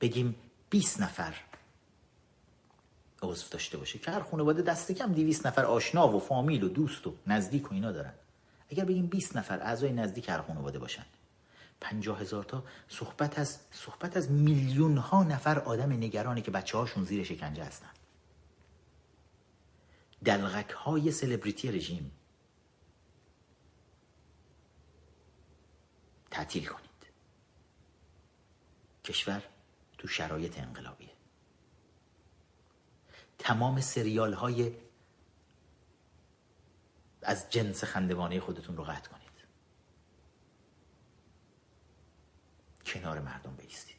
بگیم 0.02 0.36
20 0.70 1.02
نفر 1.02 1.34
عضو 3.24 3.50
داشته 3.52 3.78
باشه 3.78 4.00
که 4.00 4.12
هر 4.12 4.22
خانواده 4.22 4.62
دست 4.62 4.92
کم 4.92 5.14
200 5.14 5.48
نفر 5.48 5.66
آشنا 5.66 6.08
و 6.08 6.20
فامیل 6.20 6.64
و 6.64 6.70
دوست 6.70 7.08
و 7.08 7.14
نزدیک 7.28 7.72
و 7.72 7.74
اینا 7.74 7.92
دارن. 7.92 8.14
اگر 8.70 8.86
بگیم 8.86 9.08
20 9.08 9.38
نفر 9.38 9.60
اعضای 9.60 9.92
نزدیک 9.92 10.30
هر 10.30 10.42
خانواده 10.42 10.80
باشن 10.80 11.06
پنجاه 11.82 12.22
هزار 12.22 12.44
تا 12.44 12.64
صحبت 12.88 13.40
از 13.40 13.60
صحبت 13.72 14.18
از 14.18 14.32
میلیون 14.32 14.98
ها 14.98 15.24
نفر 15.24 15.60
آدم 15.60 15.92
نگرانی 15.92 16.42
که 16.42 16.52
بچه 16.52 16.78
هاشون 16.78 17.04
زیر 17.04 17.24
شکنجه 17.24 17.64
هستن. 17.64 17.90
دلغک 20.26 20.70
های 20.70 21.12
سلبریتی 21.12 21.72
رژیم. 21.72 22.12
تعطیل 26.34 26.66
کنید. 26.66 26.90
کشور 29.04 29.44
تو 29.98 30.08
شرایط 30.08 30.60
انقلابیه. 30.60 31.10
تمام 33.40 33.82
سریال 33.82 34.34
های 34.34 34.76
از 37.22 37.50
جنس 37.50 37.84
خندوانه 37.84 38.40
خودتون 38.40 38.78
رو 38.78 38.84
قطع 38.84 39.10
کنید. 39.10 39.24
کنار 42.86 43.20
مردم 43.20 43.56
بیستید. 43.56 43.96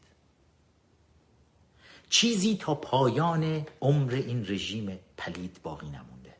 چیزی 2.11 2.56
تا 2.56 2.74
پایان 2.74 3.66
عمر 3.81 4.12
این 4.12 4.47
رژیم 4.48 4.98
پلید 5.16 5.62
باقی 5.62 5.89
نمونده. 5.89 6.36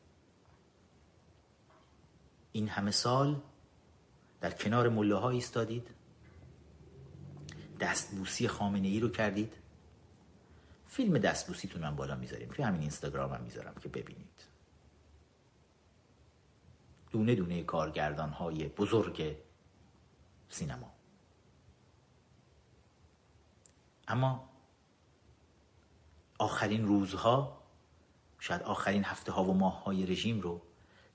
این 2.53 2.69
همه 2.69 2.91
سال 2.91 3.43
در 4.45 4.51
کنار 4.51 4.89
مله 4.89 5.25
ایستادید. 5.25 5.91
دستبوسی 7.81 8.49
خامنه 8.49 8.89
ای 8.89 9.01
رو 9.01 9.09
کردید. 9.09 9.53
فیلم 10.87 11.19
دستبوسیتون 11.19 11.85
هم 11.85 11.97
بالا 11.97 12.17
می‌ذاریم. 12.17 12.49
توی 12.49 12.65
همین 12.65 12.81
اینستاگرام 12.81 13.33
هم 13.33 13.43
می‌ذارم 13.43 13.75
که 13.83 13.89
ببینید. 13.89 14.45
دونه 17.11 17.35
دونه 17.35 17.63
کارگردان 17.63 18.31
های 18.31 18.69
بزرگ 18.69 19.37
سینما. 20.49 20.93
اما 24.09 24.49
آخرین 26.39 26.87
روزها 26.87 27.63
شاید 28.39 28.63
آخرین 28.63 29.05
هفته 29.05 29.33
ها 29.33 29.45
و 29.45 29.55
ماه 29.55 29.85
های 29.85 30.07
رژیم 30.07 30.41
رو 30.41 30.63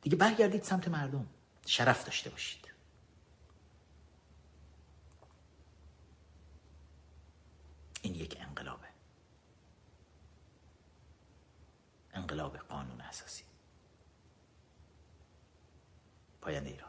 دیگه 0.01 0.15
برگردید 0.15 0.63
سمت 0.63 0.87
مردم. 0.87 1.27
شرف 1.65 2.05
داشته 2.05 2.29
باشید. 2.29 2.68
این 8.01 8.15
یک 8.15 8.37
انقلابه. 8.39 8.87
انقلاب 12.13 12.57
قانون 12.57 13.01
اساسی. 13.01 13.43
پاینده 16.41 16.69
ایران. 16.69 16.88